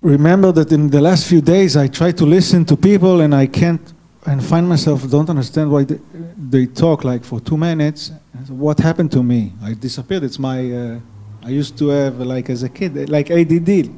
remember 0.00 0.52
that 0.52 0.72
in 0.72 0.88
the 0.88 1.02
last 1.02 1.28
few 1.28 1.42
days 1.42 1.76
I 1.76 1.88
try 1.88 2.12
to 2.12 2.24
listen 2.24 2.64
to 2.64 2.78
people 2.78 3.20
and 3.20 3.34
I 3.34 3.46
can't 3.46 3.92
and 4.24 4.42
find 4.42 4.66
myself 4.66 5.06
don't 5.10 5.28
understand 5.28 5.70
why 5.70 5.84
they, 5.84 6.00
they 6.48 6.64
talk 6.64 7.04
like 7.04 7.24
for 7.24 7.40
two 7.40 7.58
minutes. 7.58 8.10
What 8.48 8.78
happened 8.80 9.12
to 9.12 9.22
me? 9.22 9.52
I 9.62 9.74
disappeared. 9.74 10.24
It's 10.24 10.38
my. 10.38 10.72
Uh, 10.72 11.00
I 11.42 11.50
used 11.50 11.76
to 11.78 11.88
have 11.88 12.20
like 12.20 12.48
as 12.48 12.62
a 12.62 12.70
kid 12.70 13.10
like 13.10 13.30
ADD. 13.30 13.90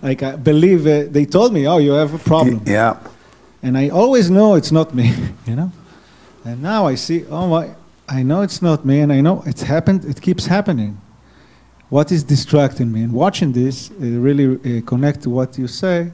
Like 0.00 0.22
I 0.22 0.36
believe 0.36 0.86
uh, 0.86 1.04
they 1.10 1.26
told 1.26 1.52
me, 1.52 1.68
oh, 1.68 1.76
you 1.76 1.92
have 1.92 2.14
a 2.14 2.18
problem. 2.18 2.62
Yeah. 2.66 2.96
And 3.62 3.78
I 3.78 3.88
always 3.90 4.30
know 4.30 4.54
it's 4.54 4.72
not 4.72 4.94
me, 4.94 5.14
you 5.46 5.56
know. 5.56 5.70
And 6.44 6.62
now 6.62 6.86
I 6.86 6.96
see, 6.96 7.24
oh 7.30 7.46
my, 7.48 7.70
I 8.08 8.22
know 8.22 8.42
it's 8.42 8.60
not 8.60 8.84
me, 8.84 9.00
and 9.00 9.12
I 9.12 9.20
know 9.20 9.42
it's 9.46 9.62
happened. 9.62 10.04
It 10.04 10.20
keeps 10.20 10.46
happening. 10.46 11.00
What 11.88 12.10
is 12.10 12.24
distracting 12.24 12.90
me? 12.90 13.02
And 13.02 13.12
watching 13.12 13.52
this 13.52 13.90
uh, 13.90 13.94
really 13.98 14.46
uh, 14.78 14.82
connect 14.84 15.22
to 15.22 15.30
what 15.30 15.58
you 15.58 15.68
say 15.68 16.10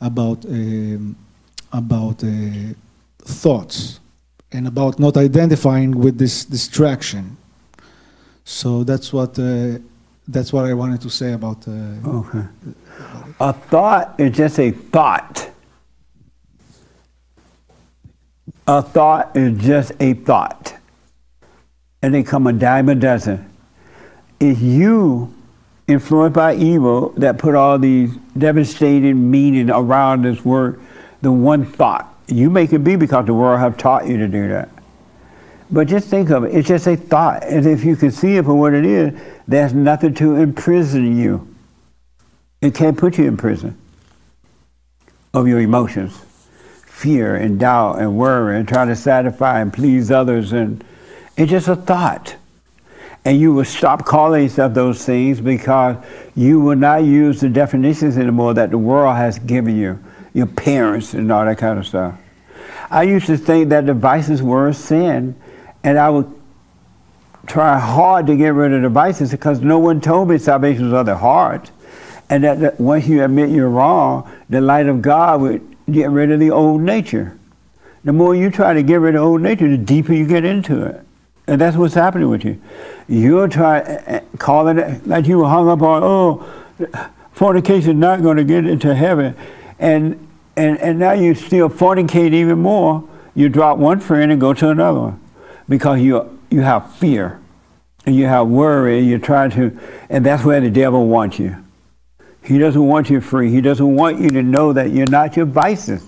about 0.00 0.44
um, 0.44 1.16
about 1.72 2.22
uh, 2.24 2.28
thoughts 3.22 4.00
and 4.52 4.66
about 4.66 4.98
not 4.98 5.16
identifying 5.16 5.92
with 5.92 6.18
this 6.18 6.44
distraction. 6.44 7.36
So 8.44 8.82
that's 8.84 9.12
what 9.12 9.38
uh, 9.38 9.78
that's 10.26 10.52
what 10.52 10.64
I 10.64 10.74
wanted 10.74 11.00
to 11.02 11.10
say 11.10 11.32
about. 11.32 11.66
Uh, 11.66 11.72
Okay. 12.04 12.44
A 13.40 13.52
thought 13.52 14.14
is 14.18 14.36
just 14.36 14.58
a 14.58 14.70
thought. 14.72 15.50
A 18.66 18.82
thought 18.82 19.36
is 19.36 19.58
just 19.62 19.92
a 20.00 20.14
thought. 20.14 20.74
And 22.02 22.14
they 22.14 22.22
come 22.22 22.46
a 22.46 22.52
dime 22.52 22.88
a 22.88 22.94
dozen. 22.94 23.50
It's 24.38 24.60
you 24.60 25.34
influenced 25.86 26.34
by 26.34 26.54
evil 26.54 27.10
that 27.16 27.38
put 27.38 27.54
all 27.54 27.78
these 27.78 28.14
devastating 28.38 29.30
meaning 29.30 29.70
around 29.70 30.22
this 30.22 30.44
word, 30.44 30.80
the 31.20 31.32
one 31.32 31.64
thought. 31.64 32.06
You 32.26 32.48
make 32.48 32.72
it 32.72 32.78
be 32.78 32.96
because 32.96 33.26
the 33.26 33.34
world 33.34 33.60
have 33.60 33.76
taught 33.76 34.06
you 34.06 34.16
to 34.18 34.28
do 34.28 34.48
that. 34.48 34.68
But 35.70 35.86
just 35.88 36.08
think 36.08 36.30
of 36.30 36.44
it, 36.44 36.54
it's 36.54 36.66
just 36.66 36.86
a 36.86 36.96
thought. 36.96 37.44
And 37.44 37.66
if 37.66 37.84
you 37.84 37.96
can 37.96 38.10
see 38.10 38.36
it 38.36 38.44
for 38.44 38.54
what 38.54 38.72
it 38.72 38.84
is, 38.84 39.18
there's 39.46 39.72
nothing 39.72 40.14
to 40.14 40.36
imprison 40.36 41.16
you. 41.16 41.46
It 42.60 42.74
can't 42.74 42.96
put 42.96 43.18
you 43.18 43.26
in 43.26 43.36
prison 43.36 43.76
of 45.32 45.46
your 45.46 45.60
emotions, 45.60 46.20
fear 47.00 47.34
and 47.34 47.58
doubt 47.58 47.98
and 47.98 48.18
worry 48.18 48.58
and 48.58 48.68
try 48.68 48.84
to 48.84 48.94
satisfy 48.94 49.60
and 49.60 49.72
please 49.72 50.10
others. 50.10 50.52
And 50.52 50.84
it's 51.36 51.50
just 51.50 51.66
a 51.66 51.76
thought. 51.76 52.36
And 53.24 53.40
you 53.40 53.54
will 53.54 53.64
stop 53.64 54.04
calling 54.04 54.42
yourself 54.42 54.74
those 54.74 55.04
things 55.04 55.40
because 55.40 55.96
you 56.36 56.60
will 56.60 56.76
not 56.76 57.04
use 57.04 57.40
the 57.40 57.48
definitions 57.48 58.18
anymore 58.18 58.54
that 58.54 58.70
the 58.70 58.78
world 58.78 59.16
has 59.16 59.38
given 59.38 59.76
you, 59.76 59.98
your 60.34 60.46
parents 60.46 61.14
and 61.14 61.32
all 61.32 61.44
that 61.44 61.56
kind 61.58 61.78
of 61.78 61.86
stuff. 61.86 62.18
I 62.90 63.04
used 63.04 63.26
to 63.26 63.38
think 63.38 63.70
that 63.70 63.86
the 63.86 63.94
vices 63.94 64.42
were 64.42 64.68
a 64.68 64.74
sin, 64.74 65.36
and 65.84 65.98
I 65.98 66.10
would 66.10 66.30
try 67.46 67.78
hard 67.78 68.26
to 68.26 68.36
get 68.36 68.50
rid 68.50 68.72
of 68.72 68.82
the 68.82 68.88
vices 68.88 69.30
because 69.30 69.60
no 69.60 69.78
one 69.78 70.00
told 70.00 70.28
me 70.28 70.38
salvation 70.38 70.84
was 70.84 70.92
of 70.92 71.06
the 71.06 71.16
heart. 71.16 71.70
And 72.28 72.44
that 72.44 72.78
once 72.78 73.08
you 73.08 73.24
admit 73.24 73.50
you're 73.50 73.68
wrong, 73.68 74.30
the 74.48 74.60
light 74.60 74.86
of 74.86 75.02
God 75.02 75.40
would 75.40 75.69
get 75.90 76.10
rid 76.10 76.30
of 76.30 76.40
the 76.40 76.50
old 76.50 76.80
nature. 76.80 77.36
The 78.04 78.12
more 78.12 78.34
you 78.34 78.50
try 78.50 78.72
to 78.72 78.82
get 78.82 78.96
rid 78.96 79.14
of 79.14 79.22
old 79.22 79.42
nature, 79.42 79.68
the 79.68 79.76
deeper 79.76 80.14
you 80.14 80.26
get 80.26 80.44
into 80.44 80.82
it. 80.84 81.04
And 81.46 81.60
that's 81.60 81.76
what's 81.76 81.94
happening 81.94 82.28
with 82.28 82.44
you. 82.44 82.60
You're 83.08 83.48
trying, 83.48 83.84
eh, 83.86 84.02
eh, 84.06 84.20
calling 84.38 84.78
it 84.78 85.06
like 85.06 85.26
you 85.26 85.38
were 85.38 85.48
hung 85.48 85.68
up 85.68 85.82
on, 85.82 86.02
oh, 86.04 87.10
fornication 87.32 87.90
is 87.90 87.96
not 87.96 88.22
going 88.22 88.36
to 88.36 88.44
get 88.44 88.66
into 88.66 88.94
heaven. 88.94 89.36
And, 89.78 90.28
and, 90.56 90.78
and 90.78 90.98
now 90.98 91.12
you 91.12 91.34
still 91.34 91.68
fornicate 91.68 92.32
even 92.32 92.60
more. 92.60 93.06
You 93.34 93.48
drop 93.48 93.78
one 93.78 94.00
friend 94.00 94.30
and 94.30 94.40
go 94.40 94.54
to 94.54 94.70
another 94.70 95.00
one 95.00 95.20
because 95.68 96.00
you, 96.00 96.38
you 96.50 96.60
have 96.60 96.94
fear 96.94 97.40
and 98.06 98.14
you 98.14 98.26
have 98.26 98.46
worry. 98.48 99.00
You're 99.00 99.18
trying 99.18 99.50
to, 99.52 99.78
and 100.08 100.24
that's 100.24 100.44
where 100.44 100.60
the 100.60 100.70
devil 100.70 101.06
wants 101.06 101.38
you. 101.38 101.56
He 102.50 102.58
doesn't 102.58 102.84
want 102.84 103.08
you 103.10 103.20
free. 103.20 103.48
He 103.52 103.60
doesn't 103.60 103.94
want 103.94 104.20
you 104.20 104.28
to 104.30 104.42
know 104.42 104.72
that 104.72 104.90
you're 104.90 105.06
not 105.06 105.36
your 105.36 105.46
vices. 105.46 106.04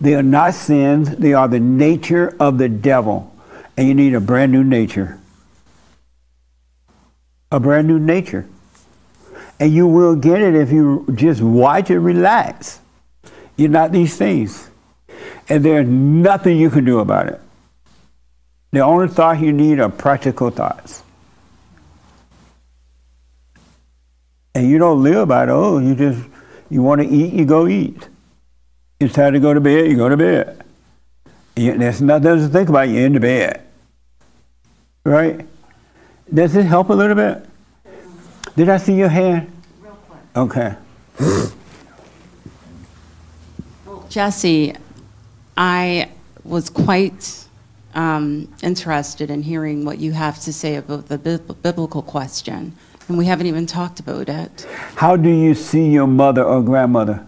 They 0.00 0.14
are 0.14 0.22
not 0.22 0.54
sins. 0.54 1.14
They 1.16 1.34
are 1.34 1.48
the 1.48 1.60
nature 1.60 2.34
of 2.40 2.56
the 2.56 2.66
devil. 2.66 3.30
And 3.76 3.86
you 3.86 3.94
need 3.94 4.14
a 4.14 4.20
brand 4.20 4.52
new 4.52 4.64
nature. 4.64 5.20
A 7.52 7.60
brand 7.60 7.86
new 7.88 7.98
nature. 7.98 8.46
And 9.60 9.70
you 9.70 9.86
will 9.86 10.16
get 10.16 10.40
it 10.40 10.54
if 10.54 10.72
you 10.72 11.04
just 11.14 11.42
watch 11.42 11.90
and 11.90 12.02
relax. 12.02 12.80
You're 13.58 13.68
not 13.68 13.92
these 13.92 14.16
things. 14.16 14.70
And 15.46 15.62
there's 15.62 15.86
nothing 15.86 16.56
you 16.56 16.70
can 16.70 16.86
do 16.86 17.00
about 17.00 17.26
it. 17.26 17.40
The 18.70 18.80
only 18.80 19.08
thought 19.08 19.40
you 19.40 19.52
need 19.52 19.78
are 19.80 19.90
practical 19.90 20.48
thoughts. 20.48 21.02
And 24.56 24.70
you 24.70 24.78
don't 24.78 25.02
live 25.02 25.28
by 25.28 25.42
it. 25.42 25.50
Oh, 25.50 25.76
you 25.76 25.94
just, 25.94 26.26
you 26.70 26.82
want 26.82 27.02
to 27.02 27.06
eat, 27.06 27.34
you 27.34 27.44
go 27.44 27.68
eat. 27.68 28.08
It's 28.98 29.12
time 29.12 29.34
to 29.34 29.38
go 29.38 29.52
to 29.52 29.60
bed, 29.60 29.90
you 29.90 29.98
go 29.98 30.08
to 30.08 30.16
bed. 30.16 30.64
You, 31.56 31.76
there's 31.76 32.00
nothing 32.00 32.38
to 32.38 32.48
think 32.48 32.70
about, 32.70 32.88
you're 32.88 33.04
in 33.04 33.12
the 33.12 33.20
bed. 33.20 33.62
Right? 35.04 35.46
Does 36.32 36.56
it 36.56 36.62
help 36.62 36.88
a 36.88 36.94
little 36.94 37.14
bit? 37.14 37.46
Did 38.56 38.70
I 38.70 38.78
see 38.78 38.94
your 38.94 39.10
hand? 39.10 39.52
Okay. 40.34 40.74
Jesse, 44.08 44.74
I 45.58 46.10
was 46.44 46.70
quite 46.70 47.44
um, 47.94 48.50
interested 48.62 49.30
in 49.30 49.42
hearing 49.42 49.84
what 49.84 49.98
you 49.98 50.12
have 50.12 50.40
to 50.40 50.52
say 50.52 50.76
about 50.76 51.08
the 51.08 51.18
bib- 51.18 51.62
biblical 51.62 52.00
question, 52.00 52.74
and 53.08 53.18
we 53.18 53.26
haven't 53.26 53.46
even 53.46 53.66
talked 53.66 54.00
about 54.00 54.28
it. 54.28 54.66
How 54.96 55.16
do 55.16 55.30
you 55.30 55.54
see 55.54 55.88
your 55.88 56.06
mother 56.06 56.42
or 56.42 56.62
grandmother? 56.62 57.26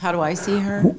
How 0.00 0.12
do 0.12 0.20
I 0.20 0.34
see 0.34 0.58
her? 0.58 0.94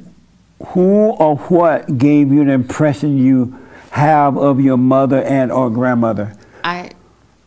Who 0.68 1.12
or 1.12 1.38
what 1.38 1.98
gave 1.98 2.32
you 2.32 2.46
the 2.46 2.52
impression 2.52 3.18
you 3.18 3.58
have 3.92 4.38
of 4.38 4.60
your 4.60 4.78
mother 4.78 5.24
and 5.24 5.52
or 5.52 5.70
grandmother? 5.70 6.36
I, 6.64 6.92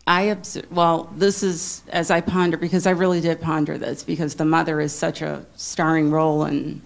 I 0.06 0.30
obs- 0.30 0.62
well, 0.70 1.10
this 1.16 1.42
is 1.42 1.82
as 1.90 2.10
I 2.10 2.20
ponder 2.20 2.56
because 2.56 2.86
I 2.86 2.90
really 2.90 3.20
did 3.20 3.40
ponder 3.40 3.78
this 3.78 4.02
because 4.02 4.34
the 4.34 4.44
mother 4.44 4.80
is 4.80 4.92
such 4.92 5.22
a 5.22 5.44
starring 5.56 6.10
role 6.10 6.44
in 6.44 6.82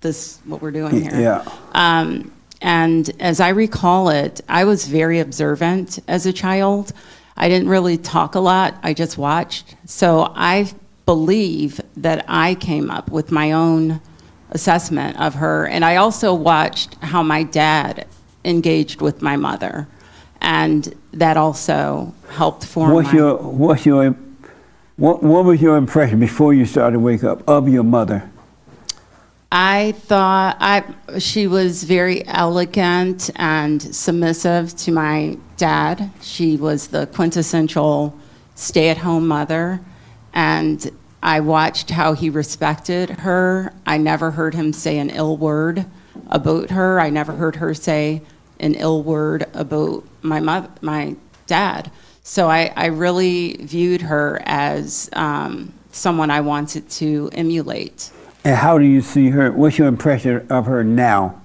this 0.00 0.38
what 0.44 0.62
we're 0.62 0.70
doing 0.70 1.02
here. 1.02 1.20
Yeah. 1.20 1.50
Um, 1.72 2.32
and 2.60 3.10
as 3.20 3.40
I 3.40 3.50
recall 3.50 4.08
it, 4.10 4.40
I 4.48 4.64
was 4.64 4.86
very 4.86 5.20
observant 5.20 5.98
as 6.08 6.26
a 6.26 6.32
child. 6.32 6.92
I 7.38 7.48
didn't 7.48 7.68
really 7.68 7.96
talk 7.96 8.34
a 8.34 8.40
lot. 8.40 8.74
I 8.82 8.92
just 8.92 9.16
watched. 9.16 9.76
So 9.86 10.32
I 10.34 10.70
believe 11.06 11.80
that 11.96 12.24
I 12.28 12.56
came 12.56 12.90
up 12.90 13.10
with 13.10 13.30
my 13.30 13.52
own 13.52 14.00
assessment 14.50 15.18
of 15.20 15.34
her, 15.34 15.66
and 15.66 15.84
I 15.84 15.96
also 15.96 16.34
watched 16.34 16.94
how 16.96 17.22
my 17.22 17.44
dad 17.44 18.06
engaged 18.44 19.00
with 19.00 19.22
my 19.22 19.36
mother, 19.36 19.86
and 20.40 20.94
that 21.12 21.36
also 21.36 22.12
helped 22.30 22.64
form 22.64 22.92
What's 22.92 23.12
my. 23.12 23.18
your 23.18 23.36
what's 23.36 23.86
your 23.86 24.16
what, 24.96 25.22
what 25.22 25.44
was 25.44 25.62
your 25.62 25.76
impression 25.76 26.18
before 26.18 26.52
you 26.52 26.66
started 26.66 26.94
to 26.94 26.98
wake 27.00 27.22
up 27.22 27.48
of 27.48 27.68
your 27.68 27.84
mother? 27.84 28.28
I 29.50 29.92
thought 29.92 30.58
I 30.60 30.84
she 31.18 31.46
was 31.46 31.84
very 31.84 32.26
elegant 32.26 33.30
and 33.36 33.80
submissive 33.80 34.76
to 34.76 34.92
my 34.92 35.38
dad. 35.56 36.10
She 36.20 36.56
was 36.56 36.88
the 36.88 37.06
quintessential 37.06 38.14
stay-at-home 38.54 39.26
mother, 39.26 39.80
and 40.34 40.90
I 41.22 41.40
watched 41.40 41.90
how 41.90 42.12
he 42.12 42.28
respected 42.28 43.08
her. 43.10 43.72
I 43.86 43.96
never 43.96 44.32
heard 44.32 44.54
him 44.54 44.74
say 44.74 44.98
an 44.98 45.08
ill 45.10 45.38
word 45.38 45.86
about 46.28 46.70
her. 46.70 47.00
I 47.00 47.08
never 47.08 47.32
heard 47.32 47.56
her 47.56 47.72
say 47.72 48.20
an 48.60 48.74
ill 48.74 49.02
word 49.02 49.46
about 49.54 50.04
my 50.20 50.40
mother, 50.40 50.68
my 50.82 51.16
dad. 51.46 51.90
So 52.22 52.50
I, 52.50 52.72
I 52.76 52.86
really 52.86 53.54
viewed 53.54 54.02
her 54.02 54.42
as 54.44 55.08
um, 55.14 55.72
someone 55.90 56.30
I 56.30 56.42
wanted 56.42 56.90
to 56.90 57.30
emulate. 57.32 58.10
And 58.44 58.56
how 58.56 58.78
do 58.78 58.84
you 58.84 59.00
see 59.02 59.30
her? 59.30 59.50
What's 59.52 59.78
your 59.78 59.88
impression 59.88 60.46
of 60.50 60.66
her 60.66 60.84
now? 60.84 61.40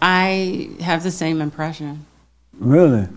I 0.00 0.70
have 0.80 1.02
the 1.02 1.10
same 1.10 1.40
impression. 1.40 2.04
Really? 2.58 3.08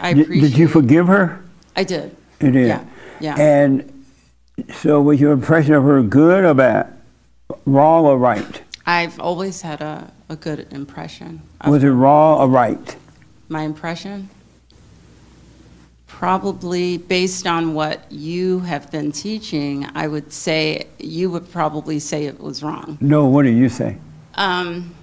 I 0.00 0.12
Did- 0.14 0.28
Did 0.28 0.58
you 0.58 0.68
forgive 0.68 1.06
her? 1.06 1.42
I 1.76 1.84
did. 1.84 2.16
You 2.40 2.50
did. 2.50 2.66
Yeah. 2.68 2.84
Yeah. 3.20 3.36
And 3.38 4.04
so 4.74 5.00
was 5.00 5.20
your 5.20 5.32
impression 5.32 5.74
of 5.74 5.84
her 5.84 6.02
good 6.02 6.44
or 6.44 6.54
bad? 6.54 6.92
Wrong 7.64 8.04
or 8.04 8.18
right? 8.18 8.60
I've 8.84 9.18
always 9.20 9.62
had 9.62 9.80
a, 9.80 10.10
a 10.28 10.34
good 10.36 10.66
impression. 10.72 11.42
of 11.60 11.70
Was 11.70 11.84
it 11.84 11.90
wrong 11.90 12.40
or 12.40 12.48
right? 12.48 12.96
My 13.48 13.62
impression? 13.62 14.28
Probably 16.22 16.98
based 16.98 17.48
on 17.48 17.74
what 17.74 18.00
you 18.12 18.60
have 18.60 18.92
been 18.92 19.10
teaching, 19.10 19.88
I 19.96 20.06
would 20.06 20.32
say, 20.32 20.86
you 21.00 21.28
would 21.30 21.50
probably 21.50 21.98
say 21.98 22.26
it 22.26 22.38
was 22.38 22.62
wrong. 22.62 22.96
No, 23.00 23.26
what 23.26 23.42
do 23.42 23.48
you 23.48 23.68
say? 23.68 23.98
Um, 24.34 24.94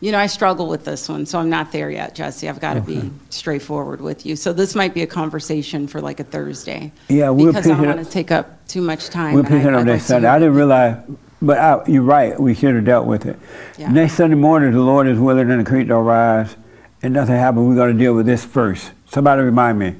you 0.00 0.10
know, 0.10 0.18
I 0.18 0.26
struggle 0.26 0.66
with 0.66 0.84
this 0.84 1.08
one, 1.08 1.26
so 1.26 1.38
I'm 1.38 1.48
not 1.48 1.70
there 1.70 1.90
yet, 1.90 2.16
Jesse. 2.16 2.48
I've 2.48 2.58
got 2.58 2.74
to 2.74 2.80
be 2.80 3.08
straightforward 3.30 4.00
with 4.00 4.26
you. 4.26 4.34
So 4.34 4.52
this 4.52 4.74
might 4.74 4.94
be 4.94 5.02
a 5.02 5.06
conversation 5.06 5.86
for 5.86 6.00
like 6.00 6.18
a 6.18 6.24
Thursday. 6.24 6.90
Yeah, 7.06 7.30
we'll 7.30 7.52
because 7.52 7.70
I 7.70 7.76
don't 7.76 7.86
want 7.86 8.04
to 8.04 8.10
take 8.12 8.32
up 8.32 8.66
too 8.66 8.82
much 8.82 9.10
time. 9.10 9.34
We'll 9.34 9.44
pick 9.44 9.62
it 9.62 9.72
up 9.72 9.86
next 9.86 10.06
Sunday. 10.06 10.26
I 10.26 10.40
didn't 10.40 10.56
realize, 10.56 11.08
but 11.40 11.58
I, 11.58 11.86
you're 11.86 12.02
right. 12.02 12.36
We 12.40 12.54
should 12.54 12.74
have 12.74 12.84
dealt 12.84 13.06
with 13.06 13.26
it. 13.26 13.38
Yeah. 13.78 13.92
Next 13.92 14.14
Sunday 14.14 14.34
morning, 14.34 14.72
the 14.72 14.80
Lord 14.80 15.06
is 15.06 15.20
willing 15.20 15.52
and 15.52 15.60
the 15.60 15.70
creek 15.70 15.86
don't 15.86 16.04
rise, 16.04 16.56
and 17.00 17.14
nothing 17.14 17.36
happened. 17.36 17.68
We're 17.68 17.76
going 17.76 17.92
to 17.92 17.98
deal 17.98 18.14
with 18.14 18.26
this 18.26 18.44
first. 18.44 18.90
Somebody 19.06 19.42
remind 19.42 19.78
me. 19.78 19.94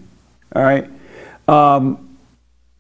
All 0.55 0.63
right. 0.63 0.89
Um, 1.49 2.17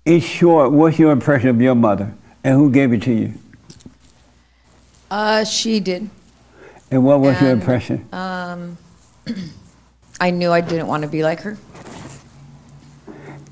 in 0.04 0.20
short, 0.20 0.72
what's 0.72 0.98
your 0.98 1.12
impression 1.12 1.48
of 1.48 1.60
your 1.60 1.74
mother, 1.74 2.12
and 2.44 2.54
who 2.56 2.70
gave 2.70 2.92
it 2.92 3.02
to 3.02 3.12
you, 3.12 3.34
Uh, 5.10 5.44
she 5.44 5.78
did. 5.80 6.08
and 6.90 7.04
what 7.04 7.20
was 7.20 7.40
your 7.40 7.50
impression? 7.50 8.06
Um, 8.12 8.76
I 10.20 10.30
knew 10.30 10.50
I 10.50 10.60
didn't 10.60 10.86
want 10.86 11.02
to 11.02 11.08
be 11.08 11.22
like 11.22 11.40
her. 11.42 11.56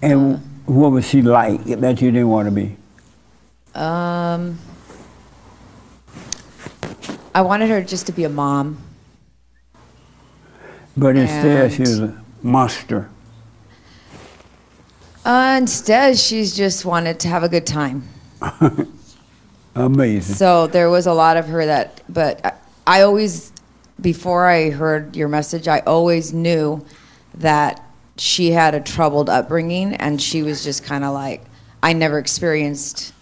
And 0.03 0.41
what 0.67 0.93
was 0.93 1.07
she 1.07 1.23
like 1.23 1.65
that 1.65 2.01
you 2.01 2.11
didn't 2.11 2.29
want 2.29 2.47
to 2.49 2.53
be? 2.53 2.77
Um, 3.75 4.59
I 7.35 7.43
wanted 7.43 7.69
her 7.71 7.83
just 7.83 8.07
to 8.07 8.13
be 8.13 8.25
a 8.25 8.29
mom. 8.29 8.79
But 10.97 11.17
instead, 11.17 11.73
she 11.73 11.83
was 11.83 12.01
a 12.01 12.23
monster. 12.43 13.09
Uh, 15.25 15.57
instead, 15.61 16.19
she's 16.19 16.57
just 16.57 16.85
wanted 16.85 17.21
to 17.21 17.29
have 17.29 17.43
a 17.43 17.49
good 17.49 17.67
time. 17.67 18.09
Amazing. 19.75 20.35
So 20.35 20.67
there 20.67 20.91
was 20.91 21.07
a 21.07 21.13
lot 21.13 21.37
of 21.37 21.49
her 21.49 21.67
that, 21.67 22.03
but 22.09 22.45
I, 22.45 22.53
I 22.87 23.03
always, 23.03 23.53
before 24.01 24.47
I 24.47 24.71
heard 24.71 25.15
your 25.15 25.29
message, 25.29 25.69
I 25.69 25.81
always 25.81 26.33
knew 26.33 26.85
that 27.35 27.85
she 28.17 28.51
had 28.51 28.75
a 28.75 28.81
troubled 28.81 29.31
upbringing 29.31 29.95
and 29.95 30.21
she 30.21 30.43
was 30.43 30.65
just 30.65 30.85
kind 30.85 31.05
of 31.05 31.13
like, 31.13 31.43
I 31.83 31.93
never 31.93 32.19
experienced, 32.19 33.13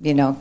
you 0.00 0.14
know, 0.14 0.40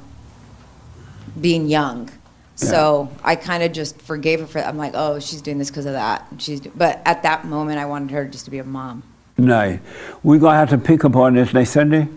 being 1.39 1.67
young. 1.67 2.09
So 2.55 3.09
I 3.23 3.35
kind 3.35 3.61
of 3.61 3.71
just 3.71 4.01
forgave 4.01 4.39
her 4.39 4.47
for 4.47 4.59
that. 4.59 4.67
I'm 4.67 4.77
like, 4.77 4.93
oh, 4.95 5.19
she's 5.19 5.41
doing 5.41 5.59
this 5.59 5.69
because 5.69 5.85
of 5.85 5.93
that. 5.93 6.27
She's, 6.39 6.59
but 6.61 7.01
at 7.05 7.23
that 7.23 7.45
moment, 7.45 7.77
I 7.77 7.85
wanted 7.85 8.11
her 8.11 8.25
just 8.25 8.45
to 8.45 8.51
be 8.51 8.57
a 8.57 8.63
mom. 8.63 9.03
Nice. 9.37 9.79
We're 10.23 10.39
going 10.39 10.53
to 10.53 10.57
have 10.57 10.69
to 10.69 10.77
pick 10.77 11.05
up 11.05 11.15
on 11.15 11.35
this 11.35 11.53
next 11.53 11.71
Sunday. 11.71 12.07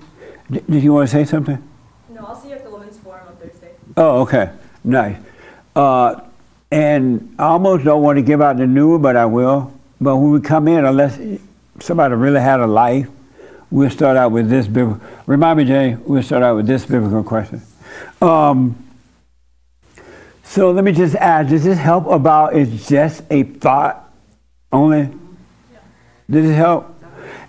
D- 0.50 0.62
did 0.68 0.82
you 0.82 0.92
want 0.94 1.08
to 1.08 1.14
say 1.14 1.24
something? 1.24 1.62
No, 2.08 2.24
I'll 2.24 2.34
see 2.34 2.48
you 2.48 2.54
at 2.54 2.64
the 2.64 2.70
women's 2.70 2.98
forum 2.98 3.28
on 3.28 3.36
Thursday. 3.36 3.72
Oh, 3.96 4.22
okay. 4.22 4.50
Nice. 4.82 5.16
Uh, 5.76 6.20
and 6.70 7.34
I 7.38 7.44
almost 7.44 7.84
don't 7.84 8.02
want 8.02 8.16
to 8.16 8.22
give 8.22 8.40
out 8.40 8.56
the 8.56 8.66
new, 8.66 8.98
but 8.98 9.16
I 9.16 9.26
will. 9.26 9.72
But 10.00 10.16
when 10.16 10.30
we 10.30 10.40
come 10.40 10.66
in, 10.68 10.84
unless 10.84 11.18
somebody 11.78 12.14
really 12.14 12.40
had 12.40 12.60
a 12.60 12.66
life, 12.66 13.08
we'll 13.70 13.90
start 13.90 14.16
out 14.16 14.32
with 14.32 14.48
this 14.48 14.66
biblical. 14.66 15.06
Remind 15.26 15.58
me, 15.58 15.64
Jay, 15.64 15.96
we'll 15.96 16.22
start 16.22 16.42
out 16.42 16.56
with 16.56 16.66
this 16.66 16.86
biblical 16.86 17.22
question. 17.22 17.60
Um, 18.22 18.82
so 20.42 20.70
let 20.72 20.84
me 20.84 20.92
just 20.92 21.14
ask, 21.16 21.50
does 21.50 21.64
this 21.64 21.78
help 21.78 22.06
about 22.06 22.56
it's 22.56 22.88
just 22.88 23.22
a 23.30 23.42
thought 23.42 24.10
only? 24.72 25.10
Does 26.28 26.48
it 26.48 26.54
help? 26.54 26.99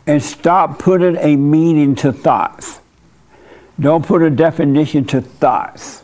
And 0.08 0.22
stop 0.22 0.80
putting 0.80 1.16
a 1.18 1.36
meaning 1.36 1.96
to 1.96 2.12
thoughts. 2.12 2.80
Don't 3.80 4.06
put 4.06 4.22
a 4.22 4.30
definition 4.30 5.06
to 5.06 5.22
thoughts. 5.22 6.04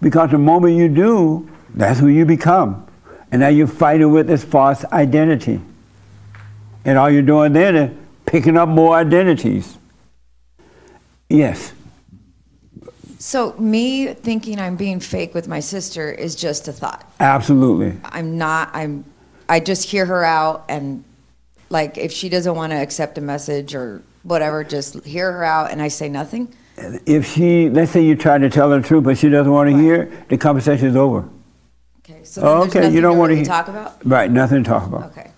Because 0.00 0.30
the 0.30 0.38
moment 0.38 0.76
you 0.76 0.88
do, 0.88 1.48
that's 1.74 1.98
who 2.00 2.08
you 2.08 2.24
become. 2.24 2.86
And 3.30 3.40
now 3.40 3.48
you're 3.48 3.66
fighting 3.66 4.12
with 4.12 4.26
this 4.26 4.44
false 4.44 4.84
identity. 4.86 5.60
And 6.84 6.98
all 6.98 7.10
you're 7.10 7.22
doing 7.22 7.52
then 7.52 7.76
is 7.76 7.96
picking 8.24 8.56
up 8.56 8.68
more 8.68 8.94
identities. 8.96 9.76
Yes. 11.28 11.72
So 13.18 13.54
me 13.54 14.14
thinking 14.14 14.60
I'm 14.60 14.76
being 14.76 15.00
fake 15.00 15.34
with 15.34 15.48
my 15.48 15.60
sister 15.60 16.12
is 16.12 16.36
just 16.36 16.68
a 16.68 16.72
thought. 16.72 17.10
Absolutely. 17.18 17.98
I'm 18.04 18.38
not. 18.38 18.70
I'm. 18.72 19.04
I 19.48 19.60
just 19.60 19.88
hear 19.88 20.06
her 20.06 20.24
out, 20.24 20.64
and 20.68 21.02
like 21.68 21.98
if 21.98 22.12
she 22.12 22.28
doesn't 22.28 22.54
want 22.54 22.72
to 22.72 22.76
accept 22.76 23.18
a 23.18 23.20
message 23.20 23.74
or 23.74 24.02
whatever, 24.22 24.64
just 24.64 25.04
hear 25.04 25.32
her 25.32 25.44
out, 25.44 25.70
and 25.70 25.80
I 25.80 25.88
say 25.88 26.08
nothing. 26.08 26.54
If 27.06 27.32
she, 27.32 27.70
let's 27.70 27.92
say 27.92 28.04
you 28.04 28.16
try 28.16 28.38
to 28.38 28.50
tell 28.50 28.70
her 28.70 28.80
the 28.80 28.86
truth, 28.86 29.04
but 29.04 29.16
she 29.16 29.28
doesn't 29.28 29.50
want 29.50 29.70
to 29.70 29.76
hear, 29.76 30.12
the 30.28 30.36
conversation 30.36 30.88
is 30.88 30.96
over. 30.96 31.28
Okay. 32.00 32.22
So 32.24 32.42
okay, 32.62 32.80
nothing 32.80 32.94
you 32.94 33.00
don't 33.00 33.14
to 33.14 33.18
want 33.18 33.32
to 33.32 33.44
talk 33.44 33.68
about. 33.68 34.06
Right, 34.06 34.30
nothing 34.30 34.62
to 34.62 34.68
talk 34.68 34.86
about. 34.86 35.04
Okay. 35.12 35.30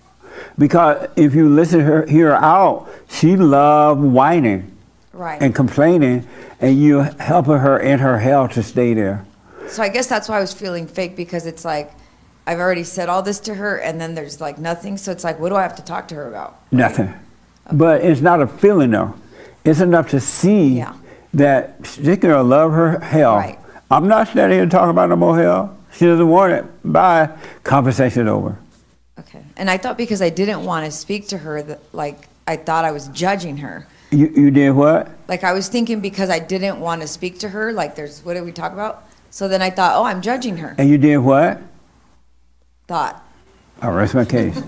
Because 0.57 1.09
if 1.15 1.33
you 1.33 1.47
listen 1.49 1.79
to 1.79 1.85
her, 1.85 2.05
hear 2.05 2.27
her 2.29 2.43
out, 2.43 2.89
she 3.09 3.35
loved 3.35 4.01
whining 4.01 4.75
Right. 5.13 5.41
and 5.41 5.55
complaining, 5.55 6.27
and 6.59 6.77
you 6.77 6.99
helping 7.19 7.57
her 7.57 7.79
in 7.79 7.99
her 7.99 8.19
hell 8.19 8.47
to 8.49 8.61
stay 8.61 8.93
there. 8.93 9.25
So 9.67 9.83
I 9.83 9.89
guess 9.89 10.07
that's 10.07 10.27
why 10.27 10.37
I 10.37 10.41
was 10.41 10.53
feeling 10.53 10.87
fake 10.87 11.15
because 11.15 11.45
it's 11.45 11.63
like 11.63 11.91
I've 12.49 12.59
already 12.59 12.83
said 12.83 13.09
all 13.09 13.21
this 13.21 13.39
to 13.41 13.53
her, 13.53 13.77
and 13.77 14.01
then 14.01 14.15
there's 14.15 14.41
like 14.41 14.57
nothing. 14.57 14.97
So 14.97 15.11
it's 15.11 15.23
like, 15.23 15.39
what 15.39 15.49
do 15.49 15.55
I 15.55 15.61
have 15.61 15.75
to 15.75 15.83
talk 15.83 16.07
to 16.07 16.15
her 16.15 16.27
about? 16.27 16.59
Nothing. 16.71 17.13
But 17.71 18.01
it's 18.01 18.21
not 18.21 18.41
a 18.41 18.47
feeling 18.47 18.89
though. 18.89 19.13
It's 19.63 19.81
enough 19.81 20.09
to 20.09 20.19
see 20.19 20.83
that 21.35 21.83
this 21.83 22.17
girl 22.17 22.43
love 22.43 22.71
her 22.71 23.01
hell. 23.01 23.35
Right. 23.35 23.59
I'm 23.91 24.07
not 24.07 24.29
standing 24.29 24.57
here 24.57 24.67
talking 24.67 24.89
about 24.89 25.09
no 25.09 25.15
more 25.15 25.37
hell. 25.37 25.77
She 25.93 26.05
doesn't 26.05 26.27
want 26.27 26.53
it. 26.53 26.65
Bye. 26.83 27.29
Conversation 27.63 28.27
over. 28.27 28.57
Okay. 29.19 29.43
And 29.55 29.69
I 29.69 29.77
thought 29.77 29.95
because 29.95 30.23
I 30.23 30.31
didn't 30.31 30.65
want 30.65 30.87
to 30.87 30.91
speak 30.91 31.27
to 31.27 31.37
her, 31.37 31.61
that 31.61 31.79
like 31.93 32.29
I 32.47 32.55
thought 32.55 32.83
I 32.83 32.91
was 32.91 33.09
judging 33.09 33.57
her. 33.57 33.85
You 34.09 34.25
you 34.35 34.49
did 34.49 34.71
what? 34.71 35.07
Like 35.27 35.43
I 35.43 35.53
was 35.53 35.67
thinking 35.67 35.99
because 35.99 36.31
I 36.31 36.39
didn't 36.39 36.79
want 36.79 37.03
to 37.03 37.07
speak 37.07 37.37
to 37.39 37.49
her. 37.49 37.71
Like 37.71 37.95
there's 37.95 38.25
what 38.25 38.33
did 38.33 38.43
we 38.43 38.51
talk 38.51 38.73
about? 38.73 39.03
So 39.29 39.47
then 39.47 39.61
I 39.61 39.69
thought, 39.69 39.95
oh, 39.95 40.03
I'm 40.03 40.23
judging 40.23 40.57
her. 40.57 40.73
And 40.79 40.89
you 40.89 40.97
did 40.97 41.19
what? 41.19 41.61
Thought. 42.89 43.23
I'll 43.83 43.91
rest 43.91 44.15
my 44.15 44.25
case. 44.25 44.59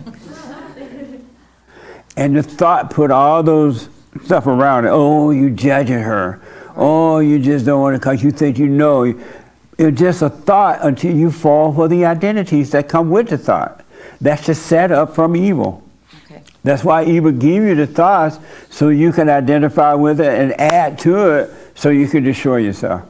and 2.16 2.36
the 2.38 2.44
thought 2.44 2.92
put 2.92 3.10
all 3.10 3.42
those 3.42 3.90
stuff 4.24 4.46
around 4.46 4.86
it. 4.86 4.90
Oh, 4.90 5.32
you 5.32 5.50
judging 5.50 6.04
her. 6.04 6.40
Oh, 6.76 7.18
you 7.18 7.40
just 7.40 7.66
don't 7.66 7.82
want 7.82 7.96
to 7.96 8.00
because 8.00 8.24
you 8.24 8.30
think 8.30 8.60
you 8.60 8.68
know. 8.68 9.20
It's 9.80 10.00
just 10.00 10.22
a 10.22 10.30
thought 10.30 10.78
until 10.84 11.16
you 11.16 11.32
fall 11.32 11.74
for 11.74 11.88
the 11.88 12.06
identities 12.06 12.70
that 12.74 12.88
come 12.88 13.10
with 13.10 13.30
the 13.30 13.40
thought. 13.40 13.84
That's 14.22 14.46
the 14.46 14.54
setup 14.54 15.16
from 15.16 15.36
evil. 15.36 15.82
That's 16.64 16.84
why 16.84 17.06
evil 17.06 17.32
give 17.32 17.64
you 17.64 17.74
the 17.74 17.88
thoughts 17.88 18.38
so 18.70 18.90
you 18.90 19.12
can 19.12 19.30
identify 19.30 19.96
with 19.96 20.22
it 20.22 20.40
and 20.40 20.62
add 20.62 21.00
to 21.00 21.32
it 21.32 21.50
so 21.74 21.90
you 21.90 22.08
can 22.08 22.24
destroy 22.24 22.58
yourself. 22.58 23.02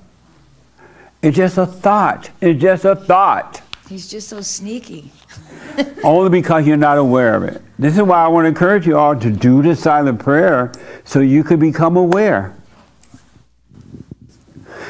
It's 1.22 1.36
just 1.36 1.58
a 1.58 1.66
thought. 1.66 2.30
It's 2.40 2.62
just 2.62 2.86
a 2.86 2.96
thought. 2.96 3.62
He's 3.92 4.08
just 4.08 4.30
so 4.30 4.40
sneaky. 4.40 5.12
Only 6.06 6.30
because 6.30 6.66
you're 6.66 6.78
not 6.78 6.98
aware 6.98 7.36
of 7.36 7.44
it. 7.44 7.62
This 7.78 7.96
is 7.96 8.04
why 8.04 8.24
I 8.24 8.30
want 8.30 8.46
to 8.46 8.48
encourage 8.48 8.88
you 8.88 8.98
all 8.98 9.20
to 9.20 9.30
do 9.30 9.62
the 9.62 9.76
silent 9.76 10.18
prayer 10.18 10.72
so 11.04 11.20
you 11.20 11.44
can 11.44 11.60
become 11.60 11.98
aware. 11.98 12.56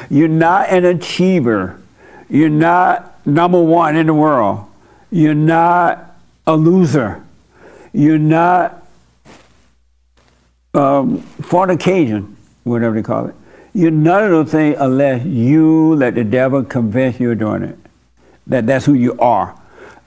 You're 0.08 0.28
not 0.28 0.68
an 0.68 0.84
achiever. 0.84 1.80
You're 2.28 2.48
not 2.48 3.26
number 3.26 3.60
one 3.60 3.96
in 3.96 4.06
the 4.06 4.14
world. 4.14 4.66
You're 5.10 5.34
not 5.34 6.14
a 6.46 6.54
loser. 6.54 7.24
You're 7.92 8.18
not 8.18 8.86
um, 10.74 11.22
fornication, 11.22 12.36
whatever 12.62 12.94
they 12.94 13.02
call 13.02 13.26
it. 13.26 13.34
You're 13.74 13.90
none 13.90 14.22
of 14.22 14.30
those 14.30 14.52
things 14.52 14.76
unless 14.78 15.26
you 15.26 15.96
let 15.96 16.14
the 16.14 16.22
devil 16.22 16.62
convince 16.62 17.18
you're 17.18 17.34
doing 17.34 17.64
it. 17.64 17.78
That 18.46 18.66
that's 18.66 18.86
who 18.86 18.94
you 18.94 19.18
are. 19.18 19.58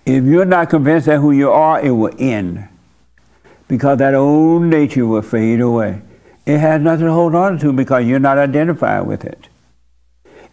If 0.05 0.23
you're 0.23 0.45
not 0.45 0.69
convinced 0.69 1.07
that 1.07 1.19
who 1.19 1.31
you 1.31 1.51
are, 1.51 1.81
it 1.81 1.91
will 1.91 2.13
end. 2.19 2.67
Because 3.67 3.97
that 3.97 4.13
old 4.13 4.63
nature 4.63 5.05
will 5.05 5.21
fade 5.21 5.61
away. 5.61 6.01
It 6.45 6.59
has 6.59 6.81
nothing 6.81 7.05
to 7.05 7.11
hold 7.11 7.33
on 7.33 7.57
to 7.59 7.73
because 7.73 8.05
you're 8.05 8.19
not 8.19 8.37
identified 8.37 9.07
with 9.07 9.25
it. 9.25 9.47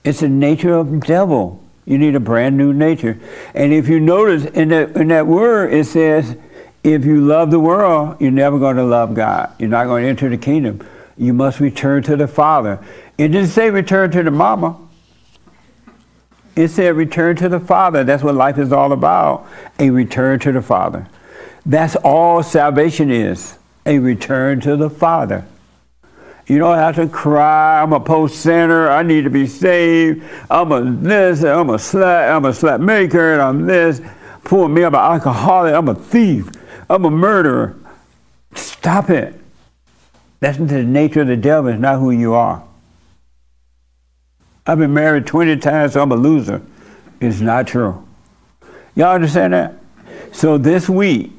It's 0.04 0.20
the 0.20 0.28
nature 0.28 0.72
of 0.72 0.90
the 0.90 0.98
devil. 0.98 1.62
You 1.84 1.98
need 1.98 2.14
a 2.14 2.20
brand 2.20 2.56
new 2.56 2.72
nature. 2.72 3.18
And 3.54 3.72
if 3.72 3.88
you 3.88 4.00
notice 4.00 4.44
in 4.44 4.68
that, 4.68 4.96
in 4.96 5.09
that 5.09 5.26
word, 5.26 5.74
it 5.74 5.86
says, 5.86 6.36
if 6.82 7.04
you 7.04 7.20
love 7.20 7.50
the 7.50 7.60
world, 7.60 8.20
you're 8.20 8.30
never 8.30 8.59
going 8.59 8.76
to 8.76 8.84
love 8.84 9.14
God. 9.14 9.52
You're 9.59 9.68
not 9.68 9.84
going 9.84 10.04
to 10.04 10.09
enter 10.09 10.28
the 10.28 10.38
kingdom. 10.38 10.86
You 11.16 11.32
must 11.32 11.60
return 11.60 12.02
to 12.04 12.16
the 12.16 12.26
Father. 12.26 12.84
It 13.18 13.28
didn't 13.28 13.48
say 13.48 13.70
return 13.70 14.10
to 14.12 14.22
the 14.22 14.30
mama. 14.30 14.78
It 16.55 16.69
said 16.69 16.97
return 16.97 17.37
to 17.37 17.49
the 17.49 17.61
Father. 17.61 18.05
That's 18.05 18.23
what 18.23 18.35
life 18.35 18.59
is 18.59 18.73
all 18.73 18.93
about. 18.93 19.47
A 19.79 19.91
return 19.91 20.39
to 20.41 20.53
the 20.53 20.62
Father. 20.62 21.09
That's 21.65 21.97
all 21.97 22.43
salvation 22.43 23.11
is. 23.11 23.59
A 23.87 23.99
return 23.99 24.61
to 24.61 24.77
the 24.77 24.91
Father. 24.91 25.47
You 26.47 26.59
don't 26.59 26.77
have 26.77 26.97
to 26.97 27.09
cry. 27.09 27.81
I'm 27.81 27.93
a 27.93 28.01
post 28.01 28.41
sinner. 28.41 28.91
I 28.91 29.03
need 29.03 29.24
to 29.24 29.31
be 29.31 29.47
saved. 29.47 30.23
I'm 30.51 30.73
a 30.73 30.83
this. 30.83 31.43
I'm 31.43 31.70
a 31.70 31.74
slut. 31.74 32.37
I'm 32.37 32.45
a 32.45 32.51
slut 32.51 32.81
maker. 32.81 33.35
And 33.35 33.43
I'm 33.43 33.66
this. 33.66 34.03
Poor 34.45 34.69
me. 34.69 34.83
I'm 34.83 34.95
an 34.95 35.01
alcoholic. 35.01 35.74
I'm 35.74 35.89
a 35.89 35.95
thief. 35.95 36.51
I'm 36.91 37.05
a 37.05 37.11
murderer. 37.11 37.77
Stop 38.55 39.09
it. 39.09 39.39
That's 40.41 40.59
the 40.59 40.83
nature 40.83 41.23
of 41.23 41.29
the 41.29 41.37
devil. 41.37 41.70
It's 41.70 41.81
not 41.81 42.01
who 42.01 42.11
you 42.11 42.35
are. 42.35 42.62
I've 44.66 44.78
been 44.78 44.94
married 44.94 45.26
20 45.26 45.56
times, 45.56 45.94
so 45.94 46.02
I'm 46.02 46.12
a 46.12 46.16
loser. 46.16 46.62
It's 47.20 47.40
not 47.40 47.66
true. 47.66 48.06
Y'all 48.94 49.14
understand 49.14 49.52
that? 49.55 49.74
So 50.32 50.56
this 50.56 50.89
week, 50.89 51.32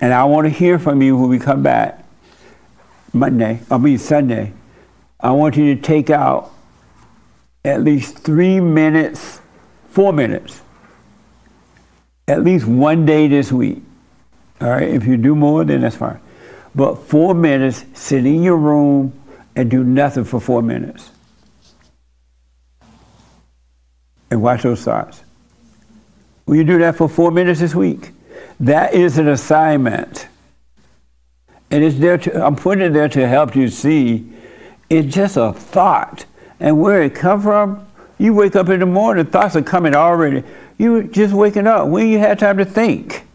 and 0.00 0.12
I 0.12 0.24
want 0.24 0.44
to 0.44 0.50
hear 0.50 0.78
from 0.78 1.00
you 1.00 1.16
when 1.16 1.30
we 1.30 1.38
come 1.38 1.62
back 1.62 2.04
Monday, 3.12 3.60
I 3.70 3.78
mean 3.78 3.98
Sunday, 3.98 4.52
I 5.18 5.30
want 5.32 5.56
you 5.56 5.74
to 5.74 5.80
take 5.80 6.10
out 6.10 6.52
at 7.64 7.82
least 7.82 8.18
three 8.18 8.60
minutes, 8.60 9.40
four 9.90 10.12
minutes, 10.12 10.60
at 12.28 12.44
least 12.44 12.66
one 12.66 13.06
day 13.06 13.28
this 13.28 13.50
week. 13.50 13.82
All 14.60 14.68
right, 14.68 14.88
if 14.88 15.06
you 15.06 15.16
do 15.16 15.34
more, 15.34 15.64
then 15.64 15.80
that's 15.80 15.96
fine. 15.96 16.20
But 16.74 16.96
four 16.96 17.34
minutes, 17.34 17.84
sit 17.94 18.26
in 18.26 18.42
your 18.42 18.56
room 18.56 19.18
and 19.56 19.70
do 19.70 19.82
nothing 19.82 20.24
for 20.24 20.40
four 20.40 20.62
minutes. 20.62 21.10
And 24.30 24.42
watch 24.42 24.62
those 24.62 24.82
thoughts. 24.82 25.22
Will 26.46 26.56
you 26.56 26.64
do 26.64 26.78
that 26.78 26.96
for 26.96 27.08
four 27.08 27.30
minutes 27.30 27.60
this 27.60 27.74
week? 27.74 28.10
That 28.60 28.94
is 28.94 29.18
an 29.18 29.28
assignment. 29.28 30.28
And 31.70 31.84
it's 31.84 31.98
there 31.98 32.18
to, 32.18 32.44
I'm 32.44 32.56
putting 32.56 32.84
it 32.84 32.90
there 32.90 33.08
to 33.08 33.28
help 33.28 33.54
you 33.54 33.68
see 33.68 34.32
it's 34.90 35.14
just 35.14 35.36
a 35.36 35.52
thought. 35.52 36.24
And 36.60 36.80
where 36.80 37.02
it 37.02 37.14
come 37.14 37.42
from, 37.42 37.86
you 38.18 38.34
wake 38.34 38.56
up 38.56 38.68
in 38.68 38.80
the 38.80 38.86
morning, 38.86 39.26
thoughts 39.26 39.54
are 39.54 39.62
coming 39.62 39.94
already. 39.94 40.42
You 40.78 41.04
just 41.04 41.34
waking 41.34 41.66
up. 41.66 41.88
When 41.88 42.08
you 42.08 42.18
had 42.18 42.38
time 42.38 42.58
to 42.58 42.64
think. 42.64 43.26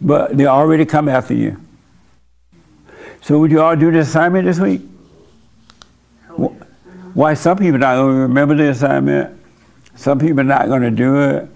But 0.00 0.36
they 0.36 0.46
already 0.46 0.84
come 0.84 1.08
after 1.08 1.34
you. 1.34 1.60
So 3.20 3.38
would 3.38 3.50
you 3.50 3.60
all 3.60 3.74
do 3.74 3.90
the 3.90 4.00
assignment 4.00 4.44
this 4.44 4.60
week? 4.60 4.82
Why 7.14 7.34
some 7.34 7.56
people 7.58 7.78
not 7.78 7.96
going 7.96 8.14
to 8.14 8.20
remember 8.22 8.54
the 8.54 8.70
assignment? 8.70 9.40
Some 9.96 10.18
people 10.18 10.40
are 10.40 10.44
not 10.44 10.66
going 10.66 10.82
to 10.82 10.90
do 10.90 11.20
it. 11.20 11.48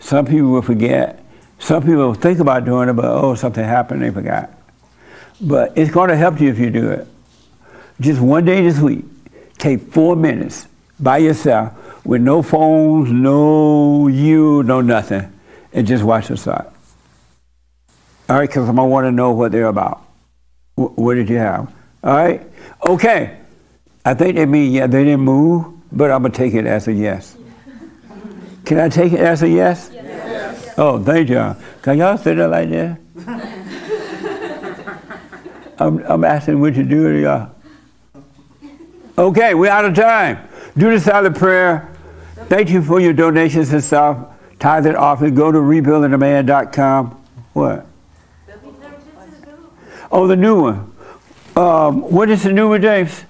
Some 0.00 0.26
people 0.26 0.48
will 0.50 0.62
forget. 0.62 1.24
Some 1.58 1.82
people 1.82 2.06
will 2.06 2.14
think 2.14 2.38
about 2.38 2.64
doing 2.64 2.88
it, 2.88 2.92
but 2.92 3.06
oh, 3.06 3.34
something 3.34 3.64
happened, 3.64 4.02
they 4.02 4.10
forgot. 4.10 4.50
But 5.40 5.76
it's 5.76 5.90
going 5.90 6.08
to 6.10 6.16
help 6.16 6.40
you 6.40 6.50
if 6.50 6.58
you 6.58 6.70
do 6.70 6.90
it. 6.90 7.06
Just 8.00 8.20
one 8.20 8.44
day 8.44 8.62
this 8.62 8.78
week, 8.78 9.04
take 9.58 9.80
four 9.80 10.16
minutes 10.16 10.68
by 11.00 11.18
yourself 11.18 11.72
with 12.04 12.20
no 12.20 12.42
phones, 12.42 13.10
no 13.10 14.08
you, 14.08 14.62
no 14.62 14.80
nothing, 14.80 15.32
and 15.72 15.86
just 15.86 16.04
watch 16.04 16.28
the 16.28 16.36
side. 16.36 16.66
All 18.28 18.36
right, 18.36 18.48
because 18.48 18.68
I 18.68 18.72
want 18.72 19.06
to 19.06 19.12
know 19.12 19.32
what 19.32 19.52
they're 19.52 19.66
about. 19.66 20.02
What 20.74 21.14
did 21.14 21.28
you 21.28 21.36
have? 21.36 21.72
All 22.02 22.16
right? 22.16 22.42
Okay. 22.86 23.38
I 24.04 24.14
think 24.14 24.36
they 24.36 24.46
mean, 24.46 24.72
yeah, 24.72 24.86
they 24.86 25.04
didn't 25.04 25.20
move, 25.20 25.66
but 25.90 26.10
I'm 26.10 26.22
going 26.22 26.32
to 26.32 26.38
take 26.38 26.54
it 26.54 26.66
as 26.66 26.86
a 26.86 26.92
yes. 26.92 27.35
Can 28.66 28.80
I 28.80 28.88
take 28.88 29.12
it 29.12 29.20
as 29.20 29.44
a 29.44 29.48
yes? 29.48 29.90
Yes. 29.94 30.74
Oh, 30.76 31.00
thank 31.02 31.28
you. 31.28 31.56
Can 31.82 31.98
y'all 31.98 32.18
sit 32.18 32.36
there 32.36 32.48
like 32.48 32.68
that? 32.70 32.98
I'm, 35.78 35.98
I'm 36.00 36.24
asking 36.24 36.60
what 36.60 36.74
you 36.74 36.82
do 36.82 37.12
to 37.12 37.22
y'all. 37.22 37.52
Okay, 39.16 39.54
we're 39.54 39.70
out 39.70 39.84
of 39.84 39.94
time. 39.94 40.48
Do 40.76 40.90
the 40.90 40.98
silent 40.98 41.38
prayer. 41.38 41.88
Thank 42.48 42.70
you 42.70 42.82
for 42.82 43.00
your 43.00 43.12
donations 43.12 43.72
and 43.72 43.82
stuff. 43.82 44.18
Tithe 44.58 44.86
it 44.86 44.96
off 44.96 45.22
and 45.22 45.36
go 45.36 45.52
to 45.52 45.58
rebuildingtheman.com. 45.58 47.10
What? 47.52 47.86
Oh, 50.10 50.26
the 50.26 50.36
new 50.36 50.60
one. 50.60 50.92
Um, 51.54 52.02
what 52.02 52.28
is 52.30 52.42
the 52.42 52.52
new 52.52 52.70
one, 52.70 52.82
James? 52.82 53.22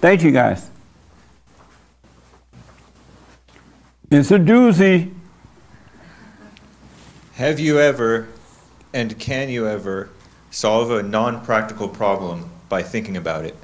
Thank 0.00 0.24
you, 0.24 0.32
guys. 0.32 0.68
It's 4.10 4.30
a 4.30 4.38
doozy. 4.38 5.12
Have 7.34 7.58
you 7.58 7.80
ever, 7.80 8.28
and 8.92 9.18
can 9.18 9.48
you 9.48 9.66
ever, 9.66 10.10
solve 10.50 10.90
a 10.90 11.02
non 11.02 11.44
practical 11.44 11.88
problem 11.88 12.50
by 12.68 12.82
thinking 12.82 13.16
about 13.16 13.44
it? 13.44 13.56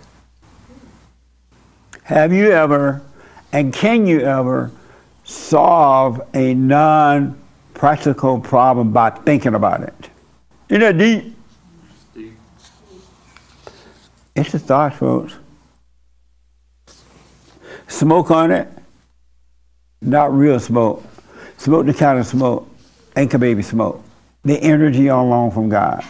Have 2.05 2.33
you 2.33 2.51
ever, 2.51 3.03
and 3.53 3.73
can 3.73 4.07
you 4.07 4.21
ever, 4.21 4.73
solve 5.25 6.21
a 6.35 6.55
non 6.55 7.41
practical 7.75 8.41
problem 8.41 8.93
by 8.93 9.11
thinking 9.11 9.55
about 9.55 9.83
it? 9.83 10.11
Isn't 10.69 10.81
that 10.81 10.99
deep? 10.99 11.37
It's 14.35 14.55
a 14.55 14.59
thought, 14.59 14.95
folks. 14.95 15.35
Smoke 17.89 18.31
on 18.31 18.51
it, 18.51 18.69
not 20.01 20.33
real 20.33 20.59
smoke. 20.61 21.05
Smoke 21.57 21.87
the 21.87 21.95
kind 21.95 22.19
of 22.19 22.27
smoke, 22.27 22.69
anchor 23.17 23.39
baby 23.39 23.63
smoke. 23.63 24.03
The 24.45 24.59
energy 24.59 25.09
on 25.11 25.29
loan 25.29 25.51
from 25.51 25.69
God. 25.69 26.05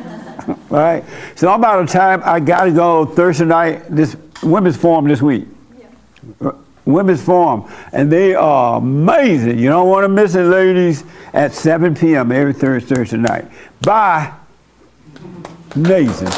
right? 0.68 1.04
So 1.34 1.50
I'm 1.50 1.64
out 1.64 1.80
of 1.80 1.88
time. 1.88 2.20
I 2.24 2.40
got 2.40 2.64
to 2.64 2.70
go 2.72 3.06
Thursday 3.06 3.46
night, 3.46 3.84
this 3.88 4.16
women's 4.42 4.76
forum 4.76 5.08
this 5.08 5.22
week. 5.22 5.46
Yeah. 5.78 6.48
Uh, 6.48 6.52
women's 6.84 7.22
forum. 7.22 7.70
And 7.92 8.12
they 8.12 8.34
are 8.34 8.78
amazing. 8.78 9.58
You 9.58 9.70
don't 9.70 9.88
want 9.88 10.04
to 10.04 10.08
miss 10.08 10.34
it, 10.34 10.42
ladies, 10.42 11.04
at 11.32 11.52
7 11.52 11.94
p.m. 11.94 12.32
every 12.32 12.52
Thursday, 12.52 12.94
Thursday 12.94 13.16
night. 13.16 13.46
Bye. 13.80 14.32
Amazing. 15.74 16.28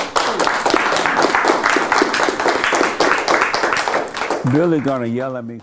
Billy 4.53 4.79
gonna 4.81 5.07
yell 5.07 5.37
at 5.37 5.45
me. 5.45 5.59